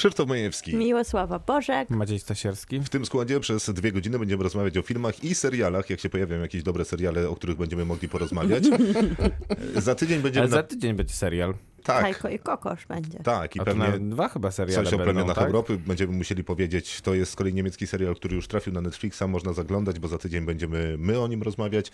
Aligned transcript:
Krzysztof 0.00 0.28
Majewski. 0.28 0.76
Miłosława 0.76 1.38
Bożek. 1.38 1.90
Maciej 1.90 2.18
Stasierski. 2.18 2.80
W 2.80 2.88
tym 2.88 3.06
składzie 3.06 3.40
przez 3.40 3.70
dwie 3.70 3.92
godziny 3.92 4.18
będziemy 4.18 4.42
rozmawiać 4.42 4.78
o 4.78 4.82
filmach 4.82 5.24
i 5.24 5.34
serialach, 5.34 5.90
jak 5.90 6.00
się 6.00 6.08
pojawią 6.08 6.40
jakieś 6.40 6.62
dobre 6.62 6.84
seriale, 6.84 7.28
o 7.28 7.36
których 7.36 7.56
będziemy 7.56 7.84
mogli 7.84 8.08
porozmawiać. 8.08 8.64
za 9.76 9.94
tydzień 9.94 10.20
będziemy... 10.20 10.44
Ale 10.44 10.50
za 10.50 10.62
tydzień 10.62 10.94
będzie 10.94 11.14
serial. 11.14 11.54
Tak, 11.82 12.02
Kajko 12.02 12.28
i 12.28 12.38
Kokosz 12.38 12.86
będzie. 12.86 13.18
tak. 13.18 13.56
I 13.56 13.60
pewnie 13.60 13.98
dwa 13.98 14.28
chyba 14.28 14.50
seriale 14.50 14.84
coś 14.84 14.94
o 14.94 14.98
plemionach 14.98 15.36
tak? 15.36 15.46
Europy 15.46 15.78
będziemy 15.86 16.12
musieli 16.12 16.44
powiedzieć. 16.44 17.00
To 17.00 17.14
jest 17.14 17.32
z 17.32 17.36
kolei 17.36 17.54
niemiecki 17.54 17.86
serial, 17.86 18.14
który 18.14 18.36
już 18.36 18.48
trafił 18.48 18.72
na 18.72 18.80
Netflixa. 18.80 19.22
Można 19.28 19.52
zaglądać, 19.52 19.98
bo 19.98 20.08
za 20.08 20.18
tydzień 20.18 20.44
będziemy 20.44 20.96
my 20.98 21.20
o 21.20 21.28
nim 21.28 21.42
rozmawiać. 21.42 21.90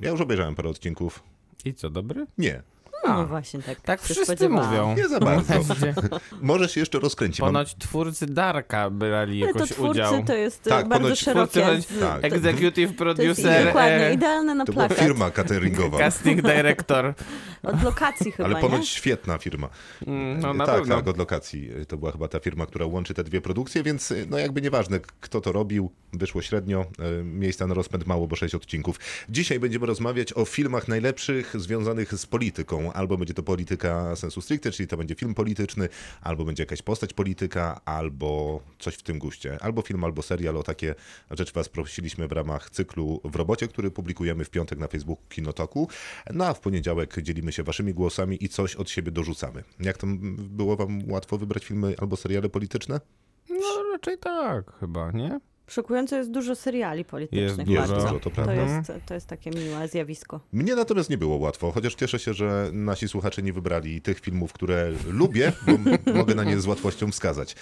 Ja 0.00 0.10
już 0.10 0.20
obejrzałem 0.20 0.54
parę 0.54 0.68
odcinków. 0.68 1.22
I 1.64 1.74
co, 1.74 1.90
dobry? 1.90 2.26
Nie, 2.38 2.62
No 3.08 3.26
właśnie 3.26 3.62
tak. 3.62 3.80
Tak 3.80 4.02
wszyscy 4.02 4.48
mówią. 4.48 4.94
nie 4.96 5.08
za 5.08 5.20
bardzo. 5.20 5.54
Może 6.42 6.68
się 6.68 6.80
jeszcze 6.80 6.98
rozkręci. 6.98 7.42
Mam... 7.42 7.48
Ponoć 7.52 7.74
twórcy 7.78 8.26
Darka 8.26 8.90
brali 8.90 9.40
to 9.40 9.46
jakoś 9.46 9.70
twórcy 9.70 9.90
udział. 9.90 10.24
to 10.24 10.34
jest 10.34 10.62
Tak, 10.62 10.72
tak, 10.72 10.88
bardzo 10.88 11.16
szerokie. 11.16 11.60
twórcy- 11.60 11.80
z- 11.96 12.00
tak. 12.00 12.24
Executive 12.24 12.74
To 12.74 12.80
jest 12.80 12.94
producer, 12.94 13.64
dokładnie, 13.66 14.06
e, 14.06 14.14
idealne 14.14 14.54
na 14.54 14.64
To 14.64 14.72
plakat. 14.72 14.98
firma 14.98 15.30
cateringowa. 15.30 15.98
casting 15.98 16.42
director. 16.42 17.14
Od 17.62 17.82
lokacji 17.82 18.32
chyba, 18.32 18.44
Ale 18.48 18.54
nie? 18.54 18.60
ponoć 18.60 18.88
świetna 18.88 19.38
firma. 19.38 19.68
Mm, 20.06 20.40
No 20.40 20.54
na 20.54 20.66
tak, 20.66 20.76
pewno. 20.76 20.96
tak, 20.96 21.08
od 21.08 21.16
lokacji. 21.18 21.70
To 21.88 21.96
była 21.96 22.12
chyba 22.12 22.28
ta 22.28 22.40
firma, 22.40 22.66
która 22.66 22.86
łączy 22.86 23.14
te 23.14 23.24
dwie 23.24 23.40
produkcje, 23.40 23.82
więc 23.82 24.14
no 24.28 24.38
jakby 24.38 24.62
nieważne, 24.62 25.00
kto 25.20 25.40
to 25.40 25.52
robił, 25.52 25.90
wyszło 26.12 26.42
średnio, 26.42 26.80
e, 27.20 27.24
miejsca 27.24 27.66
na 27.66 27.74
rozpęd 27.74 28.06
mało, 28.06 28.26
bo 28.26 28.36
sześć 28.36 28.54
odcinków. 28.54 28.96
Dzisiaj 29.28 29.60
będziemy 29.60 29.86
rozmawiać 29.86 30.32
o 30.32 30.44
filmach 30.44 30.88
najlepszych 30.88 31.60
związanych 31.60 32.14
z 32.14 32.26
polityką. 32.26 32.89
Albo 32.92 33.16
będzie 33.16 33.34
to 33.34 33.42
polityka 33.42 34.16
sensu 34.16 34.40
stricte, 34.40 34.70
czyli 34.70 34.86
to 34.86 34.96
będzie 34.96 35.14
film 35.14 35.34
polityczny, 35.34 35.88
albo 36.22 36.44
będzie 36.44 36.62
jakaś 36.62 36.82
postać 36.82 37.12
polityka, 37.12 37.80
albo 37.84 38.60
coś 38.78 38.94
w 38.94 39.02
tym 39.02 39.18
guście. 39.18 39.58
Albo 39.60 39.82
film, 39.82 40.04
albo 40.04 40.22
serial. 40.22 40.56
O 40.56 40.62
takie 40.62 40.94
rzeczy 41.30 41.52
was 41.52 41.68
prosiliśmy 41.68 42.28
w 42.28 42.32
ramach 42.32 42.70
cyklu 42.70 43.20
w 43.24 43.36
robocie, 43.36 43.68
który 43.68 43.90
publikujemy 43.90 44.44
w 44.44 44.50
piątek 44.50 44.78
na 44.78 44.88
Facebooku 44.88 45.24
Kinotoku. 45.28 45.88
No 46.34 46.46
a 46.46 46.54
w 46.54 46.60
poniedziałek 46.60 47.22
dzielimy 47.22 47.52
się 47.52 47.62
waszymi 47.62 47.94
głosami 47.94 48.44
i 48.44 48.48
coś 48.48 48.76
od 48.76 48.90
siebie 48.90 49.12
dorzucamy. 49.12 49.64
Jak 49.80 49.98
tam 49.98 50.36
było 50.36 50.76
wam 50.76 51.10
łatwo 51.10 51.38
wybrać 51.38 51.64
filmy 51.64 51.94
albo 51.98 52.16
seriale 52.16 52.48
polityczne? 52.48 53.00
No 53.50 53.92
raczej 53.92 54.18
tak 54.18 54.72
chyba, 54.80 55.10
nie? 55.10 55.40
Szokująco 55.70 56.16
jest 56.16 56.30
dużo 56.30 56.56
seriali 56.56 57.04
politycznych. 57.04 57.68
Jest 57.68 57.92
bardzo. 57.92 57.94
dużo, 57.94 58.20
to 58.20 58.20
to, 58.20 58.30
prawda. 58.30 58.54
jest, 58.54 58.92
to 59.06 59.14
jest 59.14 59.26
takie 59.26 59.50
miłe 59.50 59.88
zjawisko. 59.88 60.40
Mnie 60.52 60.74
natomiast 60.74 61.10
nie 61.10 61.18
było 61.18 61.36
łatwo, 61.36 61.72
chociaż 61.72 61.94
cieszę 61.94 62.18
się, 62.18 62.34
że 62.34 62.70
nasi 62.72 63.08
słuchacze 63.08 63.42
nie 63.42 63.52
wybrali 63.52 64.00
tych 64.00 64.20
filmów, 64.20 64.52
które 64.52 64.92
lubię, 65.10 65.52
bo 65.66 66.12
mogę 66.20 66.34
na 66.34 66.44
nie 66.44 66.60
z 66.60 66.66
łatwością 66.66 67.10
wskazać. 67.10 67.56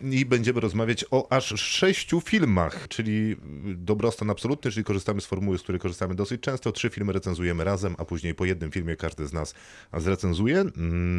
I 0.00 0.24
będziemy 0.24 0.60
rozmawiać 0.60 1.04
o 1.10 1.32
aż 1.32 1.60
sześciu 1.60 2.20
filmach, 2.20 2.88
czyli 2.88 3.36
dobrostan 3.74 4.30
absolutny, 4.30 4.70
czyli 4.70 4.84
korzystamy 4.84 5.20
z 5.20 5.26
formuły, 5.26 5.58
z 5.58 5.62
której 5.62 5.80
korzystamy 5.80 6.14
dosyć 6.14 6.40
często. 6.40 6.72
Trzy 6.72 6.90
filmy 6.90 7.12
recenzujemy 7.12 7.64
razem, 7.64 7.94
a 7.98 8.04
później 8.04 8.34
po 8.34 8.44
jednym 8.44 8.70
filmie 8.70 8.96
każdy 8.96 9.26
z 9.26 9.32
nas 9.32 9.54
zrecenzuje. 9.96 10.64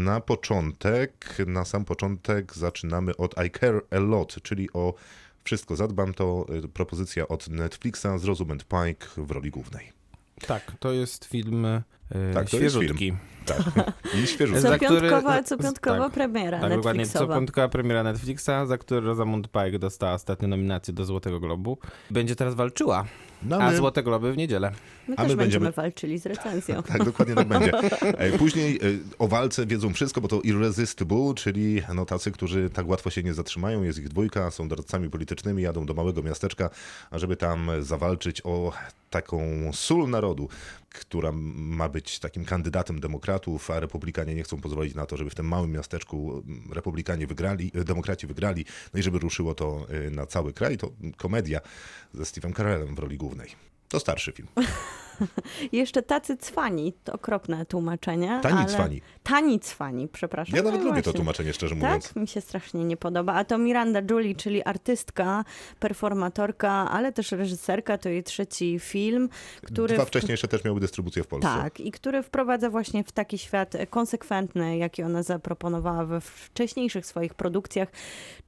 Na 0.06 0.22
początek, 0.22 1.38
na 1.48 1.66
sam 1.66 1.86
początek 1.86 2.54
zaczynamy 2.54 3.18
od 3.18 3.36
I 3.46 3.52
Care 3.60 3.82
A 3.92 4.00
Lot, 4.00 4.42
czyli 4.42 4.70
o 4.74 4.94
Wszystko 5.48 5.76
zadbam, 5.76 6.14
to 6.14 6.46
y, 6.66 6.68
propozycja 6.68 7.28
od 7.28 7.50
Netflixa 7.50 8.08
z 8.18 8.24
Rosamund 8.24 8.64
Pike 8.64 9.08
w 9.18 9.32
roli 9.32 9.52
głównej. 9.52 9.92
Tak, 10.48 10.72
to 10.80 10.92
jest 10.92 11.26
film 11.26 11.66
e, 11.66 11.84
Tak, 12.34 12.50
to 12.50 12.58
jest 12.60 12.76
świeżutki. 12.76 13.14
Tak. 13.48 13.94
I 14.24 14.28
świeżo. 14.28 14.60
Za 14.60 14.70
Co 14.70 14.76
który- 14.86 15.02
piątkowa, 15.02 15.44
co 15.44 15.58
piątkowa 15.58 16.00
tak. 16.04 16.14
premiera 16.14 16.60
Tak, 16.60 16.70
dokładnie. 16.76 17.06
Co 17.06 17.10
Netflixowa. 17.10 17.36
piątkowa 17.36 17.68
premiera 17.70 18.04
Netflixa, 18.04 18.50
za 18.68 18.78
który 18.78 19.02
Rosamund 19.02 19.48
Pike 19.52 19.80
dostała 19.80 20.14
ostatnio 20.14 20.48
nominację 20.48 20.94
do 20.94 21.06
Złotego 21.06 21.40
Globu. 21.40 21.78
Będzie 22.12 22.36
teraz 22.36 22.56
walczyła, 22.56 23.06
No, 23.44 23.58
a 23.58 23.72
my- 23.72 23.78
Złote 23.78 24.04
Globy 24.04 24.34
w 24.34 24.38
niedzielę. 24.38 24.72
My 25.08 25.14
a 25.18 25.22
też 25.22 25.32
my 25.32 25.36
będziemy 25.38 25.66
będziemy- 25.66 25.72
walczyli 25.84 26.20
z 26.20 26.26
recenzją. 26.26 26.84
Tak, 26.88 27.04
dokładnie 27.04 27.36
tak 27.36 27.48
będzie. 27.48 27.72
E, 28.18 28.38
Później 28.38 28.76
e, 28.76 28.80
o 29.20 29.28
walce 29.28 29.66
wiedzą 29.66 29.94
wszystko, 29.94 30.22
bo 30.22 30.28
to 30.28 30.42
Irresistible, 30.42 31.34
czyli 31.36 31.82
no, 31.96 32.06
tacy, 32.06 32.32
którzy 32.32 32.70
tak 32.70 32.88
łatwo 32.88 33.10
się 33.10 33.24
nie 33.24 33.34
zatrzymają. 33.34 33.84
Jest 33.84 34.00
ich 34.00 34.10
dwójka, 34.10 34.52
są 34.52 34.68
doradcami 34.68 35.10
politycznymi, 35.10 35.64
jadą 35.64 35.86
do 35.86 35.94
małego 35.94 36.24
miasteczka, 36.24 36.70
ażeby 37.12 37.36
tam 37.38 37.70
zawalczyć 37.80 38.42
o 38.44 38.72
taką 39.10 39.42
sól 39.74 40.10
narodu, 40.10 40.50
która 40.90 41.32
ma 41.56 41.90
być 41.90 42.20
takim 42.20 42.46
kandydatem 42.46 43.00
demokratów, 43.38 43.72
a 43.72 43.80
republikanie 43.80 44.36
nie 44.36 44.44
chcą 44.44 44.62
pozwolić 44.62 44.96
na 44.96 45.06
to, 45.06 45.18
żeby 45.18 45.30
w 45.30 45.36
tym 45.36 45.48
małym 45.48 45.72
miasteczku 45.72 46.44
mm, 46.48 46.74
republikanie 46.74 47.28
wygrali, 47.28 47.72
e, 47.76 47.84
demokraci 47.84 48.28
wygrali, 48.28 48.66
no 48.94 49.00
i 49.00 49.04
żeby 49.04 49.20
ruszyło 49.20 49.56
to 49.56 49.88
e, 49.90 50.10
na 50.10 50.26
cały 50.26 50.54
kraj. 50.54 50.78
To 50.78 50.92
komedia 51.18 51.60
ze 52.14 52.24
Steve'em 52.24 52.54
Carellem 52.54 52.96
w 52.96 53.00
roli 53.00 53.18
głównej. 53.18 53.50
To 53.90 54.00
starszy 54.00 54.32
film. 54.32 54.48
Jeszcze 55.72 56.04
tacy 56.04 56.38
cwani, 56.38 56.94
to 57.04 57.14
okropne 57.14 57.66
tłumaczenie. 57.66 58.40
Tani 58.44 58.58
ale... 58.58 58.66
cwani. 58.66 59.02
Tani 59.24 59.60
cwani, 59.60 60.08
przepraszam. 60.08 60.56
Ja 60.56 60.64
nawet 60.64 60.82
No 60.82 60.88
lubię 60.88 61.02
to 61.02 61.04
właśnie. 61.04 61.18
tłumaczenie, 61.18 61.54
szczerze 61.54 61.76
mówiąc. 61.76 62.08
Tak, 62.08 62.16
mi 62.16 62.28
się 62.28 62.42
strasznie 62.42 62.86
nie 62.86 62.98
podoba. 62.98 63.34
A 63.34 63.44
to 63.44 63.58
Miranda 63.58 64.02
Julie, 64.12 64.36
czyli 64.36 64.64
artystka, 64.64 65.46
performatorka, 65.80 66.70
ale 66.70 67.12
też 67.12 67.32
reżyserka, 67.32 67.98
to 67.98 68.10
jej 68.10 68.24
trzeci 68.24 68.80
film, 68.80 69.30
który... 69.64 69.96
Dwa 69.96 70.06
wcześniejsze 70.06 70.48
też 70.48 70.64
miały 70.64 70.80
dystrybucję 70.80 71.24
w 71.24 71.28
Polsce. 71.28 71.50
Tak, 71.50 71.80
i 71.80 71.92
który 71.92 72.24
wprowadza 72.24 72.70
właśnie 72.70 73.04
w 73.04 73.12
taki 73.12 73.38
świat 73.38 73.74
konsekwentny, 73.90 74.78
jaki 74.78 75.04
ona 75.04 75.24
zaproponowała 75.24 76.06
we 76.06 76.22
wcześniejszych 76.22 77.06
swoich 77.06 77.34
produkcjach, 77.34 77.90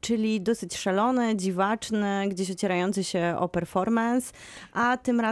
czyli 0.02 0.42
dosyć 0.42 0.78
szalony, 0.78 1.36
dziwaczny, 1.36 2.26
gdzieś 2.30 2.52
ocierający 2.52 3.04
się 3.04 3.36
o 3.40 3.50
performance, 3.50 4.34
a 4.74 4.98
tym 4.98 5.20
razem 5.20 5.29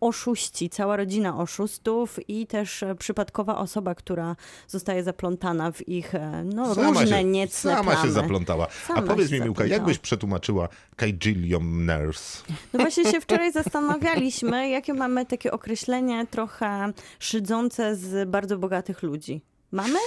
oszuści, 0.00 0.70
cała 0.70 0.96
rodzina 0.96 1.38
oszustów 1.38 2.28
i 2.28 2.46
też 2.46 2.82
e, 2.82 2.94
przypadkowa 2.94 3.58
osoba, 3.58 3.94
która 3.94 4.36
zostaje 4.68 5.04
zaplątana 5.04 5.72
w 5.72 5.88
ich 5.88 6.14
e, 6.14 6.44
no, 6.44 6.74
różne 6.74 7.06
się, 7.06 7.24
niecne 7.24 7.72
sama 7.72 7.92
plamy. 7.92 8.08
się 8.08 8.12
zaplątała. 8.12 8.68
Sama 8.86 8.98
A 9.00 9.02
powiedz 9.02 9.30
mi, 9.30 9.40
Miłka, 9.40 9.66
jak 9.66 9.84
byś 9.84 9.98
przetłumaczyła 9.98 10.68
Kajillionaires? 10.96 12.42
No 12.72 12.80
właśnie 12.80 13.04
się 13.04 13.20
wczoraj 13.20 13.52
zastanawialiśmy, 13.52 14.68
jakie 14.68 14.94
mamy 14.94 15.26
takie 15.26 15.52
określenie 15.52 16.26
trochę 16.26 16.92
szydzące 17.18 17.96
z 17.96 18.28
bardzo 18.28 18.58
bogatych 18.58 19.02
ludzi. 19.02 19.40
Mamy? 19.72 19.98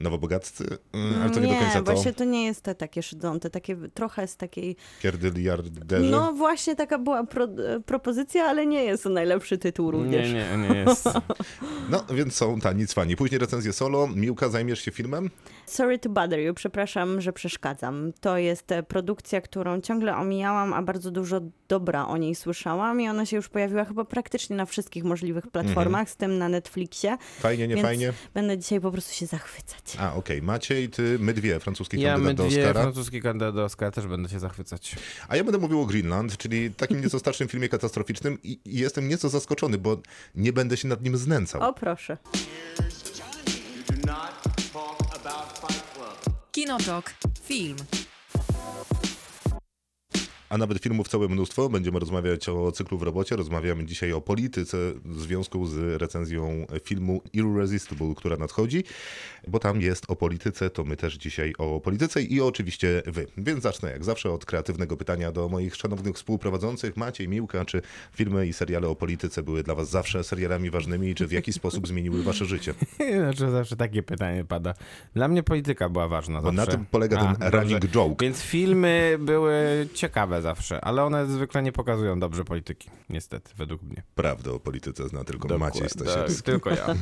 Nowobogaccy? 0.00 0.64
Mm, 0.92 1.22
Ale 1.22 1.30
to 1.30 1.40
nie, 1.40 1.52
do 1.52 1.58
końca 1.58 1.82
to. 1.82 1.92
właśnie 1.92 2.12
to 2.12 2.24
nie 2.24 2.44
jest 2.46 2.60
te 2.62 2.74
takie 2.74 3.02
szydzące, 3.02 3.50
takie 3.50 3.76
trochę 3.94 4.26
z 4.26 4.36
takiej... 4.36 4.76
Pierdyliarderzy? 5.02 6.10
No 6.10 6.32
właśnie 6.32 6.76
taka 6.76 6.98
była 6.98 7.24
pro, 7.24 7.44
e, 7.44 7.80
propozycja, 7.86 8.44
ale 8.44 8.66
nie 8.66 8.84
jest 8.84 9.02
to 9.02 9.08
najlepszy 9.10 9.58
tytuł 9.58 9.90
również. 9.90 10.32
Nie, 10.32 10.58
nie, 10.58 10.68
nie 10.68 10.76
jest. 10.78 11.04
No, 11.90 12.04
więc 12.14 12.34
są 12.34 12.60
tani 12.60 12.86
cwani. 12.86 13.16
Później 13.16 13.38
recenzję 13.38 13.72
solo. 13.72 14.06
Miłka, 14.06 14.48
zajmiesz 14.48 14.80
się 14.80 14.90
filmem? 14.90 15.30
Sorry 15.70 15.98
to 15.98 16.08
bother 16.08 16.40
you, 16.40 16.54
przepraszam, 16.54 17.20
że 17.20 17.32
przeszkadzam. 17.32 18.12
To 18.20 18.38
jest 18.38 18.72
e, 18.72 18.82
produkcja, 18.82 19.40
którą 19.40 19.80
ciągle 19.80 20.16
omijałam, 20.16 20.72
a 20.72 20.82
bardzo 20.82 21.10
dużo 21.10 21.40
dobra 21.68 22.06
o 22.06 22.16
niej 22.16 22.34
słyszałam 22.34 23.00
i 23.00 23.08
ona 23.08 23.26
się 23.26 23.36
już 23.36 23.48
pojawiła 23.48 23.84
chyba 23.84 24.04
praktycznie 24.04 24.56
na 24.56 24.66
wszystkich 24.66 25.04
możliwych 25.04 25.46
platformach, 25.46 26.10
z 26.10 26.16
tym 26.16 26.38
na 26.38 26.48
Netflixie. 26.48 27.16
Fajnie, 27.40 27.68
nie 27.68 27.82
fajnie? 27.82 28.12
Będę 28.34 28.58
dzisiaj 28.58 28.80
po 28.80 28.90
prostu 28.90 29.14
się 29.14 29.26
zachwycać. 29.26 29.96
A, 29.98 30.14
okej. 30.14 30.42
Maciej, 30.42 30.88
ty, 30.88 31.16
my 31.20 31.34
dwie, 31.34 31.60
francuski 31.60 32.00
Ja 32.00 32.18
my 32.18 32.24
kandydat 32.24 32.46
do 32.46 32.50
dwie 32.50 32.62
Oscara. 32.62 32.82
francuski 32.82 33.22
kandydat 33.22 33.54
do 33.54 33.64
Oscara 33.64 33.90
też 33.90 34.06
będę 34.06 34.28
się 34.28 34.38
zachwycać. 34.38 34.96
A 35.28 35.36
ja 35.36 35.44
będę 35.44 35.58
mówił 35.58 35.80
o 35.80 35.86
Greenland, 35.86 36.36
czyli 36.36 36.70
takim 36.74 37.00
nieco 37.00 37.18
starszym 37.18 37.48
filmie 37.48 37.68
katastroficznym 37.68 38.38
i, 38.42 38.58
i 38.64 38.78
jestem 38.78 39.08
nieco 39.08 39.28
zaskoczony, 39.28 39.78
bo 39.78 39.96
nie 40.34 40.52
będę 40.52 40.76
się 40.76 40.88
nad 40.88 41.02
nim 41.02 41.16
znęcał. 41.16 41.62
O 41.62 41.72
proszę. 41.72 42.16
Kinotok. 46.60 47.14
Film. 47.42 47.99
A 50.50 50.58
nawet 50.58 50.78
filmów 50.82 51.08
całe 51.08 51.28
mnóstwo. 51.28 51.68
Będziemy 51.68 51.98
rozmawiać 51.98 52.48
o 52.48 52.72
cyklu 52.72 52.98
w 52.98 53.02
robocie. 53.02 53.36
Rozmawiamy 53.36 53.84
dzisiaj 53.84 54.12
o 54.12 54.20
polityce 54.20 54.76
w 55.04 55.20
związku 55.20 55.66
z 55.66 56.00
recenzją 56.00 56.66
filmu 56.84 57.22
Irresistible, 57.32 58.14
która 58.16 58.36
nadchodzi, 58.36 58.84
bo 59.48 59.58
tam 59.58 59.80
jest 59.80 60.04
o 60.10 60.16
polityce, 60.16 60.70
to 60.70 60.84
my 60.84 60.96
też 60.96 61.14
dzisiaj 61.14 61.54
o 61.58 61.80
polityce 61.80 62.22
i 62.22 62.40
oczywiście 62.40 63.02
wy. 63.06 63.26
Więc 63.36 63.62
zacznę 63.62 63.90
jak 63.90 64.04
zawsze 64.04 64.30
od 64.30 64.44
kreatywnego 64.44 64.96
pytania 64.96 65.32
do 65.32 65.48
moich 65.48 65.76
szanownych 65.76 66.16
współprowadzących. 66.16 66.96
Maciej, 66.96 67.28
Miłka, 67.28 67.64
czy 67.64 67.82
filmy 68.12 68.46
i 68.46 68.52
seriale 68.52 68.88
o 68.88 68.94
polityce 68.96 69.42
były 69.42 69.62
dla 69.62 69.74
was 69.74 69.90
zawsze 69.90 70.24
serialami 70.24 70.70
ważnymi 70.70 71.08
i 71.08 71.14
czy 71.14 71.26
w 71.26 71.32
jakiś 71.32 71.54
sposób 71.54 71.88
zmieniły 71.88 72.22
wasze 72.22 72.44
życie? 72.44 72.74
Znaczy 73.22 73.50
zawsze 73.50 73.76
takie 73.76 74.02
pytanie 74.02 74.44
pada. 74.44 74.74
Dla 75.14 75.28
mnie 75.28 75.42
polityka 75.42 75.88
była 75.88 76.08
ważna 76.08 76.42
Bo 76.42 76.52
na 76.52 76.62
zawsze. 76.64 76.76
tym 76.78 76.86
polega 76.90 77.16
ten 77.34 77.42
A, 77.42 77.50
running 77.50 77.80
dobrze. 77.80 77.88
joke. 77.88 78.24
Więc 78.24 78.42
filmy 78.42 79.16
były 79.20 79.88
ciekawe 79.94 80.39
zawsze, 80.42 80.84
ale 80.84 81.04
one 81.04 81.26
zwykle 81.26 81.62
nie 81.62 81.72
pokazują 81.72 82.20
dobrze 82.20 82.44
polityki, 82.44 82.90
niestety, 83.08 83.50
według 83.56 83.82
mnie. 83.82 84.02
Prawdę 84.14 84.52
o 84.52 84.60
polityce 84.60 85.08
zna 85.08 85.24
tylko 85.24 85.48
Dokładnie, 85.48 85.80
Maciej 85.80 85.90
Stasierski. 85.90 86.36
tak, 86.36 86.44
tylko 86.44 86.70
ja. 86.70 86.86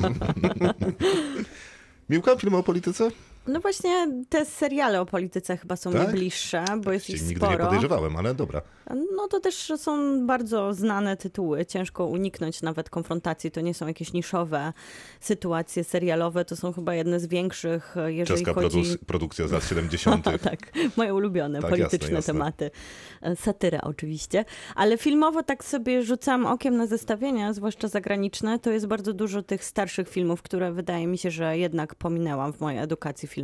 Miłka, 2.10 2.36
film 2.36 2.54
o 2.54 2.62
polityce? 2.62 3.10
No 3.48 3.60
właśnie 3.60 4.06
te 4.28 4.44
seriale 4.44 5.00
o 5.00 5.06
polityce 5.06 5.56
chyba 5.56 5.76
są 5.76 5.92
Tak? 5.92 6.06
mi 6.06 6.12
bliższe, 6.12 6.64
bo 6.84 6.92
jest 6.92 7.10
ich 7.10 7.22
Nigdy 7.28 7.46
nie 7.46 7.50
sporo. 7.52 7.64
podejrzewałem, 7.64 8.16
ale 8.16 8.34
dobra. 8.34 8.62
No 9.16 9.28
to 9.28 9.40
też 9.40 9.72
są 9.76 10.26
bardzo 10.26 10.74
znane 10.74 11.16
tytuły. 11.16 11.66
Ciężko 11.66 12.06
uniknąć 12.06 12.62
nawet 12.62 12.90
konfrontacji. 12.90 13.50
To 13.50 13.60
nie 13.60 13.74
są 13.74 13.86
jakieś 13.86 14.12
niszowe 14.12 14.72
sytuacje 15.20 15.84
serialowe. 15.84 16.44
To 16.44 16.56
są 16.56 16.72
chyba 16.72 16.94
jedne 16.94 17.20
z 17.20 17.26
większych, 17.26 17.94
jeżeli 18.06 18.38
Czeska 18.44 18.54
chodzi... 18.54 18.82
produc- 18.82 18.98
produkcja 19.06 19.48
z 19.48 19.52
lat 19.52 19.64
70. 19.68 20.24
tak, 20.42 20.58
moje 20.96 21.14
ulubione 21.14 21.60
Tak, 21.60 21.70
polityczne 21.70 21.98
jasne, 21.98 22.14
jasne. 22.16 22.32
tematy. 22.34 22.70
E, 23.22 23.36
Satyra 23.36 23.80
oczywiście. 23.82 24.44
Ale 24.74 24.98
filmowo 24.98 25.42
tak 25.42 25.64
sobie 25.64 26.02
rzucam 26.02 26.46
okiem 26.46 26.76
na 26.76 26.86
zestawienia, 26.86 27.52
zwłaszcza 27.52 27.88
zagraniczne. 27.88 28.58
To 28.58 28.70
jest 28.70 28.86
bardzo 28.86 29.12
dużo 29.12 29.42
tych 29.42 29.64
starszych 29.64 30.08
filmów, 30.08 30.42
które 30.42 30.72
wydaje 30.72 31.06
mi 31.06 31.18
się, 31.18 31.30
że 31.30 31.58
jednak 31.58 31.94
pominęłam 31.94 32.52
w 32.52 32.60
mojej 32.60 32.80
edukacji 32.80 33.28
filmowej. 33.28 33.37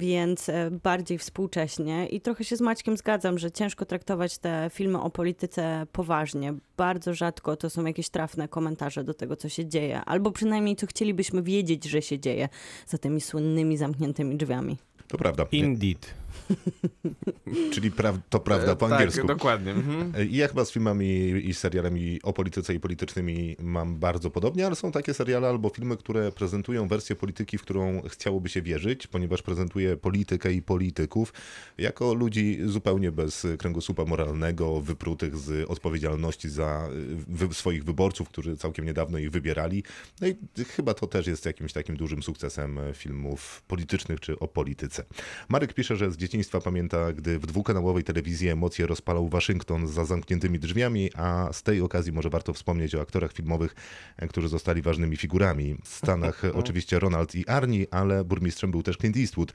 Więc 0.00 0.48
e, 0.48 0.70
bardziej 0.82 1.18
współcześnie. 1.18 2.06
I 2.06 2.20
trochę 2.20 2.44
się 2.44 2.56
z 2.56 2.60
Maćkiem 2.60 2.96
zgadzam, 2.96 3.38
że 3.38 3.50
ciężko 3.50 3.84
traktować 3.84 4.38
te 4.38 4.70
filmy 4.72 5.00
o 5.00 5.10
polityce 5.10 5.86
poważnie. 5.92 6.54
Bardzo 6.76 7.14
rzadko 7.14 7.56
to 7.56 7.70
są 7.70 7.84
jakieś 7.84 8.08
trafne 8.08 8.48
komentarze 8.48 9.04
do 9.04 9.14
tego, 9.14 9.36
co 9.36 9.48
się 9.48 9.66
dzieje. 9.66 10.00
Albo 10.00 10.30
przynajmniej 10.30 10.76
co 10.76 10.86
chcielibyśmy 10.86 11.42
wiedzieć, 11.42 11.84
że 11.84 12.02
się 12.02 12.18
dzieje 12.18 12.48
za 12.86 12.98
tymi 12.98 13.20
słynnymi 13.20 13.76
zamkniętymi 13.76 14.36
drzwiami. 14.36 14.76
To 15.08 15.18
prawda. 15.18 15.46
Indeed. 15.52 16.14
Czyli 17.72 17.90
pra- 17.90 18.18
to 18.30 18.40
prawda 18.40 18.76
po 18.76 18.88
tak, 18.88 18.92
angielsku. 19.00 19.26
dokładnie. 19.26 19.72
Mhm. 19.72 20.28
I 20.30 20.36
ja 20.36 20.48
chyba 20.48 20.64
z 20.64 20.70
filmami 20.72 21.06
i 21.48 21.54
serialami 21.54 22.22
o 22.22 22.32
polityce 22.32 22.74
i 22.74 22.80
politycznymi 22.80 23.56
mam 23.62 23.96
bardzo 23.98 24.30
podobnie, 24.30 24.66
ale 24.66 24.76
są 24.76 24.92
takie 24.92 25.14
seriale 25.14 25.48
albo 25.48 25.68
filmy, 25.68 25.96
które 25.96 26.32
prezentują 26.32 26.88
wersję 26.88 27.16
polityki, 27.16 27.58
w 27.58 27.62
którą 27.62 28.02
chciałoby 28.08 28.48
się 28.48 28.62
wierzyć, 28.62 29.06
ponieważ 29.06 29.42
prezentuje 29.42 29.96
politykę 29.96 30.52
i 30.52 30.62
polityków 30.62 31.32
jako 31.78 32.14
ludzi 32.14 32.58
zupełnie 32.64 33.12
bez 33.12 33.46
kręgosłupa 33.58 34.04
moralnego, 34.04 34.80
wyprutych 34.80 35.36
z 35.36 35.70
odpowiedzialności 35.70 36.48
za 36.48 36.88
wy- 37.28 37.54
swoich 37.54 37.84
wyborców, 37.84 38.28
którzy 38.28 38.56
całkiem 38.56 38.84
niedawno 38.84 39.18
ich 39.18 39.30
wybierali. 39.30 39.82
No 40.20 40.28
i 40.28 40.34
chyba 40.64 40.94
to 40.94 41.06
też 41.06 41.26
jest 41.26 41.46
jakimś 41.46 41.72
takim 41.72 41.96
dużym 41.96 42.22
sukcesem 42.22 42.78
filmów 42.94 43.62
politycznych 43.68 44.20
czy 44.20 44.38
o 44.38 44.48
polityce. 44.48 45.04
Marek 45.48 45.74
pisze, 45.74 45.96
że 45.96 46.10
z 46.10 46.16
dzieciństwa 46.26 46.60
pamięta, 46.60 47.12
gdy 47.12 47.38
w 47.38 47.46
dwukanałowej 47.46 48.04
telewizji 48.04 48.48
emocje 48.48 48.86
rozpalał 48.86 49.28
Waszyngton 49.28 49.86
za 49.86 50.04
zamkniętymi 50.04 50.58
drzwiami, 50.58 51.10
a 51.14 51.48
z 51.52 51.62
tej 51.62 51.80
okazji 51.80 52.12
może 52.12 52.30
warto 52.30 52.52
wspomnieć 52.52 52.94
o 52.94 53.00
aktorach 53.00 53.32
filmowych, 53.32 53.74
e, 54.16 54.28
którzy 54.28 54.48
zostali 54.48 54.82
ważnymi 54.82 55.16
figurami. 55.16 55.76
W 55.84 55.88
Stanach 55.88 56.42
oczywiście 56.62 56.98
Ronald 56.98 57.34
i 57.34 57.48
Arnie, 57.48 57.86
ale 57.90 58.24
burmistrzem 58.24 58.70
był 58.70 58.82
też 58.82 58.96
Clint 58.96 59.16
Eastwood. 59.16 59.52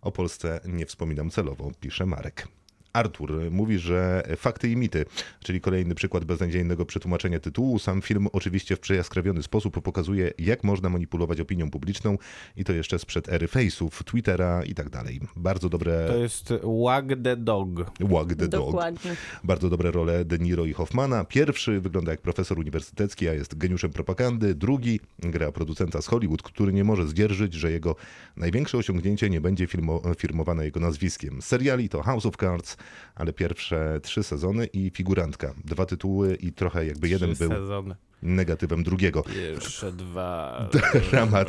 O 0.00 0.12
Polsce 0.12 0.60
nie 0.64 0.86
wspominam 0.86 1.30
celowo, 1.30 1.70
pisze 1.80 2.06
Marek. 2.06 2.48
Artur 2.92 3.50
mówi, 3.50 3.78
że 3.78 4.22
fakty 4.36 4.70
i 4.70 4.76
mity, 4.76 5.04
czyli 5.40 5.60
kolejny 5.60 5.94
przykład 5.94 6.24
beznadziejnego 6.24 6.86
przetłumaczenia 6.86 7.40
tytułu. 7.40 7.78
Sam 7.78 8.02
film 8.02 8.28
oczywiście 8.32 8.76
w 8.76 8.80
przejaskrawiony 8.80 9.42
sposób 9.42 9.82
pokazuje, 9.82 10.30
jak 10.38 10.64
można 10.64 10.88
manipulować 10.88 11.40
opinią 11.40 11.70
publiczną 11.70 12.18
i 12.56 12.64
to 12.64 12.72
jeszcze 12.72 12.98
sprzed 12.98 13.28
ery 13.28 13.46
Face'ów, 13.46 14.04
Twittera 14.04 14.62
i 14.64 14.74
tak 14.74 14.90
dalej. 14.90 15.20
Bardzo 15.36 15.68
dobre 15.68 16.04
To 16.08 16.16
jest 16.16 16.52
Wag 16.84 17.06
the 17.24 17.36
Dog. 17.36 17.68
Walk 18.00 18.28
the 18.28 18.48
Dog. 18.48 18.66
Dokładnie. 18.66 19.16
Bardzo 19.44 19.70
dobre 19.70 19.90
role 19.90 20.24
De 20.24 20.38
Niro 20.38 20.64
i 20.64 20.72
Hoffmana. 20.72 21.24
Pierwszy 21.24 21.80
wygląda 21.80 22.10
jak 22.10 22.20
profesor 22.20 22.58
uniwersytecki, 22.58 23.28
a 23.28 23.34
jest 23.34 23.58
geniuszem 23.58 23.90
propagandy. 23.90 24.54
Drugi 24.54 25.00
gra 25.18 25.52
producenta 25.52 26.02
z 26.02 26.06
Hollywood, 26.06 26.42
który 26.42 26.72
nie 26.72 26.84
może 26.84 27.08
zdzierżyć, 27.08 27.54
że 27.54 27.70
jego 27.72 27.96
największe 28.36 28.78
osiągnięcie 28.78 29.30
nie 29.30 29.40
będzie 29.40 29.66
filmo, 29.66 30.02
firmowane 30.18 30.64
jego 30.64 30.80
nazwiskiem. 30.80 31.42
Seriali 31.42 31.88
to 31.88 32.02
House 32.02 32.26
of 32.26 32.36
Cards, 32.36 32.76
ale 33.14 33.32
pierwsze 33.32 34.00
trzy 34.02 34.22
sezony 34.22 34.66
i 34.66 34.90
figurantka. 34.90 35.54
Dwa 35.64 35.86
tytuły 35.86 36.34
i 36.34 36.52
trochę 36.52 36.86
jakby 36.86 37.08
jeden 37.08 37.34
Trzy 37.34 37.48
był 37.48 37.58
sezony. 37.58 37.94
Negatywem 38.22 38.82
drugiego. 38.82 39.24
Jeszcze 39.52 39.92
dwa. 39.92 40.68
Dramat, 41.10 41.48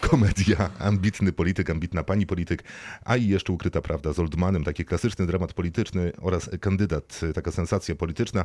komedia, 0.00 0.70
ambitny 0.78 1.32
polityk, 1.32 1.70
ambitna 1.70 2.04
pani 2.04 2.26
polityk, 2.26 2.64
a 3.04 3.16
i 3.16 3.28
jeszcze 3.28 3.52
ukryta 3.52 3.80
prawda 3.80 4.12
z 4.12 4.18
Oldmanem, 4.18 4.64
taki 4.64 4.84
klasyczny 4.84 5.26
dramat 5.26 5.52
polityczny 5.52 6.12
oraz 6.20 6.50
kandydat, 6.60 7.20
taka 7.34 7.52
sensacja 7.52 7.94
polityczna. 7.94 8.44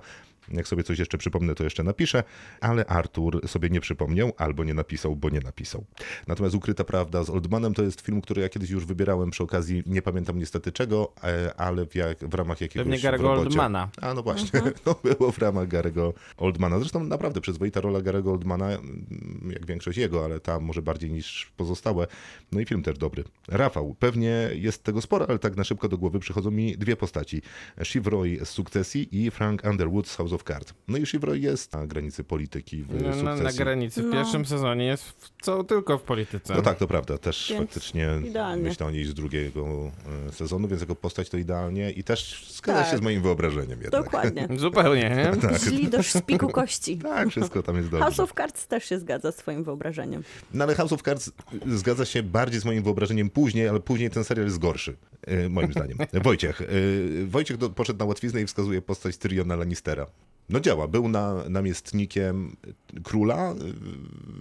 Jak 0.51 0.67
sobie 0.67 0.83
coś 0.83 0.99
jeszcze 0.99 1.17
przypomnę, 1.17 1.55
to 1.55 1.63
jeszcze 1.63 1.83
napiszę, 1.83 2.23
ale 2.61 2.85
Artur 2.85 3.47
sobie 3.47 3.69
nie 3.69 3.81
przypomniał 3.81 4.33
albo 4.37 4.63
nie 4.63 4.73
napisał, 4.73 5.15
bo 5.15 5.29
nie 5.29 5.39
napisał. 5.39 5.85
Natomiast 6.27 6.55
ukryta 6.55 6.83
prawda 6.83 7.23
z 7.23 7.29
Oldmanem 7.29 7.73
to 7.73 7.83
jest 7.83 8.01
film, 8.01 8.21
który 8.21 8.41
ja 8.41 8.49
kiedyś 8.49 8.69
już 8.69 8.85
wybierałem 8.85 9.31
przy 9.31 9.43
okazji, 9.43 9.83
nie 9.85 10.01
pamiętam 10.01 10.39
niestety 10.39 10.71
czego, 10.71 11.13
e, 11.23 11.53
ale 11.57 11.85
w, 11.85 11.95
jak, 11.95 12.17
w 12.19 12.33
ramach 12.33 12.61
jakiegoś 12.61 13.01
Pewnie 13.01 13.11
robocie. 13.11 13.41
Oldmana. 13.41 13.89
A 14.01 14.13
no 14.13 14.23
właśnie, 14.23 14.61
to 14.85 14.99
było 15.03 15.31
w 15.31 15.37
ramach 15.37 15.67
Garego 15.67 16.13
Oldmana. 16.37 16.79
Zresztą 16.79 17.03
naprawdę 17.03 17.41
przyzwoita 17.63 17.81
rola 17.81 18.01
Garego 18.01 18.31
Oldmana, 18.31 18.65
mm, 18.69 19.49
jak 19.53 19.65
większość 19.65 19.97
jego, 19.97 20.25
ale 20.25 20.39
ta 20.39 20.59
może 20.59 20.81
bardziej 20.81 21.11
niż 21.11 21.51
pozostałe. 21.57 22.07
No 22.51 22.59
i 22.59 22.65
film 22.65 22.83
też 22.83 22.97
dobry. 22.97 23.23
Rafał, 23.47 23.95
pewnie 23.99 24.49
jest 24.53 24.83
tego 24.83 25.01
sporo, 25.01 25.29
ale 25.29 25.39
tak 25.39 25.55
na 25.57 25.63
szybko 25.63 25.87
do 25.89 25.97
głowy 25.97 26.19
przychodzą 26.19 26.51
mi 26.51 26.77
dwie 26.77 26.95
postaci. 26.95 27.41
Shiv 27.83 28.09
Roy 28.09 28.39
z 28.43 28.49
Sukcesji 28.49 29.23
i 29.25 29.31
Frank 29.31 29.63
Underwood 29.63 30.07
z 30.07 30.15
House 30.15 30.33
of 30.33 30.43
Cards. 30.43 30.73
No 30.87 30.97
i 30.97 31.05
Shiv 31.05 31.19
Roy 31.25 31.39
jest 31.39 31.73
na 31.73 31.87
granicy 31.87 32.23
polityki 32.23 32.83
w 32.83 33.01
No, 33.01 33.07
na, 33.09 33.13
Sukcesji. 33.13 33.43
na 33.43 33.51
granicy. 33.65 34.01
W 34.01 34.05
No. 34.05 34.11
pierwszym 34.11 34.45
sezonie 34.45 34.85
jest 34.85 35.03
w, 35.03 35.31
co 35.41 35.63
tylko 35.63 35.97
w 35.97 36.01
polityce. 36.03 36.55
No 36.55 36.61
tak, 36.61 36.77
to 36.77 36.87
prawda. 36.87 37.17
Też 37.17 37.47
Więc 37.49 37.61
faktycznie 37.61 38.09
idealnie. 38.25 38.63
myślę 38.63 38.85
o 38.85 38.91
niej 38.91 39.05
z 39.05 39.13
drugiego 39.13 39.91
e, 40.27 40.31
sezonu, 40.31 40.67
więc 40.67 40.81
jako 40.81 40.95
postać 40.95 41.29
to 41.29 41.37
idealnie 41.37 41.91
i 41.91 42.03
też 42.03 42.45
zgadza 42.57 42.81
Tak. 42.81 42.91
się 42.91 42.97
z 42.97 43.01
moim 43.01 43.21
wyobrażeniem 43.21 43.81
jednak. 43.81 44.03
Dokładnie. 44.03 44.47
Zupełnie, 44.57 45.01
nie? 45.09 45.31
Źli 45.69 45.87
do 45.89 46.03
szpiku 46.03 46.49
kości. 46.49 46.97
Tak, 46.97 47.29
wszystko 47.29 47.52
tam 47.61 47.77
jest 47.77 47.89
dobrze. 47.89 48.03
House 48.05 48.19
of 48.19 48.33
Cards 48.33 48.67
też 48.67 48.85
się 48.85 48.99
zgadza 48.99 49.31
z 49.31 49.35
twoim 49.35 49.63
wyobrażeniem. 49.63 50.23
No 50.53 50.63
ale 50.63 50.75
House 50.75 50.93
of 50.93 51.01
Cards 51.01 51.31
zgadza 51.67 52.05
się 52.05 52.23
bardziej 52.23 52.61
z 52.61 52.65
moim 52.65 52.83
wyobrażeniem 52.83 53.29
później, 53.29 53.67
ale 53.67 53.79
później 53.79 54.09
ten 54.09 54.23
serial 54.23 54.45
jest 54.45 54.59
gorszy, 54.59 54.95
e, 55.21 55.49
moim 55.49 55.71
zdaniem. 55.71 55.97
Wojciech. 56.23 56.61
e, 56.61 56.65
Wojciech 57.25 57.57
do, 57.57 57.69
poszedł 57.69 57.99
na 57.99 58.05
łatwiznę 58.05 58.41
i 58.41 58.45
wskazuje 58.45 58.81
postać 58.81 59.17
Tyriona 59.17 59.55
Lannistera. 59.55 60.05
No 60.49 60.59
działa, 60.59 60.87
był 60.87 61.07
na, 61.07 61.49
namiestnikiem 61.49 62.55
króla, 63.03 63.51
e, 63.51 63.55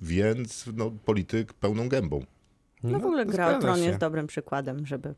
więc 0.02 0.64
no, 0.76 0.90
polityk 1.04 1.52
pełną 1.52 1.88
gębą. 1.88 2.24
No, 2.82 3.00
w 3.00 3.04
ogóle 3.04 3.26
Gra 3.26 3.56
o 3.56 3.60
Tron 3.60 3.82
jest 3.82 3.98
dobrym 3.98 4.26
przykładem, 4.26 4.86
żeby 4.86 5.14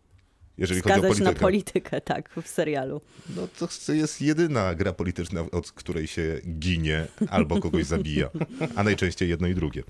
Jeżeli 0.59 0.81
chodzi 0.81 0.99
o 0.99 1.03
politykę. 1.03 1.25
na 1.25 1.33
politykę, 1.33 2.01
tak, 2.01 2.31
w 2.43 2.49
serialu. 2.49 3.01
No 3.37 3.49
to 3.59 3.93
jest 3.93 4.23
jedyna 4.23 4.75
gra 4.75 4.93
polityczna, 4.93 5.45
od 5.53 5.73
której 5.73 6.07
się 6.07 6.41
ginie 6.59 7.07
albo 7.29 7.61
kogoś 7.61 7.85
zabija, 7.85 8.31
a 8.77 8.85
najczęściej 8.85 9.29
jedno 9.29 9.49
i 9.49 9.55
drugie. 9.55 9.83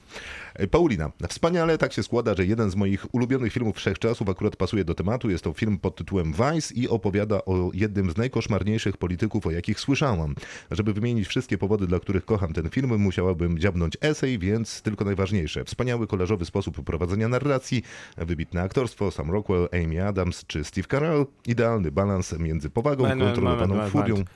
E, 0.55 0.67
Paulina, 0.67 1.13
wspaniale 1.29 1.79
tak 1.79 1.93
się 1.93 2.03
składa, 2.03 2.35
że 2.35 2.47
jeden 2.47 2.71
z 2.71 2.77
moich 2.77 3.15
ulubionych 3.15 3.53
filmów 3.53 3.77
wszechczasów 3.77 4.29
akurat 4.29 4.57
pasuje 4.57 4.85
do 4.85 4.95
tematu. 4.95 5.31
Jest 5.31 5.45
to 5.45 5.53
film 5.53 5.79
pod 5.79 5.97
tytułem 5.97 6.33
Vice 6.33 6.75
i 6.75 6.89
opowiada 6.89 7.45
o 7.45 7.71
jednym 7.75 8.11
z 8.11 8.17
najkoszmarniejszych 8.17 8.97
polityków, 8.97 9.47
o 9.47 9.51
jakich 9.51 9.81
słyszałam. 9.81 10.35
Żeby 10.71 10.93
wymienić 10.93 11.29
wszystkie 11.29 11.59
powody, 11.59 11.87
dla 11.87 12.01
których 12.01 12.25
kocham 12.25 12.53
ten 12.53 12.71
film, 12.71 12.99
musiałabym 13.01 13.59
dziabnąć 13.59 13.97
esej, 14.01 14.39
więc 14.39 14.83
tylko 14.83 15.05
najważniejsze. 15.05 15.65
Wspaniały 15.65 16.07
kolorzowy 16.07 16.45
sposób 16.45 16.85
prowadzenia 16.85 17.29
narracji, 17.29 17.83
wybitne 18.17 18.63
aktorstwo, 18.63 19.11
Sam 19.11 19.31
Rockwell, 19.31 19.69
Amy 19.73 20.07
Adams 20.07 20.45
czy 20.55 20.65
Steve 20.65 20.87
Carell, 20.91 21.27
idealny 21.47 21.91
balans 21.93 22.33
między 22.39 22.71
powagą, 22.71 23.03
Moment, 23.03 23.23
kontrolowaną 23.23 23.75
moment, 23.75 23.93
furią. 23.93 24.15
moment. 24.15 24.31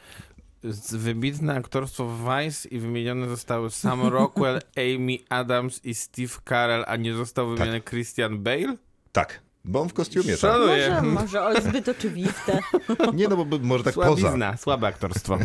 Z- 0.65 0.95
Wybitne 0.95 1.55
aktorstwo 1.55 2.11
Vice 2.17 2.69
i 2.69 2.79
wymienione 2.79 3.29
zostały 3.29 3.71
Sam 3.71 4.03
Rockwell, 4.07 4.61
Amy 4.97 5.19
Adams 5.29 5.85
i 5.85 5.95
Steve 5.95 6.35
Carell, 6.49 6.85
a 6.87 6.97
nie 6.97 7.15
został 7.15 7.49
wymieniony 7.49 7.81
Christian 7.81 8.39
Bale? 8.43 8.77
Tak, 9.13 9.41
bo 9.65 9.81
on 9.81 9.89
w 9.89 9.93
kostiumie, 9.93 10.31
tak. 10.31 10.39
Szanuję. 10.39 10.89
Może, 10.91 11.03
może 11.03 11.45
o, 11.45 11.61
zbyt 11.61 11.89
oczywiste. 11.89 12.59
Nie 13.15 13.29
no, 13.29 13.37
bo 13.37 13.45
by- 13.45 13.59
może 13.59 13.85
tak 13.85 13.95
poza. 13.95 14.21
Słabizna, 14.21 14.57
słabe 14.57 14.87
aktorstwo. 14.87 15.39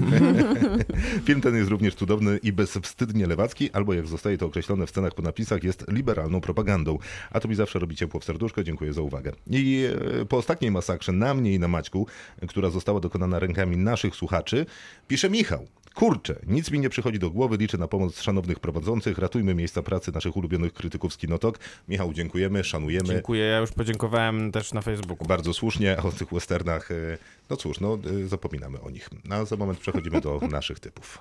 Film 1.25 1.41
ten 1.41 1.55
jest 1.55 1.69
również 1.69 1.95
cudowny 1.95 2.39
i 2.43 2.53
bezwstydnie 2.53 3.27
lewacki, 3.27 3.71
albo 3.71 3.93
jak 3.93 4.07
zostaje 4.07 4.37
to 4.37 4.45
określone 4.45 4.87
w 4.87 4.89
scenach 4.89 5.13
po 5.13 5.21
napisach, 5.21 5.63
jest 5.63 5.85
liberalną 5.87 6.41
propagandą. 6.41 6.97
A 7.31 7.39
to 7.39 7.47
mi 7.47 7.55
zawsze 7.55 7.79
robi 7.79 7.95
ciepło 7.95 8.19
w 8.19 8.23
serduszko, 8.23 8.63
dziękuję 8.63 8.93
za 8.93 9.01
uwagę. 9.01 9.31
I 9.47 9.85
e, 10.21 10.25
po 10.25 10.37
ostatniej 10.37 10.71
masakrze 10.71 11.11
na 11.11 11.33
mnie 11.33 11.53
i 11.53 11.59
na 11.59 11.67
Maćku, 11.67 12.07
która 12.47 12.69
została 12.69 12.99
dokonana 12.99 13.39
rękami 13.39 13.77
naszych 13.77 14.15
słuchaczy, 14.15 14.65
pisze 15.07 15.29
Michał, 15.29 15.67
Kurczę, 15.93 16.35
nic 16.47 16.71
mi 16.71 16.79
nie 16.79 16.89
przychodzi 16.89 17.19
do 17.19 17.29
głowy, 17.29 17.57
liczę 17.57 17.77
na 17.77 17.87
pomoc 17.87 18.21
szanownych 18.21 18.59
prowadzących, 18.59 19.17
ratujmy 19.17 19.55
miejsca 19.55 19.81
pracy 19.81 20.11
naszych 20.11 20.37
ulubionych 20.37 20.73
krytyków 20.73 21.13
z 21.13 21.17
Kinotok. 21.17 21.59
Michał, 21.87 22.13
dziękujemy, 22.13 22.63
szanujemy. 22.63 23.07
Dziękuję, 23.07 23.45
ja 23.45 23.57
już 23.57 23.71
podziękowałem 23.71 24.51
też 24.51 24.73
na 24.73 24.81
Facebooku. 24.81 25.27
Bardzo 25.27 25.53
słusznie, 25.53 25.97
a 25.99 26.03
o 26.03 26.11
tych 26.11 26.33
westernach, 26.33 26.91
e, 26.91 27.17
no 27.49 27.57
cóż, 27.57 27.79
no 27.79 27.97
e, 28.23 28.27
zapominamy 28.27 28.81
o 28.81 28.89
nich. 28.89 29.09
A 29.29 29.45
za 29.45 29.55
moment 29.55 29.79
przechodzimy 29.79 30.21
do 30.21 30.39
naszych 30.51 30.79
typów. 30.79 31.19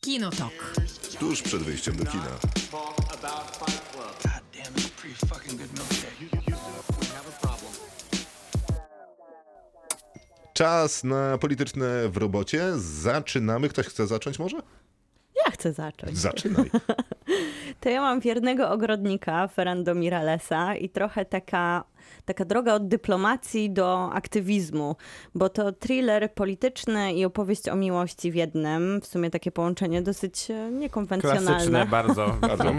Kinotok. 0.00 0.74
Tuż 1.18 1.42
przed 1.42 1.62
wyjściem 1.62 1.96
do 1.96 2.04
kina. 2.04 2.38
Czas 10.52 11.04
na 11.04 11.38
polityczne 11.38 12.08
w 12.08 12.16
robocie. 12.16 12.78
Zaczynamy. 12.78 13.68
Ktoś 13.68 13.86
chce 13.86 14.06
zacząć 14.06 14.38
może? 14.38 14.56
Ja 15.46 15.52
chcę 15.52 15.72
zacząć. 15.72 16.18
Zaczynaj. 16.18 16.70
To 17.80 17.88
ja 17.88 18.00
mam 18.00 18.20
wiernego 18.20 18.70
ogrodnika, 18.70 19.48
Ferrando 19.48 19.94
Miralesa 19.94 20.74
i 20.74 20.88
trochę 20.88 21.24
taka, 21.24 21.84
taka 22.24 22.44
droga 22.44 22.74
od 22.74 22.88
dyplomacji 22.88 23.70
do 23.70 24.12
aktywizmu, 24.12 24.96
bo 25.34 25.48
to 25.48 25.72
thriller 25.72 26.34
polityczny 26.34 27.12
i 27.12 27.24
opowieść 27.24 27.68
o 27.68 27.76
miłości 27.76 28.32
w 28.32 28.34
jednym. 28.34 29.00
W 29.00 29.06
sumie 29.06 29.30
takie 29.30 29.52
połączenie 29.52 30.02
dosyć 30.02 30.50
e, 30.50 30.70
niekonwencjonalne. 30.70 31.50
Klasyczne 31.50 31.86
bardzo. 31.86 32.36
Bardzo. 32.40 32.72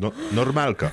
No, 0.00 0.12
normalka. 0.32 0.90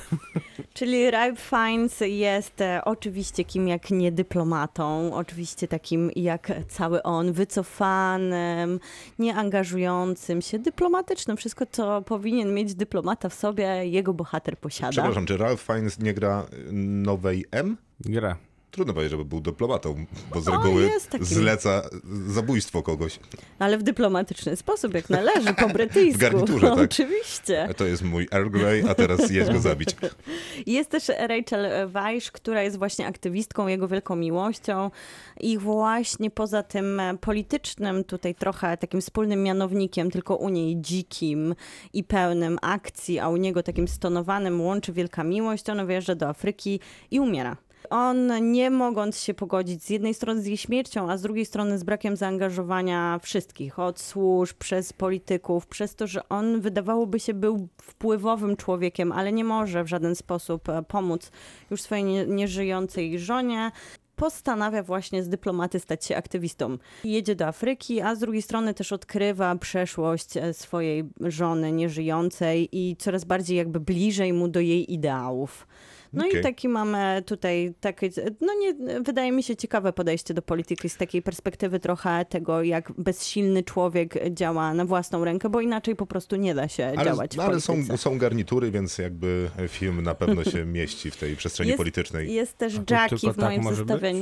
Czyli 0.73 1.11
Ralph 1.11 1.41
Fiennes 1.41 1.99
jest 1.99 2.61
e, 2.61 2.81
oczywiście 2.85 3.43
kim 3.43 3.67
jak 3.67 3.91
nie 3.91 4.11
dyplomatą, 4.11 5.13
oczywiście 5.13 5.67
takim 5.67 6.11
jak 6.15 6.51
cały 6.67 7.03
on, 7.03 7.33
wycofanym, 7.33 8.79
nieangażującym 9.19 10.41
się, 10.41 10.59
dyplomatycznym. 10.59 11.37
Wszystko, 11.37 11.65
co 11.65 12.01
powinien 12.01 12.53
mieć 12.53 12.75
dyplomata 12.75 13.29
w 13.29 13.33
sobie, 13.33 13.65
jego 13.85 14.13
bohater 14.13 14.57
posiada. 14.57 14.91
Przepraszam, 14.91 15.25
czy 15.25 15.37
Ralph 15.37 15.61
Fiennes 15.63 15.99
nie 15.99 16.13
gra 16.13 16.45
nowej 16.71 17.45
M? 17.51 17.62
Gra. 17.99 18.37
Trudno 18.73 18.93
powiedzieć, 18.93 19.11
żeby 19.11 19.25
był 19.25 19.41
dyplomatą, 19.41 20.05
bo 20.33 20.41
z 20.41 20.45
No, 20.45 20.51
reguły 20.51 20.83
jest 20.83 21.09
taki. 21.09 21.25
zleca 21.25 21.81
zabójstwo 22.27 22.83
kogoś. 22.83 23.19
Ale 23.59 23.77
w 23.77 23.83
dyplomatyczny 23.83 24.55
sposób, 24.55 24.93
jak 24.93 25.09
należy, 25.09 25.53
po 25.53 25.69
brytyjsku. 25.69 26.17
W 26.17 26.21
garniturze, 26.21 26.69
tak. 26.75 26.79
Oczywiście. 26.79 27.69
To 27.77 27.85
jest 27.85 28.03
mój 28.03 28.27
Earl 28.31 28.49
Grey, 28.49 28.83
a 28.89 28.95
teraz 28.95 29.31
jedź 29.31 29.49
go 29.51 29.59
zabić. 29.59 29.89
Jest 30.65 30.89
też 30.89 31.07
Rachel 31.07 31.89
Weisz, 31.89 32.31
która 32.31 32.63
jest 32.63 32.77
właśnie 32.77 33.07
aktywistką, 33.07 33.67
jego 33.67 33.87
wielką 33.87 34.15
miłością 34.15 34.91
i 35.39 35.57
właśnie 35.57 36.31
poza 36.31 36.63
tym 36.63 37.01
politycznym 37.21 38.03
tutaj 38.03 38.35
trochę 38.35 38.77
takim 38.77 39.01
wspólnym 39.01 39.43
mianownikiem, 39.43 40.11
tylko 40.11 40.35
u 40.35 40.49
niej 40.49 40.81
dzikim 40.81 41.55
i 41.93 42.03
pełnym 42.03 42.57
akcji, 42.61 43.19
a 43.19 43.29
u 43.29 43.37
niego 43.37 43.63
takim 43.63 43.87
stonowanym 43.87 44.61
łączy 44.61 44.93
wielka 44.93 45.23
miłość. 45.23 45.69
On 45.69 45.85
wyjeżdża 45.87 46.15
do 46.15 46.27
Afryki 46.29 46.79
i 47.11 47.19
umiera. 47.19 47.57
On 47.89 48.51
nie 48.51 48.69
mogąc 48.69 49.19
się 49.19 49.33
pogodzić 49.33 49.83
z 49.83 49.89
jednej 49.89 50.13
strony 50.13 50.41
z 50.41 50.45
jej 50.45 50.57
śmiercią, 50.57 51.11
a 51.11 51.17
z 51.17 51.21
drugiej 51.21 51.45
strony 51.45 51.79
z 51.79 51.83
brakiem 51.83 52.15
zaangażowania 52.15 53.19
wszystkich, 53.21 53.79
od 53.79 53.99
służb, 53.99 54.57
przez 54.57 54.93
polityków, 54.93 55.67
przez 55.67 55.95
to, 55.95 56.07
że 56.07 56.29
on 56.29 56.61
wydawałoby 56.61 57.19
się 57.19 57.33
był 57.33 57.67
wpływowym 57.81 58.55
człowiekiem, 58.55 59.11
ale 59.11 59.31
nie 59.31 59.43
może 59.43 59.83
w 59.83 59.87
żaden 59.87 60.15
sposób 60.15 60.69
e, 60.69 60.83
pomóc 60.83 61.31
już 61.71 61.81
swojej 61.81 62.03
nie, 62.03 62.25
nieżyjącej 62.25 63.19
żonie. 63.19 63.71
Postanawia 64.15 64.83
właśnie 64.83 65.23
z 65.23 65.29
dyplomaty 65.29 65.79
stać 65.79 66.05
się 66.05 66.15
aktywistą. 66.15 66.77
Jedzie 67.03 67.35
do 67.35 67.47
Afryki, 67.47 68.01
a 68.01 68.15
z 68.15 68.19
drugiej 68.19 68.41
strony 68.41 68.73
też 68.73 68.91
odkrywa 68.91 69.55
przeszłość 69.55 70.37
e, 70.37 70.53
swojej 70.53 71.03
żony 71.19 71.71
nieżyjącej 71.71 72.69
i 72.71 72.95
coraz 72.95 73.23
bardziej 73.23 73.57
jakby 73.57 73.79
bliżej 73.79 74.33
mu 74.33 74.47
do 74.47 74.59
jej 74.59 74.93
ideałów. 74.93 75.67
No 76.13 76.25
Okej. 76.25 76.39
i 76.39 76.43
taki 76.43 76.67
mamy 76.67 77.23
tutaj 77.25 77.73
takie, 77.79 78.09
no 78.41 78.53
nie, 78.53 79.01
wydaje 79.01 79.31
mi 79.31 79.43
się 79.43 79.55
ciekawe 79.55 79.93
podejście 79.93 80.33
do 80.33 80.41
polityki 80.41 80.89
z 80.89 80.97
takiej 80.97 81.21
perspektywy 81.21 81.79
trochę 81.79 82.25
tego, 82.25 82.63
jak 82.63 82.91
bezsilny 82.97 83.63
człowiek 83.63 84.29
działa 84.29 84.73
na 84.73 84.85
własną 84.85 85.25
rękę, 85.25 85.49
bo 85.49 85.61
inaczej 85.61 85.95
po 85.95 86.05
prostu 86.05 86.35
nie 86.35 86.55
da 86.55 86.67
się 86.67 86.87
Ale, 86.97 87.05
działać 87.05 87.37
w 87.37 87.39
ale 87.39 87.61
są, 87.61 87.97
są 87.97 88.17
garnitury, 88.17 88.71
więc 88.71 88.97
jakby 88.97 89.49
film 89.67 90.01
na 90.01 90.15
pewno 90.15 90.43
się 90.43 90.65
mieści 90.77 91.11
w 91.11 91.17
tej 91.17 91.35
przestrzeni 91.35 91.69
Jest- 91.69 91.77
politycznej. 91.77 92.33
Jest 92.33 92.57
też 92.57 92.73
Jackie 92.89 93.17
w 93.17 93.35
tak 93.35 93.37
moim 93.37 93.61
może 93.61 93.85
być? 93.85 94.13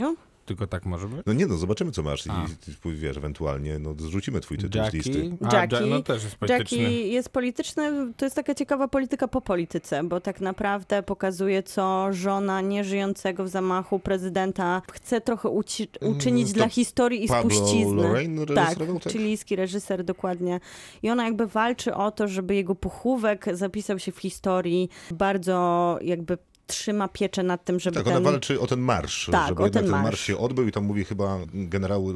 Tylko 0.46 0.68
tak 0.68 0.86
może 0.86 1.08
być? 1.08 1.26
No 1.26 1.34
nie 1.34 1.48
no, 1.48 1.58
zobaczymy 1.58 1.92
co 1.92 2.04
masz 2.04 2.26
i, 2.26 2.30
A. 2.30 2.46
i 2.90 2.94
wiesz, 2.94 3.18
ewentualnie 3.18 3.80
no, 3.80 3.96
zrzucimy 4.00 4.40
twój 4.42 4.58
tytuł 4.58 4.82
z 4.90 4.94
listy. 4.94 5.10
Jackie? 5.10 5.38
A, 5.50 5.56
Jackie. 5.56 5.76
Ja- 5.76 5.86
no 5.86 6.02
też 6.02 6.24
jest 6.24 6.36
polityczny. 6.36 6.78
Jackie 6.78 7.08
jest 7.08 7.30
polityczny, 7.30 8.14
to 8.18 8.26
jest 8.26 8.36
taka 8.36 8.56
ciekawa 8.56 8.88
polityka 8.88 9.28
po 9.28 9.42
polityce, 9.42 10.04
bo 10.04 10.22
tak 10.22 10.42
naprawdę 10.42 11.04
pokazuje, 11.04 11.64
co 11.64 12.08
żona 12.14 12.62
nieżyjącego 12.62 13.44
w 13.44 13.48
zamachu 13.48 14.00
prezydenta 14.00 14.82
chce 14.92 15.22
trochę 15.22 15.50
uci- 15.50 15.88
uczynić 16.16 16.48
to 16.48 16.54
dla 16.54 16.70
historii 16.70 17.26
i 17.26 17.28
Pablo 17.28 17.56
spuścizny. 17.56 18.04
Lorraine 18.04 18.46
Tak, 18.46 18.76
tak? 19.04 19.14
chilijski 19.14 19.56
reżyser, 19.56 20.04
dokładnie. 20.04 20.60
I 21.04 21.10
ona 21.10 21.26
jakby 21.26 21.48
walczy 21.48 21.96
o 21.96 22.12
to, 22.12 22.28
żeby 22.28 22.56
jego 22.56 22.76
pochówek 22.76 23.46
zapisał 23.54 24.00
się 24.00 24.12
w 24.12 24.20
historii. 24.20 24.90
Bardzo 25.12 25.98
jakby 26.02 26.38
trzyma 26.68 27.08
pieczę 27.08 27.44
nad 27.44 27.66
tym, 27.66 27.80
żeby 27.80 27.96
Tak, 27.96 28.04
ten... 28.06 28.14
ona 28.18 28.32
walczy 28.32 28.60
o 28.60 28.68
ten 28.68 28.80
marsz, 28.80 29.30
Tak, 29.32 29.48
żeby 29.50 29.62
o 29.62 29.66
jednak 29.66 29.74
ten 29.74 29.84
ten 29.84 29.92
marsz. 29.92 30.04
marsz 30.04 30.20
się 30.20 30.38
odbył 30.38 30.68
i 30.68 30.72
tam 30.72 30.84
mówi 30.84 31.06
chyba 31.06 31.38
generał 31.54 32.08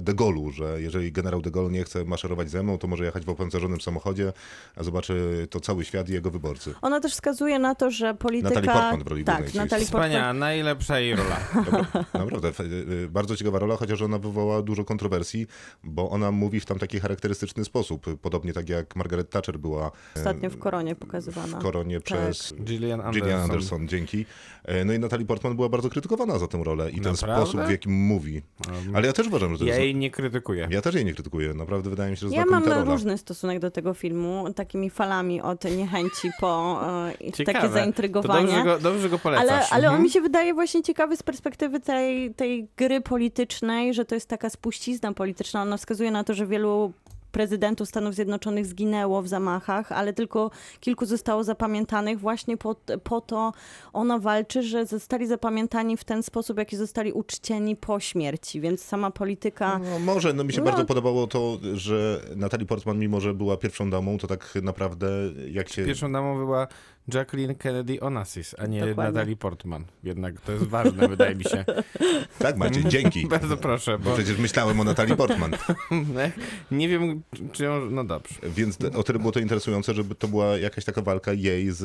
de 0.00 0.12
Gaulle'u, 0.14 0.50
że 0.52 0.82
jeżeli 0.82 1.12
generał 1.12 1.42
de 1.42 1.50
Gaulle 1.50 1.70
nie 1.70 1.84
chce 1.84 2.04
maszerować 2.04 2.50
ze 2.50 2.62
mną, 2.62 2.78
to 2.78 2.86
może 2.88 3.04
jechać 3.04 3.24
w 3.24 3.28
opancerzonym 3.28 3.80
samochodzie, 3.80 4.32
a 4.76 4.82
zobaczy 4.82 5.46
to 5.50 5.60
cały 5.60 5.84
świat 5.84 6.08
i 6.08 6.12
jego 6.12 6.30
wyborcy. 6.30 6.74
Ona 6.82 7.00
też 7.00 7.12
wskazuje 7.12 7.58
na 7.58 7.74
to, 7.74 7.90
że 7.90 8.14
polityka... 8.14 8.54
Natalie 8.54 8.80
Portman 8.80 9.04
w 9.04 9.06
roli 9.06 9.24
Tak, 9.24 9.54
Natalie 9.54 9.68
Portman. 9.68 10.02
Wspaniała, 10.02 10.32
najlepsza 10.32 11.00
jej 11.00 11.16
rola. 11.16 11.36
Dobra, 11.54 11.86
Naprawdę, 12.14 12.52
y, 13.04 13.08
bardzo 13.08 13.36
ciekawa 13.36 13.58
rola, 13.58 13.76
chociaż 13.76 14.02
ona 14.02 14.18
wywołała 14.18 14.62
dużo 14.62 14.84
kontrowersji, 14.84 15.46
bo 15.84 16.10
ona 16.10 16.30
mówi 16.30 16.60
w 16.60 16.66
tam 16.66 16.78
taki 16.78 17.00
charakterystyczny 17.00 17.64
sposób, 17.64 18.06
podobnie 18.22 18.52
tak 18.52 18.68
jak 18.68 18.96
Margaret 18.96 19.30
Thatcher 19.30 19.58
była 19.58 19.90
Ostatnio 20.16 20.50
w 20.50 20.58
koronie 20.58 20.96
pokazywana. 20.96 21.58
w 21.58 21.62
koronie 21.62 22.00
Tak. 22.00 22.04
przez 22.04 22.54
Gillian 22.54 23.00
Anderson. 23.00 23.22
Gillian 23.22 23.40
Anderson, 23.40 23.86
dzięki. 23.90 24.26
E, 24.64 24.84
No 24.84 24.92
i 24.92 24.98
Natalie 24.98 25.26
Portman 25.26 25.56
była 25.56 25.68
bardzo 25.68 25.90
krytykowana 25.90 26.38
za 26.38 26.48
tę 26.48 26.64
rolę 26.64 26.90
i 26.90 27.00
ten 27.00 27.12
Naprawdę? 27.12 27.36
sposób, 27.36 27.60
w 27.60 27.70
jakim 27.70 27.92
mówi. 27.92 28.42
Um, 28.84 28.96
Ale 28.96 29.06
ja 29.06 29.12
też 29.12 29.26
uważam, 29.26 29.52
że 29.52 29.58
to 29.58 29.64
Ja 29.64 29.68
jest... 29.68 29.80
jej 29.80 29.94
nie 29.94 30.10
krytykuję. 30.10 30.68
Ja 30.70 30.82
też 30.82 30.94
jej 30.94 31.04
nie 31.04 31.14
krytykuję, 31.14 31.54
naprawdę 31.54 31.90
wydaje 31.90 32.10
mi 32.10 32.16
się, 32.16 32.28
że 32.28 32.34
Ja 32.34 32.44
mam 32.44 32.64
rola. 32.64 32.84
różny 32.84 33.18
stosunek 33.18 33.58
do 33.58 33.70
tego 33.70 33.94
filmu, 33.94 34.52
takimi 34.56 34.90
falami 34.90 35.40
od 35.42 35.64
niechęci 35.76 36.30
po 36.40 36.80
e, 37.08 37.32
Ciekawe. 37.32 37.44
takie 37.58 37.68
To 37.68 37.72
zaintrygowanie. 37.74 38.46
dobrze 38.46 38.64
go, 38.64 38.78
dobrze 38.78 39.08
go 39.08 39.18
polecasz. 39.18 39.48
Ale, 39.48 39.68
ale 39.70 39.82
on 39.88 39.94
Mhm. 39.94 40.02
mi 40.02 40.10
się 40.10 40.20
wydaje 40.20 40.54
właśnie 40.54 40.82
ciekawy 40.82 41.16
z 41.16 41.22
perspektywy 41.22 41.80
tej, 41.80 42.34
tej 42.34 42.68
gry 42.76 43.00
politycznej, 43.00 43.94
że 43.94 44.04
to 44.04 44.14
jest 44.14 44.28
taka 44.28 44.50
spuścizna 44.50 45.12
polityczna. 45.12 45.62
Ona 45.62 45.76
wskazuje 45.76 46.10
na 46.10 46.24
to, 46.24 46.34
że 46.34 46.46
wielu 46.46 46.92
prezydentów 47.32 47.88
Stanów 47.88 48.14
Zjednoczonych 48.14 48.66
zginęło 48.66 49.22
w 49.22 49.28
zamachach, 49.28 49.92
ale 49.92 50.12
tylko 50.12 50.50
kilku 50.80 51.06
zostało 51.06 51.44
zapamiętanych. 51.44 52.20
Właśnie 52.20 52.56
po, 52.56 52.76
po 53.04 53.20
to 53.20 53.52
ona 53.92 54.18
walczy, 54.18 54.62
że 54.62 54.86
zostali 54.86 55.26
zapamiętani 55.26 55.96
w 55.96 56.04
ten 56.04 56.22
sposób, 56.22 56.58
jaki 56.58 56.76
zostali 56.76 57.12
uczcieni 57.12 57.76
po 57.76 58.00
śmierci. 58.00 58.60
Więc 58.60 58.82
sama 58.84 59.10
polityka... 59.10 59.78
No, 59.78 59.98
może, 59.98 60.32
no 60.32 60.44
mi 60.44 60.52
się 60.52 60.60
No. 60.60 60.64
bardzo 60.64 60.84
podobało 60.84 61.26
to, 61.26 61.58
że 61.74 62.20
Natalie 62.36 62.66
Portman, 62.66 62.98
mimo 62.98 63.20
że 63.20 63.34
była 63.34 63.56
pierwszą 63.56 63.90
damą, 63.90 64.18
to 64.18 64.26
tak 64.26 64.54
naprawdę 64.62 65.08
jak 65.50 65.68
się... 65.68 65.84
Pierwszą 65.84 66.12
damą 66.12 66.36
była 66.36 66.66
Jacqueline 67.08 67.54
Kennedy 67.54 68.00
Onassis, 68.00 68.54
a 68.58 68.66
nie 68.66 68.86
Dokładnie. 68.86 69.12
Natalie 69.12 69.36
Portman. 69.36 69.84
Jednak 70.04 70.40
to 70.40 70.52
jest 70.52 70.64
ważne, 70.64 71.08
wydaje 71.08 71.34
mi 71.34 71.44
się. 71.44 71.64
Tak 72.38 72.56
Maciej, 72.56 72.84
dzięki. 72.84 73.26
Bardzo 73.36 73.56
proszę, 73.56 73.98
Bo 73.98 74.10
bo 74.10 74.16
przecież 74.16 74.38
myślałem 74.38 74.80
o 74.80 74.84
Natalii 74.84 75.16
Portman. 75.16 75.50
nie 76.70 76.88
wiem, 76.88 77.22
czy 77.52 77.64
ją... 77.64 77.90
No 77.90 78.04
dobrze. 78.04 78.34
Więc 78.42 78.78
o 78.96 79.02
tyle 79.02 79.18
było 79.18 79.32
to 79.32 79.40
interesujące, 79.40 79.94
żeby 79.94 80.14
to 80.14 80.28
była 80.28 80.46
jakaś 80.46 80.84
taka 80.84 81.02
walka 81.02 81.32
jej 81.32 81.70
z 81.70 81.82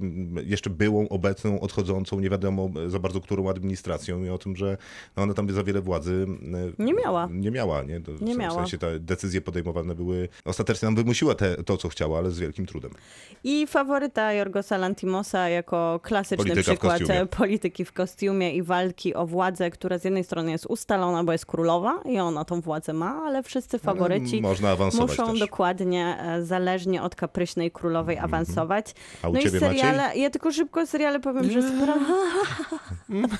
mm, 0.00 0.46
jeszcze 0.48 0.70
byłą, 0.70 1.08
obecną, 1.08 1.60
odchodzącą, 1.60 2.20
nie 2.20 2.30
wiadomo 2.30 2.70
za 2.86 2.98
bardzo 2.98 3.20
którą 3.20 3.50
administracją 3.50 4.24
i 4.24 4.28
o 4.28 4.38
tym, 4.38 4.56
że 4.56 4.76
no 5.16 5.22
ona 5.22 5.34
tam 5.34 5.50
za 5.50 5.64
wiele 5.64 5.80
władzy 5.80 6.12
mm, 6.12 6.74
Nie 6.78 6.94
miała. 6.94 7.28
Nie 7.32 7.50
miała, 7.50 7.82
nie? 7.82 8.00
To, 8.00 8.12
Nie 8.20 8.34
w 8.34 8.38
miała. 8.38 8.54
sensie 8.54 8.78
te 8.78 9.00
decyzje 9.00 9.40
podejmowane 9.40 9.94
były, 9.94 10.28
ostatecznie 10.44 10.86
nam 10.86 10.96
wymusiła 10.96 11.34
te, 11.34 11.64
to, 11.64 11.76
co 11.76 11.88
chciała, 11.88 12.18
ale 12.18 12.30
z 12.30 12.38
wielkim 12.38 12.66
trudem. 12.66 12.90
I 13.44 13.66
faworyta 13.66 14.32
Jorgosa 14.56 14.76
Lantimosa 14.78 15.48
jako 15.48 16.00
klasyczny 16.02 16.36
Polityka 16.36 16.62
w 16.62 16.64
przykład 16.64 16.98
kostiumie. 16.98 17.20
e, 17.20 17.26
polityki 17.26 17.84
w 17.84 17.92
kostiumie 17.92 18.52
i 18.54 18.62
walki 18.62 19.14
o 19.14 19.26
władzę, 19.26 19.70
która 19.70 19.98
z 19.98 20.04
jednej 20.04 20.24
strony 20.24 20.50
jest 20.50 20.66
ustalona, 20.66 21.24
bo 21.24 21.32
jest 21.32 21.46
królowa 21.46 22.00
i 22.04 22.18
ona 22.18 22.44
tą 22.44 22.60
władzę 22.60 22.92
ma, 22.92 23.22
ale 23.26 23.42
wszyscy 23.42 23.78
faworyci 23.78 24.42
Ale 24.44 24.90
muszą 25.00 25.26
też. 25.30 25.38
dokładnie, 25.40 26.16
e, 26.20 26.44
zależnie 26.44 27.02
od 27.02 27.14
kapryśnej 27.14 27.70
królowej, 27.70 28.18
awansować. 28.18 28.94
A 29.22 29.28
u 29.28 29.32
no 29.32 29.40
i 29.40 29.42
ciebie, 29.42 29.60
seriale, 29.60 30.02
Maciej? 30.06 30.22
ja 30.22 30.30
tylko 30.30 30.52
szybko 30.52 30.86
seriale 30.86 31.20
powiem, 31.20 31.50
że 31.50 31.60
spra- 31.62 31.98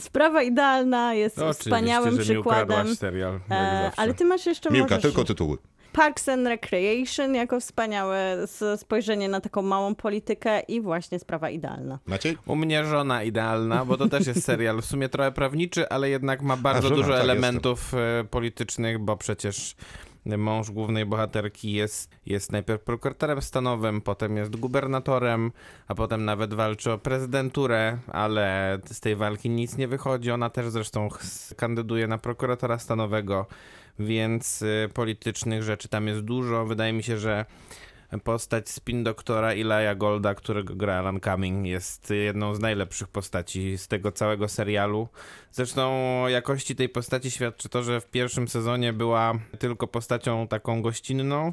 Sprawa 0.00 0.42
idealna 0.42 1.14
jest 1.14 1.36
To 1.36 1.42
oczywiście, 1.42 1.64
wspaniałym 1.70 2.18
przykładem. 2.18 2.96
serial. 2.96 3.40
E, 3.50 3.90
ale 3.96 4.14
ty 4.14 4.24
masz 4.24 4.46
jeszcze 4.46 4.70
Miłka, 4.70 4.94
możesz... 4.94 5.02
tylko 5.02 5.24
tytuły. 5.24 5.56
Parks 5.98 6.28
and 6.28 6.46
Recreation 6.46 7.34
jako 7.34 7.60
wspaniałe 7.60 8.46
spojrzenie 8.76 9.28
na 9.28 9.40
taką 9.40 9.62
małą 9.62 9.94
politykę 9.94 10.60
i 10.60 10.80
właśnie 10.80 11.18
sprawa 11.18 11.50
idealna. 11.50 11.98
Maciej? 12.06 12.36
U 12.46 12.56
mnie 12.56 12.84
żona 12.84 13.22
idealna, 13.22 13.84
bo 13.84 13.96
to 13.96 14.08
też 14.08 14.26
jest 14.26 14.44
serial 14.44 14.82
w 14.82 14.84
sumie 14.84 15.08
trochę 15.08 15.32
prawniczy, 15.32 15.88
ale 15.88 16.10
jednak 16.10 16.42
ma 16.42 16.56
bardzo 16.56 16.88
żona, 16.88 16.96
dużo 16.96 17.12
tak, 17.12 17.22
elementów 17.22 17.94
e, 17.94 18.24
politycznych, 18.30 18.98
bo 18.98 19.16
przecież 19.16 19.76
mąż 20.36 20.70
głównej 20.70 21.06
bohaterki 21.06 21.72
jest, 21.72 22.10
jest 22.26 22.52
najpierw 22.52 22.82
prokuratorem 22.82 23.42
stanowym, 23.42 24.00
potem 24.00 24.36
jest 24.36 24.56
gubernatorem, 24.56 25.52
a 25.88 25.94
potem 25.94 26.24
nawet 26.24 26.54
walczy 26.54 26.92
o 26.92 26.98
prezydenturę, 26.98 27.98
ale 28.06 28.78
z 28.92 29.00
tej 29.00 29.16
walki 29.16 29.50
nic 29.50 29.76
nie 29.76 29.88
wychodzi. 29.88 30.30
Ona 30.30 30.50
też 30.50 30.68
zresztą 30.68 31.08
kandyduje 31.56 32.06
na 32.06 32.18
prokuratora 32.18 32.78
stanowego, 32.78 33.46
więc 33.98 34.62
y, 34.62 34.88
politycznych 34.94 35.62
rzeczy 35.62 35.88
tam 35.88 36.06
jest 36.06 36.20
dużo. 36.20 36.66
Wydaje 36.66 36.92
mi 36.92 37.02
się, 37.02 37.18
że 37.18 37.44
postać 38.24 38.68
spin 38.68 39.04
doktora 39.04 39.54
Ilaja 39.54 39.94
Golda, 39.94 40.34
którego 40.34 40.74
gra 40.74 40.98
Alan 40.98 41.20
Cumming, 41.20 41.66
jest 41.66 42.10
jedną 42.10 42.54
z 42.54 42.60
najlepszych 42.60 43.08
postaci 43.08 43.78
z 43.78 43.88
tego 43.88 44.12
całego 44.12 44.48
serialu. 44.48 45.08
Zresztą 45.52 45.92
jakości 46.28 46.76
tej 46.76 46.88
postaci 46.88 47.30
świadczy 47.30 47.68
to, 47.68 47.82
że 47.82 48.00
w 48.00 48.10
pierwszym 48.10 48.48
sezonie 48.48 48.92
była 48.92 49.34
tylko 49.58 49.86
postacią 49.86 50.48
taką 50.48 50.82
gościnną 50.82 51.52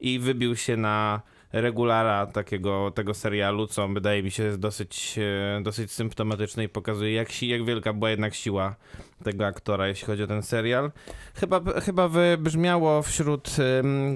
i 0.00 0.18
wybił 0.18 0.56
się 0.56 0.76
na 0.76 1.22
regulara 1.52 2.26
takiego 2.26 2.92
tego 2.94 3.14
serialu, 3.14 3.66
co 3.66 3.88
wydaje 3.88 4.22
mi 4.22 4.30
się 4.30 4.42
jest 4.42 4.58
dosyć, 4.58 5.18
e, 5.58 5.60
dosyć 5.62 5.92
symptomatyczne 5.92 6.64
i 6.64 6.68
pokazuje, 6.68 7.12
jak, 7.12 7.32
si- 7.32 7.48
jak 7.48 7.64
wielka 7.64 7.92
była 7.92 8.10
jednak 8.10 8.34
siła 8.34 8.76
tego 9.24 9.46
aktora, 9.46 9.88
jeśli 9.88 10.06
chodzi 10.06 10.22
o 10.22 10.26
ten 10.26 10.42
serial. 10.42 10.92
Chyba, 11.34 11.60
chyba 11.84 12.08
wybrzmiało 12.08 13.02
wśród 13.02 13.50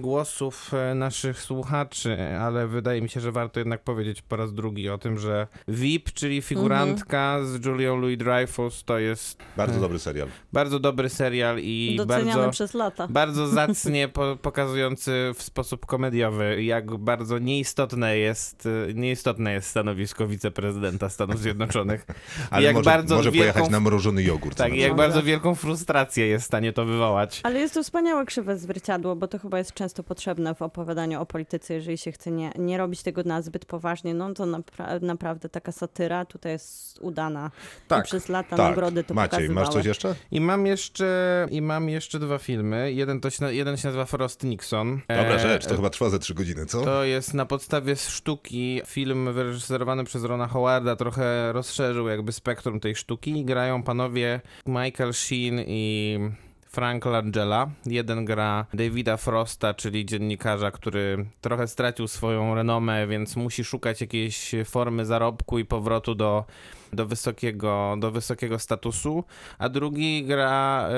głosów 0.01 0.75
e, 0.75 0.95
naszych 0.95 1.41
słuchaczy, 1.43 2.17
ale 2.41 2.67
wydaje 2.67 3.03
mi 3.03 3.09
się, 3.09 3.21
że 3.21 3.33
warto 3.33 3.61
jednak 3.61 3.83
powiedzieć 3.85 4.23
po 4.23 4.37
raz 4.37 4.55
drugi 4.55 4.89
o 4.91 4.99
tym, 4.99 5.19
że 5.19 5.47
VIP, 5.69 6.13
czyli 6.13 6.43
figurantka 6.43 7.39
z 7.45 7.65
Julią 7.67 7.97
Louis-Dreyfus, 8.01 8.85
to 8.85 8.99
jest 8.99 9.43
Bardzo 9.57 9.81
dobry 9.81 9.99
serial. 9.99 10.29
bardzo 10.53 10.79
dobry 10.79 11.09
serial 11.09 11.59
i 11.61 11.95
Doceniany 11.99 12.33
bardzo... 12.35 12.51
przez 12.51 12.75
lata. 12.75 13.07
Bardzo 13.11 13.47
zacnie 13.61 14.09
po, 14.09 14.37
pokazujący 14.43 15.31
w 15.35 15.43
sposób 15.43 15.87
komediowy, 15.87 16.65
jak 16.65 16.97
bardzo 16.97 17.20
nieistotne 17.41 18.19
jest, 18.19 18.67
y, 18.67 18.93
nieistotne 18.95 19.53
jest 19.53 19.69
stanowisko 19.69 20.27
wiceprezydenta 20.27 21.09
Stanów 21.09 21.41
Zjednoczonych. 21.41 22.07
Ale 22.51 22.63
jak 22.63 22.75
może, 22.75 22.91
bardzo 22.91 23.17
może 23.17 23.31
wielką- 23.31 23.39
pojechać 23.39 23.71
na 23.71 23.81
mrożony 23.81 24.23
jogurt. 24.23 24.59
Tak, 24.59 24.75
jak 24.75 24.95
bardzo 24.95 25.23
wielką 25.23 25.55
frustrację 25.55 26.27
jest 26.27 26.45
w 26.45 26.47
stanie 26.47 26.73
to 26.73 26.85
wywołać. 26.85 27.41
Ale 27.43 27.59
jest 27.61 27.75
to 27.75 27.83
wspaniałe 27.83 28.27
krzywe 28.27 28.59
zwierciadło, 28.59 29.17
bo 29.17 29.29
to 29.29 29.39
chyba 29.39 29.59
jest 29.59 29.73
często 29.75 30.03
potrzebne 30.03 30.55
w 30.55 30.63
opowiadaniu 30.63 31.21
o 31.21 31.27
polityce, 31.27 31.75
jeżeli 31.75 31.99
się 31.99 32.13
chce 32.13 32.31
nie, 32.31 32.53
nie 32.59 32.79
robić 32.79 33.03
tego 33.03 33.23
na 33.25 33.43
zbyt 33.43 33.65
poważnie, 33.65 34.15
no 34.15 34.35
to 34.35 34.45
napra- 34.45 35.03
naprawdę 35.03 35.49
taka 35.49 35.73
satyra 35.73 36.25
tutaj 36.25 36.53
jest 36.53 36.99
udana. 37.01 37.51
Tak, 37.89 38.05
I 38.05 38.09
przez 38.09 38.29
lata 38.29 38.57
Tak, 38.57 38.69
nagrody 38.69 39.05
to 39.05 39.15
Maciej, 39.15 39.31
pokazywały. 39.31 39.55
masz 39.67 39.75
coś 39.75 39.85
jeszcze? 39.87 40.15
I 40.31 40.41
mam 40.41 40.67
jeszcze, 40.67 41.47
i 41.51 41.63
mam 41.63 41.89
jeszcze 41.89 42.19
dwa 42.19 42.39
filmy. 42.39 42.93
Jeden, 42.93 43.21
to 43.21 43.31
się, 43.31 43.55
jeden 43.55 43.77
się 43.77 43.89
nazywa 43.89 44.05
Frost 44.05 44.45
Nixon. 44.45 45.01
Dobra 45.09 45.35
E, 45.35 45.39
rzecz, 45.39 45.67
to 45.67 45.77
chyba 45.77 45.91
trwa 45.91 46.11
ze 46.11 46.19
trzy 46.19 46.35
godziny, 46.35 46.67
co? 46.67 46.81
To 46.81 47.05
jest 47.11 47.35
na 47.35 47.47
podstawie 47.47 47.97
sztuki 47.97 48.81
film 48.87 49.33
wyreżyserowany 49.33 50.05
przez 50.05 50.25
Rona 50.25 50.47
Howarda, 50.47 50.97
trochę 50.97 51.53
rozszerzył 51.53 52.09
jakby 52.09 52.33
spektrum 52.33 52.81
tej 52.81 52.97
sztuki. 52.97 53.45
Grają 53.45 53.83
panowie 53.83 54.41
Michael 54.67 55.13
Sheen 55.13 55.61
i 55.67 56.19
Frank 56.67 57.05
Langella. 57.05 57.71
Jeden 57.87 58.25
gra 58.25 58.67
Davida 58.75 59.17
Frosta, 59.17 59.75
czyli 59.75 60.07
dziennikarza, 60.07 60.71
który 60.71 61.27
trochę 61.41 61.69
stracił 61.69 62.09
swoją 62.09 62.55
renomę, 62.55 63.07
więc 63.07 63.37
musi 63.37 63.65
szukać 63.65 64.01
jakiejś 64.01 64.55
formy 64.65 65.07
zarobku 65.07 65.59
i 65.59 65.65
powrotu 65.65 66.15
do, 66.15 66.45
do, 66.93 67.07
wysokiego, 67.07 67.97
do 67.99 68.11
wysokiego 68.11 68.59
statusu. 68.59 69.25
A 69.59 69.69
drugi 69.69 70.25
gra 70.25 70.89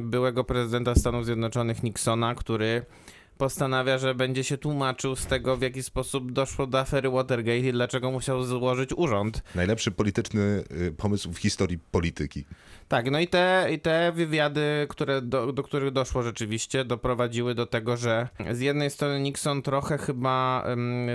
byłego 0.00 0.44
prezydenta 0.44 0.94
Stanów 0.94 1.24
Zjednoczonych 1.24 1.82
Nixona, 1.82 2.34
który 2.34 2.84
postanawia, 3.40 3.98
że 3.98 4.14
będzie 4.14 4.44
się 4.44 4.58
tłumaczył 4.58 5.16
z 5.16 5.26
tego, 5.26 5.56
w 5.56 5.62
jaki 5.62 5.82
sposób 5.82 6.32
doszło 6.32 6.66
do 6.66 6.80
afery 6.80 7.10
Watergate 7.10 7.58
i 7.58 7.72
dlaczego 7.72 8.10
musiał 8.10 8.44
złożyć 8.44 8.90
urząd. 8.96 9.42
Najlepszy 9.54 9.90
polityczny 9.90 10.64
y, 10.88 10.92
pomysł 10.92 11.32
w 11.32 11.38
historii 11.38 11.78
polityki. 11.90 12.44
Tak, 12.90 13.10
no 13.10 13.20
i 13.20 13.26
te, 13.28 13.68
i 13.72 13.78
te 13.78 14.12
wywiady, 14.12 14.86
które 14.88 15.22
do, 15.22 15.52
do 15.52 15.62
których 15.62 15.90
doszło 15.92 16.22
rzeczywiście, 16.22 16.84
doprowadziły 16.84 17.54
do 17.54 17.66
tego, 17.66 17.96
że 17.96 18.28
z 18.50 18.60
jednej 18.60 18.90
strony 18.90 19.20
Nixon 19.20 19.62
trochę 19.62 19.98
chyba 19.98 20.64
um, 20.68 21.08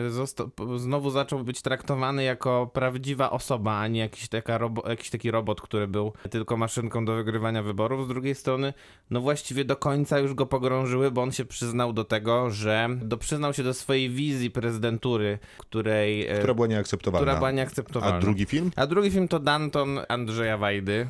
znowu 0.79 1.09
zaczął 1.09 1.43
być 1.43 1.61
traktowany 1.61 2.23
jako 2.23 2.69
prawdziwa 2.73 3.31
osoba, 3.31 3.79
a 3.79 3.87
nie 3.87 3.99
jakiś, 3.99 4.27
taka 4.27 4.57
robo- 4.57 4.89
jakiś 4.89 5.09
taki 5.09 5.31
robot, 5.31 5.61
który 5.61 5.87
był 5.87 6.13
tylko 6.29 6.57
maszynką 6.57 7.05
do 7.05 7.15
wygrywania 7.15 7.63
wyborów. 7.63 8.05
Z 8.05 8.07
drugiej 8.07 8.35
strony, 8.35 8.73
no 9.09 9.21
właściwie 9.21 9.65
do 9.65 9.75
końca 9.75 10.19
już 10.19 10.33
go 10.33 10.45
pogrążyły, 10.45 11.11
bo 11.11 11.21
on 11.21 11.31
się 11.31 11.45
przyznał 11.45 11.93
do 11.93 12.03
tego, 12.03 12.49
że 12.51 12.89
do, 13.01 13.17
przyznał 13.17 13.53
się 13.53 13.63
do 13.63 13.73
swojej 13.73 14.09
wizji 14.09 14.51
prezydentury, 14.51 15.39
której, 15.57 16.27
e, 16.27 16.37
Która 16.37 16.53
była 16.53 16.67
nieakceptowalna. 16.67 17.25
która 17.25 17.37
była 17.37 17.51
nieakceptowalna. 17.51 18.17
A 18.17 18.19
drugi 18.19 18.45
film? 18.45 18.71
A 18.75 18.87
drugi 18.87 19.11
film 19.11 19.27
to 19.27 19.39
Danton 19.39 19.99
Andrzeja 20.07 20.57
Wajdy. 20.57 21.07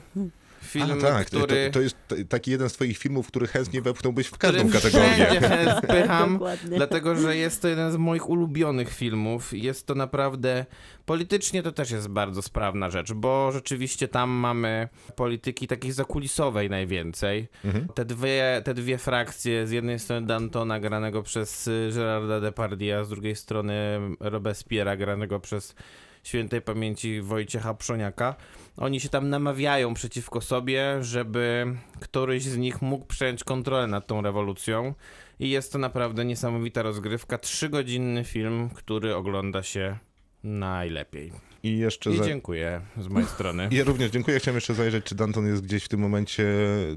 Film, 0.66 0.92
A, 1.00 1.02
tak, 1.02 1.30
to- 1.30 1.38
który... 1.38 1.66
to, 1.66 1.74
to 1.74 1.82
jest 1.82 1.98
taki 2.30 2.52
jeden 2.52 2.70
z 2.70 2.74
twoich 2.74 2.98
filmów, 2.98 3.28
który 3.28 3.48
chętnie 3.48 3.82
wepchnąłbyś 3.82 4.28
w 4.28 4.38
każdą 4.38 4.70
kategorię. 4.70 5.16
wszędzie 5.16 5.42
Dokładnie. 6.34 6.78
dlatego 6.78 7.16
że 7.16 7.38
jest 7.38 7.62
to 7.62 7.68
jeden 7.68 7.92
z 7.92 7.98
moich 7.98 8.30
ulubionych 8.30 8.94
filmów. 8.94 9.54
Jest 9.54 9.88
to 9.88 9.96
naprawdę, 9.96 10.66
politycznie 11.06 11.64
to 11.64 11.72
też 11.72 11.92
jest 11.92 12.08
bardzo 12.08 12.42
sprawna 12.42 12.90
rzecz, 12.90 13.14
bo 13.14 13.52
rzeczywiście 13.52 14.08
tam 14.08 14.30
mamy 14.30 14.90
polityki 15.16 15.68
takiej 15.68 15.92
zakulisowej 15.92 16.70
najwięcej. 16.70 17.48
Mhm. 17.66 17.88
Te, 17.88 18.06
dwie, 18.06 18.62
te 18.66 18.74
dwie 18.74 18.98
frakcje, 18.98 19.68
z 19.68 19.72
jednej 19.72 20.00
strony 20.00 20.28
Dantona 20.28 20.80
granego 20.80 21.24
przez 21.24 21.68
y, 21.68 21.90
Gerarda 21.96 22.40
Depardieu, 22.42 23.00
a 23.00 23.04
z 23.04 23.10
drugiej 23.10 23.36
strony 23.36 24.00
Robespierre'a 24.20 24.98
granego 24.98 25.40
przez 25.40 25.76
świętej 26.24 26.62
pamięci 26.62 27.22
Wojciecha 27.22 27.74
Przoniaka. 27.74 28.36
Oni 28.78 29.00
się 29.00 29.10
tam 29.10 29.30
namawiają 29.30 29.94
przeciwko 29.94 30.42
sobie, 30.42 31.04
żeby 31.04 31.66
któryś 32.00 32.44
z 32.44 32.58
nich 32.58 32.82
mógł 32.82 33.06
przejąć 33.06 33.44
kontrolę 33.44 33.88
nad 33.88 34.08
tą 34.08 34.22
rewolucją. 34.22 34.94
I 35.40 35.50
jest 35.50 35.72
to 35.72 35.80
naprawdę 35.80 36.26
niesamowita 36.26 36.82
rozgrywka. 36.82 37.38
Trzygodzinny 37.38 38.24
film, 38.24 38.70
który 38.70 39.16
ogląda 39.16 39.64
się 39.64 39.98
najlepiej. 40.44 41.32
I 41.64 41.78
jeszcze 41.78 42.12
I 42.12 42.18
za... 42.18 42.26
dziękuję 42.26 42.82
z 42.98 43.08
mojej 43.08 43.30
strony. 43.30 43.70
Ja 43.72 43.84
również 43.84 44.12
dziękuję. 44.12 44.40
Chciałem 44.40 44.56
jeszcze 44.56 44.74
zajrzeć, 44.74 45.06
czy 45.06 45.16
Danton 45.16 45.48
jest 45.48 45.64
gdzieś 45.64 45.84
w 45.84 45.88
tym 45.88 46.00
momencie 46.00 46.46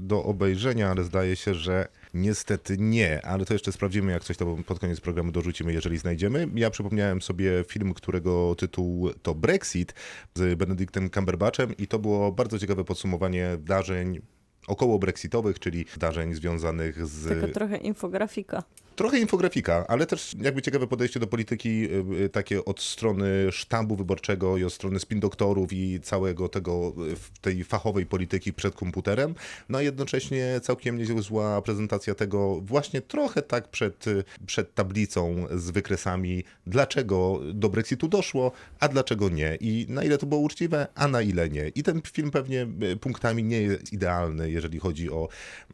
do 0.01 0.23
obejrzenia, 0.23 0.89
ale 0.89 1.03
zdaje 1.03 1.35
się, 1.35 1.53
że 1.53 1.87
niestety 2.13 2.77
nie. 2.77 3.25
Ale 3.25 3.45
to 3.45 3.53
jeszcze 3.53 3.71
sprawdzimy, 3.71 4.11
jak 4.11 4.23
coś 4.23 4.37
to 4.37 4.55
pod 4.65 4.79
koniec 4.79 4.99
programu 4.99 5.31
dorzucimy, 5.31 5.73
jeżeli 5.73 5.97
znajdziemy. 5.97 6.47
Ja 6.55 6.69
przypomniałem 6.69 7.21
sobie 7.21 7.63
film, 7.67 7.93
którego 7.93 8.55
tytuł 8.55 9.09
to 9.21 9.35
Brexit 9.35 9.93
z 10.35 10.57
Benedictem 10.57 11.09
Cumberbatchem 11.09 11.77
i 11.77 11.87
to 11.87 11.99
było 11.99 12.31
bardzo 12.31 12.59
ciekawe 12.59 12.83
podsumowanie 12.83 13.49
wydarzeń 13.57 14.21
około 14.67 14.99
brexitowych, 14.99 15.59
czyli 15.59 15.85
zdarzeń 15.95 16.33
związanych 16.33 17.07
z 17.07 17.41
Taka 17.41 17.53
trochę 17.53 17.77
infografika. 17.77 18.63
Trochę 18.99 19.19
infografika, 19.19 19.85
ale 19.87 20.05
też 20.05 20.35
jakby 20.41 20.61
ciekawe 20.61 20.87
podejście 20.87 21.19
do 21.19 21.27
polityki 21.27 21.69
y, 21.69 22.23
y, 22.25 22.29
takie 22.29 22.65
od 22.65 22.81
strony 22.81 23.51
sztabu 23.51 23.95
wyborczego 23.95 24.57
i 24.57 24.63
od 24.63 24.73
strony 24.73 24.99
spin 24.99 25.19
doktorów 25.19 25.73
i 25.73 25.99
całego 25.99 26.49
tego, 26.49 26.93
y, 27.13 27.41
tej 27.41 27.63
fachowej 27.63 28.05
polityki 28.05 28.53
przed 28.53 28.75
komputerem, 28.75 29.35
no 29.69 29.77
a 29.77 29.81
jednocześnie 29.81 30.59
całkiem 30.63 30.97
niezła 30.97 31.61
prezentacja 31.61 32.15
tego 32.15 32.61
właśnie 32.61 33.01
trochę 33.01 33.41
tak 33.41 33.67
przed, 33.67 34.05
przed 34.45 34.73
tablicą 34.73 35.45
z 35.51 35.71
wykresami, 35.71 36.43
dlaczego 36.67 37.39
do 37.53 37.69
Brexitu 37.69 38.07
doszło, 38.07 38.51
a 38.79 38.87
dlaczego 38.87 39.29
nie 39.29 39.57
i 39.61 39.85
na 39.89 40.03
ile 40.03 40.17
to 40.17 40.25
było 40.25 40.41
uczciwe, 40.41 40.87
a 40.95 41.07
na 41.07 41.21
ile 41.21 41.49
nie. 41.49 41.67
I 41.67 41.83
ten 41.83 42.01
film 42.13 42.31
pewnie 42.31 42.67
punktami 43.01 43.43
nie 43.43 43.61
jest 43.61 43.93
idealny, 43.93 44.51
jeżeli 44.51 44.79
chodzi 44.79 45.11
o 45.11 45.29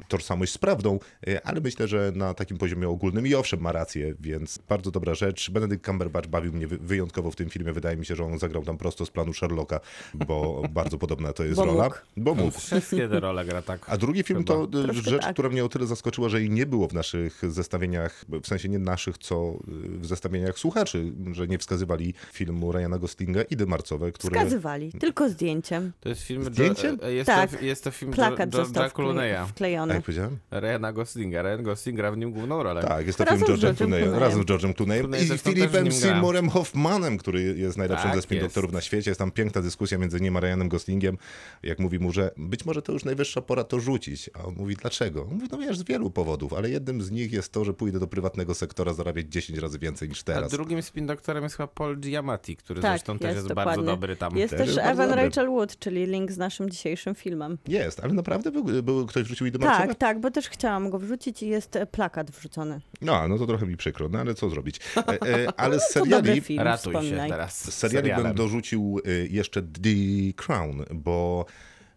tożsamość 0.08 0.52
z 0.52 0.58
prawdą, 0.58 1.00
ale 1.44 1.62
myślę, 1.62 1.88
że 1.88 2.12
na 2.16 2.34
takim 2.34 2.58
poziomie 2.58 2.90
ogólnym 2.90 3.15
głównym 3.16 3.32
i 3.32 3.36
owszem, 3.36 3.62
ma 3.62 3.72
rację, 3.72 4.14
więc 4.20 4.60
bardzo 4.70 4.92
dobra 4.92 5.14
rzecz. 5.16 5.52
Benedict 5.52 5.86
Cumberbatch 5.86 6.28
bawił 6.30 6.54
mnie 6.54 6.68
wy- 6.68 6.78
wyjątkowo 6.78 7.32
w 7.32 7.36
tym 7.36 7.50
filmie. 7.50 7.74
Wydaje 7.74 7.98
mi 7.98 8.06
się, 8.06 8.16
że 8.16 8.24
on 8.24 8.40
zagrał 8.40 8.64
tam 8.64 8.78
prosto 8.78 9.06
z 9.06 9.10
planu 9.10 9.34
Sherlocka, 9.34 9.80
bo 10.14 10.62
bardzo 10.70 10.98
podobna 10.98 11.34
to 11.34 11.44
jest 11.44 11.56
Bo 11.56 11.66
rola. 11.66 11.84
mógł. 11.84 11.96
Bo 12.18 12.36
mógł. 12.36 12.60
Wszystkie 12.60 13.08
te 13.10 13.20
role 13.20 13.46
gra 13.46 13.62
tak. 13.62 13.86
A 13.90 13.98
drugi 13.98 14.24
film 14.24 14.40
Chyba. 14.40 14.54
to 14.54 14.64
y, 14.80 14.84
Troszkę 14.84 15.10
rzecz, 15.10 15.22
tak. 15.22 15.34
która 15.34 15.50
mnie 15.50 15.66
o 15.66 15.70
tyle 15.70 15.88
zaskoczyła, 15.88 16.30
że 16.30 16.40
jej 16.42 16.50
nie 16.50 16.66
było 16.66 16.88
w 16.88 16.94
naszych 16.94 17.42
zestawieniach, 17.50 18.26
w 18.44 18.48
sensie 18.48 18.70
nie 18.70 18.80
naszych, 18.80 19.18
co 19.18 19.54
y, 19.96 20.00
w 20.00 20.06
zestawieniach 20.06 20.60
słuchaczy, 20.60 21.14
że 21.32 21.48
nie 21.48 21.58
wskazywali 21.58 22.14
filmu 22.34 22.72
Ryana 22.72 22.98
Goslinga 23.00 23.42
Idy 23.42 23.66
Marcowe, 23.66 24.12
który... 24.12 24.36
Wskazywali, 24.36 24.92
tylko 24.92 25.30
zdjęciem. 25.30 25.92
To 26.00 26.10
jest 26.10 26.22
film... 26.22 26.44
Zdjęciem? 26.44 26.98
Jo- 27.02 27.08
jest, 27.10 27.28
Tak. 27.28 27.52
to, 27.52 27.66
jest 27.66 27.84
to 27.84 27.92
film 27.92 28.12
Plakat 28.12 28.50
George'a 28.50 28.90
Clooney'a. 28.90 29.36
A 29.36 29.46
wklejony. 29.46 29.94
jak 29.94 30.04
powiedziałem? 30.04 30.38
Ryana 30.52 30.94
Goslinga. 30.94 31.42
Ryan 31.42 31.64
Gosling 31.64 31.98
gra 31.98 32.12
w 32.12 32.18
nim 32.18 32.32
główną 32.32 32.64
rolę. 32.64 32.82
Tak, 32.82 33.05
jest 33.08 33.18
to 33.18 33.26
Razem 33.26 33.46
film 33.48 33.58
z 33.58 33.62
George'a 33.62 33.74
George'em 33.74 33.76
Clooney'a, 33.76 33.78
Clooneyem. 33.78 34.14
razem 34.20 34.42
z 34.44 34.46
George'em 34.46 34.74
Clooneyem 34.74 35.06
Clooney 35.06 35.26
i 35.26 35.70
gra. 35.70 35.92
Seymourem 35.92 36.50
Hoffmanem, 36.50 37.18
który 37.18 37.42
jest 37.44 37.78
najlepszym 37.78 38.08
Tak, 38.10 38.16
ze 38.16 38.22
spin 38.22 38.36
jest. 38.38 38.48
doktorów 38.48 38.72
na 38.72 38.82
świecie. 38.82 39.12
Jest 39.12 39.20
tam 39.20 39.32
piękna 39.32 39.62
dyskusja 39.62 39.98
między 39.98 40.22
nim 40.22 40.38
a 40.38 40.40
Ryanem 40.40 40.70
Goslingiem. 40.70 41.18
Jak 41.64 41.80
mówi 41.80 42.00
mu, 42.00 42.12
że 42.12 42.32
być 42.38 42.66
może 42.66 42.82
to 42.82 42.92
już 42.92 43.06
najwyższa 43.06 43.42
pora 43.42 43.64
to 43.64 43.80
rzucić. 43.80 44.30
A 44.34 44.44
on 44.46 44.56
mówi, 44.56 44.76
dlaczego? 44.76 45.22
On 45.22 45.34
mówi, 45.34 45.48
no 45.52 45.58
wiesz, 45.58 45.78
z 45.78 45.84
wielu 45.84 46.10
powodów, 46.12 46.54
ale 46.54 46.70
jednym 46.70 47.02
z 47.02 47.12
nich 47.12 47.32
jest 47.34 47.52
to, 47.52 47.66
że 47.66 47.74
pójdę 47.74 48.00
do 48.00 48.08
prywatnego 48.08 48.54
sektora 48.54 48.94
zarabiać 48.94 49.26
10 49.30 49.60
razy 49.60 49.80
więcej 49.80 50.10
niż 50.10 50.22
A 50.22 50.24
teraz. 50.24 50.52
drugim 50.52 50.82
spin 50.82 51.06
doktorem 51.08 51.44
jest 51.44 51.56
chyba 51.56 51.68
Paul 51.68 51.98
Giamatti, 52.00 52.56
który 52.56 52.82
Tak, 52.82 52.92
zresztą 52.92 53.20
też 53.20 53.36
jest 53.36 53.48
dokładnie. 53.48 53.70
bardzo 53.76 53.84
dobry 53.92 54.16
tam. 54.16 54.38
Jest 54.38 54.52
Też 54.52 54.60
też 54.60 54.68
jest 54.76 54.80
Evan 54.88 55.10
dobry. 55.10 55.24
Rachel 55.26 55.48
Wood, 55.50 55.80
czyli 55.80 56.06
link 56.06 56.32
z 56.32 56.38
naszym 56.38 56.70
dzisiejszym 56.70 57.16
filmem. 57.16 57.58
Jest, 57.68 58.00
ale 58.00 58.14
naprawdę 58.14 58.52
był, 58.52 58.64
był 58.84 59.06
ktoś 59.06 59.24
wrzucił 59.24 59.48
Idę 59.48 59.60
Marcowe? 59.60 59.88
Tak, 59.88 59.98
tak, 59.98 60.20
bo 60.20 60.32
też 60.32 60.50
chciałam 60.50 60.90
go 60.90 61.00
wrzucić 61.00 61.44
i 61.44 61.48
jest 61.48 61.78
plakat 61.92 62.32
wrzucony. 62.32 62.80
No, 63.02 63.28
no 63.28 63.38
to 63.38 63.48
trochę 63.48 63.66
mi 63.66 63.78
przykro, 63.78 64.10
no 64.10 64.20
ale 64.20 64.36
co 64.36 64.50
zrobić. 64.50 64.80
E, 64.98 65.02
e, 65.10 65.48
ale 65.60 65.80
z 65.80 65.84
seriali... 65.84 66.42
film, 66.42 66.64
Ratuj 66.64 66.94
się 66.94 67.26
teraz. 67.30 67.72
Z 67.72 67.74
seriali 67.74 68.24
bym 68.24 68.36
dorzucił 68.36 69.02
y, 69.08 69.28
jeszcze 69.32 69.62
The 69.62 70.34
Crown, 70.36 70.86
bo 70.92 71.46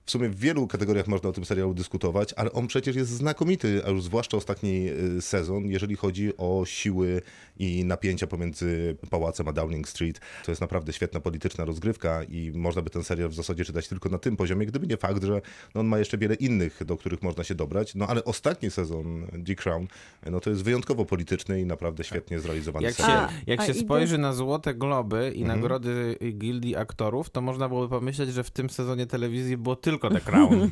w 0.08 0.10
sumie 0.10 0.28
w 0.28 0.38
wielu 0.38 0.66
kategoriach 0.66 1.06
można 1.06 1.28
o 1.28 1.32
tym 1.32 1.44
serialu 1.44 1.74
dyskutować, 1.74 2.34
ale 2.36 2.52
on 2.52 2.66
przecież 2.66 2.96
jest 2.96 3.10
znakomity, 3.10 3.82
a 3.86 3.90
już 3.90 4.02
zwłaszcza 4.02 4.36
ostatni 4.36 4.88
y, 5.16 5.22
sezon, 5.22 5.66
jeżeli 5.66 5.96
chodzi 5.96 6.36
o 6.36 6.62
siły 6.66 7.22
i 7.58 7.84
napięcia 7.84 8.26
pomiędzy 8.26 8.96
pałacem 9.10 9.48
a 9.48 9.52
Downing 9.52 9.88
Street. 9.88 10.20
To 10.44 10.50
jest 10.50 10.60
naprawdę 10.60 10.92
świetna 10.92 11.20
polityczna 11.20 11.64
rozgrywka 11.64 12.22
i 12.24 12.52
można 12.54 12.82
by 12.82 12.90
ten 12.90 13.04
serial 13.04 13.28
w 13.28 13.34
zasadzie 13.34 13.64
czytać 13.64 13.88
tylko 13.88 14.08
na 14.08 14.18
tym 14.18 14.36
poziomie, 14.36 14.66
gdyby 14.66 14.86
nie 14.86 14.96
fakt, 14.96 15.24
że 15.24 15.42
no, 15.74 15.80
on 15.80 15.86
ma 15.86 15.98
jeszcze 15.98 16.18
wiele 16.18 16.34
innych, 16.34 16.84
do 16.84 16.96
których 16.96 17.22
można 17.22 17.44
się 17.44 17.54
dobrać. 17.54 17.94
No 17.94 18.06
ale 18.06 18.24
ostatni 18.24 18.70
sezon 18.70 19.26
The 19.46 19.54
Crown, 19.54 19.86
no 20.30 20.40
to 20.40 20.50
jest 20.50 20.62
wyjątkowo 20.62 21.04
polityczny 21.04 21.60
i 21.60 21.66
naprawdę 21.66 22.04
świetnie 22.04 22.40
zrealizowany 22.40 22.86
Jak 22.86 22.96
się, 22.96 23.02
serial. 23.02 23.24
A, 23.24 23.30
jak 23.46 23.62
się 23.62 23.74
spojrzy 23.74 24.18
na 24.18 24.32
Złote 24.32 24.74
Globy 24.74 25.32
i 25.34 25.40
Mhm. 25.42 25.46
nagrody 25.60 26.16
Gildii 26.38 26.76
Aktorów, 26.76 27.30
to 27.30 27.40
można 27.40 27.68
byłoby 27.68 27.88
pomyśleć, 27.88 28.32
że 28.32 28.44
w 28.44 28.50
tym 28.50 28.70
sezonie 28.70 29.06
telewizji 29.06 29.56
było 29.56 29.76
tylko 29.76 29.97
The 29.98 30.20
Crown. 30.20 30.70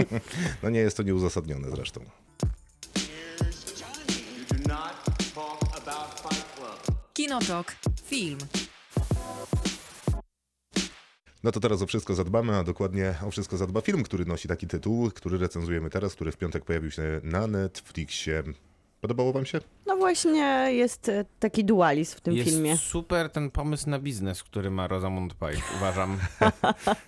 No 0.62 0.70
nie 0.70 0.80
jest 0.80 0.96
to 0.96 1.02
nieuzasadnione 1.02 1.70
zresztą. 1.70 2.00
Kinotok. 7.12 7.76
Film. 8.04 8.38
No 11.44 11.52
to 11.52 11.60
teraz 11.60 11.82
o 11.82 11.86
wszystko 11.86 12.14
zadbamy, 12.14 12.56
a 12.56 12.64
dokładnie 12.64 13.14
o 13.26 13.30
wszystko 13.30 13.56
zadba 13.56 13.80
film, 13.80 14.02
który 14.02 14.24
nosi 14.24 14.48
taki 14.48 14.66
tytuł, 14.66 15.10
który 15.10 15.38
recenzujemy 15.38 15.90
teraz, 15.90 16.14
który 16.14 16.32
w 16.32 16.36
piątek 16.36 16.64
pojawił 16.64 16.90
się 16.90 17.20
na 17.22 17.46
Netflixie. 17.46 18.42
Podobało 19.06 19.32
wam 19.32 19.46
się? 19.46 19.60
No 19.86 19.96
właśnie 19.96 20.68
jest 20.72 21.08
e, 21.08 21.24
taki 21.38 21.64
dualizm 21.64 22.16
w 22.16 22.20
tym 22.20 22.34
jest 22.36 22.50
filmie. 22.50 22.76
super 22.76 23.30
ten 23.30 23.50
pomysł 23.50 23.90
na 23.90 23.98
biznes, 23.98 24.42
który 24.42 24.70
ma 24.70 24.86
Rosamund 24.88 25.34
Pike, 25.34 25.62
uważam. 25.76 26.18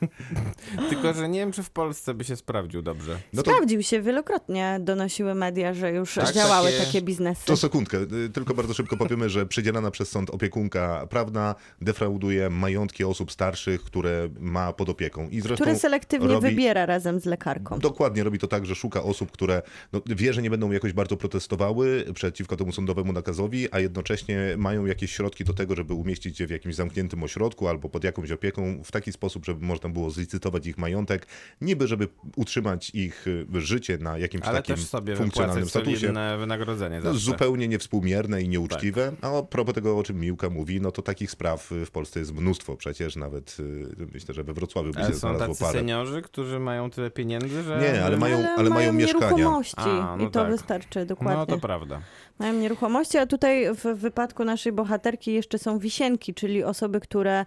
Tylko, 0.90 1.14
że 1.14 1.28
nie 1.28 1.38
wiem, 1.40 1.52
czy 1.52 1.62
w 1.62 1.70
Polsce 1.70 2.14
by 2.14 2.24
się 2.24 2.36
sprawdził 2.36 2.82
dobrze. 2.82 3.18
No 3.32 3.42
to, 3.42 3.50
Sprawdził 3.50 3.82
się, 3.82 4.00
wielokrotnie 4.02 4.78
donosiły 4.80 5.34
media, 5.34 5.74
że 5.74 5.92
już 5.92 6.14
Tak, 6.14 6.32
działały 6.34 6.70
takie- 6.72 6.84
takie 6.84 7.02
biznesy. 7.02 7.46
to 7.46 7.56
sekundkę, 7.56 7.98
y, 7.98 8.30
tylko 8.30 8.54
bardzo 8.54 8.74
szybko 8.74 8.96
powiemy, 8.96 9.30
że 9.30 9.46
przydzielana 9.46 9.90
przez 9.90 10.08
sąd 10.10 10.30
opiekunka 10.30 11.06
prawna 11.10 11.54
defrauduje 11.80 12.50
majątki 12.50 13.04
osób 13.04 13.32
starszych, 13.32 13.82
które 13.84 14.28
ma 14.40 14.72
pod 14.72 14.88
opieką. 14.88 15.28
I 15.28 15.40
zresztą 15.40 15.64
Które 15.64 15.78
selektywnie 15.78 16.28
robi- 16.28 16.40
wybiera 16.42 16.86
razem 16.86 17.20
z 17.20 17.24
lekarką. 17.24 17.78
Dokładnie, 17.78 18.24
robi 18.24 18.38
to 18.38 18.46
tak, 18.46 18.66
że 18.66 18.74
szuka 18.74 19.02
osób, 19.02 19.30
które 19.30 19.62
no, 19.92 20.00
wie, 20.06 20.32
że 20.32 20.42
nie 20.42 20.50
będą 20.50 20.70
jakoś 20.70 20.92
bardzo 20.92 21.16
protestowały 21.16 21.87
przeciwko 22.14 22.56
temu 22.56 22.72
sądowemu 22.72 23.12
nakazowi, 23.12 23.68
a 23.72 23.80
jednocześnie 23.80 24.38
mają 24.58 24.86
jakieś 24.86 25.12
środki 25.12 25.44
do 25.44 25.52
tego, 25.52 25.76
żeby 25.76 25.94
umieścić 25.94 26.40
je 26.40 26.46
w 26.46 26.50
jakimś 26.50 26.74
zamkniętym 26.74 27.22
ośrodku 27.22 27.68
albo 27.68 27.88
pod 27.88 28.04
jakąś 28.04 28.30
opieką 28.30 28.82
w 28.84 28.92
taki 28.92 29.12
sposób, 29.12 29.44
żeby 29.44 29.66
można 29.66 29.88
było 29.88 30.10
zlicytować 30.10 30.66
ich 30.66 30.78
majątek, 30.78 31.26
niby 31.60 31.86
żeby 31.86 32.08
utrzymać 32.36 32.90
ich 32.94 33.26
y, 33.26 33.46
życie 33.60 33.98
na 33.98 34.18
jakimś 34.18 34.44
Ale 34.44 34.58
takim 34.58 34.74
też 34.76 34.84
sobie 34.84 35.16
funkcjonalnym 35.16 35.68
statusie. 35.68 36.12
wynagrodzenie 36.38 36.96
No, 36.96 37.02
zawsze. 37.02 37.18
zupełnie 37.20 37.68
niewspółmierne 37.68 38.42
i 38.42 38.48
nieuczciwe. 38.48 39.10
Tak. 39.20 39.24
A 39.32 39.38
a 39.38 39.42
propos 39.42 39.74
tego, 39.74 39.98
o 39.98 40.02
czym 40.02 40.20
Miłka 40.20 40.50
mówi, 40.50 40.80
no 40.80 40.92
to 40.92 41.02
takich 41.02 41.30
spraw 41.30 41.72
y, 41.72 41.86
w 41.86 41.90
Polsce 41.90 42.20
jest 42.20 42.34
mnóstwo 42.34 42.76
przecież, 42.76 43.16
nawet 43.16 43.56
y, 43.60 44.06
myślę, 44.12 44.34
że 44.34 44.44
we 44.44 44.52
Wrocławiu 44.52 44.92
by 44.92 44.98
Ale 44.98 45.06
się 45.08 45.12
są 45.14 45.18
znalazło 45.20 45.46
tacy 45.48 45.60
parę. 45.60 45.78
seniorzy, 45.78 46.22
którzy 46.22 46.58
mają 46.58 46.90
tyle 46.90 47.10
pieniędzy, 47.10 47.62
że... 47.62 47.78
Nie, 47.80 48.04
ale 48.04 48.16
mają, 48.16 48.48
ale 48.56 48.70
mają 48.70 48.92
mieszkania. 48.92 49.28
nieruchomości 49.30 49.74
A, 49.76 50.16
no 50.18 50.24
i 50.24 50.30
to 50.30 50.40
tak. 50.40 50.50
wystarczy 50.50 51.06
dokładnie. 51.06 51.36
No 51.38 51.46
to 51.46 51.58
prawda. 51.68 52.00
Mają 52.38 52.52
nieruchomości, 52.54 53.18
a 53.18 53.26
tutaj 53.26 53.74
w 53.74 53.82
wypadku 53.82 54.44
naszej 54.44 54.72
bohaterki 54.72 55.32
jeszcze 55.32 55.58
są 55.58 55.78
wisienki, 55.78 56.34
czyli 56.34 56.64
osoby, 56.64 57.00
które, 57.00 57.44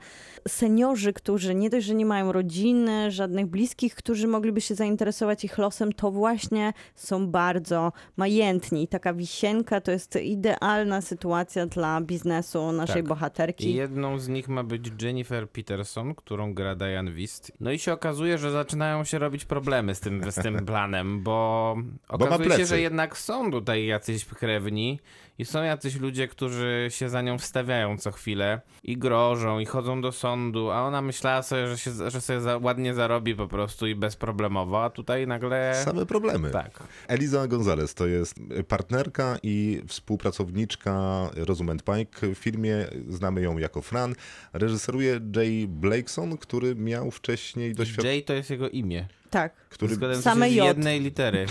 seniorzy, 0.47 1.13
którzy 1.13 1.55
nie 1.55 1.69
dość, 1.69 1.85
że 1.85 1.93
nie 1.95 2.05
mają 2.05 2.31
rodziny, 2.31 3.11
żadnych 3.11 3.45
bliskich, 3.45 3.95
którzy 3.95 4.27
mogliby 4.27 4.61
się 4.61 4.75
zainteresować 4.75 5.43
ich 5.43 5.57
losem, 5.57 5.93
to 5.93 6.11
właśnie 6.11 6.73
są 6.95 7.27
bardzo 7.27 7.91
majętni. 8.17 8.83
I 8.83 8.87
taka 8.87 9.13
wisienka 9.13 9.81
to 9.81 9.91
jest 9.91 10.15
idealna 10.15 11.01
sytuacja 11.01 11.65
dla 11.65 12.01
biznesu 12.01 12.71
naszej 12.71 12.95
Tak. 12.95 13.07
Bohaterki. 13.07 13.73
jedną 13.75 14.19
z 14.19 14.27
nich 14.27 14.47
ma 14.49 14.63
być 14.63 14.91
Jennifer 15.01 15.49
Peterson, 15.49 16.15
którą 16.15 16.53
gra 16.53 16.75
Diane 16.75 17.11
Wist. 17.11 17.51
No 17.59 17.71
i 17.71 17.79
się 17.79 17.93
okazuje, 17.93 18.37
że 18.37 18.51
zaczynają 18.51 19.03
się 19.03 19.19
robić 19.19 19.45
problemy 19.45 19.95
z 19.95 19.99
tym, 19.99 20.31
z 20.31 20.35
tym 20.35 20.65
planem, 20.71 21.23
bo 21.23 21.75
okazuje 22.09 22.39
się, 22.49 22.55
plecy. 22.55 22.65
że 22.65 22.81
jednak 22.81 23.17
są 23.17 23.51
tutaj 23.51 23.85
jacyś 23.85 24.10
krewni 24.19 24.99
i 25.37 25.45
są 25.45 25.63
jacyś 25.63 25.95
ludzie, 25.95 26.27
którzy 26.27 26.87
się 26.89 27.09
za 27.09 27.21
nią 27.21 27.37
wstawiają 27.37 27.97
co 27.97 28.11
chwilę 28.11 28.61
i 28.83 28.97
grożą 28.97 29.59
i 29.59 29.65
chodzą 29.65 30.01
do 30.01 30.11
sądu, 30.11 30.71
a 30.71 30.81
ona 30.81 31.01
myślała 31.01 31.41
sobie, 31.41 31.67
że, 31.67 31.77
się, 31.77 31.91
że 32.09 32.21
sobie 32.21 32.41
za, 32.41 32.57
ładnie 32.57 32.93
zarobi 32.93 33.35
po 33.35 33.47
prostu 33.47 33.87
i 33.87 33.95
bezproblemowo, 33.95 34.83
a 34.83 34.89
tutaj 34.89 35.27
nagle... 35.27 35.81
Same 35.85 36.05
problemy. 36.05 36.51
Tak. 36.51 36.83
Eliza 37.07 37.47
Gonzalez 37.47 37.93
to 37.93 38.07
jest 38.07 38.35
partnerka 38.67 39.37
i 39.43 39.81
współpracowniczka 39.87 41.29
Rosamund 41.35 41.83
Pike. 41.83 42.35
W 42.35 42.37
filmie 42.37 42.87
znamy 43.09 43.41
ją 43.41 43.57
jako 43.57 43.81
Fran. 43.81 44.15
Reżyseruje 44.53 45.19
Jay 45.35 45.67
Blakeson, 45.67 46.37
który 46.37 46.75
miał 46.75 47.11
wcześniej 47.11 47.73
doświadczenie, 47.73 48.13
Jay 48.13 48.23
to 48.23 48.33
jest 48.33 48.49
jego 48.49 48.69
imię. 48.69 49.07
Tak, 49.31 49.55
który, 49.69 49.95
Składające 49.95 50.23
Same 50.29 50.47
się 50.47 50.53
z 50.53 50.55
J. 50.55 50.65
jednej 50.65 50.99
litery. 50.99 51.45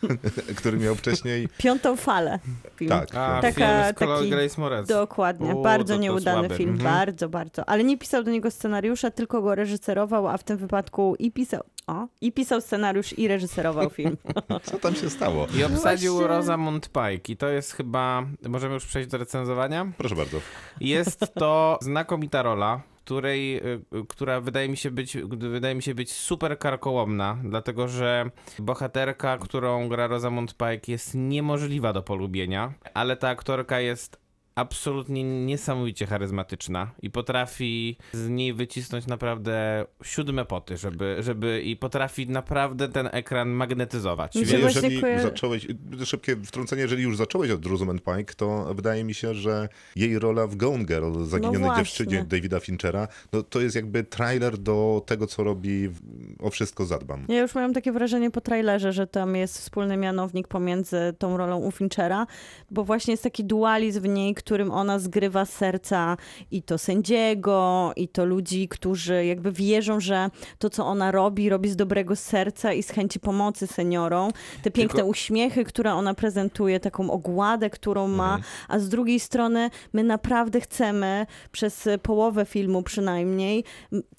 który 0.58 0.78
miał 0.78 0.94
wcześniej... 0.94 1.48
piątą 1.58 1.96
falę. 1.96 2.38
Film. 2.76 2.88
Tak, 2.90 3.14
A, 3.14 3.40
Taka- 3.42 3.52
film 3.52 3.68
z 3.94 3.98
Chloe 3.98 4.16
taki- 4.18 4.30
Grace 4.30 4.60
Moretz. 4.60 4.88
Dokładnie, 4.88 5.54
U, 5.56 5.62
bardzo 5.62 5.94
to- 5.94 5.98
to 5.98 6.02
nieudany 6.02 6.40
słaby. 6.40 6.56
film, 6.56 6.70
Mhm. 6.70 6.94
bardzo, 6.94 7.28
bardzo. 7.28 7.68
Ale 7.68 7.84
nie 7.84 7.98
pisał 7.98 8.22
do 8.22 8.30
niego 8.30 8.50
scenariusza, 8.50 9.10
tylko 9.10 9.42
go 9.42 9.54
reżyserował, 9.54 10.28
a 10.28 10.36
w 10.36 10.44
tym 10.44 10.56
wypadku 10.56 11.16
i 11.18 11.32
pisał, 11.32 11.62
o, 11.86 12.06
i 12.20 12.32
pisał 12.32 12.60
scenariusz 12.60 13.18
i 13.18 13.28
reżyserował 13.28 13.90
film. 13.90 14.16
Co 14.70 14.78
tam 14.78 14.94
się 14.94 15.10
stało? 15.10 15.46
I 15.58 15.64
obsadził 15.64 16.14
właśnie. 16.14 16.28
Rosamund 16.36 16.88
Pike 16.88 17.32
i 17.32 17.36
to 17.36 17.48
jest 17.48 17.72
chyba, 17.72 18.22
możemy 18.48 18.74
już 18.74 18.86
przejść 18.86 19.08
do 19.10 19.18
recenzowania? 19.18 19.92
Proszę 19.98 20.14
bardzo. 20.14 20.40
Jest 20.80 21.20
to 21.34 21.78
znakomita 21.82 22.42
rola, 22.42 22.80
której, 23.04 23.56
y, 23.56 23.80
y, 23.94 24.06
która 24.08 24.40
wydaje 24.40 24.68
mi 24.68 24.76
się 24.76 24.90
być, 24.90 25.16
wydaje 25.38 25.74
mi 25.74 25.82
się 25.82 25.94
być 25.94 26.12
super 26.12 26.58
karkołomna, 26.58 27.38
dlatego 27.44 27.88
że 27.88 28.30
bohaterka, 28.58 29.38
którą 29.38 29.88
gra 29.88 30.06
Rosamund 30.06 30.54
Pike 30.54 30.92
jest 30.92 31.14
niemożliwa 31.14 31.92
do 31.92 32.02
polubienia, 32.02 32.72
ale 32.94 33.16
ta 33.16 33.28
aktorka 33.28 33.80
jest 33.80 34.21
absolutnie 34.54 35.24
niesamowicie 35.46 36.06
charyzmatyczna 36.06 36.90
i 37.02 37.10
potrafi 37.10 37.96
z 38.12 38.28
niej 38.28 38.54
wycisnąć 38.54 39.06
naprawdę 39.06 39.84
siódme 40.04 40.44
poty, 40.44 40.76
żeby, 40.76 41.16
żeby 41.20 41.62
i 41.62 41.76
potrafi 41.76 42.28
naprawdę 42.28 42.88
ten 42.88 43.08
ekran 43.12 43.48
magnetyzować. 43.48 44.34
Mi 44.34 44.40
jeżeli 44.40 45.00
koja- 45.00 45.22
zacząłeś, 45.22 45.66
szybkie 46.04 46.36
wtrącenie, 46.36 46.82
jeżeli 46.82 47.02
już 47.02 47.16
zacząłeś 47.16 47.50
od 47.50 47.66
Rosamund 47.66 48.02
Pike, 48.04 48.34
to 48.34 48.74
wydaje 48.74 49.04
mi 49.04 49.14
się, 49.14 49.34
że 49.34 49.68
jej 49.96 50.18
rola 50.18 50.46
w 50.46 50.56
Gone 50.56 50.84
Girl, 50.84 51.24
zaginionej 51.24 51.60
No 51.68 51.76
dziewczynie 51.76 52.24
Davida 52.24 52.60
Finchera, 52.60 53.08
no 53.32 53.42
to 53.42 53.60
jest 53.60 53.76
jakby 53.76 54.04
trailer 54.04 54.58
do 54.58 55.02
tego, 55.06 55.26
co 55.26 55.44
robi 55.44 55.88
w, 55.88 56.00
o 56.40 56.50
wszystko 56.50 56.84
zadbam. 56.84 57.24
Ja 57.28 57.40
już 57.40 57.54
miałam 57.54 57.72
takie 57.72 57.92
wrażenie 57.92 58.30
po 58.30 58.40
trailerze, 58.40 58.92
że 58.92 59.06
tam 59.06 59.36
jest 59.36 59.58
wspólny 59.58 59.96
mianownik 59.96 60.48
pomiędzy 60.48 61.14
tą 61.18 61.36
rolą 61.36 61.58
u 61.58 61.70
Finchera, 61.70 62.26
bo 62.70 62.84
właśnie 62.84 63.12
jest 63.12 63.22
taki 63.22 63.44
dualizm 63.44 64.00
w 64.02 64.08
niej, 64.08 64.34
którym 64.42 64.70
ona 64.70 64.98
zgrywa 64.98 65.44
serca 65.44 66.16
i 66.50 66.62
to 66.62 66.78
sędziego, 66.78 67.92
i 67.96 68.08
to 68.08 68.24
ludzi, 68.24 68.68
którzy 68.68 69.24
jakby 69.26 69.52
wierzą, 69.52 70.00
że 70.00 70.30
to, 70.58 70.70
co 70.70 70.86
ona 70.86 71.10
robi, 71.10 71.48
robi 71.48 71.68
z 71.70 71.76
dobrego 71.76 72.16
serca 72.16 72.72
i 72.72 72.82
z 72.82 72.90
chęci 72.90 73.20
pomocy 73.20 73.66
seniorom. 73.66 74.30
Te 74.62 74.70
piękne 74.70 74.96
Tylko- 74.96 75.10
uśmiechy, 75.10 75.64
które 75.64 75.94
ona 75.94 76.14
prezentuje, 76.14 76.80
taką 76.80 77.10
ogładę, 77.10 77.70
którą 77.70 78.08
ma, 78.08 78.34
Mhm. 78.34 78.42
a 78.68 78.78
z 78.78 78.88
drugiej 78.88 79.20
strony 79.20 79.70
my 79.92 80.04
naprawdę 80.04 80.60
chcemy 80.60 81.26
przez 81.52 81.88
połowę 82.02 82.44
filmu 82.44 82.82
przynajmniej 82.82 83.64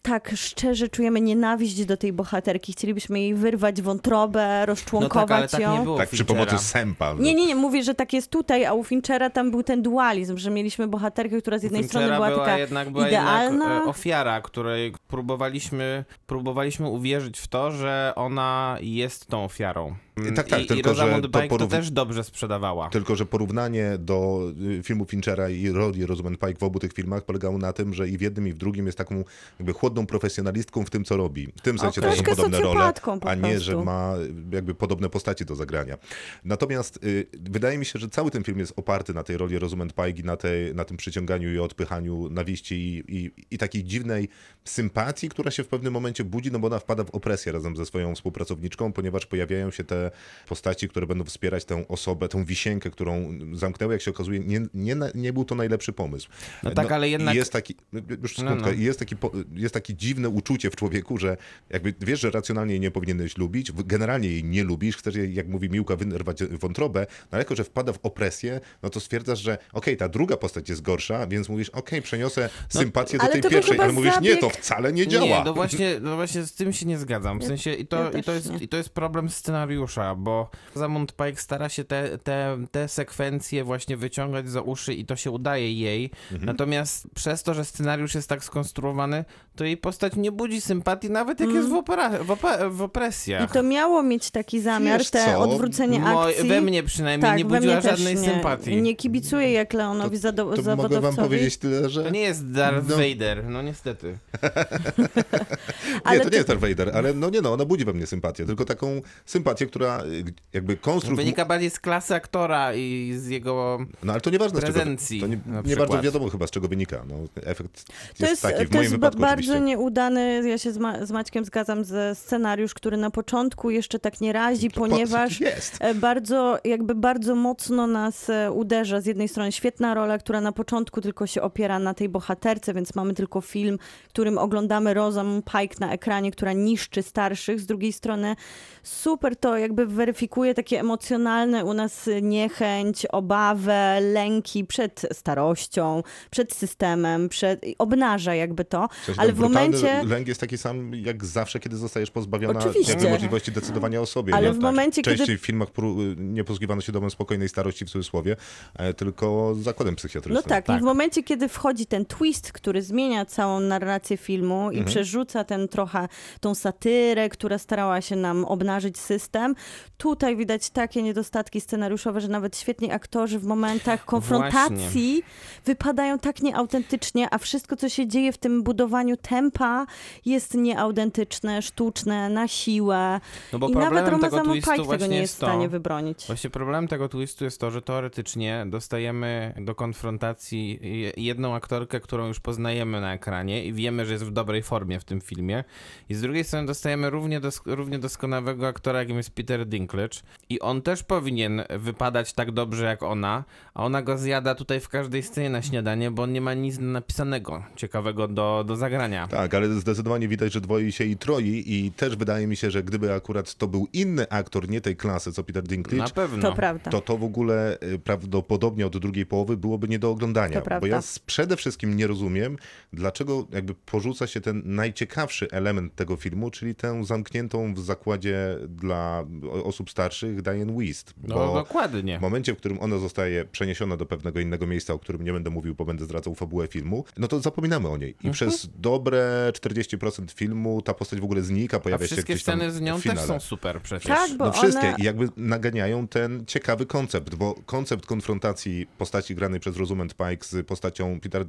tak 0.02 0.32
szczerze 0.36 0.90
czujemy 0.90 1.22
nienawiść 1.22 1.86
do 1.86 1.98
tej 1.98 2.14
bohaterki. 2.14 2.72
Chcielibyśmy 2.74 3.20
jej 3.20 3.36
wyrwać 3.36 3.82
wątrobę, 3.82 4.40
No 4.40 4.46
tak, 4.48 4.56
ale 4.58 4.66
rozczłonkować 4.66 5.52
tak 5.52 5.62
ją. 5.62 5.78
nie 5.78 5.84
było 5.84 5.98
Tak, 5.98 6.10
przy 6.10 6.26
pomocy 6.26 6.58
sępa. 6.58 7.14
Nie, 7.20 7.34
nie, 7.34 7.46
nie, 7.46 7.56
mówię, 7.56 7.84
że 7.84 7.94
tak 7.96 8.14
jest 8.14 8.30
tutaj, 8.32 8.66
a 8.66 8.74
u 8.74 8.84
Finchera 8.84 9.30
tam 9.30 9.52
był 9.52 9.64
ten 9.64 9.82
dualizm, 9.82 10.13
że 10.36 10.52
mieliśmy 10.52 10.88
bohaterkę, 10.88 11.42
która 11.42 11.60
z 11.60 11.64
jednej 11.64 11.84
strony 11.84 12.06
Finchera 12.06 12.26
była 12.28 12.46
taka 12.46 12.58
jednak, 12.58 12.90
była 12.90 13.08
idealna. 13.08 13.66
jednak 13.66 13.88
ofiara, 13.88 14.42
której 14.42 14.94
próbowaliśmy, 15.08 16.06
próbowaliśmy 16.28 16.88
uwierzyć 16.88 17.40
w 17.40 17.48
to, 17.48 17.72
że 17.72 18.14
ona 18.16 18.78
jest 18.82 19.28
tą 19.28 19.44
ofiarą. 19.44 19.96
Mm, 20.16 20.34
Tak, 20.36 20.48
tak, 20.48 20.62
I, 20.62 20.66
tylko, 20.66 20.92
i 20.92 20.96
że 20.96 21.20
to 21.22 21.30
Pike 21.30 21.48
to 21.48 21.56
porów- 21.56 21.70
też 21.70 21.92
dobrze 21.92 22.24
sprzedawała. 22.24 22.90
Tylko, 22.90 23.16
że 23.16 23.26
porównanie 23.26 23.98
do 24.00 24.50
y, 24.80 24.84
filmu 24.84 25.06
Finchera 25.06 25.50
i 25.50 25.70
roli 25.70 26.06
Rosamund 26.06 26.40
Pike 26.40 26.60
w 26.60 26.64
obu 26.64 26.80
tych 26.80 26.94
filmach 26.94 27.24
polegało 27.26 27.58
na 27.58 27.74
tym, 27.74 27.94
że 27.94 28.10
i 28.10 28.18
w 28.18 28.22
jednym 28.22 28.48
i 28.48 28.54
w 28.54 28.58
drugim 28.58 28.86
jest 28.86 28.98
taką 28.98 29.24
jakby 29.60 29.74
chłodną 29.74 30.06
profesjonalistką 30.06 30.86
w 30.86 30.90
tym, 30.90 31.04
co 31.06 31.18
robi. 31.18 31.48
W 31.58 31.62
tym 31.62 31.80
sensie 31.80 32.02
Okej. 32.02 32.12
to 32.12 32.18
są 32.18 32.24
Troszkę 32.24 32.36
podobne 32.36 32.60
role, 32.60 32.94
a 33.22 33.36
nie, 33.36 33.60
że 33.60 33.84
ma 33.84 34.14
jakby 34.52 34.76
podobne 34.76 35.10
postaci 35.10 35.46
do 35.46 35.56
zagrania. 35.56 35.98
Natomiast 36.46 37.00
y, 37.04 37.28
wydaje 37.34 37.78
mi 37.78 37.86
się, 37.86 38.00
że 38.00 38.10
cały 38.10 38.32
ten 38.32 38.44
film 38.44 38.60
jest 38.60 38.74
oparty 38.76 39.14
na 39.14 39.24
tej 39.24 39.38
roli 39.38 39.60
Rosamund 39.60 39.94
Pike 39.94 40.22
i 40.22 40.24
na, 40.24 40.38
tej, 40.38 40.76
na 40.76 40.86
tym 40.86 40.98
przyciąganiu 40.98 41.54
i 41.54 41.60
odpychaniu 41.60 42.30
nawiści 42.30 42.76
i, 42.76 43.16
i, 43.18 43.32
i 43.52 43.58
takiej 43.58 43.84
dziwnej 43.84 44.30
sympatii, 44.66 45.30
która 45.30 45.52
się 45.52 45.64
w 45.64 45.68
pewnym 45.68 45.94
momencie 45.94 46.24
budzi, 46.24 46.52
no 46.52 46.60
bo 46.60 46.68
ona 46.68 46.80
wpada 46.80 47.04
w 47.04 47.10
opresję 47.10 47.52
razem 47.52 47.76
ze 47.76 47.86
swoją 47.86 48.16
współpracowniczką, 48.16 48.94
ponieważ 48.94 49.26
pojawiają 49.26 49.72
się 49.72 49.84
te 49.84 50.03
postaci, 50.48 50.90
które 50.90 51.08
będą 51.08 51.24
wspierać 51.24 51.66
tę 51.66 51.88
osobę, 51.88 52.28
tą 52.30 52.46
wisienkę, 52.46 52.90
którą 52.90 53.34
zamknęły, 53.54 53.94
jak 53.94 54.02
się 54.02 54.12
okazuje, 54.12 54.40
nie, 54.40 54.62
nie, 54.74 54.96
nie 55.16 55.34
był 55.34 55.46
to 55.46 55.56
najlepszy 55.56 55.94
pomysł. 55.94 56.30
No 56.64 56.72
tak, 56.72 56.92
ale 56.92 57.08
i 57.10 57.12
jednak- 57.12 57.36
Jest 57.36 57.52
taki, 57.54 57.76
już 58.22 58.38
No, 58.38 58.44
sekundkę, 58.44 58.72
no. 58.72 58.78
i 58.78 58.84
jest 58.84 59.00
taki, 59.00 59.16
jest 59.54 59.74
takie 59.74 59.94
dziwne 59.94 60.30
uczucie 60.30 60.70
w 60.70 60.76
człowieku, 60.76 61.18
że 61.18 61.38
jakby 61.70 61.94
wiesz, 62.02 62.20
że 62.20 62.32
racjonalnie 62.32 62.74
jej 62.74 62.80
nie 62.80 62.92
powinieneś 62.92 63.38
lubić, 63.38 63.72
generalnie 63.72 64.28
jej 64.30 64.44
nie 64.44 64.64
lubisz, 64.64 64.98
chcesz 64.98 65.16
jej, 65.16 65.34
jak 65.34 65.48
mówi 65.48 65.70
Miłka, 65.70 65.96
wyrwać 65.96 66.44
wątrobę, 66.44 67.00
no 67.10 67.28
ale 67.32 67.42
jako, 67.42 67.56
że 67.56 67.64
wpada 67.64 67.94
w 67.94 68.00
opresję, 68.04 68.60
no 68.84 68.90
to 68.90 69.00
stwierdzasz, 69.00 69.40
że 69.40 69.58
okej, 69.74 69.98
ta 69.98 70.10
druga 70.10 70.38
postać 70.38 70.70
jest 70.70 70.82
gorsza, 70.82 71.28
więc 71.28 71.50
mówisz, 71.50 71.70
okej, 71.70 72.02
przeniosę 72.02 72.50
sympatię 72.70 73.18
do 73.18 73.24
ale 73.24 73.34
tej 73.34 73.52
pierwszej, 73.52 73.80
ale 73.80 73.92
mówisz, 73.94 74.20
nie, 74.22 74.38
to 74.38 74.48
zabieg- 74.48 74.58
wcale 74.58 74.94
nie 74.94 75.08
działa. 75.08 75.26
Nie, 75.26 75.42
no 75.46 75.54
właśnie, 75.54 75.96
no 76.02 76.16
właśnie 76.16 76.44
z 76.44 76.54
tym 76.54 76.74
się 76.74 76.86
nie 76.86 76.98
zgadzam. 76.98 77.40
W 77.40 77.44
sensie 77.44 77.74
i 77.74 77.86
to, 77.88 78.04
ja 78.04 78.20
i 78.20 78.24
to, 78.24 78.32
jest, 78.34 78.62
i 78.62 78.68
to 78.68 78.78
jest 78.78 78.90
problem 78.90 79.30
scenariusza, 79.30 79.93
bo 80.18 80.50
Zamund 80.76 81.14
Pike 81.16 81.36
stara 81.42 81.70
się 81.70 81.84
te, 81.84 82.18
te, 82.18 82.58
te 82.72 82.88
sekwencje 82.88 83.64
właśnie 83.64 83.98
wyciągać 83.98 84.50
za 84.50 84.62
uszy 84.62 84.94
i 84.94 85.06
to 85.06 85.16
się 85.16 85.32
udaje 85.32 85.74
jej. 85.74 86.12
Mhm. 86.32 86.46
Natomiast 86.46 87.08
przez 87.16 87.44
to, 87.44 87.54
że 87.54 87.66
scenariusz 87.66 88.16
jest 88.16 88.30
tak 88.30 88.44
skonstruowany, 88.44 89.26
to 89.56 89.64
jej 89.66 89.78
postać 89.78 90.16
nie 90.16 90.32
budzi 90.32 90.62
sympatii, 90.62 91.10
nawet 91.10 91.40
jak 91.40 91.50
jest 91.50 91.70
w, 91.70 91.74
opera, 91.74 92.10
w, 92.24 92.32
ope, 92.32 92.70
w 92.70 92.80
I 92.80 92.84
opresjach. 92.84 93.52
to 93.52 93.64
miało 93.64 94.04
mieć 94.04 94.32
taki 94.32 94.62
zamiar, 94.62 95.00
Wiesz 95.00 95.10
te 95.10 95.26
co? 95.26 95.40
odwrócenie 95.40 96.00
Mo- 96.00 96.24
akcji. 96.24 96.48
we 96.50 96.62
mnie 96.62 96.84
przynajmniej 96.84 97.30
tak, 97.32 97.38
nie 97.38 97.46
budziła 97.46 97.82
żadnej 97.82 98.16
nie. 98.16 98.22
sympatii. 98.22 98.82
Nie 98.82 98.96
kibicuję 98.96 99.52
jak 99.52 99.74
Leonowi 99.74 100.20
To 100.20 100.28
zado- 100.28 100.46
mogę 100.46 100.56
wam 100.62 100.64
zawodowcowi. 100.78 101.18
powiedzieć 101.28 101.58
tyle, 101.58 101.90
że... 101.90 102.04
To 102.04 102.10
nie 102.10 102.22
jest 102.22 102.52
Darth 102.52 102.90
No. 102.90 102.96
Vader, 102.96 103.44
no 103.50 103.62
niestety. 103.62 104.18
Nie, 106.12 106.18
to 106.18 106.24
to- 106.24 106.30
nie 106.30 106.36
jest 106.38 106.48
Darth 106.48 106.62
Vader, 106.62 106.92
ale 106.98 107.14
no 107.14 107.30
nie 107.30 107.42
no, 107.42 107.54
ona 107.54 107.66
budzi 107.66 107.86
we 107.86 107.94
mnie 107.94 108.08
sympatię, 108.08 108.46
tylko 108.46 108.66
taką 108.66 109.02
sympatię, 109.26 109.66
która 109.66 109.83
y, 109.84 110.24
jakby 110.54 110.78
konstrukt... 110.78 111.18
Wynika 111.18 111.46
bardziej 111.46 111.70
z 111.70 111.80
klasy 111.80 112.16
aktora 112.16 112.74
i 112.76 113.14
z 113.18 113.28
jego... 113.28 113.86
No 114.04 114.12
ale 114.14 114.22
to 114.22 114.30
nieważne 114.30 114.60
z 114.60 114.62
czego... 114.62 114.74
prezencji, 114.74 115.20
To 115.22 115.28
nie, 115.28 115.38
nie 115.66 115.76
bardzo 115.76 116.02
wiadomo 116.02 116.30
chyba 116.30 116.48
z 116.48 116.52
czego 116.52 116.68
wynika. 116.68 117.04
No, 117.10 117.16
efekt 117.46 117.78
jest, 117.78 118.18
To 118.20 118.26
jest, 118.26 118.42
taki, 118.42 118.66
w 118.66 118.70
to 118.70 118.74
moim 118.74 118.84
jest 118.84 118.96
wypadku 118.96 119.22
bardzo 119.22 119.34
oczywiście. 119.54 119.62
nieudany, 119.62 120.50
ja 120.50 120.58
się 120.58 120.72
z, 120.72 120.78
Ma- 120.78 121.06
z 121.06 121.12
Maćkiem 121.12 121.46
zgadzam, 121.46 121.84
ze 121.84 122.16
scenariusz, 122.16 122.74
który 122.74 122.98
na 122.98 123.10
początku 123.10 123.70
jeszcze 123.70 124.00
tak 124.00 124.22
nie 124.22 124.34
razi, 124.34 124.70
Po- 124.70 124.80
ponieważ 124.80 125.40
Jest. 125.42 125.78
e, 125.80 125.96
bardzo, 125.96 126.58
jakby 126.64 126.96
bardzo 126.96 127.36
mocno 127.36 127.88
nas 127.88 128.30
e, 128.30 128.52
uderza. 128.52 129.02
Z 129.02 129.06
jednej 129.06 129.28
strony 129.28 129.52
świetna 129.52 129.94
rola, 129.94 130.18
która 130.18 130.42
na 130.42 130.52
początku 130.52 131.02
tylko 131.02 131.28
się 131.28 131.42
opiera 131.42 131.80
na 131.80 131.94
tej 131.94 132.10
bohaterce, 132.10 132.74
więc 132.74 132.96
mamy 132.96 133.14
tylko 133.14 133.42
film, 133.42 133.78
którym 134.10 134.38
oglądamy 134.38 134.94
Rosamund 134.94 135.46
Pike 135.46 135.76
na 135.80 135.94
ekranie, 135.94 136.32
która 136.32 136.54
niszczy 136.54 137.04
starszych. 137.04 137.60
Z 137.60 137.66
drugiej 137.66 137.94
strony 137.94 138.36
super 138.84 139.36
to 139.36 139.58
jakby 139.74 139.96
weryfikuje 139.96 140.54
takie 140.54 140.80
emocjonalne 140.80 141.66
u 141.66 141.74
nas 141.74 142.10
niechęć, 142.22 143.06
obawę, 143.06 144.00
lęki 144.02 144.66
przed 144.66 145.02
starością, 145.14 146.04
przed 146.32 146.54
systemem, 146.54 147.30
przed... 147.30 147.62
obnaża 147.78 148.36
jakby 148.36 148.66
to, 148.66 148.90
sensie 149.06 149.22
ale 149.22 149.30
ten 149.30 149.36
w 149.36 149.40
momencie... 149.40 150.04
lęk 150.04 150.28
jest 150.28 150.42
taki 150.42 150.58
sam 150.58 150.96
jak 150.96 151.26
zawsze, 151.26 151.60
kiedy 151.60 151.78
zostajesz 151.78 152.12
pozbawiona 152.12 152.60
jakby 152.88 153.10
możliwości 153.10 153.52
decydowania 153.52 154.02
o 154.02 154.06
sobie. 154.06 154.36
Ale 154.36 154.48
nie? 154.48 154.54
w 154.54 154.60
momencie, 154.60 155.02
kiedy- 155.02 155.18
Częściej 155.18 155.38
w 155.38 155.42
filmach 155.42 155.70
nie 156.18 156.44
posługiwano 156.44 156.82
się 156.82 156.92
domem 156.92 157.10
spokojnej 157.12 157.50
starości 157.50 157.86
w 157.86 157.90
cudzysłowie, 157.90 158.36
e, 158.76 158.94
tylko 158.94 159.56
zakładem 159.62 159.96
psychiatrycznym. 159.96 160.44
No 160.46 160.50
tak, 160.50 160.66
Tak. 160.66 160.78
i 160.78 160.82
w 160.82 160.86
momencie, 160.86 161.24
kiedy 161.24 161.48
wchodzi 161.50 161.86
ten 161.86 162.06
twist, 162.06 162.52
który 162.52 162.82
zmienia 162.82 163.26
całą 163.26 163.60
narrację 163.60 164.18
filmu 164.18 164.62
Mhm. 164.68 164.84
i 164.84 164.86
przerzuca 164.86 165.44
ten 165.44 165.68
trochę, 165.68 166.08
tą 166.40 166.56
satyrę, 166.56 167.30
która 167.30 167.58
starała 167.58 168.02
się 168.02 168.16
nam 168.16 168.46
obnażyć 168.46 169.00
system, 169.00 169.56
tutaj 169.98 170.36
widać 170.38 170.70
takie 170.70 171.04
niedostatki 171.04 171.62
scenariuszowe, 171.62 172.22
że 172.22 172.28
nawet 172.28 172.58
świetni 172.58 172.92
aktorzy 172.92 173.40
w 173.40 173.46
momentach 173.46 174.06
konfrontacji 174.06 175.24
wypadają 175.66 176.20
tak 176.20 176.42
nieautentycznie, 176.42 177.28
a 177.34 177.38
wszystko, 177.38 177.76
co 177.76 177.90
się 177.90 178.08
dzieje 178.08 178.32
w 178.34 178.38
tym 178.38 178.64
budowaniu 178.64 179.18
tempa 179.18 179.86
jest 180.26 180.54
nieautentyczne, 180.54 181.62
sztuczne, 181.62 182.30
na 182.30 182.48
siłę. 182.48 183.20
No 183.54 183.60
bo 183.60 183.70
I 183.70 183.72
nawet 183.76 184.06
twistu 184.06 184.54
Pike 184.54 184.72
tego 184.72 184.84
właśnie 184.84 185.08
nie 185.08 185.18
jest 185.18 185.34
w 185.34 185.38
stanie 185.38 185.70
wybronić. 185.70 186.24
Właśnie 186.28 186.50
problemem 186.50 186.88
tego 186.88 187.10
twistu 187.10 187.46
jest 187.46 187.60
to, 187.60 187.72
że 187.72 187.82
teoretycznie 187.82 188.66
dostajemy 188.70 189.54
do 189.62 189.76
konfrontacji 189.76 190.80
je- 191.02 191.12
jedną 191.18 191.56
aktorkę, 191.56 192.00
którą 192.00 192.28
już 192.28 192.40
poznajemy 192.40 193.02
na 193.02 193.14
ekranie 193.14 193.66
i 193.66 193.74
wiemy, 193.74 194.06
że 194.06 194.14
jest 194.14 194.26
w 194.26 194.32
dobrej 194.32 194.64
formie 194.64 195.00
w 195.00 195.04
tym 195.04 195.22
filmie. 195.22 195.64
I 196.10 196.16
z 196.16 196.22
drugiej 196.22 196.44
strony 196.44 196.68
dostajemy 196.68 197.10
równie, 197.10 197.40
dos 197.40 197.62
równie 197.66 198.00
doskonałego 198.00 198.68
aktora, 198.68 199.00
jakim 199.00 199.18
jest 199.18 199.32
Peter 199.32 199.53
Dinklage. 199.66 200.20
I 200.50 200.60
on 200.60 200.82
też 200.82 201.04
powinien 201.04 201.64
wypadać 201.70 202.34
tak 202.34 202.52
dobrze 202.52 202.86
jak 202.86 203.04
ona, 203.04 203.44
a 203.74 203.84
ona 203.84 204.02
go 204.02 204.18
zjada 204.18 204.56
tutaj 204.56 204.80
w 204.80 204.90
każdej 204.90 205.24
scenie 205.24 205.50
na 205.50 205.62
śniadanie, 205.62 206.12
bo 206.12 206.24
on 206.24 206.34
nie 206.34 206.42
ma 206.42 206.54
nic 206.54 206.80
napisanego 206.80 207.64
ciekawego 207.76 208.28
do, 208.28 208.64
do 208.68 208.76
zagrania. 208.76 209.28
Tak, 209.28 209.54
ale 209.54 209.70
zdecydowanie 209.70 210.28
widać, 210.28 210.54
że 210.54 210.62
dwoi 210.62 210.92
się 210.92 211.04
i 211.04 211.18
troi 211.18 211.64
i 211.66 211.92
też 211.92 212.16
wydaje 212.16 212.48
mi 212.48 212.56
się, 212.56 212.72
że 212.72 212.84
gdyby 212.84 213.14
akurat 213.14 213.56
to 213.56 213.68
był 213.68 213.88
inny 213.94 214.30
aktor, 214.30 214.70
nie 214.70 214.82
tej 214.82 214.96
klasy, 214.96 215.32
co 215.34 215.44
Peter 215.44 215.64
Na 215.64 215.70
Dinklage, 215.70 216.14
pewno. 216.14 216.50
To 216.50 216.56
prawda. 216.56 216.92
to 216.92 217.02
to 217.02 217.18
w 217.18 217.24
ogóle 217.24 217.78
y, 217.84 218.00
prawdopodobnie 218.00 218.88
od 218.88 218.98
drugiej 218.98 219.26
połowy 219.26 219.58
byłoby 219.58 219.88
nie 219.88 220.00
do 220.00 220.10
oglądania. 220.10 220.54
To 220.54 220.60
Bo 220.60 220.66
prawda. 220.66 220.88
ja 220.88 221.02
przede 221.26 221.58
wszystkim 221.58 221.96
nie 221.98 222.08
rozumiem, 222.08 222.58
dlaczego 222.94 223.48
jakby 223.52 223.74
porzuca 223.74 224.28
się 224.28 224.42
ten 224.42 224.62
najciekawszy 224.66 225.48
element 225.52 225.96
tego 225.96 226.16
filmu, 226.16 226.52
czyli 226.52 226.76
tę 226.76 227.06
zamkniętą 227.06 227.74
w 227.74 227.80
zakładzie 227.80 228.58
dla 228.68 229.26
osób 229.64 229.90
starszych 229.92 230.42
Diane 230.42 230.78
Wist. 230.80 231.14
No 231.24 231.54
dokładnie. 231.54 232.20
w 232.20 232.22
momencie, 232.22 232.54
w 232.54 232.58
którym 232.58 232.80
ona 232.80 232.98
zostaje 232.98 233.46
przeniesiona 233.46 233.98
do 233.98 234.06
pewnego 234.06 234.40
innego 234.40 234.68
miejsca, 234.68 234.94
o 234.94 235.00
którym 235.00 235.24
nie 235.24 235.34
będę 235.34 235.50
mówił, 235.50 235.76
bo 235.76 235.86
będę 235.86 236.06
zdradzał 236.06 236.36
fabułę 236.36 236.68
filmu, 236.68 237.06
no 237.18 237.28
to 237.28 237.40
zapominamy 237.40 237.88
o 237.90 237.98
niej. 237.98 238.10
I 238.12 238.16
Mhm. 238.28 238.34
przez 238.34 238.70
dobre 238.80 239.52
40% 239.54 240.32
filmu 240.32 240.82
ta 240.82 240.94
postać 240.94 241.20
w 241.20 241.24
ogóle 241.24 241.42
znika, 241.42 241.78
A 241.78 241.80
pojawia 241.80 242.08
się 242.08 242.14
wszystkie 242.16 242.34
gdzieś 242.34 242.44
tam 242.44 242.60
sceny 242.60 242.72
z 242.72 242.82
nią 242.82 243.02
też 243.02 243.20
są 243.20 243.40
super 243.40 243.82
przecież. 243.82 244.08
Tak, 244.08 244.38
bo 244.38 244.46
No 244.46 244.52
wszystkie 244.52 244.88
one... 244.88 244.96
i 245.00 245.04
jakby 245.04 245.30
naganiają 245.38 246.08
ten 246.08 246.46
ciekawy 246.46 246.86
koncept, 246.86 247.36
bo 247.36 247.56
koncept 247.66 248.06
konfrontacji 248.06 248.88
postaci 248.98 249.36
granej 249.36 249.60
przez 249.60 249.78
Rosamund 249.78 250.16
Pike 250.16 250.46
z 250.46 250.68
postacią 250.68 251.20
Peter 251.20 251.46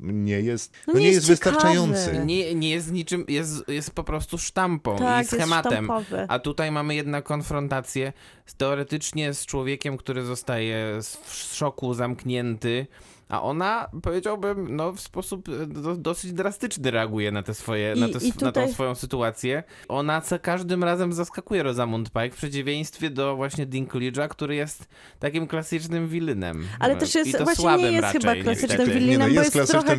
Nie 0.00 0.40
jest, 0.40 0.72
No 0.86 0.92
no 0.92 0.98
nie 1.00 1.06
nie 1.06 1.12
jest 1.12 1.26
ciekawy. 1.26 1.50
wystarczający. 1.56 2.22
Nie, 2.26 2.54
nie 2.54 2.70
jest 2.70 2.92
niczym, 2.92 3.24
jest, 3.28 3.68
jest 3.68 3.90
po 3.90 4.04
prostu 4.04 4.38
sztampą 4.38 4.96
Tak, 4.98 5.24
i 5.26 5.28
schematem. 5.28 5.88
A 6.28 6.38
tutaj 6.38 6.70
mamy 6.70 6.94
jednak 6.94 7.24
konfrontację 7.24 8.12
z, 8.46 8.54
teoretycznie 8.54 9.34
z 9.34 9.46
człowiekiem, 9.46 9.96
który 9.96 10.24
zostaje 10.24 11.02
z- 11.02 11.16
w 11.16 11.34
szoku 11.54 11.94
zamknięty, 11.94 12.86
a 13.30 13.42
ona, 13.42 13.88
powiedziałbym, 14.02 14.76
no, 14.76 14.92
w 14.92 15.00
sposób 15.00 15.48
e, 15.48 15.66
do, 15.66 15.96
dosyć 15.96 16.32
drastyczny 16.32 16.90
reaguje 16.90 17.32
na, 17.32 17.42
te 17.42 17.54
swoje, 17.54 17.94
I- 17.96 18.00
na, 18.00 18.08
te, 18.08 18.18
i 18.24 18.28
na 18.28 18.34
tą 18.34 18.46
tutaj- 18.46 18.72
swoją 18.72 18.94
sytuację. 18.94 19.62
Ona 19.88 20.20
za 20.20 20.38
każdym 20.38 20.84
razem 20.84 21.12
zaskakuje 21.12 21.62
Rosamund 21.62 22.10
Pike, 22.10 22.30
w 22.30 22.36
przeciwieństwie 22.36 23.10
do 23.10 23.36
właśnie 23.36 23.66
Dinklage'a, 23.66 24.28
który 24.28 24.54
jest 24.54 24.88
takim 25.18 25.46
klasycznym 25.46 26.08
wilynem. 26.08 26.66
Ale 26.78 26.94
E, 26.94 26.96
też 26.96 27.14
jest, 27.14 27.38
to 27.38 27.44
właśnie 27.44 27.76
nie 27.76 27.90
jest 27.92 28.02
raczej, 28.02 28.20
chyba 28.20 28.34
klasycznym 28.42 28.78
niestety. 28.78 29.00
wilinem, 29.00 29.10
Nie, 29.10 29.18
no 29.18 29.34
bo 29.34 29.40
jest 29.40 29.54
jest 29.54 29.70
trochę 29.70 29.96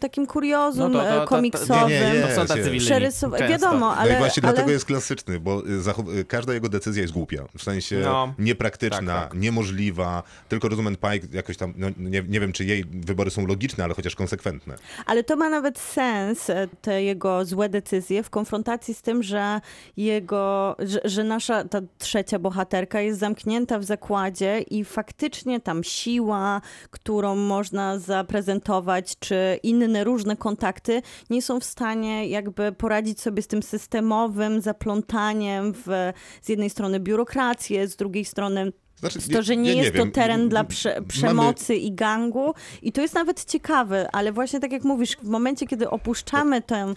takim 0.00 0.26
kuriozum 0.26 0.92
No 0.92 0.98
to- 0.98 1.04
to- 1.04 1.10
to- 1.10 1.16
e, 1.16 1.20
to- 1.20 1.26
komiksowym. 1.26 1.88
nie, 1.88 2.12
nie, 2.14 2.20
To 2.22 2.28
są 2.34 2.46
tacy 2.46 2.58
jest. 2.58 2.70
wilini. 2.70 2.90
Wiadomo, 3.48 3.78
No 3.78 3.96
ale, 3.96 4.14
i 4.14 4.18
właśnie 4.18 4.42
ale... 4.42 4.52
dlatego 4.52 4.70
jest 4.72 4.84
klasyczny, 4.84 5.40
bo 5.40 5.62
zachow- 5.80 6.18
y, 6.18 6.24
każda 6.24 6.54
jego 6.54 6.68
decyzja 6.68 7.02
jest 7.02 7.14
głupia. 7.14 7.44
W 7.58 7.62
sensie 7.62 8.00
No, 8.04 8.34
niepraktyczna, 8.38 9.14
tak, 9.20 9.30
tak. 9.30 9.34
niemożliwa. 9.40 10.22
Tylko 10.48 10.68
Rosamund 10.68 10.98
Pike 11.00 11.26
jakoś 11.32 11.56
tam, 11.56 11.74
no, 11.76 11.88
nie, 12.14 12.22
nie 12.28 12.40
wiem 12.40 12.52
czy 12.52 12.64
jej 12.64 12.84
wybory 12.84 13.30
są 13.30 13.46
logiczne, 13.46 13.84
ale 13.84 13.94
chociaż 13.94 14.14
konsekwentne. 14.14 14.74
Ale 15.06 15.24
to 15.24 15.36
ma 15.36 15.48
nawet 15.50 15.78
sens, 15.78 16.50
e, 16.50 16.68
te 16.80 17.02
jego 17.02 17.44
złe 17.44 17.68
decyzje 17.68 18.22
w 18.22 18.30
konfrontacji 18.30 18.94
z 18.94 19.02
tym, 19.02 19.22
że 19.22 19.60
jego, 19.96 20.76
że, 20.78 21.00
że 21.04 21.24
nasza 21.24 21.64
ta 21.64 21.80
trzecia 21.98 22.38
bohaterka 22.38 23.00
jest 23.00 23.20
zamknięta 23.20 23.78
w 23.78 23.84
zakładzie 23.84 24.60
i 24.60 24.84
faktycznie 24.84 25.60
tam 25.60 25.84
siła, 25.84 26.60
którą 26.90 27.36
można 27.36 27.98
zaprezentować, 27.98 29.18
czy 29.18 29.58
inne 29.62 30.04
różne 30.04 30.36
kontakty 30.36 31.02
nie 31.30 31.42
są 31.42 31.60
w 31.60 31.64
stanie 31.64 32.28
jakby 32.28 32.72
poradzić 32.72 33.20
sobie 33.20 33.42
z 33.42 33.46
tym 33.46 33.62
systemowym 33.62 34.60
zaplątaniem 34.60 35.72
w 35.72 36.12
z 36.42 36.48
jednej 36.48 36.70
strony 36.70 37.00
biurokrację, 37.00 37.88
z 37.88 37.96
drugiej 37.96 38.24
strony 38.24 38.72
Znaczy, 39.10 39.28
to, 39.28 39.42
że 39.42 39.56
nie 39.56 39.74
ja 39.74 39.82
jest 39.82 39.94
wiem. 39.94 40.06
to 40.10 40.14
teren 40.14 40.48
dla 40.48 40.64
prze, 40.64 40.94
Mamy- 40.94 41.06
przemocy 41.06 41.74
i 41.74 41.92
gangu. 41.92 42.54
I 42.82 42.92
to 42.92 43.00
jest 43.00 43.14
nawet 43.14 43.44
ciekawe, 43.44 44.08
ale 44.12 44.32
właśnie 44.32 44.60
tak 44.60 44.72
jak 44.72 44.84
mówisz, 44.84 45.16
w 45.22 45.28
momencie, 45.28 45.66
kiedy 45.66 45.90
opuszczamy 45.90 46.62
tę, 46.62 46.94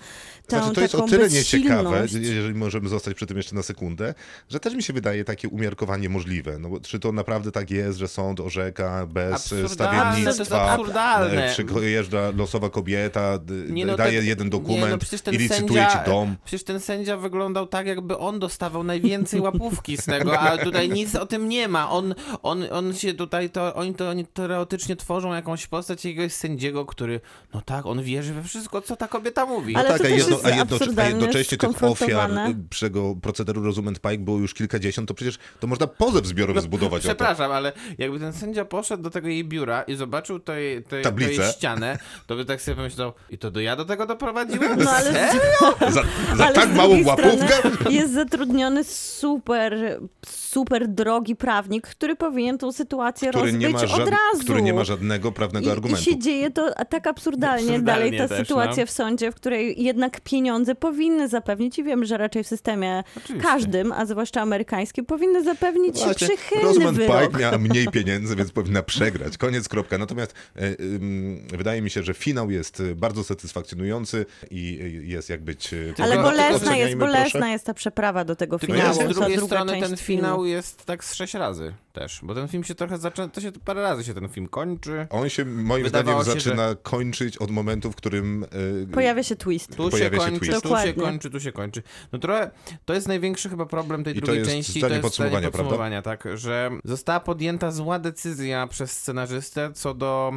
tę 0.47 0.57
Znaczy, 0.59 0.75
to 0.75 0.81
jest 0.81 0.91
taką 0.93 1.05
o 1.05 1.07
tyle 1.07 1.29
nieciekawe, 1.29 2.05
jeżeli 2.19 2.53
możemy 2.55 2.89
zostać 2.89 3.13
przy 3.13 3.25
tym 3.25 3.37
jeszcze 3.37 3.55
na 3.55 3.63
sekundę, 3.63 4.13
że 4.49 4.59
też 4.59 4.73
mi 4.73 4.83
się 4.83 4.93
wydaje 4.93 5.23
takie 5.23 5.49
umiarkowanie 5.49 6.09
możliwe. 6.09 6.59
No, 6.59 6.69
bo 6.69 6.79
czy 6.79 6.99
to 6.99 7.11
naprawdę 7.11 7.51
tak 7.51 7.71
jest, 7.71 7.97
że 7.99 8.07
sąd 8.07 8.39
orzeka 8.39 9.07
bez 9.07 9.33
Absurdalne, 9.33 9.69
stawiennictwa, 9.69 10.33
to 10.33 10.39
jest 10.39 10.51
absurdalne. 10.53 11.45
e, 11.51 11.55
przyjeżdża 11.55 12.31
losowa 12.37 12.69
kobieta, 12.69 13.39
Nie, 13.69 13.85
no 13.85 13.95
daje 13.97 14.17
tak- 14.19 14.27
jeden 14.27 14.47
nie, 14.47 14.51
dokument 14.51 15.03
no 15.13 15.19
ten 15.23 15.33
i 15.33 15.37
licytuje 15.37 15.81
sędzia- 15.81 16.03
ci 16.05 16.11
dom. 16.11 16.35
Przecież 16.45 16.63
ten 16.63 16.79
sędzia 16.79 17.17
wyglądał 17.17 17.67
tak, 17.67 17.87
jakby 17.87 18.17
on 18.17 18.39
dostawał 18.39 18.83
najwięcej 18.83 19.39
łapówki 19.39 19.97
z 19.97 20.05
tego, 20.05 20.39
a 20.39 20.57
tutaj 20.57 20.89
nic 20.89 21.15
o 21.15 21.25
tym 21.25 21.49
nie 21.49 21.67
ma. 21.67 21.89
On, 21.97 22.15
on, 22.43 22.63
on 22.71 22.93
się 22.93 23.13
tutaj, 23.13 23.49
to, 23.49 23.75
oni 23.75 23.93
to 23.93 24.09
oni 24.09 24.25
teoretycznie 24.25 24.95
tworzą 24.95 25.33
jakąś 25.33 25.67
postać 25.67 26.05
jakiegoś 26.05 26.33
sędziego, 26.33 26.85
który, 26.85 27.21
no 27.53 27.61
tak, 27.61 27.85
on 27.85 28.03
wierzy 28.03 28.33
we 28.33 28.43
wszystko, 28.43 28.81
co 28.81 28.95
ta 28.95 29.07
kobieta 29.07 29.45
mówi. 29.45 29.75
Ale 29.75 29.89
tak, 29.89 29.97
to 29.97 30.03
a, 30.03 30.07
jedno, 30.07 30.35
jest 30.35 30.45
a, 30.45 30.49
jedno, 30.49 31.01
a 31.01 31.07
jednocześnie 31.07 31.57
tych 31.57 31.83
ofiar 31.83 32.31
tego 32.79 33.15
procederu 33.21 33.63
Rosamund 33.63 33.99
Pike 33.99 34.17
było 34.17 34.37
już 34.37 34.53
kilkadziesiąt, 34.53 35.07
to 35.07 35.13
przecież 35.13 35.37
to 35.59 35.67
można 35.67 35.87
pozew 35.87 36.25
zbiorowy 36.25 36.61
zbudować 36.61 37.01
o 37.01 37.03
to. 37.03 37.07
No, 37.07 37.15
Przepraszam, 37.15 37.51
ale 37.51 37.73
jakby 37.97 38.19
ten 38.19 38.33
sędzia 38.33 38.65
poszedł 38.65 39.03
do 39.03 39.09
tego 39.09 39.27
jej 39.27 39.45
biura 39.45 39.83
i 39.83 39.95
zobaczył 39.95 40.39
tej, 40.39 40.83
tej, 40.83 41.03
Tablicę. 41.03 41.41
tej 41.41 41.51
ścianę, 41.51 41.97
to 42.27 42.35
by 42.35 42.45
tak 42.45 42.61
sobie 42.61 42.75
pomyślał, 42.75 43.13
i 43.29 43.37
to 43.37 43.51
do 43.51 43.59
ja 43.59 43.75
do 43.75 43.85
tego 43.85 44.05
doprowadziłem? 44.05 44.79
No 44.83 44.91
ale, 44.91 45.11
Serio? 45.11 45.75
Za, 45.91 46.03
za 46.35 46.45
ale 46.45 46.53
tak 46.53 46.73
małą 46.73 47.05
łapówkę? 47.05 47.55
jest 47.89 48.13
zatrudniony 48.13 48.83
super, 48.83 49.99
super 50.27 50.87
drogi 50.87 51.35
prawnik, 51.35 51.76
który 51.81 52.15
powinien 52.15 52.57
tą 52.57 52.71
sytuację 52.71 53.29
Który 53.29 53.43
rozbyć 53.43 53.61
nie, 53.61 53.69
ma 53.69 53.81
od 53.81 53.89
żad... 53.89 53.99
razu. 53.99 54.43
który 54.43 54.61
nie 54.61 54.73
ma 54.73 54.83
żadnego 54.83 55.31
prawnego 55.31 55.65
I, 55.65 55.69
I 55.69 55.71
argumentu. 55.71 56.03
się 56.03 56.19
dzieje 56.19 56.51
to 56.51 56.71
tak 56.89 57.07
absurdalnie, 57.07 57.61
Absurdalnie 57.71 57.83
dalej 57.85 58.17
ta 58.17 58.27
też, 58.27 58.47
sytuacja 58.47 58.83
no. 58.83 58.87
w 58.87 58.91
sądzie, 58.91 59.31
w 59.31 59.35
której 59.35 59.83
jednak 59.83 60.21
pieniądze 60.21 60.75
powinny 60.75 61.27
zapewnić 61.27 61.79
i 61.79 61.83
wiem, 61.83 62.05
że 62.05 62.17
raczej 62.17 62.43
w 62.43 62.47
systemie 62.47 63.03
Oczywiście. 63.17 63.47
każdym, 63.49 63.91
a 63.91 64.05
zwłaszcza 64.05 64.41
amerykańskim, 64.41 65.05
powinny 65.05 65.43
zapewnić 65.43 65.95
Właśnie, 65.97 66.27
przychylny 66.27 66.63
Rosamund 66.67 66.97
wyrok. 66.97 67.27
Pike 67.27 67.39
miała 67.39 67.57
mniej 67.67 67.87
pieniędzy, 67.87 68.35
więc 68.35 68.51
powinna 68.51 68.83
przegrać. 68.83 69.37
Koniec, 69.37 69.67
kropka. 69.69 69.97
Natomiast 69.97 70.33
e, 70.55 70.81
ym, 70.81 71.47
wydaje 71.57 71.81
mi 71.81 71.89
się, 71.89 72.03
że 72.03 72.13
finał 72.13 72.51
jest 72.51 72.79
e, 72.79 72.95
bardzo 72.95 73.23
satysfakcjonujący 73.23 74.25
i 74.51 74.79
jest 75.03 75.29
jak 75.29 75.41
być... 75.41 75.73
e, 75.73 75.77
Ale 76.03 76.17
bolesna 76.17 76.75
jest, 76.77 76.95
bolesna 76.97 77.29
proszę. 77.31 77.49
jest 77.49 77.65
ta 77.65 77.73
przeprawa 77.73 78.25
do 78.25 78.35
tego 78.35 78.57
finału. 78.57 78.93
z 79.11 79.15
drugiej 79.15 79.37
strony 79.41 79.81
ten 79.81 79.97
finał 79.97 80.45
jest 80.45 80.85
tak 80.85 81.03
z 81.03 81.13
sześć 81.13 81.33
razy 81.33 81.66
together. 81.67 81.86
Też, 81.99 82.19
bo 82.23 82.35
ten 82.35 82.47
film 82.47 82.63
się 82.63 82.75
trochę 82.75 82.97
zaczyna, 82.97 83.27
to 83.27 83.41
się 83.41 83.51
parę 83.51 83.81
razy 83.81 84.03
się 84.03 84.13
ten 84.13 84.29
film 84.29 84.47
kończy. 84.47 85.07
On 85.09 85.29
się 85.29 85.45
moim 85.45 85.83
Wydawało 85.83 86.23
zdaniem 86.23 86.39
się, 86.39 86.49
zaczyna 86.49 86.75
kończyć 86.75 87.37
od 87.37 87.51
momentu, 87.51 87.91
w 87.91 87.95
którym... 87.95 88.45
e, 88.89 88.93
Pojawia 88.93 89.23
się 89.23 89.35
twist. 89.35 89.75
Tu 89.75 89.83
się 89.83 89.89
Pojawia 89.89 90.17
się 90.19 90.23
kończy, 90.25 90.39
twist. 90.39 90.61
tu 90.61 90.77
się 90.77 90.93
kończy, 90.93 91.29
tu 91.29 91.39
się 91.39 91.51
kończy. 91.51 91.83
No 92.11 92.19
trochę, 92.19 92.51
to 92.85 92.93
jest 92.93 93.07
największy 93.07 93.49
chyba 93.49 93.65
problem 93.65 94.03
tej 94.03 94.17
I 94.17 94.21
drugiej 94.21 94.45
części. 94.45 94.81
to 94.81 94.87
jest 94.87 95.01
podsumowania, 95.01 95.51
podsumowania, 95.51 96.01
tak, 96.01 96.27
że 96.33 96.71
została 96.83 97.19
podjęta 97.19 97.71
zła 97.71 97.99
decyzja 97.99 98.67
przez 98.67 98.91
scenarzystę 98.91 99.71
co 99.73 99.93
do 99.93 100.33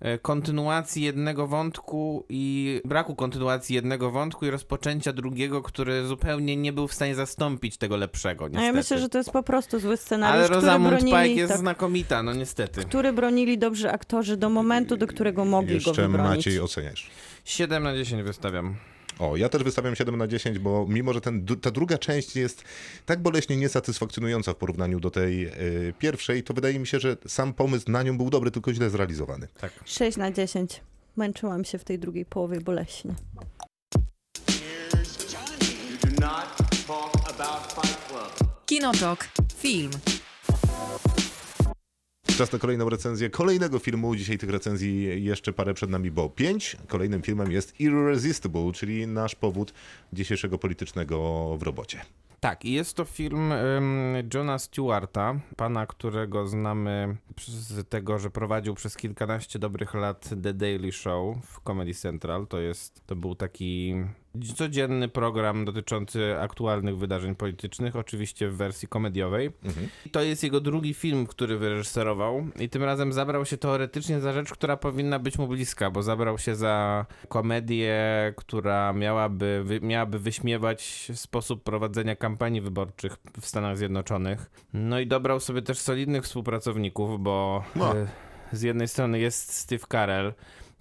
e, 0.00 0.18
kontynuacji 0.18 1.02
jednego 1.02 1.46
wątku 1.46 2.24
i 2.28 2.80
braku 2.84 3.14
kontynuacji 3.14 3.74
jednego 3.74 4.10
wątku 4.10 4.46
i 4.46 4.50
rozpoczęcia 4.50 5.12
drugiego, 5.12 5.62
który 5.62 6.06
zupełnie 6.06 6.56
nie 6.56 6.72
był 6.72 6.88
w 6.88 6.94
stanie 6.94 7.14
zastąpić 7.14 7.76
tego 7.76 7.96
lepszego, 7.96 8.44
A 8.44 8.48
niestety. 8.48 8.66
ja 8.66 8.72
myślę, 8.72 8.98
że 8.98 9.08
to 9.08 9.18
jest 9.18 9.30
po 9.30 9.42
prostu 9.42 9.78
zły 9.80 9.88
Ale 9.90 9.96
scenariusz, 9.96 10.44
który 10.44 10.60
Rosamund 10.60 10.99
Pike 11.04 11.10
bronili, 11.10 11.36
jest 11.36 11.52
tak, 11.52 11.60
znakomita, 11.60 12.22
no 12.22 12.34
niestety. 12.34 12.80
który 12.80 13.12
bronili 13.12 13.58
dobrzy 13.58 13.90
aktorzy 13.90 14.36
do 14.36 14.50
momentu, 14.50 14.96
do 14.96 15.06
którego 15.06 15.44
mogli 15.44 15.80
go 15.80 15.90
Jeszcze 15.90 16.02
wybronić. 16.02 16.36
Maciej 16.36 16.60
oceniasz. 16.60 17.10
7 17.44 17.82
na 17.82 17.94
10 17.96 18.22
wystawiam. 18.22 18.76
O, 19.18 19.36
ja 19.36 19.48
też 19.48 19.62
wystawiam 19.62 19.96
7 19.96 20.16
na 20.16 20.26
10, 20.26 20.58
bo 20.58 20.86
mimo, 20.88 21.12
że 21.12 21.20
ten, 21.20 21.46
ta 21.60 21.70
druga 21.70 21.98
część 21.98 22.36
jest 22.36 22.64
tak 23.06 23.22
boleśnie 23.22 23.56
niesatysfakcjonująca 23.56 24.52
w 24.52 24.56
porównaniu 24.56 25.00
do 25.00 25.10
tej 25.10 25.44
e, 25.44 25.52
pierwszej, 25.98 26.42
to 26.42 26.54
wydaje 26.54 26.78
mi 26.78 26.86
się, 26.86 27.00
że 27.00 27.16
sam 27.26 27.54
pomysł 27.54 27.90
na 27.90 28.02
nią 28.02 28.16
był 28.16 28.30
dobry, 28.30 28.50
tylko 28.50 28.74
źle 28.74 28.90
zrealizowany. 28.90 29.48
6 29.84 30.16
na 30.16 30.30
10. 30.32 30.80
Męczyłam 31.16 31.64
się 31.64 31.78
w 31.78 31.84
tej 31.84 31.98
drugiej 31.98 32.24
połowie 32.24 32.60
boleśnie. 32.60 33.14
Kinotok. 38.66 39.28
Film. 39.58 39.90
Czas 42.40 42.52
na 42.52 42.58
kolejną 42.58 42.88
recenzję 42.88 43.30
kolejnego 43.30 43.78
filmu. 43.78 44.16
Dzisiaj 44.16 44.38
tych 44.38 44.50
recenzji 44.50 45.24
jeszcze 45.24 45.52
parę 45.52 45.74
przed 45.74 45.90
nami, 45.90 46.10
bo 46.10 46.28
pięć. 46.28 46.76
Kolejnym 46.88 47.22
filmem 47.22 47.52
jest 47.52 47.80
Irresistible, 47.80 48.72
czyli 48.72 49.06
nasz 49.06 49.34
powód 49.34 49.72
dzisiejszego 50.12 50.58
politycznego 50.58 51.56
w 51.58 51.62
robocie. 51.62 52.00
Tak, 52.40 52.64
i 52.64 52.72
jest 52.72 52.96
to 52.96 53.04
film 53.04 53.50
um, 53.50 54.14
Johna 54.34 54.58
Stewarta, 54.58 55.40
pana, 55.56 55.86
którego 55.86 56.46
znamy 56.46 57.16
z 57.46 57.88
tego, 57.88 58.18
że 58.18 58.30
prowadził 58.30 58.74
przez 58.74 58.96
kilkanaście 58.96 59.58
dobrych 59.58 59.94
lat 59.94 60.30
The 60.42 60.54
Daily 60.54 60.92
Show 60.92 61.36
w 61.44 61.60
Comedy 61.66 61.94
Central. 61.94 62.46
To 62.46 62.60
jest, 62.60 63.06
to 63.06 63.16
był 63.16 63.34
taki 63.34 63.94
codzienny 64.56 65.08
program 65.08 65.64
dotyczący 65.64 66.40
aktualnych 66.40 66.98
wydarzeń 66.98 67.34
politycznych, 67.34 67.96
oczywiście 67.96 68.48
w 68.48 68.56
wersji 68.56 68.88
komediowej. 68.88 69.50
I 70.06 70.10
to 70.10 70.22
jest 70.22 70.42
jego 70.44 70.60
drugi 70.60 70.94
film, 70.94 71.26
który 71.26 71.58
wyreżyserował 71.58 72.46
i 72.60 72.68
tym 72.68 72.84
razem 72.84 73.12
zabrał 73.12 73.44
się 73.46 73.56
teoretycznie 73.56 74.20
za 74.20 74.32
rzecz, 74.32 74.50
która 74.52 74.76
powinna 74.76 75.18
być 75.18 75.38
mu 75.38 75.46
bliska, 75.48 75.90
bo 75.90 76.02
zabrał 76.02 76.38
się 76.38 76.54
za 76.56 77.06
komedię, 77.28 77.96
która 78.36 78.92
miałaby, 78.92 79.62
wy, 79.64 79.80
miałaby 79.80 80.18
wyśmiewać 80.18 81.10
sposób 81.14 81.62
prowadzenia 81.62 82.16
kampanii 82.16 82.60
wyborczych 82.60 83.16
w 83.40 83.46
Stanach 83.46 83.78
Zjednoczonych. 83.78 84.50
No 84.74 85.00
i 85.00 85.06
dobrał 85.06 85.40
sobie 85.40 85.62
też 85.62 85.78
solidnych 85.78 86.24
współpracowników, 86.24 87.22
bo 87.22 87.64
No. 87.76 87.96
e, 87.96 88.06
z 88.52 88.62
jednej 88.62 88.88
strony 88.88 89.18
jest 89.18 89.52
Steve 89.54 89.84
Carell, 89.92 90.32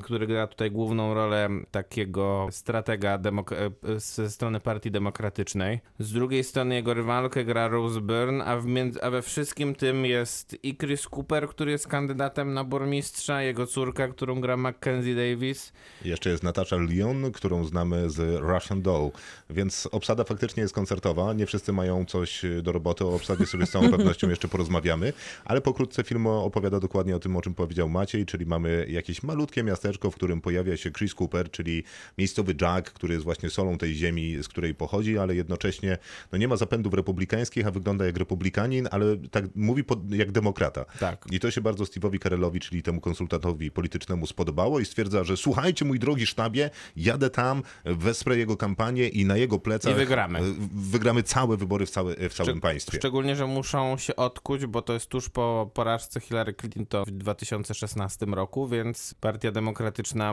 który 0.03 0.27
gra 0.27 0.47
tutaj 0.47 0.71
główną 0.71 1.13
rolę 1.13 1.49
takiego 1.71 2.47
stratega 2.51 3.17
demok- 3.19 3.53
e, 3.53 3.99
ze 3.99 4.29
strony 4.29 4.59
Partii 4.59 4.91
Demokratycznej. 4.91 5.79
Z 5.99 6.11
drugiej 6.11 6.43
strony 6.43 6.75
jego 6.75 6.93
rywalkę 6.93 7.45
gra 7.45 7.67
Rose 7.67 8.01
Byrne, 8.01 8.45
a, 8.45 8.57
a 9.01 9.09
we 9.09 9.21
wszystkim 9.21 9.75
tym 9.75 10.05
jest 10.05 10.57
i 10.63 10.77
Chris 10.77 11.07
Cooper, 11.07 11.47
który 11.47 11.71
jest 11.71 11.87
kandydatem 11.87 12.53
na 12.53 12.63
burmistrza, 12.63 13.41
jego 13.41 13.67
córka, 13.67 14.07
którą 14.07 14.41
gra 14.41 14.57
Mackenzie 14.57 15.15
Davis. 15.15 15.73
Jeszcze 16.05 16.29
jest 16.29 16.43
Natasza 16.43 16.75
Lyon, 16.77 17.31
którą 17.31 17.63
znamy 17.65 18.09
z 18.09 18.41
Russian 18.41 18.81
Doll, 18.81 19.11
więc 19.49 19.89
obsada 19.91 20.23
faktycznie 20.23 20.63
jest 20.63 20.73
koncertowa. 20.73 21.33
Nie 21.33 21.45
wszyscy 21.45 21.73
mają 21.73 22.05
coś 22.05 22.41
do 22.61 22.71
roboty, 22.71 23.05
o 23.05 23.15
obsadzie 23.15 23.45
sobie 23.45 23.65
z 23.65 23.69
całą 23.71 23.91
pewnością 23.97 24.29
jeszcze 24.29 24.47
porozmawiamy, 24.47 25.13
ale 25.45 25.61
pokrótce 25.61 26.03
film 26.03 26.27
opowiada 26.27 26.79
dokładnie 26.79 27.15
o 27.15 27.19
tym, 27.19 27.37
o 27.37 27.41
czym 27.41 27.53
powiedział 27.53 27.89
Maciej, 27.89 28.25
czyli 28.25 28.45
mamy 28.45 28.85
jakieś 28.89 29.23
malutkie 29.23 29.63
miasteczko, 29.63 29.88
w 29.97 30.15
którym 30.15 30.41
pojawia 30.41 30.77
się 30.77 30.91
Chris 30.91 31.15
Cooper, 31.15 31.51
czyli 31.51 31.83
miejscowy 32.17 32.55
Jack, 32.61 32.91
który 32.91 33.13
jest 33.13 33.23
właśnie 33.23 33.49
solą 33.49 33.77
tej 33.77 33.93
ziemi, 33.93 34.43
z 34.43 34.47
której 34.47 34.75
pochodzi, 34.75 35.17
ale 35.17 35.35
jednocześnie 35.35 35.97
no 36.31 36.37
nie 36.37 36.47
ma 36.47 36.55
zapędów 36.57 36.93
republikańskich, 36.93 37.67
a 37.67 37.71
wygląda 37.71 38.05
jak 38.05 38.17
republikanin, 38.17 38.87
ale 38.91 39.17
tak 39.31 39.45
mówi 39.55 39.83
pod, 39.83 40.13
jak 40.13 40.31
demokrata. 40.31 40.85
Tak. 40.99 41.25
I 41.31 41.39
to 41.39 41.51
się 41.51 41.61
bardzo 41.61 41.83
Steve'owi 41.83 42.23
Carellowi, 42.23 42.59
czyli 42.59 42.83
temu 42.83 43.01
konsultantowi 43.01 43.71
politycznemu 43.71 44.27
spodobało 44.27 44.79
i 44.79 44.85
stwierdza, 44.85 45.23
że 45.23 45.37
słuchajcie, 45.37 45.85
mój 45.85 45.99
drogi 45.99 46.25
sztabie, 46.25 46.69
jadę 46.95 47.29
tam, 47.29 47.63
wesprę 47.85 48.37
jego 48.37 48.57
kampanię 48.57 49.07
i 49.07 49.25
na 49.25 49.37
jego 49.37 49.59
plecach 49.59 49.93
I 49.93 49.95
wygramy. 49.95 50.39
wygramy 50.71 51.23
całe 51.23 51.57
wybory 51.57 51.85
w, 51.85 51.89
całe, 51.89 52.29
w 52.29 52.33
całym 52.33 52.57
Szczeg- 52.57 52.61
państwie. 52.61 52.97
Szczególnie, 52.97 53.35
że 53.35 53.47
muszą 53.47 53.97
się 53.97 54.15
odkuć, 54.15 54.65
bo 54.65 54.81
to 54.81 54.93
jest 54.93 55.05
tuż 55.05 55.29
po 55.29 55.71
porażce 55.73 56.19
Hillary 56.19 56.53
Clinton 56.53 57.03
w 57.07 57.11
2016 57.11 58.25
roku, 58.25 58.67
więc 58.67 59.15
Partia 59.19 59.51
Demokratyczna 59.51 59.78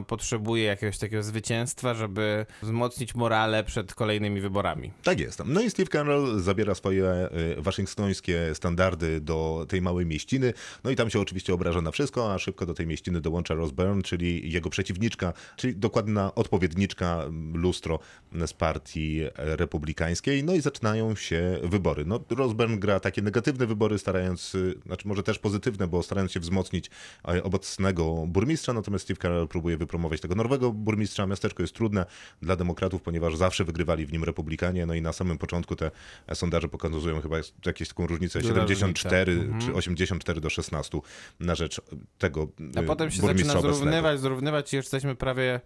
potrzebuje 0.07 0.65
jakiegoś 0.65 0.99
takiego 0.99 1.23
zwycięstwa, 1.23 1.95
żeby 1.95 2.47
wzmocnić 2.63 3.15
morale 3.15 3.65
przed 3.65 3.95
kolejnymi 3.95 4.41
wyborami. 4.41 4.93
Tak 5.03 5.21
jest. 5.21 5.43
No 5.47 5.61
i 5.61 5.71
Steve 5.71 5.89
Carell 5.89 6.41
zabiera 6.41 6.75
swoje 6.75 7.07
e, 7.07 7.31
waszyngtońskie 7.59 8.55
standardy 8.55 9.21
do 9.21 9.67
tej 9.69 9.83
małej 9.83 10.07
mieściny, 10.07 10.53
no 10.85 10.91
i 10.91 10.97
tam 10.97 11.11
się 11.11 11.21
oczywiście 11.21 11.55
obraża 11.55 11.81
na 11.81 11.91
wszystko, 11.91 12.35
a 12.35 12.39
szybko 12.39 12.67
do 12.67 12.75
tej 12.75 12.87
mieściny 12.87 13.21
dołącza 13.21 13.55
Rose 13.55 13.73
Byrne, 13.73 14.03
czyli 14.03 14.53
jego 14.53 14.71
przeciwniczka, 14.71 15.33
czyli 15.57 15.77
dokładna 15.77 16.35
odpowiedniczka 16.35 17.23
m, 17.27 17.53
lustro 17.57 17.99
z 18.47 18.53
partii 18.53 19.23
republikańskiej, 19.35 20.45
no 20.45 20.55
i 20.55 20.61
zaczynają 20.61 21.15
się 21.15 21.59
wybory. 21.63 22.05
No 22.05 22.21
Rose 22.31 22.55
Byrne 22.55 22.79
gra 22.79 23.01
takie 23.01 23.23
negatywne 23.23 23.67
wybory, 23.67 23.99
starając, 23.99 24.55
y, 24.55 24.75
znaczy 24.87 25.09
może 25.09 25.23
też 25.23 25.39
pozytywne, 25.39 25.87
bo 25.87 26.03
starając 26.03 26.33
się 26.33 26.41
wzmocnić 26.41 26.91
e, 27.29 27.43
obecnego 27.43 28.25
burmistrza, 28.27 28.73
natomiast 28.73 29.05
Steve 29.05 29.21
Carell 29.23 29.36
próbuje 29.51 29.77
wypromować 29.77 30.21
tego 30.21 30.35
nowego 30.35 30.73
burmistrza. 30.73 31.27
Miasteczko 31.27 31.63
jest 31.63 31.75
trudne 31.75 32.07
dla 32.43 32.57
demokratów, 32.57 33.03
ponieważ 33.03 33.37
zawsze 33.37 33.65
wygrywali 33.65 34.07
w 34.07 34.13
nim 34.13 34.25
republikanie, 34.25 34.87
no 34.87 34.95
i 34.95 35.03
na 35.03 35.13
samym 35.13 35.39
początku 35.39 35.77
te 35.77 35.91
sondaże 36.35 36.69
pokazują 36.69 37.21
chyba 37.21 37.37
jakieś 37.67 37.89
taką 37.89 38.07
różnicę 38.07 38.39
Duża 38.39 38.55
74 38.55 39.35
różnica. 39.35 39.67
czy 39.67 39.75
84 39.75 40.41
do 40.41 40.51
16 40.51 40.99
na 41.41 41.55
rzecz 41.55 41.81
tego 42.19 42.49
A 42.77 42.81
e, 42.81 42.83
potem 42.83 43.11
się 43.11 43.23
zaczyna 43.23 43.53
obecnego. 43.53 43.75
zrównywać, 43.75 44.21
zrównywać 44.21 44.73
i 44.73 44.77
już 44.77 44.85
jesteśmy 44.85 45.15
prawie 45.15 45.61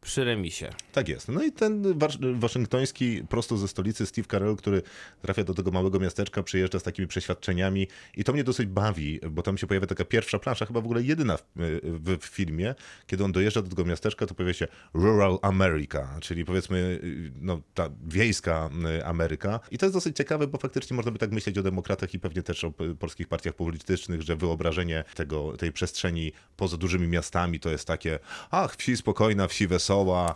przy 0.00 0.24
remisie. 0.24 0.70
Tak 0.92 1.08
jest. 1.08 1.28
No 1.28 1.42
i 1.42 1.52
ten 1.52 1.98
wasz, 1.98 2.18
waszyngtoński, 2.34 3.22
prosto 3.28 3.56
ze 3.56 3.68
stolicy 3.68 4.06
Steve 4.06 4.28
Carell, 4.30 4.56
który 4.56 4.82
trafia 5.22 5.44
do 5.44 5.54
tego 5.54 5.70
małego 5.70 6.00
miasteczka, 6.00 6.42
przyjeżdża 6.42 6.78
z 6.78 6.82
takimi 6.82 7.08
przeświadczeniami 7.08 7.86
i 8.16 8.24
to 8.24 8.32
mnie 8.32 8.44
dosyć 8.44 8.66
bawi, 8.66 9.20
bo 9.30 9.42
tam 9.42 9.58
się 9.58 9.66
pojawia 9.66 9.86
taka 9.86 10.04
pierwsza 10.04 10.38
plansza, 10.38 10.66
chyba 10.66 10.80
w 10.80 10.84
ogóle 10.84 11.02
jedyna 11.02 11.36
w, 11.36 11.42
w, 11.82 12.18
w 12.18 12.24
filmie, 12.24 12.74
kiedy 13.06 13.24
on 13.24 13.32
dojeżdża 13.32 13.62
do 13.62 13.68
tego 13.68 13.84
miasteczka, 13.84 14.26
to 14.26 14.34
pojawia 14.34 14.54
się 14.54 14.68
Rural 14.94 15.38
America, 15.42 16.18
czyli 16.20 16.44
powiedzmy 16.44 17.00
no, 17.40 17.60
ta 17.74 17.90
wiejska 18.06 18.70
y, 18.98 19.06
Ameryka. 19.06 19.60
I 19.70 19.78
to 19.78 19.86
jest 19.86 19.96
dosyć 19.96 20.16
ciekawe, 20.16 20.46
bo 20.46 20.58
faktycznie 20.58 20.96
można 20.96 21.12
by 21.12 21.18
tak 21.18 21.32
myśleć 21.32 21.58
o 21.58 21.62
demokratach 21.62 22.14
i 22.14 22.18
pewnie 22.18 22.42
też 22.42 22.64
o 22.64 22.72
polskich 22.98 23.28
partiach 23.28 23.54
politycznych, 23.54 24.22
że 24.22 24.36
wyobrażenie 24.36 25.04
tego, 25.14 25.56
tej 25.56 25.72
przestrzeni 25.72 26.32
poza 26.56 26.76
dużymi 26.76 27.08
miastami 27.08 27.60
to 27.60 27.70
jest 27.70 27.86
takie, 27.86 28.18
ach, 28.50 28.76
wsi 28.76 28.96
spokojna, 28.96 29.48
wsi 29.48 29.66
wesoła. 29.66 29.89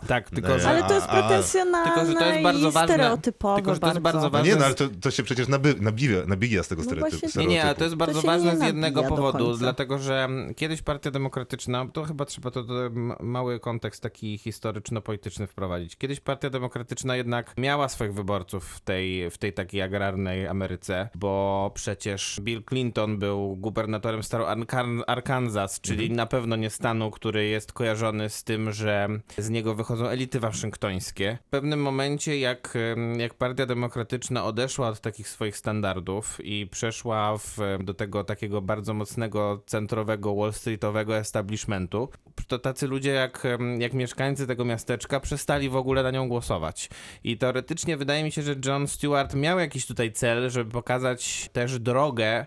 Tak, 0.07 0.29
tylko 0.29 0.59
że- 0.59 0.69
Ale 0.69 0.83
to 0.83 0.93
jest 0.93 1.07
pretensjonalne 1.07 1.91
Tylko, 1.93 2.11
że 2.11 2.13
to 2.17 2.25
jest 2.25 2.43
bardzo 2.43 2.69
i 2.69 2.71
ważne. 2.71 2.93
stereotypowe 2.95 3.55
Tylko, 3.55 3.73
że 3.73 3.79
to 3.79 3.87
jest 3.87 3.99
bardzo 3.99 4.21
No 4.21 4.29
ważne. 4.29 4.49
nie, 4.53 4.55
no 4.59 4.65
ale 4.65 4.73
to, 4.75 4.85
to 5.01 5.11
się 5.11 5.23
przecież 5.23 5.47
nabija, 5.79 6.21
nabija 6.27 6.63
z 6.63 6.67
tego 6.67 6.81
No 6.81 6.85
stereotypu. 6.85 7.19
właśnie- 7.19 7.41
Nie, 7.41 7.47
nie, 7.47 7.63
ale 7.63 7.75
to 7.75 7.83
jest 7.83 7.95
bardzo 7.95 8.21
się 8.21 8.27
ważne 8.27 8.57
z 8.57 8.63
jednego 8.63 9.03
powodu, 9.03 9.57
dlatego 9.57 9.97
że 9.99 10.29
kiedyś 10.55 10.81
Partia 10.81 11.11
Demokratyczna, 11.11 11.85
to 11.93 12.03
chyba 12.03 12.25
trzeba 12.25 12.51
to, 12.51 12.63
to 12.63 12.73
mały 13.19 13.59
kontekst 13.59 14.03
taki 14.03 14.37
historyczno-polityczny 14.37 15.47
wprowadzić. 15.47 15.95
Kiedyś 15.97 16.19
Partia 16.19 16.49
Demokratyczna 16.49 17.15
jednak 17.15 17.53
miała 17.57 17.89
swoich 17.89 18.13
wyborców 18.13 18.65
w 18.69 18.79
tej, 18.79 19.29
w 19.31 19.37
tej 19.37 19.53
takiej 19.53 19.81
agrarnej 19.81 20.47
Ameryce, 20.47 21.09
bo 21.15 21.71
przecież 21.73 22.39
Bill 22.43 22.63
Clinton 22.69 23.17
był 23.17 23.55
gubernatorem 23.55 24.23
stanu 24.23 24.43
Arkan- 24.45 25.01
Arkansas, 25.07 25.81
czyli 25.81 26.01
Mhm. 26.03 26.17
na 26.17 26.25
pewno 26.25 26.55
nie 26.55 26.69
stanu, 26.69 27.11
który 27.11 27.45
jest 27.47 27.73
kojarzony 27.73 28.29
z 28.29 28.43
tym, 28.43 28.71
że 28.71 29.07
z 29.45 29.49
niego 29.49 29.75
wychodzą 29.75 30.07
elity 30.07 30.39
waszyngtońskie. 30.39 31.37
W 31.47 31.49
pewnym 31.49 31.81
momencie, 31.81 32.39
jak, 32.39 32.77
jak 33.17 33.33
Partia 33.33 33.65
Demokratyczna 33.65 34.45
odeszła 34.45 34.87
od 34.87 35.01
takich 35.01 35.29
swoich 35.29 35.57
standardów 35.57 36.37
i 36.43 36.67
przeszła 36.67 37.37
w, 37.37 37.57
do 37.83 37.93
tego 37.93 38.23
takiego 38.23 38.61
bardzo 38.61 38.93
mocnego, 38.93 39.63
centrowego, 39.65 40.35
wall 40.35 40.53
streetowego 40.53 41.17
establishmentu, 41.17 42.09
to 42.47 42.59
tacy 42.59 42.87
ludzie 42.87 43.11
jak, 43.11 43.43
jak 43.77 43.93
mieszkańcy 43.93 44.47
tego 44.47 44.65
miasteczka 44.65 45.19
przestali 45.19 45.69
w 45.69 45.75
ogóle 45.75 46.03
na 46.03 46.11
nią 46.11 46.29
głosować. 46.29 46.89
I 47.23 47.37
teoretycznie 47.37 47.97
wydaje 47.97 48.23
mi 48.23 48.31
się, 48.31 48.41
że 48.41 48.55
John 48.65 48.87
Stewart 48.87 49.35
miał 49.35 49.59
jakiś 49.59 49.85
tutaj 49.85 50.11
cel, 50.11 50.49
żeby 50.49 50.71
pokazać 50.71 51.49
też 51.53 51.79
drogę 51.79 52.45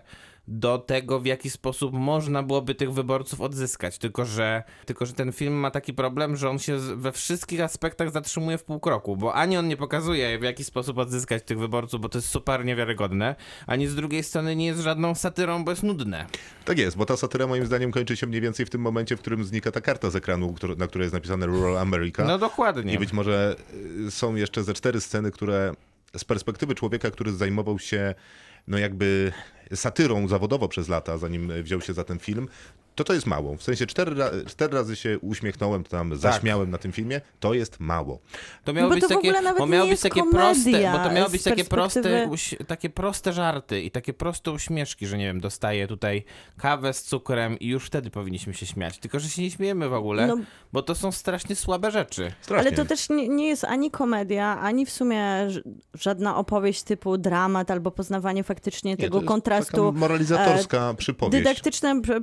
do 0.49 0.77
tego, 0.77 1.19
w 1.19 1.25
jaki 1.25 1.49
sposób 1.49 1.93
można 1.93 2.43
byłoby 2.43 2.75
tych 2.75 2.93
wyborców 2.93 3.41
odzyskać. 3.41 3.97
Tylko 3.97 4.25
że, 4.25 4.63
tylko, 4.85 5.05
że 5.05 5.13
ten 5.13 5.31
film 5.31 5.53
ma 5.53 5.71
taki 5.71 5.93
problem, 5.93 6.35
że 6.35 6.49
on 6.49 6.59
się 6.59 6.77
we 6.77 7.11
wszystkich 7.11 7.61
aspektach 7.61 8.11
zatrzymuje 8.11 8.57
w 8.57 8.63
pół 8.63 8.79
kroku, 8.79 9.17
bo 9.17 9.33
ani 9.33 9.57
on 9.57 9.67
nie 9.67 9.77
pokazuje, 9.77 10.39
w 10.39 10.43
jaki 10.43 10.63
sposób 10.63 10.97
odzyskać 10.97 11.43
tych 11.43 11.59
wyborców, 11.59 12.01
bo 12.01 12.09
to 12.09 12.17
jest 12.17 12.29
super 12.29 12.65
niewiarygodne, 12.65 13.35
ani 13.67 13.87
z 13.87 13.95
drugiej 13.95 14.23
strony 14.23 14.55
nie 14.55 14.65
jest 14.65 14.79
żadną 14.79 15.15
satyrą, 15.15 15.63
bo 15.63 15.71
jest 15.71 15.83
nudne. 15.83 16.25
Tak 16.65 16.77
jest, 16.77 16.97
bo 16.97 17.05
ta 17.05 17.17
satyra 17.17 17.47
moim 17.47 17.65
zdaniem 17.65 17.91
kończy 17.91 18.17
się 18.17 18.27
mniej 18.27 18.41
więcej 18.41 18.65
w 18.65 18.69
tym 18.69 18.81
momencie, 18.81 19.17
w 19.17 19.19
którym 19.19 19.43
znika 19.43 19.71
ta 19.71 19.81
karta 19.81 20.09
z 20.09 20.15
ekranu, 20.15 20.55
na 20.77 20.87
której 20.87 21.03
jest 21.03 21.13
napisane 21.13 21.45
Rural 21.45 21.77
America. 21.77 22.25
No 22.25 22.37
dokładnie. 22.37 22.93
I 22.93 22.99
być 22.99 23.13
może 23.13 23.55
y, 24.07 24.11
są 24.11 24.35
jeszcze 24.35 24.63
ze 24.63 24.73
cztery 24.73 25.01
sceny, 25.01 25.31
które 25.31 25.73
z 26.17 26.23
perspektywy 26.23 26.75
człowieka, 26.75 27.11
który 27.11 27.31
zajmował 27.31 27.79
się 27.79 28.15
no 28.67 28.77
jakby 28.77 29.31
satyrą 29.75 30.27
zawodowo 30.27 30.67
przez 30.67 30.87
lata, 30.89 31.17
zanim 31.17 31.63
wziął 31.63 31.81
się 31.81 31.93
za 31.93 32.03
ten 32.03 32.19
film, 32.19 32.47
to 32.99 33.03
to 33.03 33.13
jest 33.13 33.25
mało. 33.25 33.55
W 33.57 33.63
sensie 33.63 33.85
cztery, 33.87 34.15
cztery 34.47 34.73
razy 34.73 34.95
się 34.95 35.19
uśmiechnąłem, 35.19 35.83
to 35.83 35.89
tam 35.89 36.15
zaśmiałem 36.15 36.71
na 36.71 36.77
tym 36.77 36.91
filmie, 36.91 37.21
to 37.39 37.53
jest 37.53 37.79
mało. 37.79 38.19
To 38.63 38.73
miało 38.73 38.89
No 38.89 38.89
bo 38.89 38.95
być 38.95 39.01
to 39.01 39.07
w 39.07 39.09
takie, 39.09 39.19
ogóle 39.29 39.41
nawet 39.41 39.59
bo 39.59 39.65
nie 39.65 39.71
miało 39.71 39.83
być 39.83 39.91
jest 39.91 40.03
takie 40.03 40.19
komedia 40.21 40.39
proste, 40.39 40.91
bo 40.91 40.97
to 41.09 41.11
miało 41.11 41.29
być 41.29 41.43
takie 41.43 41.65
proste, 41.65 42.29
takie 42.67 42.89
proste 42.89 43.33
żarty 43.33 43.81
i 43.81 43.91
takie 43.91 44.13
proste 44.13 44.51
uśmieszki, 44.51 45.07
że 45.07 45.17
nie 45.17 45.25
wiem, 45.25 45.39
dostaję 45.39 45.87
tutaj 45.87 46.23
kawę 46.57 46.93
z 46.93 47.03
cukrem 47.03 47.59
i 47.59 47.67
już 47.67 47.85
wtedy 47.85 48.09
powinniśmy 48.09 48.53
się 48.53 48.65
śmiać. 48.65 48.97
Tylko, 48.97 49.19
że 49.19 49.29
się 49.29 49.41
nie 49.41 49.51
śmiejemy 49.51 49.89
w 49.89 49.93
ogóle, 49.93 50.27
No. 50.27 50.37
bo 50.73 50.81
to 50.81 50.95
są 50.95 51.11
strasznie 51.11 51.55
słabe 51.55 51.91
rzeczy. 51.91 52.31
Strasznie. 52.41 52.67
Ale 52.67 52.77
to 52.77 52.85
też 52.85 53.09
nie, 53.09 53.27
nie 53.27 53.47
jest 53.47 53.63
ani 53.63 53.91
komedia, 53.91 54.59
ani 54.59 54.85
w 54.85 54.89
sumie 54.91 55.47
żadna 55.93 56.37
opowieść 56.37 56.83
typu 56.83 57.17
dramat 57.17 57.71
albo 57.71 57.91
poznawanie 57.91 58.43
faktycznie 58.43 58.91
Nie, 58.91 58.97
to 58.97 59.03
tego 59.03 59.17
jest 59.17 59.27
kontrastu. 59.27 59.85
Taka 59.87 59.99
moralizatorska 59.99 60.93
przypowieść. 60.97 61.43
Dydaktyczna 61.43 62.01
przy- 62.01 62.21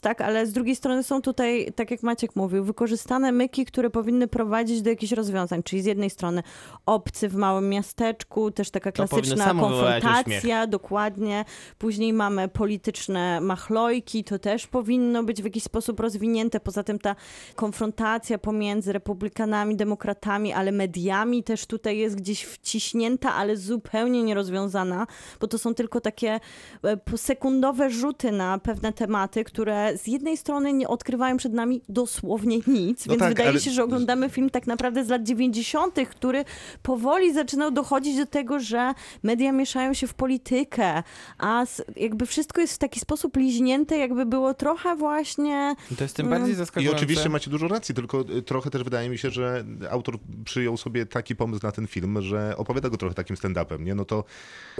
tak, 0.00 0.20
ale 0.20 0.46
z 0.46 0.52
drugiej 0.52 0.76
strony 0.76 1.02
są 1.02 1.22
tutaj, 1.22 1.72
tak 1.76 1.90
jak 1.90 2.02
Maciek 2.02 2.36
mówił, 2.36 2.64
wykorzystane 2.64 3.32
myki, 3.32 3.64
które 3.64 3.90
powinny 3.90 4.28
prowadzić 4.28 4.82
do 4.82 4.90
jakichś 4.90 5.12
rozwiązań. 5.12 5.62
Czyli 5.62 5.82
z 5.82 5.86
jednej 5.86 6.10
strony 6.10 6.42
obcy 6.86 7.28
w 7.28 7.34
małym 7.34 7.68
miasteczku, 7.68 8.50
też 8.50 8.70
taka 8.70 8.92
klasyczna 8.92 9.54
konfrontacja, 9.54 10.66
dokładnie. 10.66 11.44
Później 11.78 12.12
mamy 12.12 12.48
polityczne 12.48 13.40
machlojki, 13.40 14.24
to 14.24 14.38
też 14.38 14.66
powinno 14.66 15.22
być 15.22 15.42
w 15.42 15.44
jakiś 15.44 15.62
sposób 15.62 16.00
rozwinięte. 16.00 16.60
Poza 16.60 16.82
tym 16.82 16.98
ta 16.98 17.16
konfrontacja 17.54 18.38
pomiędzy 18.38 18.92
republikanami, 18.92 19.76
demokratami, 19.76 20.52
ale 20.52 20.72
mediami 20.72 21.42
też 21.42 21.66
tutaj 21.66 21.98
jest 21.98 22.16
gdzieś 22.16 22.44
wciśnięta, 22.44 23.34
ale 23.34 23.56
zupełnie 23.56 24.22
nierozwiązana, 24.22 25.06
bo 25.40 25.46
to 25.46 25.58
są 25.58 25.74
tylko 25.74 26.00
takie 26.00 26.40
e, 26.84 27.16
sekundowe 27.16 27.90
rzuty 27.90 28.32
na 28.32 28.58
pewne 28.58 28.92
tematy, 28.92 29.44
które 29.44 29.89
z 29.98 30.06
jednej 30.06 30.36
strony 30.36 30.72
nie 30.72 30.88
odkrywają 30.88 31.36
przed 31.36 31.52
nami 31.52 31.82
dosłownie 31.88 32.56
nic, 32.66 33.06
No 33.06 33.10
więc 33.10 33.20
tak, 33.20 33.28
wydaje 33.28 33.48
ale- 33.48 33.60
się, 33.60 33.70
że 33.70 33.84
oglądamy 33.84 34.30
film 34.30 34.50
tak 34.50 34.66
naprawdę 34.66 35.04
z 35.04 35.08
lat 35.08 35.22
90., 35.22 35.94
który 36.10 36.44
powoli 36.82 37.32
zaczynał 37.34 37.70
dochodzić 37.70 38.16
do 38.16 38.26
tego, 38.26 38.60
że 38.60 38.94
media 39.22 39.52
mieszają 39.52 39.94
się 39.94 40.06
w 40.06 40.14
politykę, 40.14 41.02
a 41.38 41.64
jakby 41.96 42.26
wszystko 42.26 42.60
jest 42.60 42.74
w 42.74 42.78
taki 42.78 43.00
sposób 43.00 43.36
liźnięte, 43.36 43.98
jakby 43.98 44.26
było 44.26 44.54
trochę 44.54 44.96
właśnie... 44.96 45.74
I 45.92 45.96
to 45.96 46.04
jest 46.04 46.16
tym 46.16 46.26
Mm. 46.26 46.38
bardziej 46.38 46.54
I 46.54 46.56
zaskakujące. 46.58 46.96
oczywiście 46.96 47.28
macie 47.28 47.50
dużo 47.50 47.68
racji, 47.68 47.94
tylko 47.94 48.20
y, 48.20 48.42
trochę 48.42 48.70
też 48.70 48.82
wydaje 48.84 49.08
mi 49.10 49.18
się, 49.18 49.30
że 49.30 49.64
autor 49.90 50.18
przyjął 50.44 50.76
sobie 50.76 51.06
taki 51.06 51.36
pomysł 51.36 51.60
na 51.66 51.72
ten 51.72 51.86
film, 51.86 52.22
że 52.22 52.54
opowiada 52.56 52.88
go 52.90 52.96
trochę 52.96 53.14
takim 53.14 53.36
stand-upem, 53.36 53.80
nie? 53.80 53.94
No 53.94 54.04
to 54.04 54.24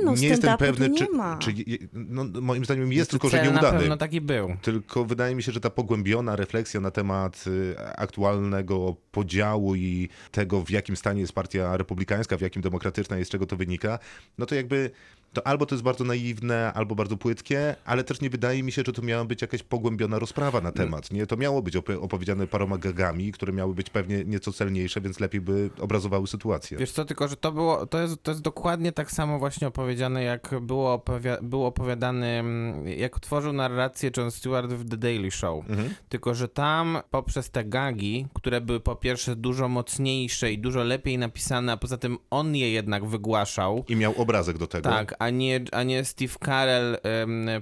No, 0.04 0.14
nie 0.14 0.28
jestem 0.28 0.56
pewny, 0.58 0.88
nie 0.88 0.98
czy, 0.98 1.08
ma. 1.12 1.36
czy 1.38 1.54
no, 1.92 2.24
moim 2.40 2.64
zdaniem 2.64 2.92
jest, 2.92 3.10
tylko 3.10 3.28
że 3.28 3.36
Cel 3.36 3.46
na 3.46 3.52
nieudany. 3.52 3.78
pewno 3.78 3.96
taki 3.96 4.20
był. 4.20 4.56
Tylko 4.62 4.89
wydaje 4.96 5.34
mi 5.34 5.42
się, 5.42 5.52
że 5.52 5.60
ta 5.60 5.70
pogłębiona 5.70 6.36
refleksja 6.36 6.80
na 6.80 6.90
temat 6.90 7.44
y, 7.46 7.78
aktualnego 7.96 8.96
podziału 9.10 9.74
i 9.74 10.08
tego, 10.30 10.64
w 10.64 10.70
jakim 10.70 10.96
stanie 10.96 11.20
jest 11.20 11.32
partia 11.32 11.76
republikańska, 11.76 12.36
w 12.36 12.40
jakim 12.40 12.62
demokratyczna 12.62 13.16
jest, 13.16 13.30
z 13.30 13.32
czego 13.32 13.46
to 13.46 13.56
wynika, 13.56 13.98
no 14.38 14.46
to 14.46 14.54
jakby 14.54 14.90
to 15.32 15.46
albo 15.46 15.66
to 15.66 15.74
jest 15.74 15.82
bardzo 15.84 16.04
naiwne, 16.04 16.72
albo 16.72 16.94
bardzo 16.94 17.16
płytkie, 17.16 17.76
ale 17.84 18.04
też 18.04 18.20
nie 18.20 18.30
wydaje 18.30 18.62
mi 18.62 18.72
się, 18.72 18.82
że 18.86 18.92
to 18.92 19.02
miała 19.02 19.24
być 19.24 19.42
jakaś 19.42 19.62
pogłębiona 19.62 20.18
rozprawa 20.18 20.60
na 20.60 20.72
temat. 20.72 21.10
Nie, 21.12 21.26
to 21.26 21.36
miało 21.36 21.62
być 21.62 21.76
op- 21.76 22.02
opowiedziane 22.02 22.46
paroma 22.46 22.78
gagami, 22.78 23.32
które 23.32 23.52
miały 23.52 23.74
być 23.74 23.90
pewnie 23.90 24.24
nieco 24.24 24.52
celniejsze, 24.52 25.00
więc 25.00 25.20
lepiej 25.20 25.40
by 25.40 25.70
obrazowały 25.80 26.26
sytuację. 26.26 26.78
Wiesz 26.78 26.92
co, 26.92 27.04
tylko 27.04 27.28
że 27.28 27.36
to 27.36 27.52
było, 27.52 27.86
to 27.86 28.00
jest, 28.00 28.22
to 28.22 28.30
jest 28.30 28.42
dokładnie 28.42 28.92
tak 28.92 29.10
samo 29.12 29.38
właśnie 29.38 29.68
opowiedziane, 29.68 30.22
jak 30.22 30.54
było, 30.60 30.98
opowia- 30.98 31.42
było 31.42 31.66
opowiadany, 31.66 32.26
mm, 32.26 32.88
jak 32.88 33.20
tworzył 33.20 33.52
narrację 33.52 34.10
Jon 34.16 34.30
Stewart 34.30 34.70
w 34.72 34.90
The 34.90 34.96
Daily 34.96 35.30
Show. 35.30 35.64
Tylko, 36.08 36.34
że 36.34 36.48
tam 36.48 36.98
poprzez 37.10 37.50
te 37.50 37.64
gagi, 37.64 38.26
które 38.34 38.60
były 38.60 38.80
po 38.80 38.96
pierwsze 38.96 39.36
dużo 39.36 39.68
mocniejsze 39.68 40.52
i 40.52 40.58
dużo 40.58 40.84
lepiej 40.84 41.18
napisane, 41.18 41.72
a 41.72 41.76
poza 41.76 41.96
tym 41.98 42.18
on 42.30 42.56
je 42.56 42.70
jednak 42.72 43.04
wygłaszał, 43.06 43.84
I 43.88 43.96
miał 43.96 44.14
obrazek 44.16 44.58
do 44.58 44.66
tego. 44.66 44.90
tak, 44.90 45.14
a 45.20 45.30
nie, 45.30 45.60
a 45.72 45.82
nie 45.82 46.04
Steve 46.04 46.34
Carell 46.44 46.98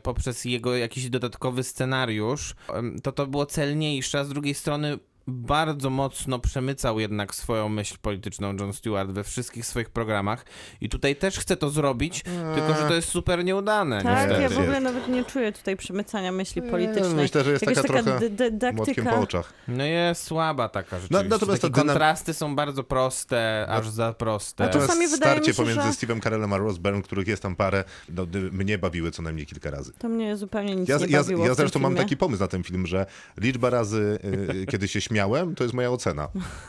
poprzez 0.02 0.44
jego 0.44 0.76
jakiś 0.76 1.10
dodatkowy 1.10 1.62
scenariusz, 1.62 2.54
to 3.02 3.12
to 3.12 3.26
było 3.26 3.46
celniejsze, 3.46 4.18
a 4.18 4.24
z 4.24 4.28
drugiej 4.28 4.54
strony 4.54 4.98
bardzo 5.28 5.90
mocno 5.90 6.38
przemycał 6.38 7.00
jednak 7.00 7.34
swoją 7.34 7.68
myśl 7.68 7.96
polityczną 8.02 8.56
Jon 8.56 8.72
Stewart 8.72 9.10
we 9.10 9.24
wszystkich 9.24 9.66
swoich 9.66 9.90
programach 9.90 10.44
i 10.80 10.88
tutaj 10.88 11.16
też 11.16 11.38
chce 11.38 11.56
to 11.56 11.70
zrobić, 11.70 12.22
tylko 12.54 12.74
że 12.82 12.88
to 12.88 12.94
jest 12.94 13.08
super 13.08 13.44
nieudane 13.44 14.02
Tak, 14.02 14.16
niestety. 14.28 14.42
ja 14.42 14.48
w 14.48 14.58
ogóle 14.58 14.80
nawet 14.80 15.08
nie 15.08 15.24
czuję 15.24 15.52
tutaj 15.52 15.76
przemycania 15.76 16.32
myśli 16.32 16.62
politycznej. 16.62 17.14
myślę, 17.14 17.44
że 17.44 17.50
jest 17.50 17.62
Jakaś 17.66 17.76
taka 17.86 18.02
trochę 18.02 18.30
dy- 18.30 18.50
dy- 18.50 18.72
Młotkiem 18.72 19.04
po 19.04 19.16
oczach. 19.16 19.52
No 19.68 19.84
jest 19.84 20.22
słaba 20.24 20.68
taka 20.68 21.00
rzeczywiście. 21.00 21.28
natomiast 21.28 21.62
Takie 21.62 21.74
ta 21.74 21.80
dynam- 21.80 21.86
kontrasty 21.88 22.34
są 22.34 22.56
bardzo 22.56 22.84
proste, 22.84 23.66
aż 23.68 23.88
za 23.88 24.12
proste. 24.12 24.64
A 24.64 24.68
czasami 24.68 24.86
Natomiast 24.88 25.12
wydaje 25.14 25.32
mi 25.32 25.44
starcie 25.44 25.52
się, 25.52 25.62
pomiędzy 25.62 25.82
że- 26.00 26.06
Steve'em 26.06 26.22
Carellem 26.22 26.52
a 26.52 26.58
Rose 26.58 26.80
Byrne, 26.80 27.02
których 27.02 27.28
jest 27.28 27.42
tam 27.42 27.56
parę, 27.56 27.84
no, 28.08 28.26
mnie 28.52 28.78
bawiły 28.78 29.10
co 29.10 29.22
najmniej 29.22 29.46
kilka 29.46 29.70
razy. 29.70 29.92
To 29.98 30.08
mnie 30.08 30.36
zupełnie 30.36 30.76
nic 30.76 30.88
Ja, 30.88 30.96
nie 30.96 31.06
ja, 31.06 31.22
bawiło 31.22 31.42
ja 31.42 31.48
tym 31.48 31.56
zresztą 31.56 31.78
mam 31.80 31.94
taki 31.96 32.16
pomysł 32.16 32.42
na 32.42 32.48
ten 32.48 32.62
film, 32.62 32.86
że 32.86 33.06
liczba 33.40 33.70
razy, 33.70 34.18
y, 34.62 34.66
kiedy 34.66 34.88
się 34.88 35.00
śmiałem, 35.00 35.17
to 35.56 35.64
jest 35.64 35.74
moja 35.74 35.90
ocena. 35.90 36.28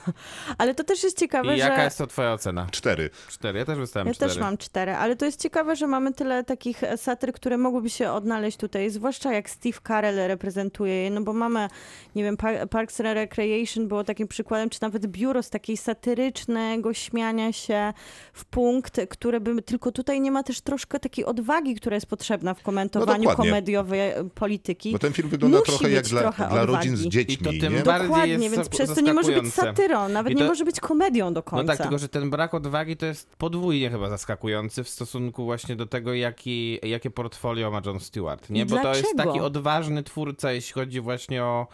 Ale 0.57 0.75
to 0.75 0.83
też 0.83 1.03
jest 1.03 1.19
ciekawe, 1.19 1.55
I 1.55 1.59
że... 1.59 1.67
jaka 1.67 1.83
jest 1.83 1.97
to 1.97 2.07
twoja 2.07 2.33
ocena? 2.33 2.67
Cztery. 2.71 3.09
Cztery, 3.27 3.59
ja 3.59 3.65
też 3.65 3.77
wystałem 3.77 4.07
Ja 4.07 4.13
cztery. 4.13 4.31
też 4.31 4.41
mam 4.41 4.57
cztery, 4.57 4.93
ale 4.93 5.15
to 5.15 5.25
jest 5.25 5.41
ciekawe, 5.41 5.75
że 5.75 5.87
mamy 5.87 6.13
tyle 6.13 6.43
takich 6.43 6.81
satyr, 6.97 7.33
które 7.33 7.57
mogłyby 7.57 7.89
się 7.89 8.11
odnaleźć 8.11 8.57
tutaj, 8.57 8.89
zwłaszcza 8.89 9.33
jak 9.33 9.49
Steve 9.49 9.77
Carell 9.87 10.27
reprezentuje 10.27 11.03
je, 11.03 11.09
no 11.11 11.21
bo 11.21 11.33
mamy, 11.33 11.67
nie 12.15 12.23
wiem, 12.23 12.37
Pa- 12.37 12.67
Parks 12.67 12.99
and 13.01 13.09
Recreation 13.13 13.87
było 13.87 14.03
takim 14.03 14.27
przykładem, 14.27 14.69
czy 14.69 14.79
nawet 14.81 15.07
Biuro 15.07 15.43
z 15.43 15.49
takiej 15.49 15.77
satyrycznego 15.77 16.93
śmiania 16.93 17.53
się 17.53 17.93
w 18.33 18.45
punkt, 18.45 18.99
które 19.09 19.39
by, 19.39 19.61
tylko 19.61 19.91
tutaj 19.91 20.21
nie 20.21 20.31
ma 20.31 20.43
też 20.43 20.61
troszkę 20.61 20.99
takiej 20.99 21.25
odwagi, 21.25 21.75
która 21.75 21.95
jest 21.95 22.07
potrzebna 22.07 22.53
w 22.53 22.61
komentowaniu 22.63 23.29
No 23.29 23.35
komediowej 23.35 24.11
polityki. 24.35 24.91
Bo 24.91 24.99
ten 24.99 25.13
film 25.13 25.29
wygląda 25.29 25.59
Musi 25.59 25.71
trochę 25.71 25.89
jak 25.91 26.05
dla, 26.05 26.21
trochę 26.21 26.49
dla 26.49 26.65
rodzin 26.65 26.97
z 26.97 27.05
I 27.05 27.09
dziećmi, 27.09 27.45
to 27.45 27.51
tym 27.61 27.73
nie? 27.73 27.83
bardziej 27.83 28.07
Dokładnie, 28.09 28.38
jest 28.43 28.55
więc 28.55 28.69
przez 28.69 28.93
to 28.95 29.01
nie 29.01 29.13
może 29.13 29.31
być 29.41 29.53
satyrą, 29.53 30.09
nawet 30.09 30.33
I 30.33 30.35
nie 30.35 30.41
to- 30.41 30.47
może 30.47 30.65
być 30.65 30.79
komedią 30.79 31.33
do 31.33 31.43
końca. 31.43 31.63
No 31.63 31.67
tak, 31.67 31.77
tylko 31.77 31.97
że 31.97 32.09
ten 32.09 32.29
brak 32.29 32.53
odwagi 32.53 32.97
to 32.97 33.05
jest 33.05 33.35
podwójnie 33.35 33.89
chyba 33.89 34.09
zaskakujący 34.09 34.83
w 34.83 34.89
stosunku 34.89 35.45
właśnie 35.45 35.75
do 35.75 35.85
tego, 35.85 36.13
jaki, 36.13 36.79
jakie 36.83 37.11
portfolio 37.11 37.71
ma 37.71 37.81
Jon 37.85 37.99
Stewart, 37.99 38.49
nie? 38.49 38.65
Bo 38.65 38.75
to 38.77 38.87
jest 38.89 39.01
dlaczego? 39.01 39.23
taki 39.23 39.39
odważny 39.45 40.03
twórca, 40.03 40.51
jeśli 40.51 40.73
chodzi 40.73 41.01
właśnie 41.01 41.43
o 41.43 41.67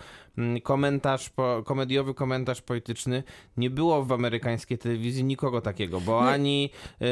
komentarz, 0.64 1.30
po, 1.30 1.64
komediowy 1.66 2.14
komentarz 2.14 2.62
polityczny. 2.62 3.24
Nie 3.58 3.70
było 3.70 4.04
w 4.04 4.12
amerykańskiej 4.12 4.78
telewizji 4.78 5.24
nikogo 5.24 5.62
takiego, 5.62 6.02
bo 6.02 6.22
No. 6.22 6.30
ani 6.30 6.70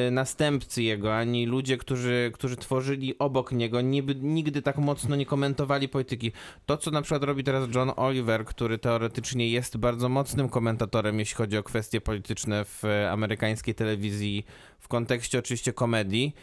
y, 0.07 0.11
następcy 0.11 0.83
jego, 0.83 1.15
ani 1.17 1.45
ludzie, 1.45 1.77
którzy, 1.77 2.31
którzy 2.33 2.57
tworzyli 2.57 3.17
obok 3.19 3.51
niego, 3.51 3.81
niby, 3.81 4.15
nigdy 4.15 4.61
tak 4.61 4.77
mocno 4.77 5.15
nie 5.15 5.25
komentowali 5.25 5.89
polityki. 5.89 6.31
To, 6.65 6.77
co 6.77 6.91
na 6.91 7.01
przykład 7.01 7.23
robi 7.23 7.43
teraz 7.43 7.75
John 7.75 7.91
Oliver, 7.95 8.45
który 8.45 8.77
teoretycznie 8.77 9.49
jest 9.49 9.77
bardzo 9.77 10.09
mocnym 10.09 10.49
komentatorem, 10.49 11.19
jeśli 11.19 11.35
chodzi 11.35 11.57
o 11.57 11.63
kwestie 11.63 12.01
polityczne 12.01 12.65
w 12.65 12.85
e, 12.85 13.11
amerykańskiej 13.11 13.75
telewizji, 13.75 14.45
w 14.79 14.87
kontekście 14.87 15.39
oczywiście 15.39 15.73
komedii, 15.73 16.35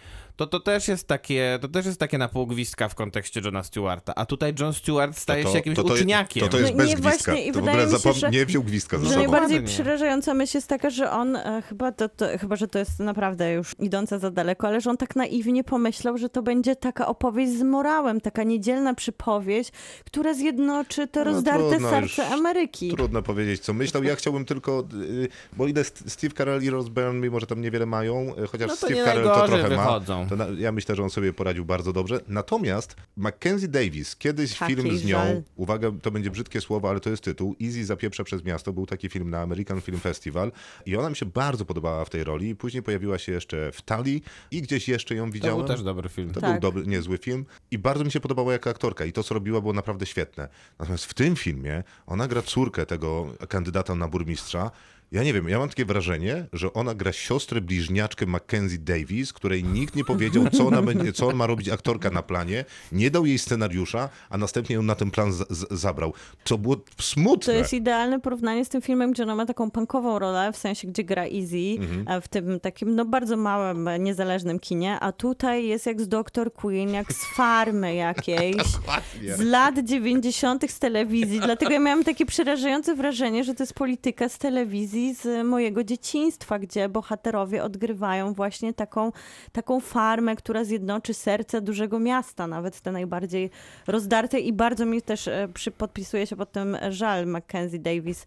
to 0.46 0.46
to 0.46 0.60
też 0.60 0.88
jest 0.88 1.06
takie, 1.06 1.58
to 1.62 1.68
też 1.68 1.86
jest 1.86 2.00
takie 2.00 2.18
na 2.18 2.28
pół 2.28 2.46
gwizdka 2.46 2.88
w 2.88 2.94
kontekście 2.94 3.40
Johna 3.44 3.62
Stewarta. 3.62 4.14
A 4.14 4.26
tutaj 4.26 4.54
John 4.60 4.72
Stewart 4.74 5.18
staje 5.18 5.42
się 5.44 5.50
jakimś 5.54 5.76
to, 5.76 5.84
to, 5.84 5.94
uczniakiem. 5.94 6.42
to, 6.42 6.48
to 6.48 6.58
jest 6.58 6.70
No 6.72 6.76
bez 6.78 6.88
nie, 6.88 6.94
gwizdka. 6.96 7.32
właśnie, 7.32 7.46
i 7.46 7.52
To 7.52 7.58
w 7.58 7.62
ogóle 7.62 7.86
mi 7.86 7.92
się, 7.92 7.96
zapom- 7.98 8.12
że- 8.14 8.30
nie 8.30 8.46
wziął 8.46 8.62
gwizdka 8.62 8.98
ze 8.98 9.04
Że 9.04 9.10
sobą. 9.10 9.22
najbardziej 9.22 9.62
przerażająca 9.62 10.34
myśl 10.34 10.56
jest 10.56 10.68
taka, 10.68 10.90
że 10.90 11.10
on, 11.10 11.36
e, 11.36 11.62
chyba, 11.68 11.92
to, 11.92 12.08
to, 12.08 12.26
chyba, 12.40 12.56
że 12.56 12.68
to 12.68 12.78
jest 12.78 12.98
naprawdę 13.00 13.52
już 13.52 13.74
idące 13.78 14.18
za 14.18 14.30
daleko, 14.30 14.66
ale 14.66 14.80
że 14.80 14.90
on 14.90 14.96
tak 14.96 15.16
naiwnie 15.16 15.64
pomyślał, 15.64 16.18
że 16.18 16.28
to 16.28 16.42
będzie 16.42 16.76
taka 16.76 17.06
opowieść 17.06 17.52
z 17.52 17.62
morałem, 17.62 18.20
taka 18.20 18.42
niedzielna 18.42 18.94
przypowieść, 18.94 19.70
która 20.06 20.34
zjednoczy 20.34 21.06
to 21.08 21.20
No 21.20 21.24
rozdarte 21.24 21.68
trudno 21.70 21.90
serce. 21.90 22.26
Ameryki. 22.28 22.90
Trudno 22.96 23.22
powiedzieć, 23.22 23.60
co 23.60 23.72
myślał. 23.74 24.02
Ja 24.04 24.16
chciałbym 24.16 24.44
tylko, 24.44 24.84
y, 25.02 25.28
bo 25.52 25.66
ile 25.66 25.80
St- 25.84 26.10
Steve 26.12 26.34
Carell 26.34 26.62
i 26.62 26.70
Rose 26.70 26.90
Byrne, 26.90 27.20
mimo 27.20 27.40
że 27.40 27.46
tam 27.46 27.60
niewiele 27.60 27.86
mają, 27.86 28.32
y, 28.44 28.46
chociaż 28.46 28.68
No 28.68 28.76
to 28.76 28.86
Steve 28.86 29.04
Carell 29.04 29.24
to 29.24 29.46
trochę 29.46 29.68
wychodzą. 29.68 30.24
ma, 30.24 30.29
to 30.30 30.36
na, 30.36 30.46
ja 30.58 30.72
myślę, 30.72 30.96
że 30.96 31.02
on 31.02 31.10
sobie 31.10 31.32
poradził 31.32 31.64
bardzo 31.64 31.92
dobrze. 31.92 32.20
Natomiast 32.28 32.96
Mackenzie 33.16 33.68
Davis, 33.68 34.16
kiedyś 34.16 34.58
Taki 34.58 34.76
film 34.76 34.96
z 34.98 35.04
nią, 35.04 35.16
żal. 35.18 35.42
uwaga, 35.56 35.90
to 36.02 36.10
będzie 36.10 36.30
brzydkie 36.30 36.60
słowo, 36.60 36.90
ale 36.90 37.00
to 37.00 37.10
jest 37.10 37.22
tytuł, 37.22 37.56
Easy 37.62 37.84
zapieprza 37.84 38.24
przez 38.24 38.44
miasto, 38.44 38.72
był 38.72 38.86
taki 38.86 39.08
film 39.08 39.30
na 39.30 39.40
American 39.40 39.80
Film 39.80 39.98
Festival 40.00 40.52
i 40.86 40.96
ona 40.96 41.10
mi 41.10 41.16
się 41.16 41.26
bardzo 41.26 41.64
podobała 41.64 42.04
w 42.04 42.10
tej 42.10 42.24
roli. 42.24 42.56
Później 42.56 42.82
pojawiła 42.82 43.18
się 43.18 43.32
jeszcze 43.32 43.72
w 43.72 43.82
Tali 43.82 44.22
i 44.50 44.62
gdzieś 44.62 44.88
jeszcze 44.88 45.14
ją 45.14 45.26
To 45.26 45.32
widziałem. 45.32 45.58
był 45.58 45.66
też 45.68 45.82
dobry 45.82 46.08
film. 46.08 46.30
To 46.32 46.40
Tak. 46.40 46.50
był 46.50 46.60
dobry, 46.60 46.86
niezły 46.86 47.18
film 47.18 47.44
i 47.70 47.78
bardzo 47.78 48.04
mi 48.04 48.10
się 48.12 48.20
podobała 48.20 48.52
jako 48.52 48.70
aktorka 48.70 49.04
i 49.04 49.12
to, 49.12 49.22
co 49.22 49.34
robiła, 49.34 49.60
było 49.60 49.72
naprawdę 49.72 50.06
świetne. 50.06 50.48
Natomiast 50.78 51.04
w 51.04 51.14
tym 51.14 51.36
filmie 51.36 51.82
ona 52.06 52.28
gra 52.28 52.42
córkę 52.42 52.86
tego 52.86 53.26
kandydata 53.48 53.94
na 53.94 54.08
burmistrza. 54.08 54.70
Ja 55.12 55.22
nie 55.24 55.32
wiem, 55.32 55.48
ja 55.48 55.58
mam 55.58 55.68
takie 55.68 55.84
wrażenie, 55.84 56.46
że 56.52 56.72
ona 56.72 56.94
gra 56.94 57.12
siostrę 57.12 57.60
bliźniaczkę 57.60 58.26
Mackenzie 58.26 58.78
Davis, 58.78 59.32
której 59.32 59.64
nikt 59.64 59.96
nie 59.96 60.04
powiedział, 60.04 60.44
co, 60.52 60.66
ona 60.66 60.82
będzie, 60.82 61.12
co 61.12 61.26
on 61.28 61.36
ma 61.36 61.46
robić 61.46 61.68
aktorka 61.68 62.10
na 62.10 62.22
planie, 62.22 62.64
nie 62.92 63.10
dał 63.10 63.26
jej 63.26 63.38
scenariusza, 63.38 64.08
a 64.30 64.38
następnie 64.38 64.76
ją 64.76 64.82
na 64.82 64.94
ten 64.94 65.10
plan 65.10 65.32
z, 65.32 65.36
z, 65.50 65.66
zabrał. 65.80 66.12
To 66.44 66.58
było 66.58 66.76
smutne. 67.00 67.52
To 67.52 67.58
jest 67.58 67.72
idealne 67.72 68.20
porównanie 68.20 68.64
z 68.64 68.68
tym 68.68 68.82
filmem, 68.82 69.12
gdzie 69.12 69.22
ona 69.22 69.36
ma 69.36 69.46
taką 69.46 69.70
punkową 69.70 70.18
rolę, 70.18 70.52
w 70.52 70.56
sensie, 70.56 70.88
gdzie 70.88 71.04
gra 71.04 71.22
Easy, 71.24 71.80
Mhm. 71.80 72.22
w 72.22 72.28
tym 72.28 72.60
takim 72.60 72.94
no 72.94 73.04
bardzo 73.04 73.36
małym, 73.36 73.88
niezależnym 73.98 74.58
kinie, 74.58 75.00
a 75.00 75.12
tutaj 75.12 75.66
jest 75.66 75.86
jak 75.86 76.00
z 76.00 76.08
Dr. 76.08 76.52
Queen, 76.52 76.90
jak 76.90 77.12
z 77.12 77.24
farmy 77.36 77.94
jakiejś, 77.94 78.62
z 79.38 79.40
lat 79.40 79.78
90. 79.78 80.70
z 80.70 80.78
telewizji. 80.78 81.40
Dlatego 81.40 81.72
ja 81.72 81.80
miałam 81.80 82.04
takie 82.04 82.26
przerażające 82.26 82.94
wrażenie, 82.94 83.44
że 83.44 83.54
to 83.54 83.62
jest 83.62 83.74
polityka 83.74 84.28
z 84.28 84.38
telewizji 84.38 84.99
z 85.14 85.46
mojego 85.46 85.84
dzieciństwa, 85.84 86.58
gdzie 86.58 86.88
bohaterowie 86.88 87.64
odgrywają 87.64 88.32
właśnie 88.32 88.74
taką, 88.74 89.12
taką 89.52 89.80
farmę, 89.80 90.36
która 90.36 90.64
zjednoczy 90.64 91.14
serce 91.14 91.60
dużego 91.60 91.98
miasta, 91.98 92.46
nawet 92.46 92.80
te 92.80 92.92
najbardziej 92.92 93.50
rozdarte 93.86 94.40
i 94.40 94.52
bardzo 94.52 94.86
mi 94.86 95.02
też 95.02 95.28
e, 95.28 95.48
przy, 95.54 95.70
podpisuje 95.70 96.26
się 96.26 96.36
pod 96.36 96.52
tym 96.52 96.76
żal 96.90 97.26
Mackenzie 97.26 97.78
Davis 97.78 98.24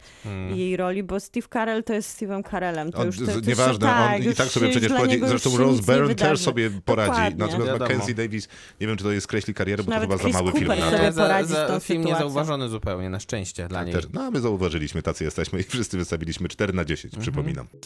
i 0.53 0.57
jej 0.57 0.77
roli, 0.77 1.03
bo 1.03 1.19
Steve 1.19 1.47
Carell 1.53 1.83
to 1.83 1.93
jest 1.93 2.21
Steve'em 2.21 2.49
Carellem. 2.51 2.91
To 2.91 2.97
On, 2.97 3.05
już, 3.05 3.19
to, 3.19 3.25
to 3.25 3.31
już 3.31 3.47
nieważne, 3.47 3.87
się, 3.87 4.15
on 4.15 4.21
i 4.21 4.25
już 4.25 4.35
tak 4.35 4.47
sobie 4.47 4.69
przecież 4.69 4.91
poradzi. 4.91 5.17
już 5.17 5.29
Zresztą 5.29 5.57
Rose 5.57 5.81
Byrne 5.83 6.15
też 6.15 6.39
sobie 6.39 6.71
poradzi. 6.85 7.11
Dokładnie. 7.11 7.37
Natomiast 7.37 7.67
Wiadomo. 7.67 7.85
Mackenzie 7.85 8.13
Davis, 8.13 8.47
nie 8.81 8.87
wiem, 8.87 8.97
czy 8.97 9.03
to 9.03 9.11
jest 9.11 9.23
skreśli 9.23 9.53
karierę, 9.53 9.83
bo 9.83 9.91
to 9.91 9.99
chyba 9.99 10.17
za 10.17 10.29
mały 10.29 10.51
film. 10.51 10.67
Cooper 10.67 10.79
na 10.79 10.97
sobie 10.97 11.11
za, 11.11 11.21
poradzić 11.21 11.49
z 11.49 11.53
za 11.53 11.79
film 11.79 12.03
sytuacją. 12.03 12.03
niezauważony 12.03 12.69
zupełnie, 12.69 13.09
na 13.09 13.19
szczęście 13.19 13.67
dla 13.67 13.83
niej. 13.83 13.93
Też, 13.93 14.05
no 14.13 14.21
a 14.21 14.31
my 14.31 14.39
zauważyliśmy, 14.39 15.01
tacy 15.01 15.23
jesteśmy 15.23 15.59
i 15.59 15.63
wszyscy 15.63 15.97
wystawiliśmy 15.97 16.47
4 16.63 16.73
na 16.73 16.85
10, 16.85 17.17
przypominam. 17.19 17.67
You 17.73 17.79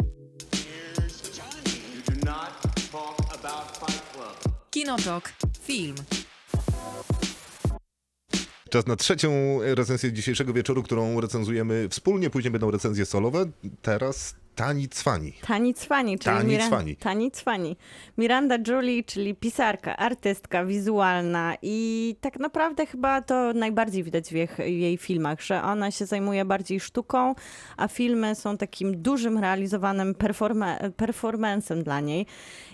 do 2.15 2.25
not 2.25 2.51
talk 2.91 3.17
about 3.33 3.77
Fight 3.77 4.01
Club. 4.13 4.53
Kinotok. 4.69 5.33
Film. 5.61 5.95
Czas 8.69 8.87
na 8.87 8.95
trzecią 8.95 9.59
recenzję 9.61 10.13
dzisiejszego 10.13 10.53
wieczoru, 10.53 10.83
którą 10.83 11.21
recenzujemy 11.21 11.89
wspólnie. 11.89 12.29
Później 12.29 12.51
będą 12.51 12.71
recenzje 12.71 13.05
solowe. 13.05 13.45
Teraz 13.81 14.35
Tani 14.57 14.87
Cwani. 14.89 15.33
Tani 15.47 15.73
Cwani, 15.73 16.19
czyli 16.19 16.35
Tani 16.37 16.57
Mira- 16.57 16.67
Cwani. 16.67 16.95
Tani 16.95 17.31
Cwani. 17.31 17.77
Miranda 18.17 18.57
Julie, 18.67 19.03
czyli 19.03 19.35
pisarka, 19.35 19.97
artystka 19.97 20.65
wizualna 20.65 21.55
i 21.61 22.15
tak 22.21 22.39
naprawdę 22.39 22.85
chyba 22.85 23.21
to 23.21 23.53
najbardziej 23.53 24.03
widać 24.03 24.29
w 24.29 24.31
jej, 24.31 24.47
jej 24.79 24.97
filmach, 24.97 25.41
że 25.41 25.63
ona 25.63 25.91
się 25.91 26.05
zajmuje 26.05 26.45
bardziej 26.45 26.79
sztuką, 26.79 27.35
a 27.77 27.87
filmy 27.87 28.35
są 28.35 28.57
takim 28.57 29.01
dużym 29.01 29.37
realizowanym 29.37 30.13
performa- 30.13 30.91
performancem 30.91 31.83
dla 31.83 31.99
niej. 31.99 32.25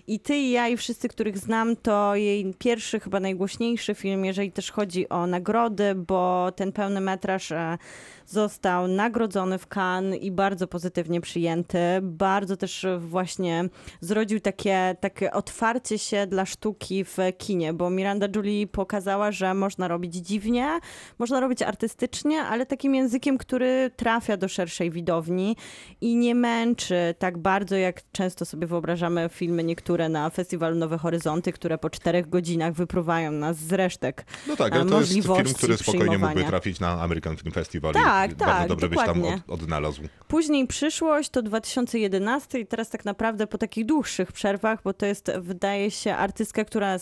I 0.07 0.19
ty 0.19 0.35
i 0.37 0.51
ja 0.51 0.67
i 0.67 0.77
wszyscy, 0.77 1.07
których 1.09 1.37
znam, 1.37 1.75
to 1.75 2.15
jej 2.15 2.53
pierwszy, 2.59 2.99
chyba 2.99 3.19
najgłośniejszy 3.19 3.95
film, 3.95 4.25
jeżeli 4.25 4.51
też 4.51 4.71
chodzi 4.71 5.09
o 5.09 5.27
nagrody, 5.27 5.95
bo 5.95 6.51
ten 6.55 6.71
pełny 6.71 7.01
metraż 7.01 7.51
e, 7.51 7.77
został 8.25 8.87
nagrodzony 8.87 9.57
w 9.57 9.67
Cannes 9.75 10.19
i 10.21 10.31
bardzo 10.31 10.67
pozytywnie 10.67 11.21
przyjęty. 11.21 11.72
Bardzo 12.01 12.57
też 12.57 12.85
właśnie 12.99 13.69
zrodził 14.01 14.39
takie, 14.39 14.95
takie 14.99 15.31
otwarcie 15.31 15.99
się 15.99 16.27
dla 16.27 16.45
sztuki 16.45 17.03
w 17.03 17.17
kinie, 17.37 17.73
bo 17.73 17.89
Miranda 17.89 18.27
Julie 18.35 18.67
pokazała, 18.67 19.31
że 19.31 19.53
można 19.53 19.87
robić 19.87 20.15
dziwnie, 20.15 20.79
można 21.19 21.39
robić 21.39 21.61
artystycznie, 21.61 22.41
ale 22.41 22.65
takim 22.65 22.95
językiem, 22.95 23.37
który 23.37 23.91
trafia 23.95 24.37
do 24.37 24.47
szerszej 24.47 24.91
widowni 24.91 25.55
i 26.01 26.15
nie 26.15 26.35
męczy 26.35 27.15
tak 27.19 27.37
bardzo, 27.37 27.75
jak 27.75 28.01
często 28.11 28.45
sobie 28.45 28.67
wyobrażamy 28.67 29.29
filmy 29.31 29.63
niektóre 29.63 30.09
na 30.09 30.29
festiwalu 30.29 30.75
Nowe 30.75 30.97
Horyzonty, 30.97 31.51
które 31.51 31.77
po 31.77 31.89
czterech 31.89 32.29
godzinach 32.29 32.73
wypruwają 32.73 33.31
nas 33.31 33.57
z 33.57 33.73
resztek 33.73 34.25
No 34.47 34.55
tak, 34.55 34.73
ale 34.73 34.85
to 34.85 34.99
jest 34.99 35.13
film, 35.13 35.53
który 35.57 35.77
spokojnie 35.77 36.17
mógłby 36.17 36.43
trafić 36.43 36.79
na 36.79 37.01
American 37.01 37.37
Film 37.37 37.51
Festival 37.51 37.93
Tak, 37.93 38.31
i 38.31 38.35
tak, 38.35 38.47
bardzo 38.47 38.67
dobrze 38.67 38.89
byś 38.89 38.97
tam 38.97 39.23
od, 39.23 39.33
odnalazł. 39.47 40.01
Później 40.27 40.67
przyszłość 40.67 41.29
to 41.29 41.41
2011 41.63 42.59
i 42.59 42.65
teraz 42.65 42.89
tak 42.89 43.05
naprawdę 43.05 43.47
po 43.47 43.57
takich 43.57 43.85
dłuższych 43.85 44.31
przerwach, 44.31 44.79
bo 44.83 44.93
to 44.93 45.05
jest, 45.05 45.31
wydaje 45.39 45.91
się, 45.91 46.15
artystka, 46.15 46.65
która 46.65 46.97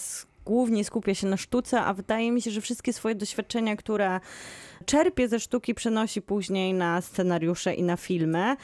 głównie 0.46 0.84
skupia 0.84 1.16
się 1.16 1.28
na 1.28 1.38
sztuce, 1.38 1.82
a 1.82 1.94
wydaje 1.94 2.32
mi 2.32 2.42
się, 2.42 2.52
że 2.52 2.62
wszystkie 2.62 2.94
swoje 2.94 3.16
doświadczenia, 3.16 3.76
które 3.76 4.20
czerpie 4.86 5.28
ze 5.28 5.40
sztuki, 5.40 5.74
przenosi 5.74 6.22
później 6.22 6.74
na 6.74 7.02
scenariusze 7.02 7.74
i 7.74 7.84
na 7.84 7.98
filmy. 7.98 8.56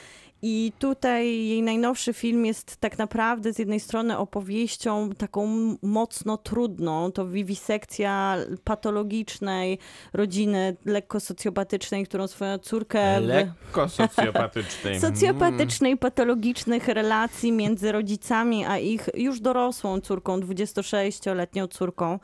I 0.41 0.71
tutaj 0.79 1.27
jej 1.27 1.61
najnowszy 1.61 2.13
film 2.13 2.45
jest 2.45 2.77
tak 2.77 2.97
naprawdę 2.97 3.53
z 3.53 3.59
jednej 3.59 3.79
strony 3.79 4.17
opowieścią 4.17 5.09
taką 5.09 5.47
mocno 5.81 6.37
trudną, 6.37 7.11
to 7.11 7.27
wiwisekcja 7.27 8.37
patologicznej 8.63 9.79
rodziny 10.13 10.75
lekko 10.85 11.19
socjopatycznej, 11.19 12.05
którą 12.05 12.27
swoją 12.27 12.57
córkę... 12.57 13.19
Lekko 13.19 13.89
socjopatycznej. 13.99 14.99
socjopatycznej, 14.99 15.97
patologicznych 15.97 16.87
relacji 16.87 17.51
między 17.51 17.91
rodzicami 17.91 18.65
a 18.65 18.77
ich 18.77 19.09
już 19.13 19.39
dorosłą 19.39 20.01
córką, 20.01 20.39
26-letnią 20.39 21.67
córką. 21.67 22.19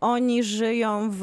Oni 0.00 0.44
żyją 0.44 1.10
w... 1.10 1.20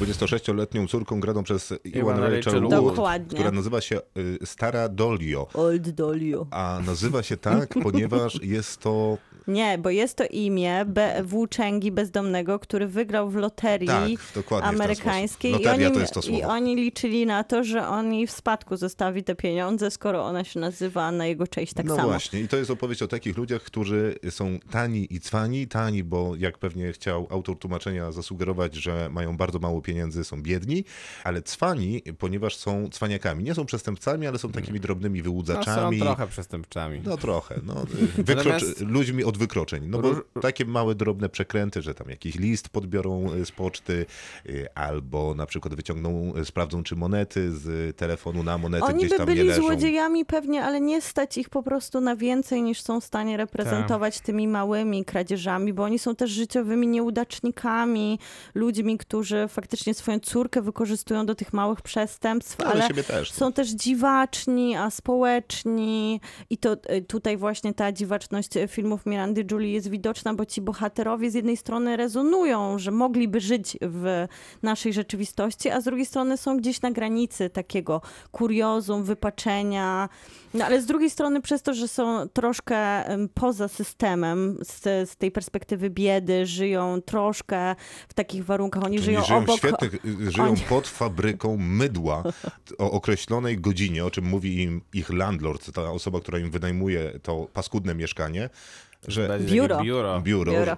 26-letnią 0.00 0.88
córką 0.88 1.20
graną 1.20 1.42
przez 1.42 1.74
Iwan 1.84 2.18
Rachel 2.18 2.34
Rachel 2.36 2.60
Wood. 2.60 2.74
Wood, 2.74 2.94
Dokładnie. 2.96 3.34
która 3.34 3.50
nazywa 3.50 3.80
się 3.80 4.00
y, 4.16 4.38
Stara 4.44 4.88
Dolio. 4.88 5.48
Old 5.54 5.90
Dolio. 5.90 6.46
A 6.50 6.80
nazywa 6.86 7.22
się 7.22 7.36
tak, 7.36 7.74
ponieważ 7.82 8.42
jest 8.42 8.80
to 8.80 9.18
Nie, 9.48 9.78
bo 9.78 9.90
jest 9.90 10.16
to 10.16 10.24
imię 10.30 10.84
be, 10.86 11.22
włóczęgi 11.24 11.92
bezdomnego, 11.92 12.58
który 12.58 12.86
wygrał 12.86 13.30
w 13.30 13.34
loterii 13.36 14.18
Tak, 14.34 14.64
amerykańskiej 14.64 15.62
i, 15.62 15.66
oni, 15.66 15.90
to 15.92 16.00
jest 16.00 16.14
to 16.14 16.20
i 16.20 16.42
oni 16.42 16.76
liczyli 16.76 17.26
na 17.26 17.44
to, 17.44 17.64
że 17.64 17.88
on 17.88 18.12
jej 18.14 18.26
w 18.26 18.30
spadku 18.30 18.76
zostawi 18.76 19.24
te 19.24 19.34
pieniądze, 19.34 19.90
skoro 19.90 20.24
ona 20.24 20.44
się 20.44 20.60
nazywa 20.60 21.12
na 21.12 21.26
jego 21.26 21.46
cześć 21.46 21.74
tak 21.74 21.86
no 21.86 21.96
samo. 21.96 22.08
właśnie, 22.08 22.40
i 22.40 22.48
to 22.48 22.56
jest 22.56 22.70
opowieść 22.70 23.02
o 23.02 23.08
takich 23.08 23.36
ludziach, 23.36 23.62
którzy 23.62 24.14
są 24.30 24.58
tani 24.70 25.14
i 25.14 25.20
cwani. 25.20 25.66
Tani, 25.66 26.04
bo 26.04 26.36
jak 26.36 26.58
pewnie 26.58 26.92
chciał 26.92 27.26
autor 27.30 27.58
tłumaczenia 27.58 28.12
zasugerować, 28.12 28.74
że 28.74 29.08
mają 29.12 29.36
bardzo 29.36 29.58
mało 29.58 29.82
pieniędzy, 29.82 30.24
są 30.24 30.42
biedni, 30.42 30.84
ale 31.24 31.42
cwani, 31.42 32.02
ponieważ 32.18 32.56
są 32.56 32.88
cwaniakami. 32.90 33.44
Nie 33.44 33.54
są 33.54 33.66
przestępcami, 33.66 34.26
ale 34.26 34.38
są 34.38 34.52
takimi 34.52 34.80
drobnymi 34.80 35.18
No, 35.18 35.24
wyłudzaczami. 35.24 35.98
są 35.98 36.04
trochę 36.04 36.26
przestępczami. 36.26 37.00
No 37.04 37.16
trochę, 37.16 37.60
no. 37.64 37.74
Wykrocz... 38.16 38.46
Natomiast- 38.46 38.80
Ludźmi 38.86 39.24
od 39.24 39.35
wykroczeń. 39.36 39.86
No 39.86 39.98
bo 39.98 40.40
takie 40.40 40.64
małe, 40.64 40.94
drobne 40.94 41.28
przekręty, 41.28 41.82
że 41.82 41.94
tam 41.94 42.10
jakiś 42.10 42.34
list 42.34 42.68
podbiorą 42.68 43.32
y, 43.34 43.46
z 43.46 43.52
poczty, 43.52 44.06
y, 44.46 44.66
albo 44.74 45.34
na 45.34 45.46
przykład 45.46 45.74
wyciągną, 45.74 46.32
y, 46.36 46.44
sprawdzą 46.44 46.82
czy 46.82 46.96
monety 46.96 47.52
z 47.52 47.96
telefonu 47.96 48.42
na 48.42 48.58
monety 48.58 48.84
Oni 48.84 48.98
gdzieś 48.98 49.10
by 49.10 49.16
tam 49.16 49.28
nie 49.28 49.34
byli 49.34 49.48
leżą. 49.48 49.62
złodziejami 49.62 50.24
pewnie, 50.24 50.64
ale 50.64 50.80
nie 50.80 51.02
stać 51.02 51.38
ich 51.38 51.48
po 51.48 51.62
prostu 51.62 52.00
na 52.00 52.16
więcej 52.16 52.62
niż 52.62 52.80
są 52.80 53.00
w 53.00 53.04
stanie 53.04 53.36
reprezentować 53.36 54.20
tymi 54.20 54.48
małymi 54.48 55.04
kradzieżami, 55.04 55.72
bo 55.72 55.82
oni 55.82 55.98
są 55.98 56.16
też 56.16 56.30
życiowymi 56.30 56.86
nieudacznikami, 56.88 58.18
ludźmi, 58.54 58.98
którzy 58.98 59.48
faktycznie 59.48 59.94
swoją 59.94 60.20
córkę 60.20 60.62
wykorzystują 60.62 61.26
do 61.26 61.34
tych 61.34 61.52
małych 61.52 61.82
przestępstw, 61.82 62.60
Ale 62.60 62.70
ale 62.70 62.88
siebie 62.88 63.04
też. 63.04 63.32
są 63.32 63.52
też 63.52 63.68
dziwaczni, 63.68 64.76
aspołeczni 64.76 66.20
i 66.50 66.58
to 66.58 66.76
tutaj 67.08 67.36
właśnie 67.36 67.74
ta 67.74 67.92
dziwaczność 67.92 68.50
filmów 68.68 69.06
Mirandy 69.26 69.54
Julie 69.54 69.72
jest 69.72 69.90
widoczna, 69.90 70.34
bo 70.34 70.46
ci 70.46 70.60
bohaterowie 70.60 71.30
z 71.30 71.34
jednej 71.34 71.56
strony 71.56 71.96
rezonują, 71.96 72.78
że 72.78 72.90
mogliby 72.90 73.40
żyć 73.40 73.76
w 73.80 74.26
naszej 74.62 74.92
rzeczywistości, 74.92 75.70
a 75.70 75.80
z 75.80 75.84
drugiej 75.84 76.06
strony 76.06 76.36
są 76.36 76.56
gdzieś 76.56 76.82
na 76.82 76.90
granicy 76.90 77.50
takiego 77.50 78.02
kuriozum, 78.32 79.04
wypaczenia, 79.04 80.08
no 80.54 80.64
ale 80.64 80.82
z 80.82 80.86
drugiej 80.86 81.10
strony 81.10 81.42
przez 81.42 81.62
to, 81.62 81.74
że 81.74 81.88
są 81.88 82.28
troszkę 82.28 83.04
poza 83.34 83.68
systemem, 83.68 84.58
z, 84.62 85.10
z 85.10 85.16
tej 85.16 85.30
perspektywy 85.30 85.90
biedy, 85.90 86.46
żyją 86.46 87.02
troszkę 87.02 87.74
w 88.08 88.14
takich 88.14 88.44
warunkach, 88.44 88.84
oni 88.84 88.98
żyją, 88.98 89.24
żyją, 89.24 89.38
obok... 89.38 89.56
świetnych, 89.56 89.92
żyją 90.28 90.48
oni- 90.48 90.60
pod 90.60 90.88
fabryką 90.88 91.56
mydła 91.56 92.22
o 92.78 92.90
określonej 92.90 93.58
godzinie, 93.58 94.04
o 94.04 94.10
czym 94.10 94.24
mówi 94.24 94.62
im 94.62 94.80
ich 94.94 95.10
landlord, 95.10 95.72
ta 95.72 95.90
osoba, 95.90 96.20
która 96.20 96.38
im 96.38 96.50
wynajmuje 96.50 97.20
to 97.22 97.48
paskudne 97.52 97.94
mieszkanie, 97.94 98.50
że 99.08 99.38
Biuro. 99.40 99.82
biuro. 99.82 100.20
biuro, 100.20 100.52
Biuro. 100.52 100.76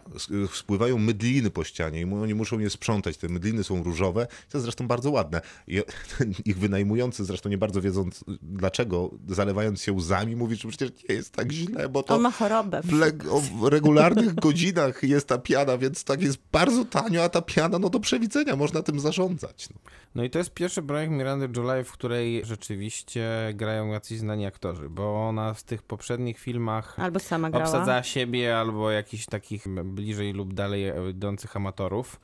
spływają 0.52 0.98
mydliny 0.98 1.50
po 1.50 1.64
ścianie 1.64 2.00
i 2.00 2.04
oni 2.04 2.34
muszą 2.34 2.58
je 2.58 2.70
sprzątać. 2.70 3.16
Te 3.16 3.28
mydliny 3.28 3.64
są 3.64 3.82
różowe, 3.82 4.26
to 4.26 4.58
jest 4.58 4.62
zresztą 4.62 4.86
bardzo 4.88 5.10
ładne. 5.10 5.40
I 5.68 5.82
ich 6.50 6.58
wynajmujący 6.58 7.24
zresztą 7.24 7.48
nie 7.48 7.58
bardzo 7.58 7.80
wiedząc 7.80 8.24
dlaczego, 8.42 9.10
zalewając 9.28 9.82
się 9.82 9.92
łzami, 9.92 10.36
mówi, 10.36 10.56
że 10.56 10.68
przecież 10.68 10.90
nie 11.08 11.14
jest 11.14 11.32
tak 11.32 11.52
źle, 11.52 11.88
bo 11.88 12.02
to 12.02 12.14
On 12.14 12.20
ma 12.20 12.30
chorobę. 12.30 12.80
w, 12.84 13.60
w 13.60 13.66
regularnych 13.68 14.34
godzinach 14.46 15.02
jest 15.02 15.28
ta 15.28 15.38
piana, 15.38 15.78
więc 15.78 16.04
tak 16.04 16.22
jest 16.22 16.38
bardzo 16.52 16.84
tanio, 16.84 17.24
a 17.24 17.28
ta 17.28 17.42
piana, 17.42 17.78
no 17.78 17.90
do 17.90 18.00
przewidzenia, 18.00 18.56
można 18.56 18.82
tym 18.82 19.00
zarządzać. 19.00 19.68
No. 19.70 19.76
No 20.14 20.24
i 20.24 20.30
to 20.30 20.38
jest 20.38 20.50
pierwszy 20.54 20.82
projekt 20.82 21.12
Mirandy 21.12 21.48
July, 21.60 21.84
w 21.84 21.92
której 21.92 22.44
rzeczywiście 22.44 23.28
grają 23.54 23.88
jacyś 23.92 24.18
znani 24.18 24.46
aktorzy, 24.46 24.88
bo 24.88 25.28
ona 25.28 25.54
w 25.54 25.62
tych 25.62 25.82
poprzednich 25.82 26.38
filmach 26.38 27.00
Albo 27.00 27.18
sama 27.18 27.50
grała. 27.50 27.64
obsadzała 27.64 28.02
siebie 28.18 28.58
albo 28.58 28.90
jakichś 28.90 29.26
takich 29.26 29.64
bliżej 29.84 30.32
lub 30.32 30.54
dalej 30.54 30.92
idących 31.10 31.56
amatorów. 31.56 32.20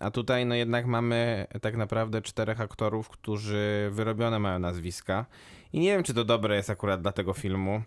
A 0.00 0.10
tutaj 0.10 0.46
no 0.46 0.54
jednak 0.54 0.86
mamy 0.86 1.46
tak 1.60 1.76
naprawdę 1.76 2.22
czterech 2.22 2.60
aktorów, 2.60 3.08
którzy 3.08 3.88
wyrobione 3.92 4.38
mają 4.38 4.58
nazwiska. 4.58 5.26
I 5.72 5.80
nie 5.80 5.92
wiem, 5.92 6.02
czy 6.02 6.14
to 6.14 6.24
dobre 6.24 6.56
jest 6.56 6.70
akurat 6.70 7.02
dla 7.02 7.12
tego 7.12 7.32
filmu. 7.32 7.82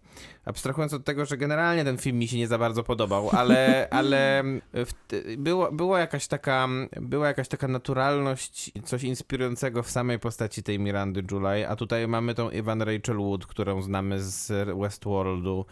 Abstrahując 0.45 0.93
od 0.93 1.05
tego, 1.05 1.25
że 1.25 1.37
generalnie 1.37 1.83
ten 1.83 1.97
film 1.97 2.17
mi 2.17 2.27
się 2.27 2.37
nie 2.37 2.47
za 2.47 2.57
bardzo 2.57 2.83
podobał, 2.83 3.29
ale, 3.29 3.87
ale 3.91 4.43
w, 4.73 4.91
było, 5.37 5.71
było 5.71 5.97
jakaś 5.97 6.27
taka, 6.27 6.67
była 7.01 7.27
jakaś 7.27 7.47
taka 7.47 7.67
naturalność, 7.67 8.71
coś 8.83 9.03
inspirującego 9.03 9.83
w 9.83 9.89
samej 9.89 10.19
postaci 10.19 10.63
tej 10.63 10.79
Mirandy 10.79 11.23
July, 11.31 11.69
a 11.69 11.75
tutaj 11.75 12.07
mamy 12.07 12.35
tą 12.35 12.49
Evan 12.49 12.81
Rachel 12.81 13.17
Wood, 13.17 13.45
którą 13.45 13.81
znamy 13.81 14.21
z 14.21 14.69
Westworldu, 14.79 15.65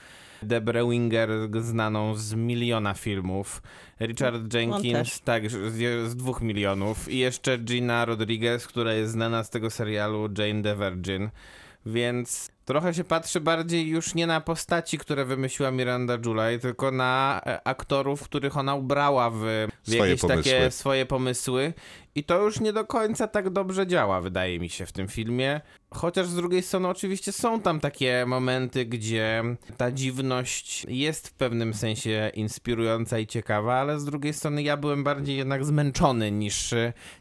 Deborah 0.44 0.90
Winger 0.90 1.30
znaną 1.60 2.16
z 2.16 2.34
miliona 2.34 2.94
filmów, 2.94 3.62
Richard 4.02 4.54
Jenkins, 4.54 5.10
też. 5.10 5.20
tak, 5.20 5.50
z, 5.50 6.10
z 6.10 6.16
dwóch 6.16 6.42
milionów 6.42 7.10
i 7.12 7.18
jeszcze 7.18 7.58
Gina 7.58 8.06
Rodriguez, 8.06 8.68
która 8.68 8.94
jest 8.94 9.12
znana 9.12 9.44
z 9.44 9.50
tego 9.50 9.70
serialu 9.70 10.30
Jane 10.38 10.64
the 10.64 10.76
Virgin. 10.76 11.30
Więc 11.86 12.52
trochę 12.66 12.94
się 12.94 13.04
patrzy 13.04 13.42
bardziej 13.42 13.88
już 13.88 14.16
nie 14.16 14.28
na 14.28 14.42
postaci, 14.42 14.98
które 14.98 15.26
wymyśliła 15.26 15.72
Miranda 15.72 16.18
July, 16.26 16.60
tylko 16.60 16.92
na 16.92 17.42
e, 17.46 17.68
aktorów, 17.68 18.24
których 18.24 18.58
ona 18.58 18.76
ubrała 18.76 19.30
w, 19.30 19.36
w 19.36 19.68
Swoje 19.84 20.00
jakieś 20.00 20.22
takie 20.22 20.52
pomysły. 20.52 20.72
swoje 20.72 21.06
pomysły. 21.06 21.74
I 22.16 22.24
to 22.24 22.42
już 22.42 22.60
nie 22.60 22.74
do 22.74 22.86
końca 22.86 23.28
tak 23.28 23.50
dobrze 23.50 23.88
działa, 23.88 24.22
wydaje 24.22 24.60
mi 24.60 24.70
się, 24.70 24.86
w 24.86 24.92
tym 24.92 25.08
filmie. 25.08 25.62
Chociaż 25.94 26.28
z 26.28 26.36
drugiej 26.36 26.62
strony 26.62 26.88
oczywiście 26.88 27.32
są 27.32 27.62
tam 27.62 27.80
takie 27.80 28.26
momenty, 28.28 28.86
gdzie 28.86 29.44
ta 29.78 29.92
dziwność 29.92 30.86
jest 30.90 31.28
w 31.28 31.34
pewnym 31.34 31.74
sensie 31.74 32.32
inspirująca 32.34 33.20
i 33.20 33.28
ciekawa, 33.28 33.76
ale 33.76 34.00
z 34.00 34.06
drugiej 34.06 34.34
strony 34.34 34.64
ja 34.64 34.78
byłem 34.78 35.04
bardziej 35.04 35.38
jednak 35.38 35.66
zmęczony 35.66 36.32
niż, 36.32 36.74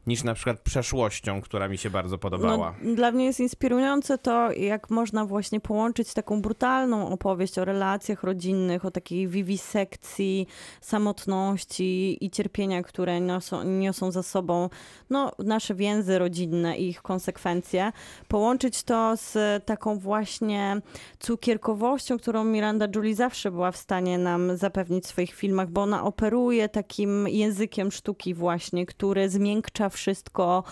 niż 0.06 0.24
na 0.24 0.34
przykład 0.34 0.60
przeszłością, 0.60 1.40
która 1.40 1.68
mi 1.68 1.78
się 1.78 1.90
bardzo 1.90 2.18
podobała. 2.18 2.74
No, 2.82 2.94
dla 2.94 3.12
mnie 3.12 3.24
jest 3.24 3.40
inspirujące 3.40 4.18
to, 4.18 4.52
jak 4.52 4.90
można 4.90 5.26
właśnie 5.26 5.60
połączyć 5.60 6.14
taką 6.14 6.42
brutalną 6.42 7.08
opowieść 7.08 7.58
o 7.58 7.64
relacjach 7.64 8.22
rodzinnych, 8.22 8.84
o 8.84 8.90
takiej 8.90 9.28
wiwisekcji, 9.28 10.46
samotności 10.80 12.24
i 12.24 12.30
cierpienia, 12.30 12.82
które 12.82 13.20
niosą, 13.20 13.64
niosą 13.64 14.10
za 14.10 14.22
sobą 14.22 14.68
no, 15.10 15.32
nasze 15.38 15.74
więzy 15.74 16.18
rodzinne 16.18 16.76
i 16.76 16.88
ich 16.88 17.02
konsekwencje, 17.02 17.92
połączyć 18.28 18.82
to 18.82 19.16
z 19.16 19.64
taką 19.64 19.98
właśnie 19.98 20.80
cukierkowością, 21.18 22.18
którą 22.18 22.44
Miranda 22.44 22.86
Julie 22.94 23.14
zawsze 23.14 23.50
była 23.50 23.72
w 23.72 23.76
stanie 23.76 24.18
nam 24.18 24.56
zapewnić 24.56 25.04
w 25.04 25.08
swoich 25.08 25.34
filmach, 25.34 25.70
bo 25.70 25.82
ona 25.82 26.04
operuje 26.04 26.68
takim 26.68 27.28
językiem 27.28 27.92
sztuki 27.92 28.34
właśnie, 28.34 28.86
który 28.86 29.28
zmiękcza 29.28 29.88
wszystko, 29.88 30.64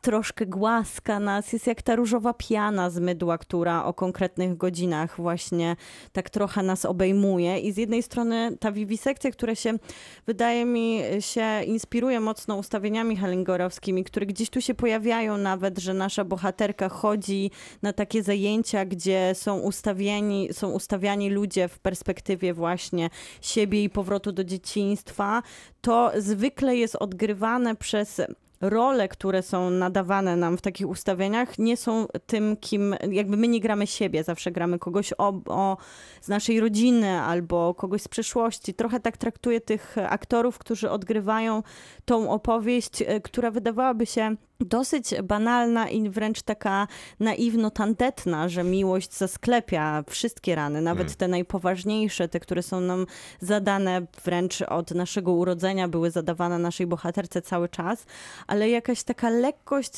troszkę 0.00 0.46
głaska 0.46 1.20
nas, 1.20 1.52
jest 1.52 1.66
jak 1.66 1.82
ta 1.82 1.96
różowa 1.96 2.34
piana 2.34 2.90
z 2.90 2.98
mydła, 2.98 3.38
która 3.38 3.84
o 3.84 3.94
konkretnych 3.94 4.56
godzinach 4.56 5.16
właśnie 5.16 5.76
tak 6.12 6.30
trochę 6.30 6.62
nas 6.62 6.84
obejmuje. 6.84 7.58
I 7.58 7.72
z 7.72 7.76
jednej 7.76 8.02
strony 8.02 8.56
ta 8.60 8.72
wiwisekcja, 8.72 9.30
która 9.30 9.54
się 9.54 9.78
wydaje 10.26 10.64
mi 10.64 11.00
się 11.20 11.62
inspiruje 11.66 12.20
mocno 12.20 12.56
ustawieniami 12.56 13.16
hellingorowskimi, 13.16 14.04
które 14.04 14.26
gdzieś 14.26 14.50
tu 14.50 14.60
się 14.60 14.74
pojawiają 14.74 15.36
nawet, 15.36 15.78
że 15.78 15.94
nasza 15.94 16.24
bohaterka 16.24 16.88
chodzi 16.88 17.50
na 17.82 17.92
takie 17.92 18.22
zajęcia, 18.22 18.84
gdzie 18.84 19.32
są 19.34 19.58
ustawieni, 19.58 20.48
są 20.52 20.70
ustawiani 20.70 21.30
ludzie 21.30 21.68
w 21.68 21.78
perspektywie 21.78 22.54
właśnie 22.54 23.10
siebie 23.42 23.84
i 23.84 23.90
powrotu 23.90 24.32
do 24.32 24.44
dzieciństwa, 24.44 25.42
to 25.80 26.12
zwykle 26.16 26.76
jest 26.76 26.96
odgrywane 26.96 27.76
przez 27.76 28.20
role, 28.60 29.08
które 29.08 29.42
są 29.42 29.70
nadawane 29.70 30.36
nam 30.36 30.56
w 30.56 30.60
takich 30.60 30.88
ustawieniach, 30.88 31.58
nie 31.58 31.76
są 31.76 32.06
tym, 32.26 32.56
kim, 32.56 32.94
jakby 33.10 33.36
my 33.36 33.48
nie 33.48 33.60
gramy 33.60 33.86
siebie, 33.86 34.24
zawsze 34.24 34.50
gramy 34.50 34.78
kogoś 34.78 35.12
o, 35.18 35.32
o, 35.46 35.76
z 36.20 36.28
naszej 36.28 36.60
rodziny 36.60 37.20
albo 37.20 37.74
kogoś 37.74 38.02
z 38.02 38.08
przeszłości. 38.08 38.74
Trochę 38.74 39.00
tak 39.00 39.16
traktuję 39.16 39.60
tych 39.60 39.96
aktorów, 39.98 40.58
którzy 40.58 40.90
odgrywają 40.90 41.62
tą 42.10 42.30
opowieść, 42.30 43.02
e, 43.02 43.20
która 43.20 43.50
wydawałaby 43.50 44.06
się 44.06 44.36
dosyć 44.60 45.14
banalna 45.24 45.88
i 45.88 46.10
wręcz 46.10 46.42
taka 46.42 46.86
naiwno-tandetna, 47.20 48.48
że 48.48 48.64
miłość 48.64 49.14
zasklepia 49.14 50.04
wszystkie 50.08 50.54
rany, 50.54 50.80
nawet 50.82 51.06
Mm. 51.06 51.14
te 51.14 51.28
najpoważniejsze, 51.28 52.28
te, 52.28 52.40
które 52.40 52.62
są 52.62 52.80
nam 52.80 53.06
zadane 53.40 54.06
wręcz 54.24 54.62
od 54.62 54.90
naszego 54.90 55.32
urodzenia, 55.32 55.88
były 55.88 56.10
zadawane 56.10 56.58
naszej 56.58 56.86
bohaterce 56.86 57.42
cały 57.42 57.68
czas, 57.68 58.06
ale 58.46 58.68
jakaś 58.68 59.02
taka 59.02 59.30
lekkość 59.30 59.92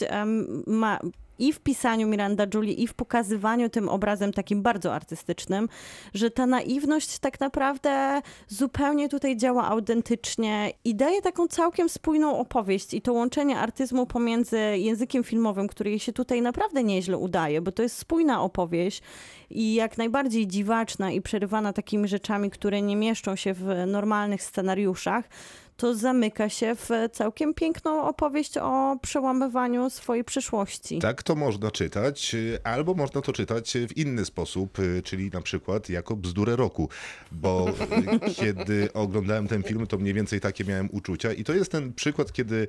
ma 0.66 0.98
i 1.42 1.52
w 1.52 1.60
pisaniu 1.60 2.08
Miranda 2.08 2.46
Julie, 2.54 2.72
i 2.72 2.86
w 2.86 2.94
pokazywaniu 2.94 3.68
tym 3.68 3.88
obrazem 3.88 4.32
takim 4.32 4.62
bardzo 4.62 4.94
artystycznym, 4.94 5.68
że 6.14 6.30
ta 6.30 6.46
naiwność 6.46 7.18
tak 7.18 7.40
naprawdę 7.40 8.22
zupełnie 8.48 9.08
tutaj 9.08 9.36
działa 9.36 9.68
autentycznie 9.68 10.72
i 10.84 10.94
daje 10.94 11.22
taką 11.22 11.48
całkiem 11.48 11.88
spójną 11.88 12.38
opowieść. 12.38 12.94
I 12.94 13.02
to 13.02 13.12
łączenie 13.12 13.58
artyzmu 13.58 14.06
pomiędzy 14.06 14.58
językiem 14.58 15.24
filmowym, 15.24 15.68
który 15.68 15.90
jej 15.90 15.98
się 15.98 16.12
tutaj 16.12 16.42
naprawdę 16.42 16.84
nieźle 16.84 17.18
udaje, 17.18 17.60
bo 17.60 17.72
to 17.72 17.82
jest 17.82 17.98
spójna 17.98 18.42
opowieść 18.42 19.02
i 19.50 19.74
jak 19.74 19.98
najbardziej 19.98 20.46
dziwaczna 20.46 21.10
i 21.10 21.22
przerywana 21.22 21.72
takimi 21.72 22.08
rzeczami, 22.08 22.50
które 22.50 22.82
nie 22.82 22.96
mieszczą 22.96 23.36
się 23.36 23.54
w 23.54 23.66
normalnych 23.86 24.42
scenariuszach, 24.42 25.28
to 25.76 25.94
zamyka 25.94 26.48
się 26.48 26.74
w 26.74 26.88
całkiem 27.12 27.54
piękną 27.54 28.02
opowieść 28.02 28.58
o 28.58 28.96
przełamywaniu 29.02 29.90
swojej 29.90 30.24
przyszłości. 30.24 30.98
Tak 30.98 31.22
to 31.22 31.34
można 31.34 31.70
czytać, 31.70 32.36
albo 32.64 32.94
można 32.94 33.20
to 33.20 33.32
czytać 33.32 33.76
w 33.88 33.96
inny 33.96 34.24
sposób, 34.24 34.78
czyli 35.04 35.30
na 35.30 35.40
przykład 35.40 35.88
jako 35.88 36.16
bzdurę 36.16 36.56
roku, 36.56 36.88
bo 37.32 37.66
kiedy 38.40 38.92
oglądałem 38.92 39.48
ten 39.48 39.62
film, 39.62 39.86
to 39.86 39.98
mniej 39.98 40.14
więcej 40.14 40.40
takie 40.40 40.64
miałem 40.64 40.88
uczucia 40.92 41.32
i 41.32 41.44
to 41.44 41.54
jest 41.54 41.72
ten 41.72 41.92
przykład, 41.92 42.32
kiedy 42.32 42.68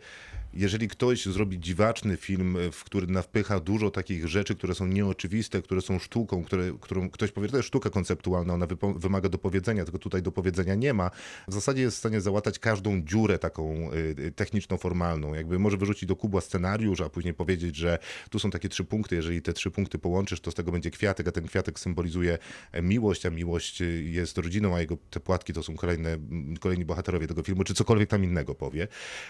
jeżeli 0.54 0.88
ktoś 0.88 1.26
zrobi 1.26 1.60
dziwaczny 1.60 2.18
film, 2.18 2.58
w 2.72 2.84
który 2.84 3.08
nawpycha 3.08 3.60
dużo 3.60 3.92
takich 3.92 4.28
rzeczy, 4.28 4.56
które 4.56 4.76
są 4.76 4.88
nieoczywiste, 4.88 5.62
które 5.62 5.82
są 5.82 6.00
sztuką, 6.00 6.44
które, 6.44 6.74
którą 6.82 7.10
ktoś 7.10 7.32
powie, 7.32 7.48
to 7.48 7.58
jest 7.58 7.68
sztuka 7.68 7.90
konceptualna, 7.90 8.54
ona 8.54 8.68
wymaga 8.96 9.30
dopowiedzenia, 9.30 9.84
tylko 9.84 10.00
tutaj 10.00 10.22
dopowiedzenia 10.22 10.76
nie 10.76 10.94
ma, 10.94 11.12
w 11.48 11.54
zasadzie 11.54 11.82
jest 11.82 11.96
w 11.96 12.00
stanie 12.00 12.22
załatać 12.22 12.60
każdą 12.60 12.93
dziurę 13.02 13.40
taką 13.40 13.92
y, 13.94 14.32
techniczno-formalną. 14.32 15.34
Jakby 15.34 15.60
może 15.60 15.78
wyrzucić 15.78 16.06
do 16.10 16.16
kubła 16.16 16.42
scenariusz, 16.42 17.02
a 17.02 17.10
później 17.10 17.34
powiedzieć, 17.34 17.76
że 17.76 18.00
tu 18.30 18.40
są 18.40 18.52
takie 18.52 18.70
trzy 18.70 18.84
punkty, 18.84 19.16
jeżeli 19.16 19.42
te 19.42 19.54
trzy 19.54 19.72
punkty 19.72 20.00
połączysz, 20.00 20.40
to 20.40 20.52
z 20.52 20.54
tego 20.54 20.72
będzie 20.72 20.92
kwiatek, 20.92 21.28
a 21.28 21.32
ten 21.32 21.48
kwiatek 21.48 21.80
symbolizuje 21.80 22.38
e, 22.72 22.82
miłość, 22.82 23.26
a 23.26 23.30
miłość 23.30 23.82
y, 23.82 24.04
jest 24.04 24.38
rodziną, 24.38 24.76
a 24.76 24.82
jego 24.82 24.98
te 25.10 25.20
płatki 25.20 25.54
to 25.54 25.64
są 25.64 25.76
kolejne, 25.76 26.18
kolejni 26.60 26.86
bohaterowie 26.86 27.28
tego 27.28 27.44
filmu, 27.44 27.64
czy 27.64 27.74
cokolwiek 27.74 28.10
tam 28.10 28.24
innego 28.24 28.56
powie. 28.56 28.88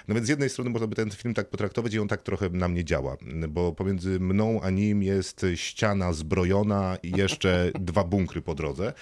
No 0.07 0.15
więc 0.15 0.27
z 0.27 0.29
jednej 0.29 0.49
strony 0.49 0.69
można 0.69 0.87
by 0.87 0.95
ten 0.95 1.11
film 1.11 1.33
tak 1.33 1.49
potraktować 1.49 1.93
i 1.93 1.99
on 1.99 2.07
tak 2.07 2.21
trochę 2.21 2.49
na 2.49 2.67
mnie 2.67 2.85
działa, 2.85 3.17
bo 3.49 3.73
pomiędzy 3.73 4.19
mną 4.19 4.61
a 4.61 4.69
nim 4.69 5.03
jest 5.03 5.45
ściana 5.55 6.13
zbrojona 6.13 6.97
i 7.03 7.11
jeszcze 7.11 7.71
dwa 7.79 8.03
bunkry 8.03 8.41
po 8.41 8.55
drodze. 8.55 8.93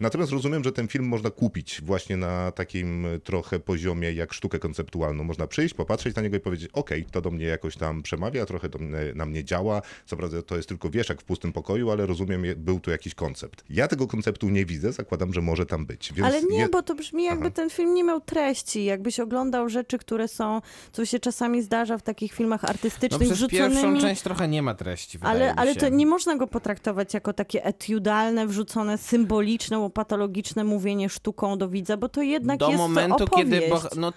Natomiast 0.00 0.32
rozumiem, 0.32 0.64
że 0.64 0.72
ten 0.72 0.88
film 0.88 1.04
można 1.04 1.30
kupić 1.30 1.80
właśnie 1.82 2.16
na 2.16 2.52
takim 2.52 3.06
trochę 3.24 3.58
poziomie 3.60 4.07
jak 4.14 4.32
sztukę 4.32 4.58
konceptualną. 4.58 5.24
Można 5.24 5.46
przyjść, 5.46 5.74
popatrzeć 5.74 6.16
na 6.16 6.22
niego 6.22 6.36
i 6.36 6.40
powiedzieć, 6.40 6.70
okej, 6.72 7.04
to 7.04 7.20
do 7.20 7.30
mnie 7.30 7.44
jakoś 7.46 7.76
tam 7.76 8.02
przemawia, 8.02 8.46
trochę 8.46 8.68
do 8.68 8.78
mnie, 8.78 8.98
na 9.14 9.26
mnie 9.26 9.44
działa. 9.44 9.82
Co 10.06 10.16
prawda 10.16 10.42
to 10.42 10.56
jest 10.56 10.68
tylko 10.68 10.90
wieszak 10.90 11.20
w 11.20 11.24
pustym 11.24 11.52
pokoju, 11.52 11.90
ale 11.90 12.06
rozumiem, 12.06 12.42
był 12.56 12.80
tu 12.80 12.90
jakiś 12.90 13.14
koncept. 13.14 13.64
Ja 13.70 13.88
tego 13.88 14.06
konceptu 14.06 14.48
nie 14.48 14.64
widzę, 14.66 14.92
zakładam, 14.92 15.32
że 15.34 15.40
może 15.40 15.66
tam 15.66 15.86
być. 15.86 16.12
Więc 16.12 16.26
Ale 16.28 16.42
nie, 16.42 16.58
je- 16.58 16.68
bo 16.68 16.82
to 16.82 16.94
brzmi 16.94 17.24
jakby 17.24 17.46
Aha. 17.46 17.54
ten 17.54 17.70
film 17.70 17.94
nie 17.94 18.04
miał 18.04 18.20
treści. 18.20 18.84
Jakbyś 18.84 19.20
oglądał 19.20 19.68
rzeczy, 19.68 19.98
które 19.98 20.28
są, 20.28 20.60
co 20.92 21.04
się 21.06 21.18
czasami 21.18 21.62
zdarza 21.62 21.98
w 21.98 22.02
takich 22.02 22.32
filmach 22.32 22.62
No 22.62 22.68
artystycznych, 22.68 23.32
przez 23.32 23.46
pierwszą 23.50 23.70
wrzuconymi... 23.70 24.00
część 24.00 24.22
trochę 24.22 24.48
nie 24.48 24.62
ma 24.62 24.74
treści, 24.74 25.18
wydaje 25.18 25.36
Ale, 25.36 25.52
mi 25.52 25.58
ale 25.58 25.74
to 25.74 25.88
nie 25.88 26.06
można 26.06 26.36
go 26.36 26.46
potraktować 26.46 27.14
jako 27.14 27.32
takie 27.32 27.64
etiudalne, 27.64 28.46
wrzucone 28.46 28.98
symboliczne, 28.98 29.78
łopatologiczne 29.78 30.64
mówienie 30.64 31.08
sztuką 31.08 31.58
do 31.58 31.68
widza, 31.68 31.96
bo 31.96 32.08
to 32.08 32.22
jednak 32.22 32.58
do 32.58 32.66
jest 32.68 32.78
momentu, 32.78 33.24
opowieść. 33.24 33.50
kiedy. 33.50 33.96
No, 33.98 34.12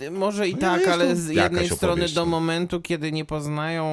y, 0.00 0.10
może 0.10 0.48
i 0.48 0.54
No 0.54 0.60
tak, 0.60 0.88
ale 0.88 1.16
z 1.16 1.28
jednej 1.28 1.68
strony 1.68 1.92
opowieść, 1.92 2.14
do 2.14 2.24
no. 2.24 2.30
momentu, 2.30 2.80
kiedy 2.80 3.12
nie 3.12 3.24
poznają 3.24 3.84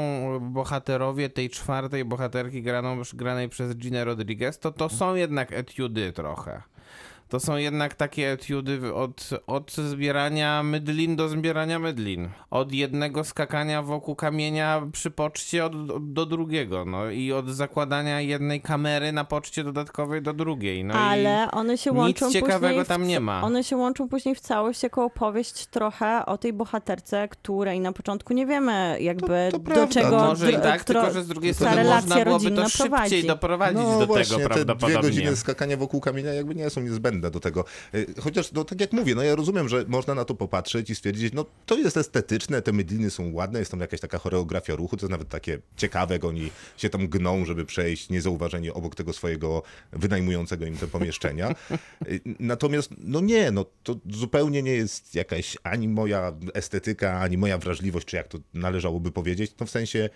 bohaterowie 0.42 1.30
tej 1.30 1.50
czwartej 1.50 2.06
bohaterki 2.06 2.62
graną, 2.62 3.02
granej 3.14 3.50
przez 3.50 3.76
Ginę 3.76 4.06
Rodriguez, 4.06 4.60
to 4.60 4.72
to 4.72 4.90
są 4.90 5.16
jednak 5.16 5.54
etiudy 5.54 6.14
trochę. 6.14 6.62
To 7.32 7.40
są 7.40 7.56
jednak 7.58 7.96
takie 7.96 8.32
etiudy 8.32 8.94
od, 8.94 9.30
od 9.48 9.72
zbierania 9.72 10.64
mydlin 10.64 11.16
do 11.16 11.30
zbierania 11.30 11.80
mydlin. 11.80 12.30
Od 12.50 12.72
jednego 12.74 13.24
skakania 13.24 13.82
wokół 13.82 14.16
kamienia 14.16 14.82
przy 14.92 15.12
poczcie 15.12 15.66
od, 15.66 15.74
od, 15.92 16.14
do 16.14 16.26
drugiego. 16.26 16.86
No 16.86 17.10
i 17.10 17.32
od 17.32 17.50
zakładania 17.50 18.22
jednej 18.22 18.62
kamery 18.62 19.12
na 19.12 19.24
poczcie 19.24 19.64
dodatkowej 19.64 20.22
do 20.22 20.34
drugiej. 20.34 20.84
No 20.84 20.94
i... 20.94 20.98
Ale 20.98 21.52
one 21.52 21.78
się 21.78 21.90
nic 21.92 22.00
łączą 22.00 22.32
ciekawego 22.32 22.68
później 22.68 22.86
w, 22.86 22.88
tam 22.88 23.08
nie 23.08 23.20
ma. 23.20 23.42
One 23.42 23.64
się 23.64 23.78
łączą 23.78 24.10
później 24.10 24.36
w 24.36 24.40
całość 24.40 24.84
jako 24.84 25.04
opowieść 25.04 25.66
trochę 25.66 26.26
o 26.26 26.38
tej 26.38 26.54
bohaterce, 26.54 27.28
której 27.28 27.80
na 27.80 27.92
początku 27.94 28.34
nie 28.34 28.46
wiemy 28.46 28.98
jakby 29.02 29.28
To- 29.52 29.52
to 29.52 29.60
do 29.60 29.64
prawda. 29.64 29.88
czego 29.94 30.18
Może 30.18 30.52
i 30.52 30.56
tak, 30.56 30.82
tro- 30.82 30.86
tylko 30.86 31.12
że 31.12 31.24
z 31.24 31.28
drugiej 31.28 31.54
strony 31.54 31.84
można 31.84 32.24
byłoby 32.24 32.52
to 32.52 32.70
szybciej 32.70 32.90
prowadzi. 32.90 33.28
doprowadzić 33.28 33.82
no 33.84 34.00
do 34.00 34.08
właśnie, 34.08 34.26
tego 34.26 34.38
te 34.38 34.56
dwie 34.56 34.66
prawdopodobnie. 34.66 35.10
godziny 35.10 35.36
skakania 35.36 35.78
wokół 35.78 36.02
kamienia 36.02 36.34
jakby 36.34 36.56
nie 36.56 36.70
są 36.70 36.82
niezbędne 36.82 37.21
do 37.30 37.40
tego. 37.40 37.66
Y, 37.96 38.06
Chociaż, 38.20 38.52
no 38.52 38.64
tak 38.64 38.82
jak 38.82 38.94
mówię, 38.94 39.16
no 39.16 39.24
ja 39.24 39.36
rozumiem, 39.36 39.70
że 39.70 39.86
można 39.88 40.16
na 40.16 40.26
to 40.26 40.36
popatrzeć 40.36 40.90
i 40.90 40.96
stwierdzić, 40.96 41.34
no 41.34 41.46
to 41.66 41.78
jest 41.78 41.98
estetyczne, 41.98 42.62
te 42.62 42.72
mydliny 42.72 43.10
są 43.10 43.34
ładne, 43.34 43.60
jest 43.60 43.72
tam 43.72 43.80
jakaś 43.80 44.00
taka 44.00 44.18
choreografia 44.18 44.76
ruchu, 44.76 44.98
to 44.98 45.06
jest 45.06 45.12
nawet 45.12 45.30
takie 45.30 45.60
ciekawe, 45.78 46.14
jak 46.16 46.26
oni 46.26 46.52
się 46.78 46.90
tam 46.90 47.08
gną, 47.08 47.46
żeby 47.46 47.66
przejść 47.66 48.10
niezauważeni 48.10 48.72
obok 48.72 48.96
tego 48.96 49.14
swojego 49.14 49.64
wynajmującego 49.92 50.66
im 50.66 50.78
te 50.78 50.88
pomieszczenia. 50.88 51.56
Y, 52.08 52.22
Natomiast, 52.40 52.90
no 52.98 53.22
nie, 53.22 53.52
no 53.52 53.66
to 53.84 53.96
zupełnie 54.10 54.64
nie 54.64 54.74
jest 54.74 55.16
jakaś 55.16 55.58
ani 55.64 55.88
moja 55.88 56.34
estetyka, 56.54 57.20
ani 57.20 57.38
moja 57.38 57.58
wrażliwość, 57.58 58.08
czy 58.08 58.16
jak 58.16 58.28
to 58.28 58.38
należałoby 58.54 59.12
powiedzieć, 59.12 59.52
no 59.60 59.66
w 59.66 59.70
sensie 59.70 60.10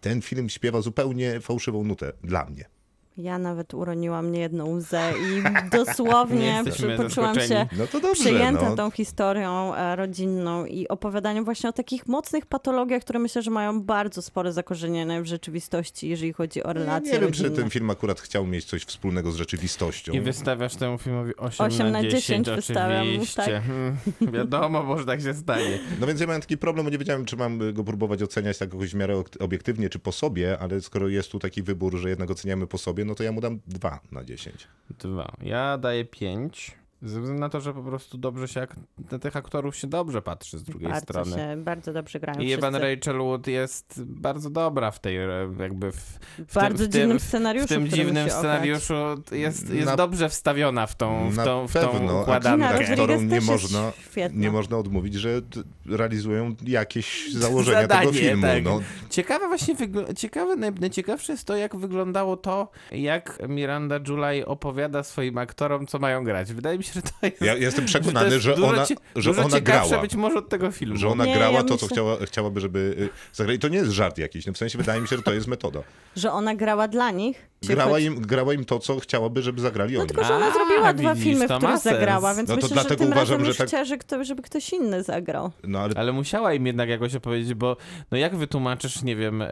ten 0.00 0.22
film 0.22 0.48
śpiewa 0.48 0.80
zupełnie 0.80 1.40
fałszywą 1.40 1.84
nutę 1.84 2.12
dla 2.24 2.44
mnie. 2.44 2.79
Ja 3.22 3.38
nawet 3.38 3.74
uroniłam 3.74 4.32
niejedną 4.32 4.66
łzę 4.76 5.12
i 5.20 5.42
dosłownie 5.76 6.62
przy- 6.72 6.96
poczułam 6.96 7.40
się. 7.40 7.66
No 7.78 7.86
to 7.86 8.00
dobrze, 8.00 8.20
przejęta 8.24 8.68
no. 8.70 8.76
tą 8.76 8.90
historią 8.90 9.74
e, 9.74 9.96
rodzinną 9.96 10.66
i 10.66 10.88
opowiadaniem 10.88 11.44
właśnie 11.44 11.70
o 11.70 11.72
takich 11.72 12.06
mocnych 12.06 12.46
patologiach, 12.46 13.02
które 13.02 13.18
myślę, 13.18 13.42
że 13.42 13.50
mają 13.50 13.82
bardzo 13.82 14.22
spore 14.22 14.52
zakorzenienie 14.52 15.22
w 15.22 15.26
rzeczywistości, 15.26 16.08
jeżeli 16.08 16.32
chodzi 16.32 16.62
o 16.64 16.68
Ja 16.68 16.72
relacje 16.72 17.12
nie 17.12 17.18
wiem, 17.20 17.32
czy 17.32 17.42
rodzinne. 17.42 17.62
ten 17.62 17.70
film 17.70 17.90
akurat 17.90 18.20
chciał 18.20 18.46
mieć 18.46 18.64
coś 18.64 18.82
wspólnego 18.84 19.32
z 19.32 19.36
rzeczywistością. 19.36 20.12
I 20.12 20.20
wystawiasz 20.20 20.76
temu 20.76 20.98
filmowi 20.98 21.36
8, 21.36 21.66
8 21.66 21.86
na 21.86 21.92
na 21.92 22.02
10, 22.02 22.46
10 22.46 22.50
wystawiam, 22.50 23.02
oczywiście. 23.08 23.42
tak. 23.42 23.62
Hmm, 23.64 23.96
Wiadomo, 24.20 24.82
może 24.90 25.04
tak 25.06 25.20
się 25.20 25.34
stanie. 25.34 25.78
No 26.00 26.06
więc 26.06 26.20
ja 26.20 26.26
miałem 26.26 26.40
taki 26.42 26.58
problem, 26.58 26.86
bo 26.86 26.90
nie 26.92 26.98
wiedziałem, 26.98 27.24
czy 27.24 27.36
mam 27.36 27.72
go 27.72 27.84
próbować 27.84 28.22
oceniać 28.22 28.58
tak 28.58 28.72
jakoś 28.72 28.90
w 28.92 28.94
miarę 28.94 29.22
obiektywnie, 29.40 29.88
czy 29.90 29.98
po 29.98 30.12
sobie, 30.12 30.58
ale 30.58 30.80
skoro 30.80 31.08
jest 31.08 31.30
tu 31.30 31.38
taki 31.38 31.62
wybór, 31.62 31.96
że 31.96 32.08
jednak 32.08 32.30
oceniamy 32.30 32.66
po 32.66 32.78
sobie, 32.78 33.04
no 33.10 33.18
to 33.18 33.26
ja 33.26 33.34
mu 33.34 33.42
dam 33.42 33.58
2 33.66 34.14
na 34.14 34.22
10. 34.22 34.68
Dwa. 34.98 35.26
Ja 35.42 35.78
daję 35.78 36.04
5. 36.04 36.79
Ze 37.02 37.20
względu 37.20 37.40
na 37.40 37.48
to, 37.48 37.60
że 37.60 37.74
po 37.74 37.82
prostu 37.82 38.18
dobrze 38.18 38.48
się, 38.48 38.60
ak- 38.62 38.76
na 39.12 39.18
tych 39.18 39.36
aktorów 39.36 39.76
się 39.76 39.86
dobrze 39.86 40.22
patrzy 40.22 40.58
z 40.58 40.62
drugiej 40.62 40.88
bardzo 40.88 41.04
strony. 41.04 41.30
się, 41.36 41.56
bardzo 41.56 41.92
dobrze 41.92 42.20
grają 42.20 42.40
I 42.40 42.52
Evan 42.52 42.72
wszyscy. 42.74 42.94
Rachel 42.96 43.18
Wood 43.22 43.46
jest 43.46 44.02
bardzo 44.04 44.50
dobra 44.50 44.90
w 44.90 44.98
tej, 45.00 45.16
e, 45.16 45.28
jakby 45.60 45.92
w, 45.92 46.18
w 46.38 46.54
bardzo 46.54 46.84
tym, 46.84 46.92
dziwnym 46.92 47.18
w, 47.18 47.22
scenariuszu, 47.22 47.66
w 47.66 47.68
tym 47.68 47.88
dziwnym 47.88 48.30
scenariuszu 48.30 48.94
jest, 49.32 49.70
jest 49.70 49.86
Na- 49.86 49.96
dobrze 49.96 50.28
wstawiona 50.28 50.86
w 50.86 50.96
tą, 50.96 51.30
w 51.30 51.36
Na 51.36 51.44
tą, 51.44 51.68
w 51.68 51.72
tą 51.72 51.80
pewno, 51.88 52.20
układankę. 52.20 52.68
Aktorom 52.90 53.28
nie 53.28 53.40
można, 53.40 53.92
świetna. 54.10 54.40
nie 54.40 54.50
można 54.50 54.76
odmówić, 54.78 55.14
że 55.14 55.40
realizują 55.86 56.54
jakieś 56.66 57.32
założenia 57.34 57.80
Zadanie, 57.82 58.00
tego 58.06 58.12
filmu. 58.18 58.42
tak. 58.42 58.64
No, 58.64 58.80
Ciekawe 59.10 59.48
właśnie, 59.48 59.74
wygl- 59.74 60.14
ciekawe, 60.16 60.56
naj- 60.56 60.80
najciekawsze 60.80 61.32
jest 61.32 61.44
to, 61.44 61.56
jak 61.56 61.76
wyglądało 61.76 62.36
to, 62.36 62.70
jak 62.92 63.38
Miranda 63.48 63.98
July 64.08 64.46
opowiada 64.46 65.02
swoim 65.02 65.38
aktorom, 65.38 65.86
co 65.86 65.98
mają 65.98 66.24
grać. 66.24 66.52
Wydaje 66.52 66.78
mi 66.78 66.84
się, 66.84 66.89
że 66.94 67.02
to 67.02 67.10
jest... 67.22 67.42
ja 67.42 67.54
jestem 67.54 67.88
że 67.88 67.98
przekonany, 68.00 68.30
jest 68.30 68.44
że 68.44 68.54
dużo 68.54 68.68
ona, 68.68 68.84
że 69.16 69.30
dużo 69.30 69.42
ona 69.44 69.60
grała. 69.60 69.98
być 70.02 70.14
może 70.14 70.38
od 70.38 70.48
tego 70.48 70.70
filmu. 70.70 70.96
Że 70.96 71.08
ona 71.08 71.24
Nie, 71.26 71.34
grała 71.34 71.52
ja 71.52 71.62
to, 71.62 71.68
co 71.68 71.74
myślę- 71.74 71.88
chciała, 71.88 72.16
chciałaby, 72.26 72.60
żeby 72.60 72.78
y, 72.98 73.08
zagrać. 73.36 73.56
I 73.56 73.58
to 73.58 73.68
nie 73.68 73.78
jest 73.78 73.90
żart 73.90 74.18
jakiś. 74.18 74.46
No 74.46 74.52
w 74.52 74.58
sensie 74.58 74.78
wydaje 74.78 75.00
mi 75.00 75.08
się, 75.08 75.16
że 75.16 75.22
to 75.22 75.32
jest 75.32 75.46
metoda. 75.46 75.80
Że 76.16 76.32
ona 76.32 76.54
grała 76.54 76.88
dla 76.88 77.10
nich? 77.10 77.49
Grała 77.68 77.98
im, 77.98 78.20
grała 78.20 78.54
im 78.54 78.64
to, 78.64 78.78
co 78.78 79.00
chciałaby, 79.00 79.42
żeby 79.42 79.60
zagrali 79.60 79.94
No 79.94 80.00
oni. 80.00 80.08
tylko, 80.08 80.24
że 80.24 80.34
ona 80.36 80.46
A, 80.46 80.52
zrobiła 80.52 80.92
dwa 80.92 81.14
filmy, 81.14 81.44
w 81.44 81.48
to 81.48 81.58
których 81.58 81.78
zagrała, 81.78 82.34
więc 82.34 82.48
No 82.48 82.56
to 82.56 82.62
myślę, 82.62 82.68
że 82.68 82.74
dlatego 82.74 83.04
tym 83.04 83.12
uważam, 83.12 83.38
razem 83.38 83.52
że 83.52 83.58
tak- 83.58 83.68
chciała, 83.68 83.84
że 83.84 83.98
kto, 83.98 84.24
żeby 84.24 84.42
ktoś 84.42 84.72
inny 84.72 85.02
zagrał. 85.02 85.50
No 85.64 85.78
ale 85.78 85.94
Ale 85.96 86.12
musiała 86.12 86.54
im 86.54 86.66
jednak 86.66 86.88
jakoś 86.88 87.14
opowiedzieć, 87.14 87.54
bo 87.54 87.76
no 88.10 88.18
jak 88.18 88.36
wytłumaczysz, 88.36 89.02
nie 89.02 89.16
wiem, 89.16 89.42
e, 89.42 89.48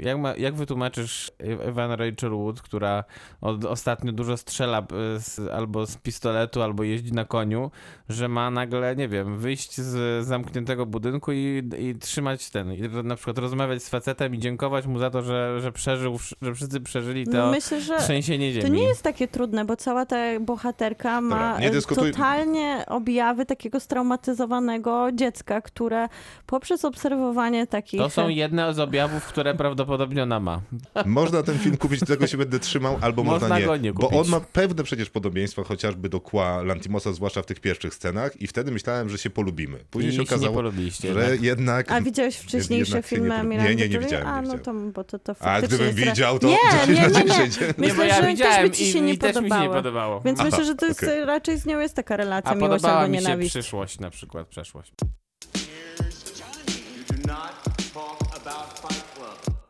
jak, 0.00 0.18
ma, 0.18 0.36
jak 0.36 0.54
wytłumaczysz 0.54 1.32
Evan 1.38 1.90
Rachel 1.90 2.30
Wood, 2.30 2.62
która 2.62 3.04
od, 3.40 3.64
ostatnio 3.64 4.12
dużo 4.12 4.36
strzela 4.36 4.78
e, 4.78 5.20
z, 5.20 5.40
albo 5.52 5.86
z 5.86 5.96
pistoletu, 5.96 6.62
albo 6.62 6.82
jeździ 6.82 7.12
na 7.12 7.24
koniu, 7.24 7.70
że 8.08 8.28
ma 8.28 8.50
nagle, 8.50 8.96
nie 8.96 9.08
wiem, 9.08 9.38
wyjść 9.38 9.80
z 9.80 10.26
zamkniętego 10.26 10.86
budynku 10.86 11.32
i, 11.32 11.62
i 11.78 11.94
trzymać 11.94 12.50
ten, 12.50 12.72
i 12.72 12.80
na 13.04 13.16
przykład 13.16 13.38
rozmawiać 13.38 13.82
z 13.82 13.88
facetem 13.88 14.34
i 14.34 14.38
dziękować 14.38 14.86
mu 14.86 14.98
za 14.98 15.10
to, 15.10 15.22
że, 15.22 15.60
że 15.60 15.72
przeżył, 15.72 16.18
że 16.42 16.54
wszyscy 16.54 16.80
przeżyli 16.80 17.26
to 17.34 17.46
No 17.46 17.50
myślę, 17.50 17.80
że 17.80 17.98
trzęsienie 17.98 18.52
ziemi. 18.52 18.62
to 18.62 18.68
nie 18.72 18.82
jest 18.82 19.02
takie 19.02 19.28
trudne, 19.28 19.64
bo 19.64 19.76
cała 19.76 20.06
ta 20.06 20.16
bohaterka 20.40 21.20
ma 21.20 21.30
Dobra, 21.52 21.58
nie 21.60 21.70
dyskutuj- 21.70 22.12
totalnie 22.12 22.84
objawy 22.86 23.46
takiego 23.46 23.80
straumatyzowanego 23.80 25.08
dziecka, 25.12 25.60
które 25.60 26.08
poprzez 26.46 26.84
obserwowanie 26.84 27.66
takich... 27.66 28.00
To 28.00 28.10
są 28.10 28.28
jedne 28.28 28.74
z 28.74 28.78
objawów, 28.78 29.24
które 29.26 29.54
prawdopodobnie 29.54 30.22
ona 30.22 30.40
ma. 30.40 30.60
można 31.06 31.42
ten 31.42 31.58
film 31.58 31.76
kupić, 31.76 32.00
tego 32.00 32.26
się 32.26 32.36
będę 32.36 32.58
trzymał, 32.58 32.98
albo 33.00 33.24
Można 33.24 33.48
można 33.48 33.58
nie. 33.58 33.66
go 33.66 33.76
nie 33.76 33.92
bo 33.92 34.00
kupić. 34.08 34.18
on 34.20 34.28
ma 34.28 34.40
pewne 34.40 34.82
przecież 34.84 35.10
podobieństwa 35.10 35.64
chociażby 35.64 36.08
do 36.08 36.20
Kła 36.20 36.62
Lantimosa, 36.62 37.12
zwłaszcza 37.12 37.42
w 37.42 37.46
tych 37.46 37.60
pierwszych 37.60 37.94
scenach 37.94 38.42
i 38.42 38.46
wtedy 38.46 38.70
myślałem, 38.70 39.08
że 39.08 39.18
się 39.18 39.30
polubimy. 39.30 39.78
Później 39.90 40.08
I 40.12 40.12
się 40.12 40.16
się 40.16 40.22
nie 40.22 40.28
okazało, 40.36 40.54
polubiliście 40.54 41.14
że 41.14 41.20
jednak. 41.20 41.42
jednak... 41.42 41.90
A 41.92 42.00
widziałeś 42.00 42.36
wcześniejsze 42.36 42.90
jednak 42.96 43.06
się 43.10 43.16
nie 43.16 43.22
filmy 43.22 43.56
Nie, 43.56 43.58
nie, 43.68 43.74
nie 43.74 43.84
Julie? 43.84 43.98
widziałem, 44.00 44.26
A, 44.26 44.40
nie 44.40 44.48
no 44.48 44.58
to, 44.58 44.74
bo 44.74 45.04
to, 45.04 45.18
to 45.18 45.34
A 45.40 45.62
gdybym 45.62 45.94
widział, 45.94 46.38
to 46.38 46.46
Nie, 46.46 46.56
10 46.96 47.14
nie, 47.14 47.23
nie, 47.23 47.23
nie. 47.24 47.30
10. 47.50 47.60
Nie, 47.60 47.66
Myślę, 47.78 47.94
bo 47.96 48.02
ja 48.02 48.20
że 48.22 48.26
widziałem 48.26 48.54
też 48.56 48.70
by 48.70 48.76
ci 48.76 48.84
i, 48.88 48.92
się 48.92 49.00
nie 49.00 49.12
i 49.12 49.18
też 49.18 49.36
mi 49.36 49.40
się 49.40 49.42
nie 49.42 49.48
podobało. 49.50 49.74
podobało. 49.74 50.20
Więc 50.20 50.40
Aha, 50.40 50.48
myślę, 50.50 50.64
że 50.64 50.74
to 50.74 50.86
jest 50.86 51.02
okej. 51.02 51.24
raczej 51.24 51.58
z 51.58 51.66
nią 51.66 51.80
jest 51.80 51.94
taka 51.94 52.16
relacja 52.16 52.50
A 52.50 52.54
miłość 52.54 52.70
podobała 52.70 52.98
albo 53.00 53.10
mi 53.12 53.18
się 53.18 53.22
nienawiść. 53.24 53.50
przyszłość 53.50 53.98
na 54.00 54.10
przykład, 54.10 54.48
przeszłość. 54.48 54.92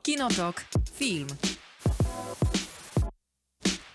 Kinotok. 0.03 0.65
Film. 0.95 1.27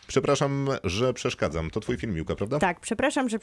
Przepraszam, 0.09 0.69
że 0.83 1.13
przeszkadzam. 1.13 1.69
To 1.69 1.79
twój 1.79 1.97
film, 1.97 2.13
Miłka, 2.13 2.35
prawda? 2.35 2.59
Tak, 2.59 2.79
przepraszam, 2.79 3.29
że 3.29 3.39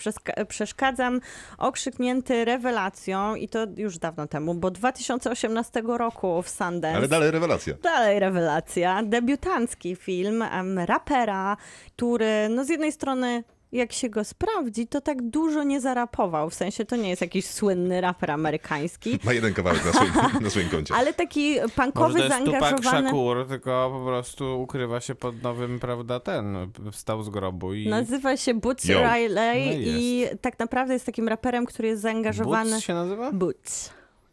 przeszkadzam. 0.48 1.20
Okrzyknięty 1.58 2.44
rewelacją 2.44 3.34
i 3.34 3.48
to 3.48 3.66
już 3.76 3.98
dawno 3.98 4.26
temu, 4.26 4.54
bo 4.54 4.70
2018 4.70 5.82
roku 5.86 6.42
w 6.42 6.48
Sundance. 6.48 6.96
Ale 6.96 7.08
dalej 7.08 7.30
rewelacja. 7.30 7.74
Dalej 7.82 8.20
rewelacja. 8.20 9.02
Debiutancki 9.02 9.96
film 9.96 10.42
em, 10.42 10.78
rapera, 10.78 11.56
który 11.96 12.48
no 12.48 12.64
z 12.64 12.68
jednej 12.68 12.92
strony 12.92 13.44
jak 13.76 13.92
się 13.92 14.08
go 14.08 14.24
sprawdzi, 14.24 14.86
to 14.86 15.00
tak 15.00 15.22
dużo 15.22 15.62
nie 15.62 15.80
zarapował. 15.80 16.50
W 16.50 16.54
sensie 16.54 16.84
to 16.84 16.96
nie 16.96 17.08
jest 17.08 17.22
jakiś 17.22 17.46
słynny 17.46 18.00
raper 18.00 18.30
amerykański, 18.30 19.18
Ma 19.24 19.32
jeden 19.32 19.54
kawałek 19.54 19.84
na 19.84 19.92
swoim, 19.92 20.12
na 20.44 20.50
swoim 20.50 20.68
koncie. 20.68 20.94
ale 20.94 21.14
taki 21.14 21.54
Może 21.60 21.68
punkowy, 21.68 22.18
to 22.18 22.24
jest 22.24 22.38
Tupac 22.44 22.60
zaangażowany. 22.60 23.08
Shakur, 23.08 23.48
tylko 23.48 23.90
po 23.98 24.06
prostu 24.06 24.62
ukrywa 24.62 25.00
się 25.00 25.14
pod 25.14 25.42
nowym, 25.42 25.80
prawda, 25.80 26.20
ten, 26.20 26.56
wstał 26.92 27.22
z 27.22 27.28
grobu 27.28 27.74
i... 27.74 27.88
Nazywa 27.88 28.36
się 28.36 28.54
Boots 28.54 28.84
Yo. 28.84 28.98
Riley 29.14 29.66
No 29.66 29.72
i 29.72 29.84
i 29.86 30.26
tak 30.40 30.58
naprawdę 30.58 30.94
jest 30.94 31.06
takim 31.06 31.28
raperem, 31.28 31.66
który 31.66 31.88
jest 31.88 32.02
zaangażowany. 32.02 32.70
Boots 32.70 32.84
się 32.84 32.94
nazywa? 32.94 33.32
Boots. 33.32 33.90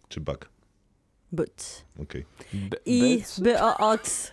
Czy 0.10 0.22
bak? 0.22 0.53
Okej. 2.02 2.26
D- 2.54 2.78
I 2.86 3.24
by 3.38 3.62
o 3.62 3.78
od. 3.78 4.32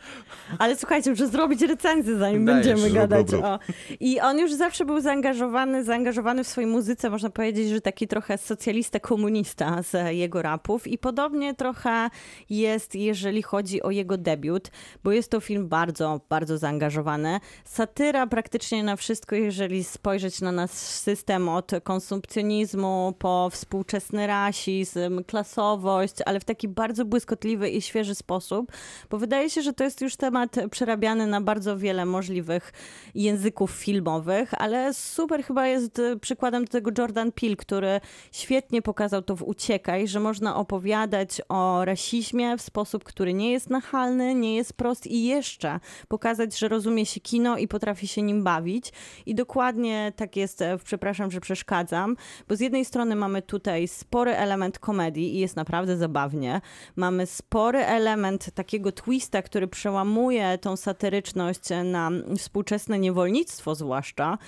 Ale 0.58 0.76
słuchajcie, 0.76 1.10
muszę 1.10 1.28
zrobić 1.28 1.62
recenzję, 1.62 2.16
zanim 2.16 2.44
Dajesz, 2.44 2.66
będziemy 2.66 2.88
rób, 2.88 2.98
gadać. 2.98 3.32
rób, 3.32 3.42
rób. 3.42 3.44
O. 3.44 3.58
I 4.00 4.20
on 4.20 4.38
już 4.38 4.52
zawsze 4.52 4.84
był 4.84 5.00
zaangażowany, 5.00 5.84
zaangażowany 5.84 6.44
w 6.44 6.48
swojej 6.48 6.70
muzyce, 6.70 7.10
można 7.10 7.30
powiedzieć, 7.30 7.68
że 7.68 7.80
taki 7.80 8.08
trochę 8.08 8.38
socjalista, 8.38 9.00
komunista 9.00 9.82
z 9.82 10.16
jego 10.16 10.42
rapów. 10.42 10.86
I 10.86 10.98
podobnie 10.98 11.54
trochę 11.54 12.10
jest, 12.50 12.94
jeżeli 12.94 13.42
chodzi 13.42 13.82
o 13.82 13.90
jego 13.90 14.16
debiut, 14.16 14.70
bo 15.04 15.12
jest 15.12 15.30
to 15.30 15.40
film 15.40 15.68
bardzo, 15.68 16.20
bardzo 16.28 16.58
zaangażowany. 16.58 17.40
Satyra 17.64 18.26
praktycznie 18.26 18.84
na 18.84 18.96
wszystko, 18.96 19.36
jeżeli 19.36 19.84
spojrzeć 19.84 20.40
na 20.40 20.52
nasz 20.52 20.70
system 20.70 21.48
od 21.48 21.70
konsumpcjonizmu 21.84 23.14
po 23.18 23.48
współczesny 23.52 24.26
rasizm, 24.26 25.24
klasowość, 25.24 26.14
ale 26.26 26.40
w 26.40 26.44
taki 26.44 26.68
bardzo 26.68 26.89
błyskotliwy 26.98 27.70
i 27.70 27.82
świeży 27.82 28.14
sposób, 28.14 28.72
bo 29.10 29.18
wydaje 29.18 29.50
się, 29.50 29.62
że 29.62 29.72
to 29.72 29.84
jest 29.84 30.00
już 30.00 30.16
temat 30.16 30.56
przerabiany 30.70 31.26
na 31.26 31.40
bardzo 31.40 31.78
wiele 31.78 32.04
możliwych 32.04 32.72
języków 33.14 33.70
filmowych, 33.70 34.54
ale 34.58 34.94
super 34.94 35.44
chyba 35.44 35.66
jest 35.66 35.98
y, 35.98 36.18
przykładem 36.18 36.64
do 36.64 36.70
tego 36.70 36.90
Jordan 36.98 37.32
Peele, 37.32 37.56
który 37.56 38.00
świetnie 38.32 38.82
pokazał 38.82 39.22
to 39.22 39.36
w 39.36 39.42
Uciekaj, 39.42 40.08
że 40.08 40.20
można 40.20 40.56
opowiadać 40.56 41.42
o 41.48 41.84
rasizmie 41.84 42.56
w 42.56 42.62
sposób, 42.62 43.04
który 43.04 43.34
nie 43.34 43.52
jest 43.52 43.70
nachalny, 43.70 44.34
nie 44.34 44.56
jest 44.56 44.72
prost 44.72 45.06
i 45.06 45.24
jeszcze 45.24 45.80
pokazać, 46.08 46.58
że 46.58 46.68
rozumie 46.68 47.06
się 47.06 47.20
kino 47.20 47.56
i 47.58 47.68
potrafi 47.68 48.08
się 48.08 48.22
nim 48.22 48.44
bawić. 48.44 48.92
I 49.26 49.34
dokładnie 49.34 50.12
tak 50.16 50.36
jest, 50.36 50.62
e, 50.62 50.78
przepraszam, 50.84 51.30
że 51.30 51.40
przeszkadzam, 51.40 52.16
bo 52.48 52.56
z 52.56 52.60
jednej 52.60 52.84
strony 52.84 53.16
mamy 53.16 53.42
tutaj 53.42 53.88
spory 53.88 54.36
element 54.36 54.78
komedii 54.78 55.36
i 55.36 55.38
jest 55.38 55.56
naprawdę 55.56 55.96
zabawnie. 55.96 56.60
Mamy 56.96 57.26
spory 57.26 57.78
element 57.78 58.50
takiego 58.54 58.92
twista, 58.92 59.42
który 59.42 59.68
przełamuje 59.68 60.58
tą 60.58 60.76
satyryczność 60.76 61.60
na 61.84 62.10
współczesne 62.38 62.98
niewolnictwo 62.98 63.74
zwłaszcza. 63.74 64.38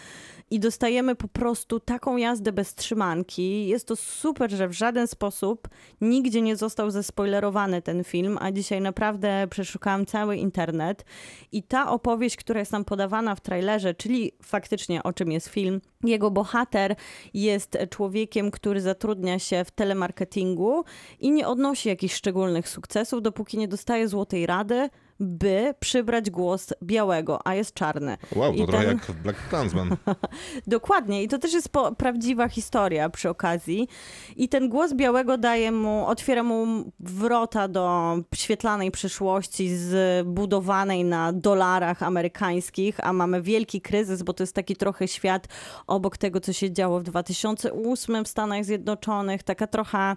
I 0.53 0.61
dostajemy 0.61 1.15
po 1.15 1.29
prostu 1.29 1.81
taką 1.81 2.17
jazdę 2.17 2.53
bez 2.53 2.75
trzymanki. 2.75 3.67
Jest 3.67 3.87
to 3.87 3.97
super, 3.97 4.51
że 4.51 4.69
w 4.69 4.73
żaden 4.73 5.07
sposób 5.07 5.69
nigdzie 6.01 6.43
nie 6.43 6.57
został 6.57 6.91
zespoilerowany 6.91 7.83
ten 7.83 8.05
film, 8.05 8.39
a 8.41 8.53
dzisiaj 8.53 8.81
naprawdę 8.81 9.47
przeszukałam 9.51 10.07
cały 10.07 10.37
internet. 10.37 11.05
I 11.53 11.63
ta 11.63 11.91
opowieść, 11.91 12.37
która 12.37 12.61
jest 12.61 12.73
nam 12.73 12.85
podawana 12.85 13.35
w 13.35 13.41
trailerze, 13.41 13.95
czyli 13.95 14.33
faktycznie 14.43 15.03
o 15.03 15.13
czym 15.13 15.33
jest 15.33 15.49
film, 15.49 15.81
jego 16.05 16.31
bohater 16.31 16.97
jest 17.35 17.79
człowiekiem, 17.91 18.51
który 18.51 18.81
zatrudnia 18.81 19.39
się 19.39 19.65
w 19.65 19.71
telemarketingu 19.71 20.85
i 21.21 21.31
nie 21.31 21.49
odnosi 21.49 21.89
jakichś 21.89 22.15
szczególnych 22.15 22.69
sukcesów, 22.69 23.23
dopóki 23.23 23.59
nie 23.59 23.69
dostaje 23.69 24.09
złotej 24.09 24.47
rady, 24.47 24.89
by 25.23 25.75
przybrać 25.81 26.31
głos 26.31 26.73
białego, 26.83 27.47
a 27.47 27.55
jest 27.55 27.75
czarny. 27.75 28.17
Wow, 28.37 28.53
to 28.57 28.63
I 28.63 28.67
trochę 28.67 28.85
ten- 28.85 28.99
jak 29.09 29.17
Black 29.23 29.49
Klansman. 29.49 29.97
Dokładnie, 30.67 31.23
i 31.23 31.29
to 31.29 31.39
też 31.39 31.53
jest 31.53 31.69
po, 31.69 31.93
prawdziwa 31.95 32.49
historia 32.49 33.11
przy 33.11 33.29
okazji. 33.31 33.89
I 34.37 34.49
ten 34.49 34.69
głos 34.69 34.95
białego 34.95 35.39
daje 35.39 35.73
mu, 35.73 36.07
otwiera 36.07 36.43
mu 36.43 36.93
wrota 37.01 37.69
do 37.69 38.17
świetlanej 38.35 38.91
przyszłości 38.91 39.77
zbudowanej 39.77 41.05
na 41.05 41.33
dolarach 41.33 42.03
amerykańskich, 42.03 43.07
a 43.07 43.13
mamy 43.13 43.43
wielki 43.43 43.81
kryzys, 43.81 44.23
bo 44.23 44.33
to 44.33 44.43
jest 44.43 44.55
taki 44.55 44.77
trochę 44.77 45.09
świat 45.09 45.49
obok 45.87 46.17
tego, 46.17 46.41
co 46.41 46.53
się 46.53 46.73
działo 46.73 47.01
w 47.01 47.03
2008 47.03 48.25
w 48.25 48.29
Stanach 48.29 48.65
Zjednoczonych, 48.65 49.43
taka 49.43 49.67
trochę, 49.67 50.17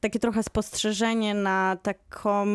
takie 0.00 0.18
trochę 0.18 0.42
spostrzeżenie 0.42 1.34
na 1.34 1.76
taką 1.82 2.46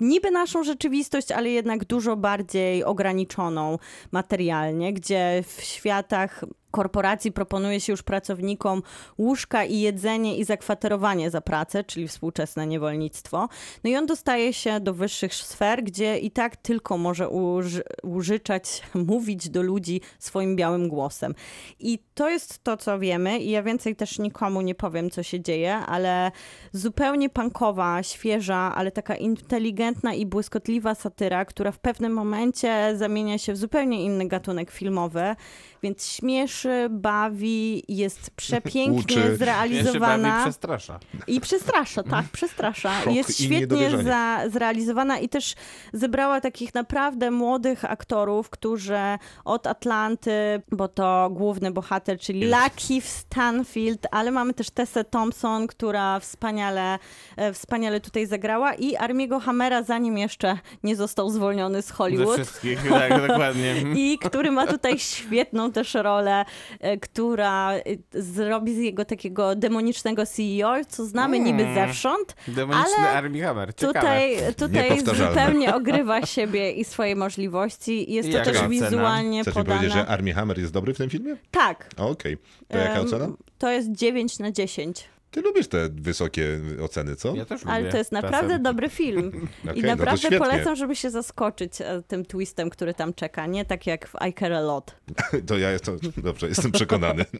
niby 0.00 0.30
naszą 0.30 0.64
rzeczywistość, 0.64 1.32
ale 1.32 1.50
jednak 1.50 1.84
dużo 1.84 2.16
bardziej 2.16 2.84
ograniczoną 2.84 3.78
materialnie, 4.12 4.92
gdzie 4.92 5.44
w 5.46 5.62
światach 5.62 6.44
korporacji 6.76 7.32
proponuje 7.32 7.80
się 7.80 7.92
już 7.92 8.02
pracownikom 8.02 8.82
łóżka 9.18 9.64
i 9.64 9.80
jedzenie 9.80 10.36
i 10.36 10.44
zakwaterowanie 10.44 11.30
za 11.30 11.40
pracę, 11.40 11.84
czyli 11.84 12.08
współczesne 12.08 12.66
niewolnictwo. 12.66 13.48
No 13.84 13.90
i 13.90 13.96
on 13.96 14.06
dostaje 14.06 14.52
się 14.52 14.80
do 14.80 14.94
wyższych 14.94 15.34
sfer, 15.34 15.84
gdzie 15.84 16.18
i 16.18 16.30
tak 16.30 16.56
tylko 16.56 16.98
może 16.98 17.28
uży, 17.28 17.82
użyczać, 18.02 18.82
mówić 19.12 19.48
do 19.48 19.62
ludzi 19.62 20.00
swoim 20.18 20.56
białym 20.56 20.88
głosem. 20.88 21.34
I 21.80 21.98
to 22.14 22.30
jest 22.30 22.64
to, 22.64 22.76
co 22.76 22.98
wiemy 22.98 23.38
i 23.38 23.50
ja 23.50 23.62
więcej 23.62 23.96
też 23.96 24.18
nikomu 24.18 24.60
nie 24.60 24.74
powiem, 24.74 25.10
co 25.10 25.22
się 25.22 25.40
dzieje, 25.40 25.74
ale 25.74 26.32
zupełnie 26.72 27.28
punkowa, 27.28 28.02
świeża, 28.02 28.74
ale 28.74 28.90
taka 28.90 29.16
inteligentna 29.16 30.14
i 30.14 30.26
błyskotliwa 30.26 30.94
satyra, 30.94 31.44
która 31.44 31.72
w 31.72 31.78
pewnym 31.78 32.12
momencie 32.12 32.92
zamienia 32.96 33.38
się 33.38 33.52
w 33.52 33.56
zupełnie 33.56 34.04
inny 34.04 34.28
gatunek 34.28 34.70
filmowy, 34.70 35.36
więc 35.82 36.06
śmieszy, 36.06 36.86
bawi, 36.90 37.82
jest 37.88 38.30
przepięknie 38.36 38.92
Uczy. 39.00 39.14
Jeszcze 39.14 39.28
bawi 39.28 39.38
zrealizowana. 39.38 40.42
przestrasza. 40.42 40.98
I 41.26 41.40
przestrasza, 41.40 42.02
tak, 42.02 42.26
przestrasza. 42.28 43.02
Szok 43.02 43.14
jest 43.14 43.42
świetnie 43.44 43.90
za, 44.02 44.42
zrealizowana 44.48 45.18
i 45.18 45.28
też 45.28 45.54
zebrała 45.92 46.40
takich 46.40 46.74
naprawdę 46.74 47.30
młodych 47.30 47.84
aktorów, 47.84 48.50
którzy 48.50 48.98
od 49.44 49.66
Atlanty, 49.66 50.30
bo 50.72 50.88
to 50.88 51.30
główny 51.30 51.70
bohater, 51.70 52.18
czyli 52.18 52.50
Lucky 52.50 53.00
Stanfield, 53.00 54.06
ale 54.10 54.30
mamy 54.30 54.54
też 54.54 54.70
Tessę 54.70 55.04
Thompson, 55.04 55.66
która 55.66 56.20
wspaniale, 56.20 56.98
e, 57.36 57.52
wspaniale 57.52 58.00
tutaj 58.00 58.26
zagrała 58.26 58.74
i 58.74 58.96
Armiego 58.96 59.40
Hammera, 59.40 59.82
zanim 59.82 60.18
jeszcze 60.18 60.58
nie 60.82 60.96
został 60.96 61.30
zwolniony 61.30 61.82
z 61.82 61.86
Ze 61.86 61.94
Hollywood. 61.94 62.34
wszystkich, 62.34 62.88
tak, 62.90 63.26
dokładnie. 63.28 63.74
I 64.02 64.18
który 64.18 64.50
ma 64.50 64.66
tutaj 64.66 64.98
świetną 64.98 65.65
też 65.72 65.94
rolę, 65.94 66.44
e, 66.80 66.96
która 66.96 67.72
e, 67.74 67.82
zrobi 68.12 68.74
z 68.74 68.78
jego 68.78 69.04
takiego 69.04 69.54
demonicznego 69.56 70.26
CEO, 70.26 70.74
co 70.88 71.04
znamy 71.06 71.40
niby 71.40 71.62
Mm. 71.62 71.74
zewsząd, 71.74 72.36
Demoniczny 72.48 72.94
ale 72.98 73.08
Armie 73.08 73.42
Hammer, 73.42 73.74
ciekawe. 73.74 74.00
tutaj, 74.00 74.36
tutaj 74.54 75.00
zupełnie 75.04 75.74
ogrywa 75.76 76.26
siebie 76.26 76.72
i 76.72 76.84
swoje 76.84 77.16
możliwości. 77.16 78.12
Jest 78.12 78.32
to 78.32 78.40
też 78.44 78.68
wizualnie 78.68 79.42
Chcesz 79.42 79.56
mi 79.56 79.64
powiedzieć, 79.64 79.88
że 79.92 79.98
podane. 79.98 80.08
Armie 80.08 80.34
Hammer 80.34 80.58
jest 80.58 80.72
dobry 80.72 80.94
w 80.94 80.98
tym 80.98 81.10
filmie? 81.10 81.36
Tak. 81.50 81.88
Okej. 81.96 82.36
To 82.68 82.78
jaka 82.78 83.00
ocena? 83.00 83.28
To 83.58 83.70
jest 83.70 83.92
9 83.92 84.38
na 84.38 84.50
10. 84.52 85.04
Ty 85.30 85.40
lubisz 85.40 85.68
te 85.68 85.88
wysokie 85.88 86.60
oceny, 86.82 87.16
co? 87.16 87.34
Ja 87.34 87.44
też 87.44 87.60
Ale 87.66 87.78
lubię 87.78 87.90
to 87.92 87.98
jest 87.98 88.12
naprawdę 88.12 88.48
czasem. 88.48 88.62
dobry 88.62 88.88
film. 88.88 89.28
Okej, 89.64 89.78
I 89.78 89.82
no 89.82 89.88
naprawdę 89.88 90.18
świetnie. 90.18 90.38
polecam, 90.38 90.76
żeby 90.76 90.96
się 90.96 91.10
zaskoczyć 91.10 91.80
e, 91.80 92.02
tym 92.08 92.24
twistem, 92.26 92.70
który 92.70 92.94
tam 92.94 93.14
czeka. 93.14 93.46
Nie 93.46 93.64
tak 93.64 93.86
jak 93.86 94.08
w 94.08 94.14
I 94.28 94.34
Care 94.34 94.52
A 94.52 94.60
Lot. 94.60 94.94
To 95.46 95.58
ja 95.58 95.70
jestem, 95.70 95.98
dobrze, 96.16 96.48
jestem 96.48 96.72
przekonany. 96.72 97.24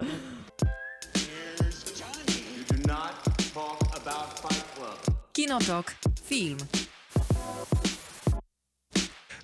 Kinotok. 5.33 5.95
Film. 6.25 6.59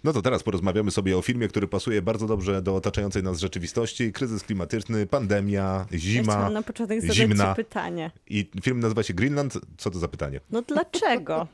No 0.05 0.13
to 0.13 0.23
teraz 0.23 0.43
porozmawiamy 0.43 0.91
sobie 0.91 1.19
o 1.19 1.23
filmie, 1.23 1.49
który 1.49 1.69
pasuje 1.69 2.03
bardzo 2.03 2.27
dobrze 2.27 2.63
do 2.63 2.77
otaczającej 2.77 3.23
nas 3.23 3.39
rzeczywistości. 3.41 4.13
Kryzys 4.13 4.43
klimatyczny, 4.43 5.07
pandemia, 5.07 5.87
Ja 5.91 5.99
zima 5.99 6.23
chciałam 6.33 6.53
na 6.53 6.63
początek 6.63 7.01
zadać 7.01 7.17
zimna. 7.17 7.55
pytanie. 7.55 8.11
I 8.27 8.51
film 8.63 8.81
nazywa 8.81 9.03
się 9.03 9.15
Greenland. 9.15 9.59
Co 9.79 9.91
to 9.91 9.99
za 9.99 10.09
pytanie? 10.09 10.41
No 10.51 10.63
dlaczego? 10.63 11.47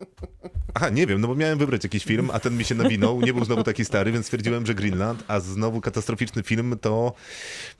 Aha, 0.74 0.88
nie 0.88 1.06
wiem, 1.06 1.20
no 1.20 1.28
bo 1.28 1.34
miałem 1.34 1.58
wybrać 1.58 1.84
jakiś 1.84 2.04
film, 2.04 2.30
a 2.32 2.40
ten 2.40 2.56
mi 2.56 2.64
się 2.64 2.74
nawinął. 2.74 3.20
Nie 3.20 3.34
był 3.34 3.44
znowu 3.44 3.62
taki 3.62 3.84
stary, 3.84 4.12
więc 4.12 4.26
stwierdziłem, 4.26 4.66
że 4.66 4.74
Greenland, 4.74 5.24
a 5.28 5.40
znowu 5.40 5.80
katastroficzny 5.80 6.42
film, 6.42 6.76
to 6.80 7.12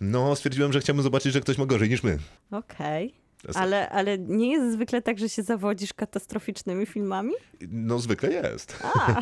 no 0.01 0.37
stwierdziłem, 0.37 0.73
że 0.73 0.81
chciałbym 0.81 1.03
zobaczyć, 1.03 1.33
że 1.33 1.41
ktoś 1.41 1.59
ma 1.59 1.67
gorzej 1.67 1.89
niż 1.89 2.03
my. 2.03 2.19
Okej. 2.51 3.05
jest- 3.07 3.26
Ale, 3.55 3.89
ale 3.91 4.19
nie 4.19 4.51
jest 4.53 4.73
zwykle 4.73 5.03
tak, 5.03 5.19
że 5.19 5.29
się 5.29 5.43
zawodzisz 5.43 5.93
katastroficznymi 5.95 6.87
filmami? 6.87 7.33
No 7.69 7.99
zwykle 7.99 8.33
jest. 8.33 8.77
A, 8.83 9.21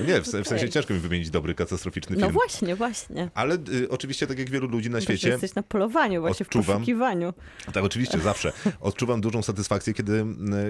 No 0.00 0.04
nie, 0.08 0.20
w, 0.20 0.24
w 0.24 0.46
sensie 0.48 0.68
ciężko 0.70 0.94
mi 0.94 1.00
wymienić 1.00 1.30
dobry 1.30 1.54
katastroficzny 1.54 2.16
no 2.16 2.20
film. 2.22 2.32
właśnie, 2.32 2.76
właśnie. 2.76 3.30
Ale 3.34 3.54
y, 3.54 3.88
oczywiście, 3.90 4.26
tak 4.26 4.38
jak 4.38 4.50
wielu 4.50 4.68
ludzi 4.68 4.90
na 4.90 4.98
Bo 4.98 5.02
świecie, 5.02 5.28
jesteś 5.28 5.54
na 5.54 5.62
polowaniu, 5.62 6.20
właśnie 6.20 6.44
w 6.44 6.48
odczuwam. 6.48 6.76
poszukiwaniu. 6.76 7.32
Tak, 7.72 7.84
oczywiście, 7.84 8.18
zawsze. 8.18 8.52
Odczuwam 8.80 9.20
dużą 9.20 9.42
satysfakcję, 9.42 9.94
kiedy 9.94 10.24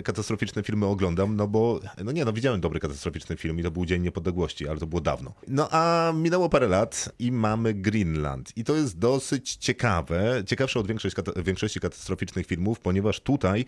katastroficzne 0.05 0.63
filmy 0.63 0.87
oglądam, 0.87 1.37
no 1.37 1.49
bo, 1.49 1.81
no 2.05 2.13
nie, 2.13 2.25
no 2.25 2.33
widziałem 2.33 2.61
dobry 2.61 2.81
katastroficzny 2.81 3.37
film 3.37 3.59
i 3.61 3.63
to 3.63 3.71
był 3.71 3.87
Dzień 3.87 4.03
Niepodległości, 4.03 4.69
ale 4.69 4.79
to 4.79 4.87
było 4.87 5.01
dawno. 5.01 5.35
No 5.49 5.69
a 5.71 6.13
minęło 6.17 6.49
parę 6.49 6.69
lat 6.69 7.09
i 7.19 7.33
mamy 7.33 7.75
Greenland. 7.75 8.53
I 8.57 8.65
to 8.65 8.75
jest 8.77 8.99
dosyć 8.99 9.57
ciekawe, 9.57 10.43
ciekawsze 10.47 10.81
od 10.81 10.87
większość, 10.87 11.17
kata- 11.17 11.43
większości 11.43 11.81
katastroficznych 11.81 12.34
filmów, 12.43 12.81
ponieważ 12.81 13.21
tutaj 13.21 13.65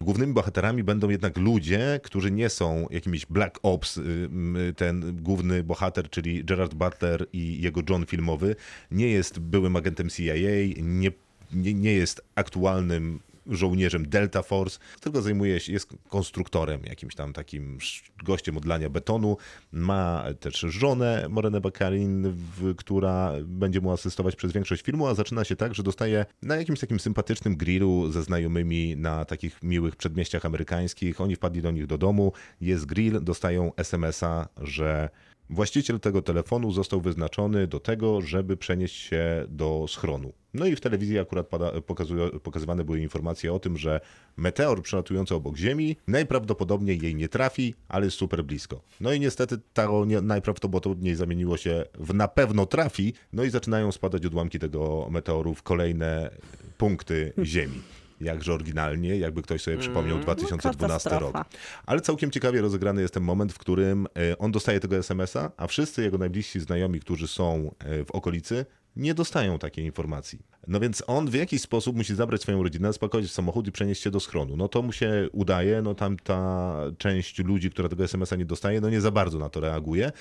głównymi 0.00 0.32
bohaterami 0.32 0.84
będą 0.84 1.10
jednak 1.10 1.36
ludzie, 1.36 2.00
którzy 2.02 2.30
nie 2.30 2.48
są 2.48 2.86
jakimiś 2.90 3.26
Black 3.26 3.58
Ops, 3.62 3.96
y, 3.96 4.28
ten 4.76 5.16
główny 5.22 5.62
bohater, 5.62 6.10
czyli 6.10 6.44
Gerard 6.44 6.74
Butler 6.74 7.26
i 7.32 7.62
jego 7.62 7.80
John 7.88 8.06
filmowy, 8.06 8.56
nie 8.90 9.08
jest 9.08 9.38
byłym 9.38 9.76
agentem 9.76 10.08
CIA, 10.10 10.34
nie 10.82 11.12
nie, 11.52 11.74
nie 11.74 11.92
jest 11.92 12.22
aktualnym 12.34 13.20
żołnierzem 13.46 14.08
Delta 14.08 14.42
Force, 14.42 14.78
tylko 15.00 15.22
zajmuje 15.22 15.60
się, 15.60 15.72
jest 15.72 15.88
konstruktorem, 16.08 16.80
jakimś 16.84 17.14
tam 17.14 17.32
takim 17.32 17.78
gościem 18.24 18.56
odlania 18.56 18.90
betonu. 18.90 19.36
Ma 19.72 20.24
też 20.40 20.60
żonę 20.60 21.26
Morenę 21.28 21.60
Bakarin, 21.60 22.36
która 22.76 23.32
będzie 23.44 23.80
mu 23.80 23.92
asystować 23.92 24.36
przez 24.36 24.52
większość 24.52 24.82
filmu, 24.82 25.06
a 25.06 25.14
zaczyna 25.14 25.44
się 25.44 25.56
tak, 25.56 25.74
że 25.74 25.82
dostaje 25.82 26.26
na 26.42 26.56
jakimś 26.56 26.80
takim 26.80 27.00
sympatycznym 27.00 27.56
grillu 27.56 28.12
ze 28.12 28.22
znajomymi 28.22 28.96
na 28.96 29.24
takich 29.24 29.62
miłych 29.62 29.96
przedmieściach 29.96 30.44
amerykańskich. 30.44 31.20
Oni 31.20 31.36
wpadli 31.36 31.62
do 31.62 31.70
nich 31.70 31.86
do 31.86 31.98
domu, 31.98 32.32
jest 32.60 32.86
grill, 32.86 33.24
dostają 33.24 33.72
SMS-a, 33.76 34.48
że 34.60 35.08
Właściciel 35.50 36.00
tego 36.00 36.22
telefonu 36.22 36.72
został 36.72 37.00
wyznaczony 37.00 37.66
do 37.66 37.80
tego, 37.80 38.20
żeby 38.20 38.56
przenieść 38.56 38.96
się 38.96 39.44
do 39.48 39.84
schronu. 39.88 40.32
No 40.54 40.66
i 40.66 40.76
w 40.76 40.80
telewizji 40.80 41.18
akurat 41.18 41.46
pada, 41.46 41.80
pokazują, 41.80 42.30
pokazywane 42.30 42.84
były 42.84 43.00
informacje 43.00 43.52
o 43.52 43.58
tym, 43.58 43.78
że 43.78 44.00
meteor 44.36 44.82
przelatujący 44.82 45.34
obok 45.34 45.56
Ziemi 45.56 45.96
najprawdopodobniej 46.06 47.02
jej 47.02 47.14
nie 47.14 47.28
trafi, 47.28 47.74
ale 47.88 48.04
jest 48.04 48.16
super 48.16 48.44
blisko. 48.44 48.82
No 49.00 49.12
i 49.12 49.20
niestety 49.20 49.58
to 49.72 50.04
nie, 50.04 50.20
najprawdopodobniej 50.20 51.14
zamieniło 51.14 51.56
się 51.56 51.84
w 51.94 52.14
na 52.14 52.28
pewno 52.28 52.66
trafi, 52.66 53.14
no 53.32 53.44
i 53.44 53.50
zaczynają 53.50 53.92
spadać 53.92 54.26
odłamki 54.26 54.58
tego 54.58 55.08
meteoru 55.10 55.54
w 55.54 55.62
kolejne 55.62 56.30
punkty 56.78 57.32
Ziemi. 57.44 57.80
Jakże 58.22 58.54
oryginalnie, 58.54 59.16
jakby 59.16 59.42
ktoś 59.42 59.62
sobie 59.62 59.78
przypomniał 59.78 60.18
2012 60.18 61.10
rok. 61.10 61.32
katastrofa. 61.32 61.44
Ale 61.86 62.00
całkiem 62.00 62.30
ciekawie 62.30 62.60
rozegrany 62.60 63.02
jest 63.02 63.14
ten 63.14 63.22
moment, 63.22 63.52
w 63.52 63.58
którym 63.58 64.06
e, 64.06 64.38
on 64.38 64.52
dostaje 64.52 64.80
tego 64.80 64.96
SMS-a, 64.96 65.50
a 65.56 65.66
wszyscy 65.66 66.02
jego 66.02 66.18
najbliżsi 66.18 66.60
znajomi, 66.60 67.00
którzy 67.00 67.28
są 67.28 67.74
e, 67.78 68.04
w 68.04 68.10
okolicy, 68.10 68.66
nie 68.96 69.14
dostają 69.14 69.58
takiej 69.58 69.84
informacji. 69.84 70.38
No 70.66 70.80
więc 70.80 71.02
on 71.06 71.30
w 71.30 71.34
jakiś 71.34 71.62
sposób 71.62 71.96
musi 71.96 72.14
zabrać 72.14 72.42
swoją 72.42 72.62
rodzinę, 72.62 72.92
spakować 72.92 73.26
w 73.26 73.32
samochód 73.32 73.66
i 73.66 73.72
przenieść 73.72 74.02
się 74.02 74.10
do 74.10 74.20
schronu. 74.20 74.56
No 74.56 74.68
to 74.68 74.82
mu 74.82 74.92
się 74.92 75.28
udaje, 75.32 75.82
no 75.82 75.94
tam 75.94 76.16
ta 76.16 76.74
część 76.98 77.38
ludzi, 77.38 77.70
która 77.70 77.88
tego 77.88 78.04
SMS-a 78.04 78.36
nie 78.36 78.44
dostaje, 78.44 78.80
no 78.80 78.90
nie 78.90 79.00
za 79.00 79.10
bardzo 79.10 79.38
na 79.38 79.48
to 79.48 79.60
reaguje. 79.60 80.12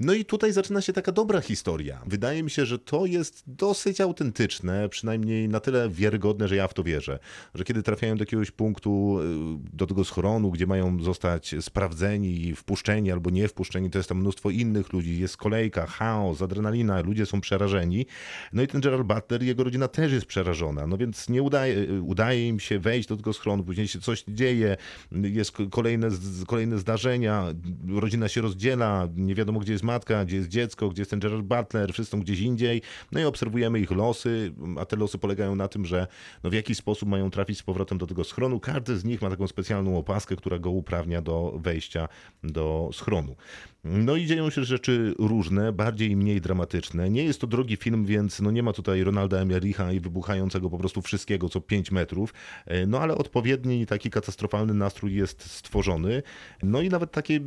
No 0.00 0.12
i 0.12 0.24
tutaj 0.24 0.52
zaczyna 0.52 0.80
się 0.80 0.92
taka 0.92 1.12
dobra 1.12 1.40
historia. 1.40 2.02
Wydaje 2.06 2.42
mi 2.42 2.50
się, 2.50 2.66
że 2.66 2.78
to 2.78 3.06
jest 3.06 3.42
dosyć 3.46 4.00
autentyczne, 4.00 4.88
przynajmniej 4.88 5.48
na 5.48 5.60
tyle 5.60 5.90
wiarygodne, 5.90 6.48
że 6.48 6.56
ja 6.56 6.68
w 6.68 6.74
to 6.74 6.82
wierzę. 6.84 7.18
Że 7.54 7.64
kiedy 7.64 7.82
trafiają 7.82 8.16
do 8.16 8.22
jakiegoś 8.22 8.50
punktu, 8.50 9.18
y, 9.20 9.76
do 9.76 9.86
tego 9.86 10.04
schronu, 10.04 10.50
gdzie 10.50 10.66
mają 10.66 11.02
zostać 11.02 11.54
sprawdzeni, 11.60 12.54
wpuszczeni 12.54 13.12
albo 13.12 13.30
nie 13.30 13.48
wpuszczeni, 13.48 13.90
to 13.90 13.98
jest 13.98 14.08
tam 14.08 14.18
mnóstwo 14.18 14.50
innych 14.50 14.92
ludzi, 14.92 15.20
jest 15.20 15.36
kolejka, 15.36 15.86
chaos, 15.86 16.42
adrenalina, 16.42 17.00
ludzie 17.00 17.26
są 17.26 17.40
przerażeni. 17.40 18.06
No 18.52 18.62
i 18.62 18.66
ten 18.66 18.80
Gerald 18.80 19.06
Butler 19.06 19.42
i 19.42 19.46
jego 19.46 19.64
rodzina 19.64 19.88
też 19.88 20.12
jest 20.12 20.26
przerażona, 20.26 20.86
no 20.86 20.96
więc 20.96 21.28
nie 21.28 21.42
udaje, 21.42 22.02
udaje 22.02 22.48
im 22.48 22.60
się 22.60 22.78
wejść 22.78 23.08
do 23.08 23.16
tego 23.16 23.32
schronu, 23.32 23.64
później 23.64 23.88
się 23.88 24.00
coś 24.00 24.24
dzieje, 24.28 24.76
jest 25.12 25.52
kolejne, 25.70 26.08
kolejne 26.46 26.78
zdarzenia, 26.78 27.46
rodzina 27.88 28.28
się 28.28 28.40
rozdziela, 28.40 29.08
nie 29.16 29.34
wiadomo 29.34 29.60
gdzie 29.60 29.72
jest 29.72 29.84
matka, 29.90 30.24
gdzie 30.24 30.36
jest 30.36 30.48
dziecko, 30.48 30.88
gdzie 30.88 31.00
jest 31.00 31.10
ten 31.10 31.20
Gerard 31.20 31.42
Butler, 31.42 31.92
wszyscy 31.92 32.10
są 32.10 32.20
gdzieś 32.20 32.40
indziej, 32.40 32.82
no 33.12 33.20
i 33.20 33.24
obserwujemy 33.24 33.80
ich 33.80 33.90
losy, 33.90 34.52
a 34.78 34.84
te 34.84 34.96
losy 34.96 35.18
polegają 35.18 35.54
na 35.54 35.68
tym, 35.68 35.86
że 35.86 36.06
no 36.44 36.50
w 36.50 36.52
jakiś 36.52 36.78
sposób 36.78 37.08
mają 37.08 37.30
trafić 37.30 37.58
z 37.58 37.62
powrotem 37.62 37.98
do 37.98 38.06
tego 38.06 38.24
schronu. 38.24 38.60
Każdy 38.60 38.98
z 38.98 39.04
nich 39.04 39.22
ma 39.22 39.30
taką 39.30 39.46
specjalną 39.46 39.98
opaskę, 39.98 40.36
która 40.36 40.58
go 40.58 40.70
uprawnia 40.70 41.22
do 41.22 41.58
wejścia 41.62 42.08
do 42.42 42.90
schronu. 42.92 43.36
No 43.84 44.16
i 44.16 44.26
dzieją 44.26 44.50
się 44.50 44.64
rzeczy 44.64 45.14
różne, 45.18 45.72
bardziej 45.72 46.10
i 46.10 46.16
mniej 46.16 46.40
dramatyczne. 46.40 47.10
Nie 47.10 47.24
jest 47.24 47.40
to 47.40 47.46
drogi 47.46 47.76
film, 47.76 48.04
więc 48.04 48.40
no 48.40 48.50
nie 48.50 48.62
ma 48.62 48.72
tutaj 48.72 49.04
Ronalda 49.04 49.38
Emericha 49.38 49.92
i 49.92 50.00
wybuchającego 50.00 50.70
po 50.70 50.78
prostu 50.78 51.02
wszystkiego 51.02 51.48
co 51.48 51.60
5 51.60 51.90
metrów. 51.90 52.34
E, 52.66 52.86
No 52.86 53.00
ale 53.00 53.14
odpowiedni 53.14 53.86
taki 53.86 54.10
katastrofalny 54.10 54.74
nastrój 54.74 55.14
jest 55.14 55.50
stworzony. 55.50 56.22
No 56.62 56.82
i 56.82 56.88
nawet 56.88 57.12
takie 57.12 57.40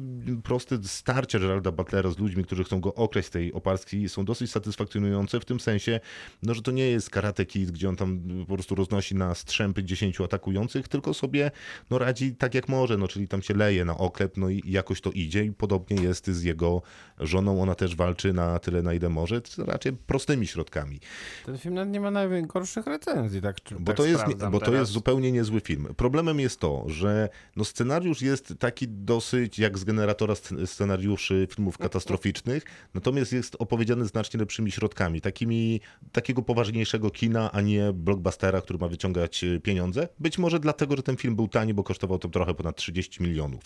proste 0.43 0.77
starcia 0.83 1.39
Geralda 1.39 1.71
Butlera 1.71 2.11
z 2.11 2.17
ludźmi, 2.17 2.43
którzy 2.43 2.63
chcą 2.63 2.81
go 2.81 2.93
okraść 2.93 3.27
z 3.27 3.31
tej 3.31 3.53
opaski 3.53 4.09
są 4.09 4.25
dosyć 4.25 4.51
satysfakcjonujące 4.51 5.39
w 5.39 5.45
tym 5.45 5.59
sensie, 5.59 5.99
no 6.43 6.53
że 6.53 6.61
to 6.61 6.71
nie 6.71 6.87
jest 6.87 7.09
Karate 7.09 7.45
Kid, 7.45 7.71
gdzie 7.71 7.89
on 7.89 7.95
tam 7.95 8.19
po 8.47 8.53
prostu 8.53 8.75
roznosi 8.75 9.15
na 9.15 9.35
strzępy 9.35 9.83
10 9.83 10.21
atakujących, 10.21 10.87
tylko 10.87 11.13
sobie 11.13 11.51
no 11.89 11.97
radzi 11.97 12.35
tak 12.35 12.53
jak 12.53 12.69
może, 12.69 12.97
no 12.97 13.07
czyli 13.07 13.27
tam 13.27 13.41
się 13.41 13.53
leje 13.53 13.85
na 13.85 13.97
oklep, 13.97 14.37
no 14.37 14.49
i 14.49 14.61
jakoś 14.65 15.01
to 15.01 15.11
idzie 15.11 15.45
i 15.45 15.51
podobnie 15.51 16.03
jest 16.03 16.22
z 16.27 16.43
jego 16.43 16.81
żoną, 17.19 17.61
ona 17.61 17.75
też 17.75 17.95
walczy 17.95 18.33
na 18.33 18.59
tyle 18.59 18.81
na 18.81 18.93
ile 18.93 19.09
może, 19.09 19.41
raczej 19.57 19.93
prostymi 19.93 20.47
środkami. 20.47 20.99
Ten 21.45 21.57
film 21.57 21.73
nawet 21.75 21.93
nie 21.93 21.99
ma 22.01 22.11
najgorszych 22.11 22.85
recenzji, 22.87 23.41
tak? 23.41 23.61
czy- 23.63 23.75
Bo, 23.75 23.85
tak 23.85 23.97
to 23.97 24.05
jest, 24.05 24.23
bo 24.51 24.59
to 24.59 24.73
jest 24.73 24.91
zupełnie 24.91 25.31
niezły 25.31 25.61
film. 25.61 25.87
Problemem 25.97 26.39
jest 26.39 26.59
to, 26.59 26.83
że 26.87 27.29
no 27.55 27.65
scenariusz 27.65 28.21
jest 28.21 28.53
taki 28.59 28.87
dosyć 28.87 29.59
jak 29.59 29.77
z 29.77 29.83
generatora 29.83 30.33
sc- 30.33 30.67
scenariuszy 30.67 31.47
filmów 31.55 31.77
katastroficznych, 31.77 32.63
natomiast 32.93 33.33
jest 33.33 33.55
opowiedziany 33.59 34.05
znacznie 34.05 34.39
lepszymi 34.39 34.71
środkami, 34.71 35.21
takimi, 35.21 35.81
takiego 36.11 36.41
poważniejszego 36.41 37.09
kina, 37.09 37.51
a 37.51 37.61
nie 37.61 37.93
blockbustera, 37.93 38.61
który 38.61 38.79
ma 38.79 38.87
wyciągać 38.87 39.43
e, 39.43 39.59
pieniądze. 39.59 40.07
Być 40.19 40.37
może 40.37 40.59
dlatego, 40.59 40.95
że 40.95 41.03
ten 41.03 41.17
film 41.17 41.35
był 41.35 41.47
tani, 41.47 41.73
bo 41.73 41.83
kosztował 41.83 42.19
to 42.19 42.29
trochę 42.29 42.53
ponad 42.53 42.75
30 42.75 43.23
milionów. 43.23 43.63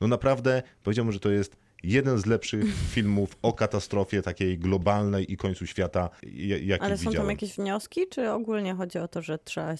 No 0.00 0.08
naprawdę 0.08 0.62
powiedziałbym, 0.82 1.12
że 1.12 1.20
to 1.20 1.30
jest 1.30 1.56
jeden 1.82 2.18
z 2.18 2.26
lepszych 2.26 2.64
filmów 2.94 3.36
o 3.42 3.52
katastrofie 3.52 4.22
takiej 4.22 4.58
globalnej 4.58 5.32
i 5.32 5.36
końcu 5.36 5.66
świata, 5.66 6.10
ja- 6.22 6.58
jaki 6.58 6.84
Ale 6.84 6.96
są 6.98 7.04
widziałem. 7.04 7.16
tam 7.26 7.30
jakieś 7.30 7.54
wnioski, 7.56 8.00
czy 8.10 8.30
ogólnie 8.30 8.74
chodzi 8.74 8.98
o 8.98 9.08
to, 9.08 9.22
że 9.22 9.38
trzeba 9.38 9.74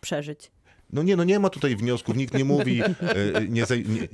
przeżyć? 0.00 0.50
No 0.94 1.02
nie, 1.02 1.16
no 1.16 1.24
nie 1.24 1.38
ma 1.38 1.50
tutaj 1.50 1.76
wniosków, 1.76 2.16
nikt 2.16 2.34
nie 2.34 2.44
mówi, 2.44 2.82
e, 2.82 2.92
nie, 3.48 3.64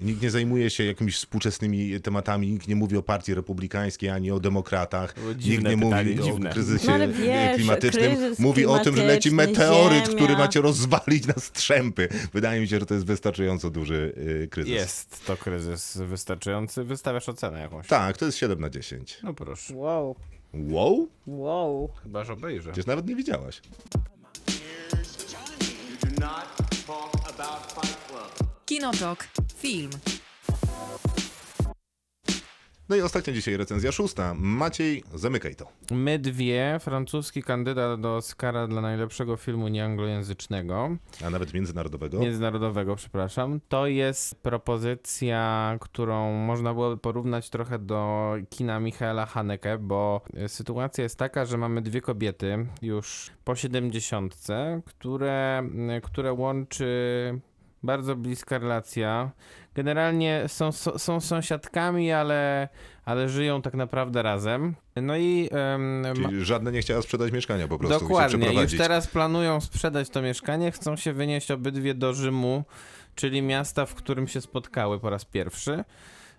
nikt 0.03 0.23
nie 0.23 0.31
zajmuje 0.31 0.71
się 0.71 0.85
jakimiś 0.85 1.17
współczesnymi 1.17 2.01
tematami, 2.01 2.51
nikt 2.53 2.69
nie 2.69 2.77
mówi 2.77 2.97
o 2.97 3.03
partii 3.03 3.35
republikańskiej 3.35 4.11
ani 4.11 4.31
o 4.31 4.41
demokratach, 4.41 5.15
było 5.15 5.29
nikt 5.29 5.41
dziwne 5.41 5.77
nie 5.77 5.83
pytanie, 5.85 6.11
mówi 6.11 6.25
dziwne. 6.25 6.51
o 6.51 6.53
kryzysie 6.53 6.87
No 6.87 6.93
ale 6.93 7.09
wiesz, 7.09 7.57
klimatycznym, 7.57 8.17
kryzys 8.17 8.39
mówi 8.39 8.67
o 8.67 8.79
tym, 8.79 8.97
że 8.97 9.05
leci 9.07 9.29
klimatyczny, 9.29 9.65
meteoryt, 9.65 10.05
ziemia. 10.07 10.17
który 10.17 10.37
macie 10.37 10.61
rozwalić 10.61 11.27
na 11.27 11.35
strzępy. 11.35 12.09
Wydaje 12.33 12.61
mi 12.61 12.69
się, 12.69 12.81
że 12.81 12.87
to 12.87 12.95
jest 12.95 13.07
wystarczająco 13.07 13.71
duży 13.71 14.15
e, 14.45 14.47
kryzys. 14.47 14.73
Jest 14.73 15.27
to 15.27 15.37
kryzys 15.37 15.97
wystarczający. 15.97 16.85
Wystawiasz 16.85 17.29
ocenę 17.29 17.61
jakąś. 17.61 17.87
Tak, 17.87 18.17
to 18.19 18.27
jest 18.27 18.39
7 18.39 18.61
na 18.61 18.71
10. 18.71 19.19
No 19.23 19.35
proszę. 19.35 19.75
Wow, 19.75 20.17
Wow? 20.55 21.09
wow. 21.27 21.89
Chyba, 22.03 22.25
że 22.25 22.33
obejrzę. 22.33 22.71
Przecież 22.73 22.87
nawet 22.87 23.07
nie 23.07 23.15
widziałaś. 23.17 23.61
Not 26.21 26.60
Kinotok. 28.71 29.25
Film. 29.57 29.91
No 32.89 32.97
i 32.97 33.01
ostatnia 33.03 33.33
dzisiaj 33.33 33.57
recenzja 33.57 33.93
szósta. 33.93 34.35
Maciej, 34.39 35.03
zamykaj 35.15 35.55
to. 35.57 35.67
My 35.91 36.19
dwie, 36.19 36.79
francuski 36.81 37.43
kandydat 37.43 38.01
do 38.01 38.17
Oscara 38.17 38.67
dla 38.67 38.81
najlepszego 38.81 39.37
filmu 39.37 39.69
nieanglojęzycznego, 39.69 40.97
A 41.27 41.31
nawet 41.31 41.55
międzynarodowego. 41.55 42.19
międzynarodowego, 42.19 42.97
przepraszam, 42.97 43.61
to 43.69 43.87
jest 43.87 44.43
propozycja, 44.43 45.77
którą 45.81 46.33
można 46.33 46.75
byłoby 46.75 46.97
porównać 46.97 47.51
trochę 47.51 47.79
do 47.79 48.33
kina 48.51 48.81
Michaela 48.81 49.27
Haneke, 49.27 49.79
bo 49.79 50.21
sytuacja 50.47 51.05
jest 51.05 51.19
taka, 51.19 51.45
że 51.45 51.59
mamy 51.59 51.83
dwie 51.83 52.01
kobiety 52.01 52.67
już 52.83 53.31
po 53.45 53.57
siedemdziesiątce, 53.57 54.81
które, 54.87 55.63
które 56.03 56.33
łączy 56.33 57.41
bardzo 57.83 58.17
bliska 58.17 58.59
relacja. 58.59 59.31
Generalnie 59.75 60.45
są, 60.47 60.73
są, 60.73 60.99
są 60.99 61.21
sąsiadkami, 61.21 62.13
ale, 62.13 62.69
ale 63.05 63.29
żyją 63.29 63.63
tak 63.63 63.75
naprawdę 63.75 64.23
razem. 64.23 64.75
No 64.97 65.17
i 65.17 65.51
żadne 66.43 66.73
nie 66.73 66.81
chciała 66.81 67.03
sprzedać 67.03 67.33
mieszkania 67.33 67.69
po 67.69 67.79
prostu 67.79 68.01
Dokładnie. 68.01 68.63
Już 68.63 68.77
teraz 68.77 69.07
planują 69.07 69.61
sprzedać 69.61 70.11
to 70.11 70.23
mieszkanie, 70.23 70.73
chcą 70.73 70.97
się 70.97 71.13
wynieść 71.13 71.51
obydwie 71.51 71.95
do 71.95 72.15
Rzymu, 72.15 72.65
czyli 73.15 73.43
miasta, 73.43 73.87
w 73.87 73.95
którym 73.95 74.29
się 74.29 74.41
spotkały 74.41 75.01
po 75.01 75.11
raz 75.11 75.25
pierwszy. 75.25 75.85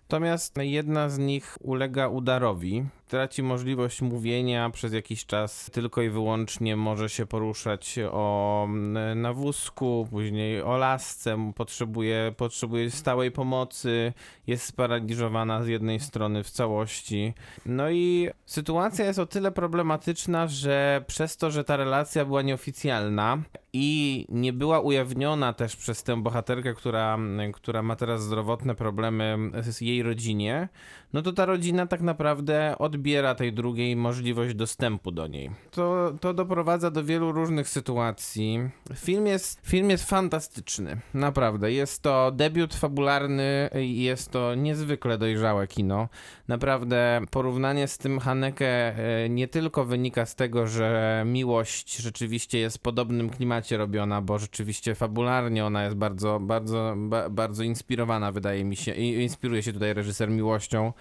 Natomiast 0.01 0.57
jedna 0.57 1.09
z 1.09 1.17
nich 1.17 1.57
ulega 1.61 2.07
udarowi, 2.07 2.85
traci 3.11 3.43
możliwość 3.43 4.01
mówienia 4.01 4.69
przez 4.69 4.93
jakiś 4.93 5.25
czas, 5.25 5.69
tylko 5.73 6.01
i 6.01 6.09
wyłącznie 6.09 6.75
może 6.75 7.09
się 7.09 7.25
poruszać 7.25 7.99
o, 8.11 8.67
na 9.15 9.33
wózku, 9.33 10.07
później 10.11 10.61
o 10.61 10.77
lasce, 10.77 11.51
potrzebuje, 11.55 12.33
potrzebuje 12.37 12.91
stałej 12.91 13.31
pomocy, 13.31 14.13
jest 14.47 14.65
sparaliżowana 14.65 15.63
z 15.63 15.67
jednej 15.67 15.99
strony 15.99 16.43
w 16.43 16.49
całości. 16.49 17.33
No 17.65 17.89
i 17.89 18.29
sytuacja 18.45 19.05
jest 19.05 19.19
o 19.19 19.25
tyle 19.25 19.51
problematyczna, 19.51 20.47
że 20.47 21.03
przez 21.07 21.37
to, 21.37 21.51
że 21.51 21.63
ta 21.63 21.77
relacja 21.77 22.25
była 22.25 22.41
nieoficjalna 22.41 23.37
i 23.73 24.25
nie 24.29 24.53
była 24.53 24.79
ujawniona 24.79 25.53
też 25.53 25.75
przez 25.75 26.03
tę 26.03 26.21
bohaterkę, 26.21 26.73
która, 26.73 27.17
która 27.53 27.83
ma 27.83 27.95
teraz 27.95 28.23
zdrowotne 28.23 28.75
problemy 28.75 29.37
z 29.61 29.81
jej 29.81 30.03
rodzinie, 30.03 30.69
no 31.13 31.21
to 31.21 31.33
ta 31.33 31.45
rodzina 31.45 31.87
tak 31.87 32.01
naprawdę 32.01 32.75
odbiera 32.79 33.35
tej 33.35 33.53
drugiej 33.53 33.95
możliwość 33.95 34.55
dostępu 34.55 35.11
do 35.11 35.27
niej. 35.27 35.51
To, 35.71 36.13
to 36.21 36.33
doprowadza 36.33 36.91
do 36.91 37.03
wielu 37.03 37.31
różnych 37.31 37.69
sytuacji. 37.69 38.59
Film 38.95 39.27
jest, 39.27 39.59
film 39.67 39.89
jest 39.89 40.09
fantastyczny, 40.09 40.97
naprawdę. 41.13 41.71
Jest 41.71 42.01
to 42.01 42.31
debiut 42.31 42.75
fabularny 42.75 43.69
jest 43.81 44.31
to 44.31 44.55
niezwykle 44.55 45.17
dojrzałe 45.17 45.67
kino. 45.67 46.09
Naprawdę 46.47 47.21
porównanie 47.31 47.87
z 47.87 47.97
tym 47.97 48.19
Haneke 48.19 48.65
e, 48.65 49.29
nie 49.29 49.47
tylko 49.47 49.85
wynika 49.85 50.25
z 50.25 50.35
tego, 50.35 50.67
że 50.67 51.23
miłość 51.25 51.97
rzeczywiście 51.97 52.59
jest 52.59 52.77
w 52.77 52.81
podobnym 52.81 53.29
klimacie 53.29 53.77
robiona, 53.77 54.21
bo 54.21 54.39
rzeczywiście 54.39 54.95
fabularnie 54.95 55.65
ona 55.65 55.83
jest 55.83 55.95
bardzo, 55.95 56.39
bardzo, 56.39 56.93
ba, 56.97 57.29
bardzo 57.29 57.63
inspirowana, 57.63 58.31
wydaje 58.31 58.63
mi 58.63 58.75
się. 58.75 58.93
Inspiruje 58.93 59.63
się 59.63 59.73
tutaj 59.73 59.93
reżyser 59.93 60.29
miłością 60.29 60.93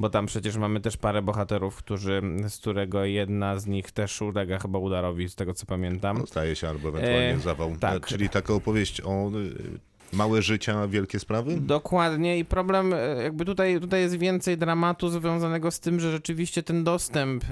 bo 0.00 0.10
tam 0.10 0.26
przecież 0.26 0.56
mamy 0.56 0.80
też 0.80 0.96
parę 0.96 1.22
bohaterów, 1.22 1.76
którzy, 1.76 2.22
z 2.48 2.58
którego 2.58 3.04
jedna 3.04 3.58
z 3.58 3.66
nich 3.66 3.90
też 3.90 4.22
ulega 4.22 4.58
chyba 4.58 4.78
udarowi, 4.78 5.28
z 5.28 5.34
tego 5.34 5.54
co 5.54 5.66
pamiętam. 5.66 6.18
No, 6.18 6.26
staje 6.26 6.56
się 6.56 6.68
albo 6.68 6.88
ewentualnie 6.88 7.34
E, 7.34 7.38
zawał. 7.38 7.76
tak. 7.80 7.96
E, 7.96 8.00
Czyli 8.06 8.28
taka 8.28 8.54
opowieść 8.54 9.00
o 9.00 9.30
y, 9.34 10.16
małe 10.16 10.42
życia, 10.42 10.88
wielkie 10.88 11.18
sprawy? 11.18 11.56
Dokładnie 11.60 12.38
i 12.38 12.44
problem, 12.44 12.92
e, 12.94 12.96
jakby 13.22 13.44
tutaj, 13.44 13.80
tutaj 13.80 14.00
jest 14.00 14.18
więcej 14.18 14.58
dramatu 14.58 15.08
związanego 15.08 15.70
z 15.70 15.80
tym, 15.80 16.00
że 16.00 16.12
rzeczywiście 16.12 16.62
ten 16.62 16.84
dostęp 16.84 17.44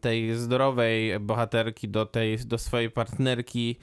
tej 0.00 0.34
zdrowej 0.34 1.20
bohaterki 1.20 1.88
do 1.88 2.06
tej, 2.06 2.38
do 2.38 2.58
swojej 2.58 2.90
partnerki 2.90 3.76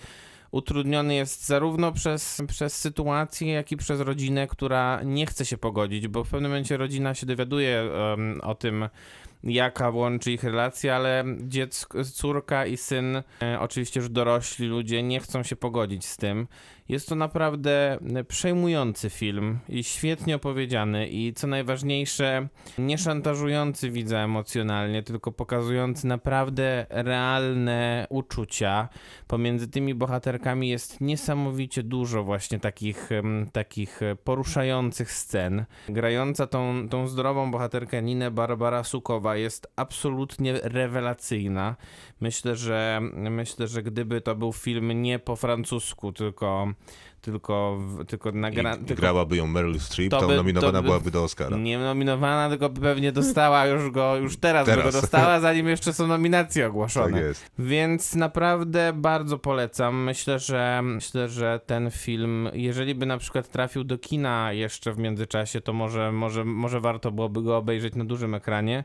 utrudniony 0.54 1.16
jest 1.16 1.46
zarówno 1.46 1.92
przez, 1.92 2.42
przez 2.48 2.76
sytuację, 2.76 3.54
jak 3.54 3.72
i 3.72 3.78
przez 3.78 4.00
rodzinę, 4.00 4.48
która 4.48 5.02
nie 5.06 5.26
chce 5.26 5.46
się 5.46 5.58
pogodzić, 5.58 6.08
bo 6.08 6.24
w 6.24 6.30
pewnym 6.30 6.52
momencie 6.52 6.78
rodzina 6.78 7.14
się 7.14 7.26
dowiaduje 7.26 7.80
em, 7.80 8.42
o 8.44 8.56
tym, 8.56 8.90
jaka 9.44 9.90
łączy 9.90 10.32
ich 10.32 10.44
relacja, 10.44 10.96
ale 10.96 11.24
dziecko, 11.40 12.04
córka 12.04 12.66
i 12.66 12.78
syn, 12.78 13.16
e, 13.42 13.60
oczywiście 13.60 14.00
już 14.00 14.10
dorośli 14.10 14.68
ludzie, 14.68 15.04
nie 15.04 15.20
chcą 15.20 15.44
się 15.44 15.56
pogodzić 15.56 16.06
z 16.06 16.18
tym. 16.18 16.48
Jest 16.90 17.10
to 17.10 17.16
naprawdę 17.16 17.98
przejmujący 18.28 19.10
film 19.10 19.60
i 19.70 19.84
świetnie 19.84 20.36
opowiedziany 20.36 21.08
i 21.08 21.34
co 21.34 21.48
najważniejsze, 21.48 22.48
nie 22.78 22.98
szantażujący 22.98 23.90
widza 23.90 24.18
emocjonalnie, 24.20 25.04
tylko 25.04 25.32
pokazujący 25.32 26.08
naprawdę 26.08 26.86
realne 26.90 28.08
uczucia. 28.10 28.90
Pomiędzy 29.28 29.68
tymi 29.68 29.96
bohaterkami 29.96 30.70
jest 30.70 31.02
niesamowicie 31.02 31.84
dużo 31.84 32.24
właśnie 32.24 32.60
takich, 32.60 33.10
takich 33.52 34.00
poruszających 34.24 35.12
scen. 35.12 35.66
Grająca 35.90 36.48
tą, 36.48 36.90
tą 36.90 37.08
zdrową 37.08 37.52
bohaterkę 37.52 38.02
Ninę 38.02 38.32
Barbara 38.32 38.84
Sukowa 38.84 39.36
jest 39.36 39.68
absolutnie 39.76 40.54
rewelacyjna. 40.64 41.76
Myślę, 42.24 42.56
że 42.56 43.02
myślę, 43.14 43.68
że 43.68 43.84
gdyby 43.84 44.22
to 44.22 44.36
był 44.36 44.54
film 44.54 45.02
nie 45.02 45.20
po 45.20 45.36
francusku, 45.36 46.14
tylko 46.14 46.68
tylko, 47.22 47.80
tylko 48.08 48.32
nagra... 48.32 48.76
I 48.76 48.86
tylko 48.86 49.02
grałaby 49.02 49.38
ją 49.38 49.48
Meryl 49.48 49.80
Streep, 49.80 50.12
to 50.12 50.28
by- 50.28 50.36
nominowana 50.36 50.72
to 50.72 50.82
by- 50.82 50.88
byłaby 50.88 51.12
do 51.12 51.24
Oscara. 51.24 51.58
Nie 51.58 51.80
nominowana, 51.80 52.50
tylko 52.50 52.70
pewnie 52.70 53.12
dostała 53.12 53.66
już 53.66 53.92
go, 53.92 54.16
już 54.16 54.38
teraz, 54.38 54.66
by 54.68 54.76
go 54.76 54.78
Teraz. 54.78 55.02
dostała, 55.02 55.40
zanim 55.40 55.68
jeszcze 55.68 55.94
są 55.94 56.08
nominacje 56.08 56.68
ogłoszone. 56.68 57.12
Tak 57.12 57.22
jest. 57.24 57.52
Więc 57.60 58.16
naprawdę 58.16 58.94
bardzo 58.96 59.38
polecam. 59.38 60.04
Myślę, 60.04 60.40
że 60.40 60.82
myślę, 60.84 61.30
że 61.30 61.60
ten 61.66 61.92
film, 61.92 62.50
jeżeli 62.54 62.96
by 62.96 63.06
na 63.06 63.18
przykład 63.18 63.50
trafił 63.50 63.84
do 63.84 63.98
kina 63.98 64.54
jeszcze 64.54 64.94
w 64.94 64.98
międzyczasie, 64.98 65.62
to 65.62 65.74
może, 65.74 66.12
może, 66.12 66.46
może 66.46 66.80
warto 66.80 67.12
byłoby 67.12 67.42
go 67.42 67.58
obejrzeć 67.58 67.96
na 67.96 68.06
dużym 68.06 68.36
ekranie. 68.36 68.84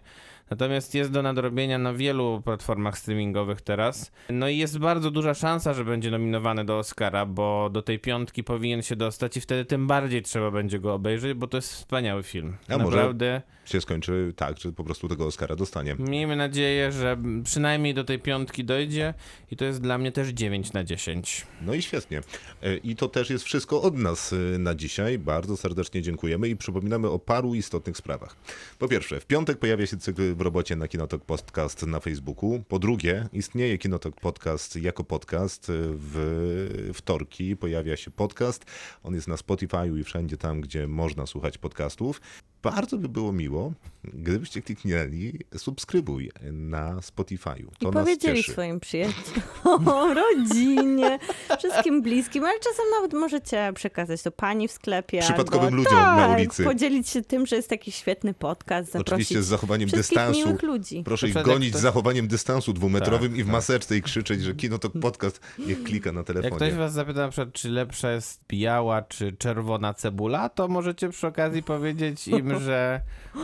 Natomiast 0.50 0.94
jest 0.94 1.12
do 1.12 1.22
nadrobienia 1.22 1.78
na 1.78 1.92
wielu 1.92 2.42
platformach 2.44 2.98
streamingowych 2.98 3.60
teraz. 3.60 4.12
No 4.30 4.48
i 4.48 4.56
jest 4.58 4.78
bardzo 4.78 5.10
duża 5.10 5.34
szansa, 5.34 5.74
że 5.74 5.84
będzie 5.84 6.10
nominowany 6.10 6.64
do 6.64 6.78
Oscara, 6.78 7.26
bo 7.26 7.70
do 7.72 7.82
tej 7.82 7.98
piątki 7.98 8.44
powinien 8.44 8.82
się 8.82 8.96
dostać 8.96 9.36
i 9.36 9.40
wtedy 9.40 9.64
tym 9.64 9.86
bardziej 9.86 10.22
trzeba 10.22 10.50
będzie 10.50 10.78
go 10.78 10.94
obejrzeć, 10.94 11.34
bo 11.34 11.46
to 11.46 11.56
jest 11.58 11.72
wspaniały 11.72 12.22
film. 12.22 12.56
A 12.68 12.78
może- 12.78 12.96
Naprawdę. 12.96 13.42
Się 13.68 13.80
skończy 13.80 14.32
tak, 14.36 14.58
że 14.58 14.72
po 14.72 14.84
prostu 14.84 15.08
tego 15.08 15.26
Oscara 15.26 15.56
dostanie. 15.56 15.96
Miejmy 15.98 16.36
nadzieję, 16.36 16.92
że 16.92 17.16
przynajmniej 17.44 17.94
do 17.94 18.04
tej 18.04 18.18
piątki 18.18 18.64
dojdzie 18.64 19.14
i 19.50 19.56
to 19.56 19.64
jest 19.64 19.80
dla 19.80 19.98
mnie 19.98 20.12
też 20.12 20.28
9 20.28 20.72
na 20.72 20.84
10. 20.84 21.46
No 21.62 21.74
i 21.74 21.82
świetnie. 21.82 22.20
E, 22.62 22.76
I 22.76 22.96
to 22.96 23.08
też 23.08 23.30
jest 23.30 23.44
wszystko 23.44 23.82
od 23.82 23.94
nas 23.94 24.32
e, 24.32 24.58
na 24.58 24.74
dzisiaj. 24.74 25.18
Bardzo 25.18 25.56
serdecznie 25.56 26.02
dziękujemy 26.02 26.48
i 26.48 26.56
przypominamy 26.56 27.08
o 27.08 27.18
paru 27.18 27.54
istotnych 27.54 27.96
sprawach. 27.96 28.36
Po 28.78 28.88
pierwsze, 28.88 29.20
w 29.20 29.26
piątek 29.26 29.58
pojawia 29.58 29.86
się 29.86 29.96
cykl 29.96 30.34
w 30.34 30.40
robocie 30.40 30.76
na 30.76 30.88
Kinotok 30.88 31.24
Podcast 31.24 31.86
na 31.86 32.00
Facebooku. 32.00 32.62
Po 32.68 32.78
drugie, 32.78 33.28
istnieje 33.32 33.78
Kinotok 33.78 34.20
Podcast 34.20 34.76
jako 34.76 35.04
podcast. 35.04 35.66
W 35.68 36.90
wtorki 36.94 37.56
pojawia 37.56 37.96
się 37.96 38.10
podcast. 38.10 38.64
On 39.02 39.14
jest 39.14 39.28
na 39.28 39.36
Spotify'u 39.36 39.98
i 39.98 40.04
wszędzie 40.04 40.36
tam, 40.36 40.60
gdzie 40.60 40.86
można 40.86 41.26
słuchać 41.26 41.58
podcastów. 41.58 42.20
Bardzo 42.62 42.98
by 42.98 43.08
było 43.08 43.32
miło, 43.32 43.72
gdybyście 44.14 44.62
kliknęli 44.62 45.38
subskrybuj 45.56 46.30
na 46.52 46.96
Spotify'u. 46.96 47.66
To 47.78 47.88
I 47.88 47.92
powiedzieli 47.92 48.42
swoim 48.42 48.80
przyjaciołom, 48.80 50.12
rodzinie, 50.22 51.18
wszystkim 51.58 52.02
bliskim, 52.02 52.44
ale 52.44 52.58
czasem 52.60 52.84
nawet 52.96 53.12
możecie 53.12 53.72
przekazać 53.74 54.22
to 54.22 54.30
pani 54.30 54.68
w 54.68 54.72
sklepie. 54.72 55.20
Przypadkowym 55.20 55.64
albo, 55.64 55.76
ludziom 55.76 55.92
tak, 55.92 56.16
na 56.18 56.28
ulicy. 56.36 56.64
podzielić 56.64 57.08
się 57.08 57.22
tym, 57.22 57.46
że 57.46 57.56
jest 57.56 57.68
taki 57.68 57.92
świetny 57.92 58.34
podcast, 58.34 58.92
zaprosić 58.92 59.12
Oczywiście 59.12 59.42
z 59.42 59.46
zachowaniem 59.46 59.88
dystansu. 59.88 60.56
ludzi. 60.62 61.02
Proszę 61.04 61.28
ich 61.28 61.34
gonić 61.34 61.48
jak 61.48 61.62
z 61.62 61.70
ktoś- 61.70 61.82
zachowaniem 61.82 62.28
dystansu 62.28 62.72
dwumetrowym 62.72 63.30
Tak, 63.30 63.38
i 63.38 63.42
w 63.42 63.46
tak. 63.46 63.52
maseczce 63.52 63.96
i 63.96 64.02
krzyczeć, 64.02 64.42
że 64.42 64.54
kino 64.54 64.78
to 64.78 64.90
podcast. 64.90 65.40
Niech 65.58 65.82
klika 65.82 66.12
na 66.12 66.18
Jak 66.20 66.26
telefonie. 66.26 66.56
ktoś 66.56 66.74
was 66.74 66.92
zapyta 66.92 67.20
na 67.20 67.28
przykład, 67.28 67.52
czy 67.52 67.68
lepsza 67.70 68.12
jest 68.12 68.40
biała 68.48 69.02
czy 69.02 69.32
czerwona 69.32 69.94
cebula, 69.94 70.48
to 70.48 70.68
możecie 70.68 71.08
przy 71.08 71.26
okazji 71.26 71.62
powiedzieć 71.62 72.28
im, 72.28 72.60
że, 72.60 73.00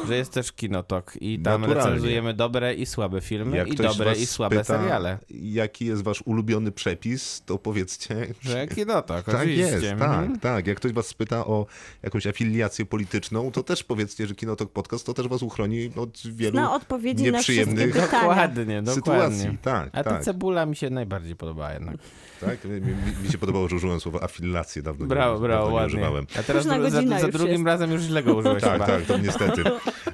że 0.09 0.17
jest 0.17 0.33
też 0.33 0.53
Kinotok 0.57 1.13
i 1.21 1.39
tam 1.39 1.61
Naturalnie. 1.61 1.91
recenzujemy 1.91 2.35
dobre 2.35 2.75
i 2.75 2.87
słabe 2.87 3.21
filmy 3.21 3.57
Jak 3.57 3.69
i 3.69 3.75
dobre 3.77 4.13
i 4.15 4.27
słabe 4.27 4.57
pyta, 4.57 4.79
seriale. 4.79 5.19
Jaki 5.31 5.87
jest 5.87 6.03
wasz 6.03 6.23
ulubiony 6.25 6.73
przepis, 6.73 7.43
to 7.47 7.59
powiedzcie. 7.59 8.27
Że 8.41 8.67
Kinotok, 8.67 9.25
Tak 9.27 9.35
oczywiście. 9.35 9.63
jest, 9.73 9.85
Mhm. 9.85 10.33
tak, 10.33 10.41
tak. 10.43 10.67
Jak 10.67 10.77
ktoś 10.77 10.93
was 10.93 11.07
spyta 11.07 11.47
o 11.47 11.67
jakąś 12.03 12.27
afiliację 12.27 12.87
polityczną, 12.87 13.51
to 13.53 13.63
też 13.63 13.85
powiedzcie, 13.85 14.27
że 14.27 14.35
Kinotok 14.35 14.71
Podcast 14.73 15.07
to 15.07 15.15
też 15.15 15.29
was 15.29 15.43
uchroni 15.43 15.91
od 15.97 16.19
wielu 16.25 16.57
Na 16.57 16.75
odpowiedzi 16.75 17.25
na 17.25 17.31
nieprzyjemnych 17.31 17.93
pytania. 17.93 18.07
Dokładnie, 18.07 18.83
dokładnie. 18.83 19.37
sytuacji. 19.39 19.59
Tak, 19.63 19.89
A 19.93 20.05
ta 20.05 20.11
tak, 20.11 20.23
cebula 20.25 20.67
mi 20.67 20.77
się 20.77 20.91
najbardziej 20.91 21.37
podoba 21.37 21.73
jednak. 21.73 21.97
tak. 22.41 22.65
Mi, 22.65 22.71
mi, 22.71 22.95
mi 23.25 23.33
się 23.33 23.39
podobało, 23.39 23.69
że 23.69 23.77
użyłem 23.77 24.01
słowa 24.01 24.21
afiliację, 24.23 24.83
dawno, 24.83 25.07
Brawo, 25.07 25.35
nie, 25.35 25.41
brawo, 25.41 25.63
dawno 25.65 25.71
nie 25.71 25.75
ładnie. 25.83 25.97
używałem. 25.97 26.27
A 26.39 26.43
teraz 26.43 26.65
za, 26.65 26.91
za 27.21 27.29
drugim 27.29 27.53
jest. 27.53 27.65
razem 27.67 27.93
już 27.93 28.03
źle 28.03 28.23
go 28.23 28.35
użyłeś 28.35 28.63
Tak, 28.63 28.73
chyba. 28.73 28.87
tak, 28.87 29.03
to 29.05 29.19
niestety. 29.19 29.63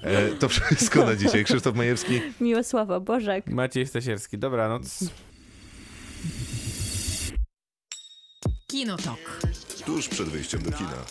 E, 0.02 0.19
to 0.38 0.48
wszystko 0.48 1.04
na 1.04 1.16
dzisiaj. 1.16 1.44
Krzysztof 1.44 1.76
Majewski. 1.76 2.20
Miłosława 2.40 3.00
Bożek. 3.00 3.46
Maciej 3.46 3.86
Stasierski, 3.86 4.38
dobranoc. 4.38 5.04
Kinotok. 8.66 9.40
Tuż 9.86 10.08
przed 10.08 10.28
wyjściem 10.28 10.62
do 10.62 10.72
kina. 10.72 11.04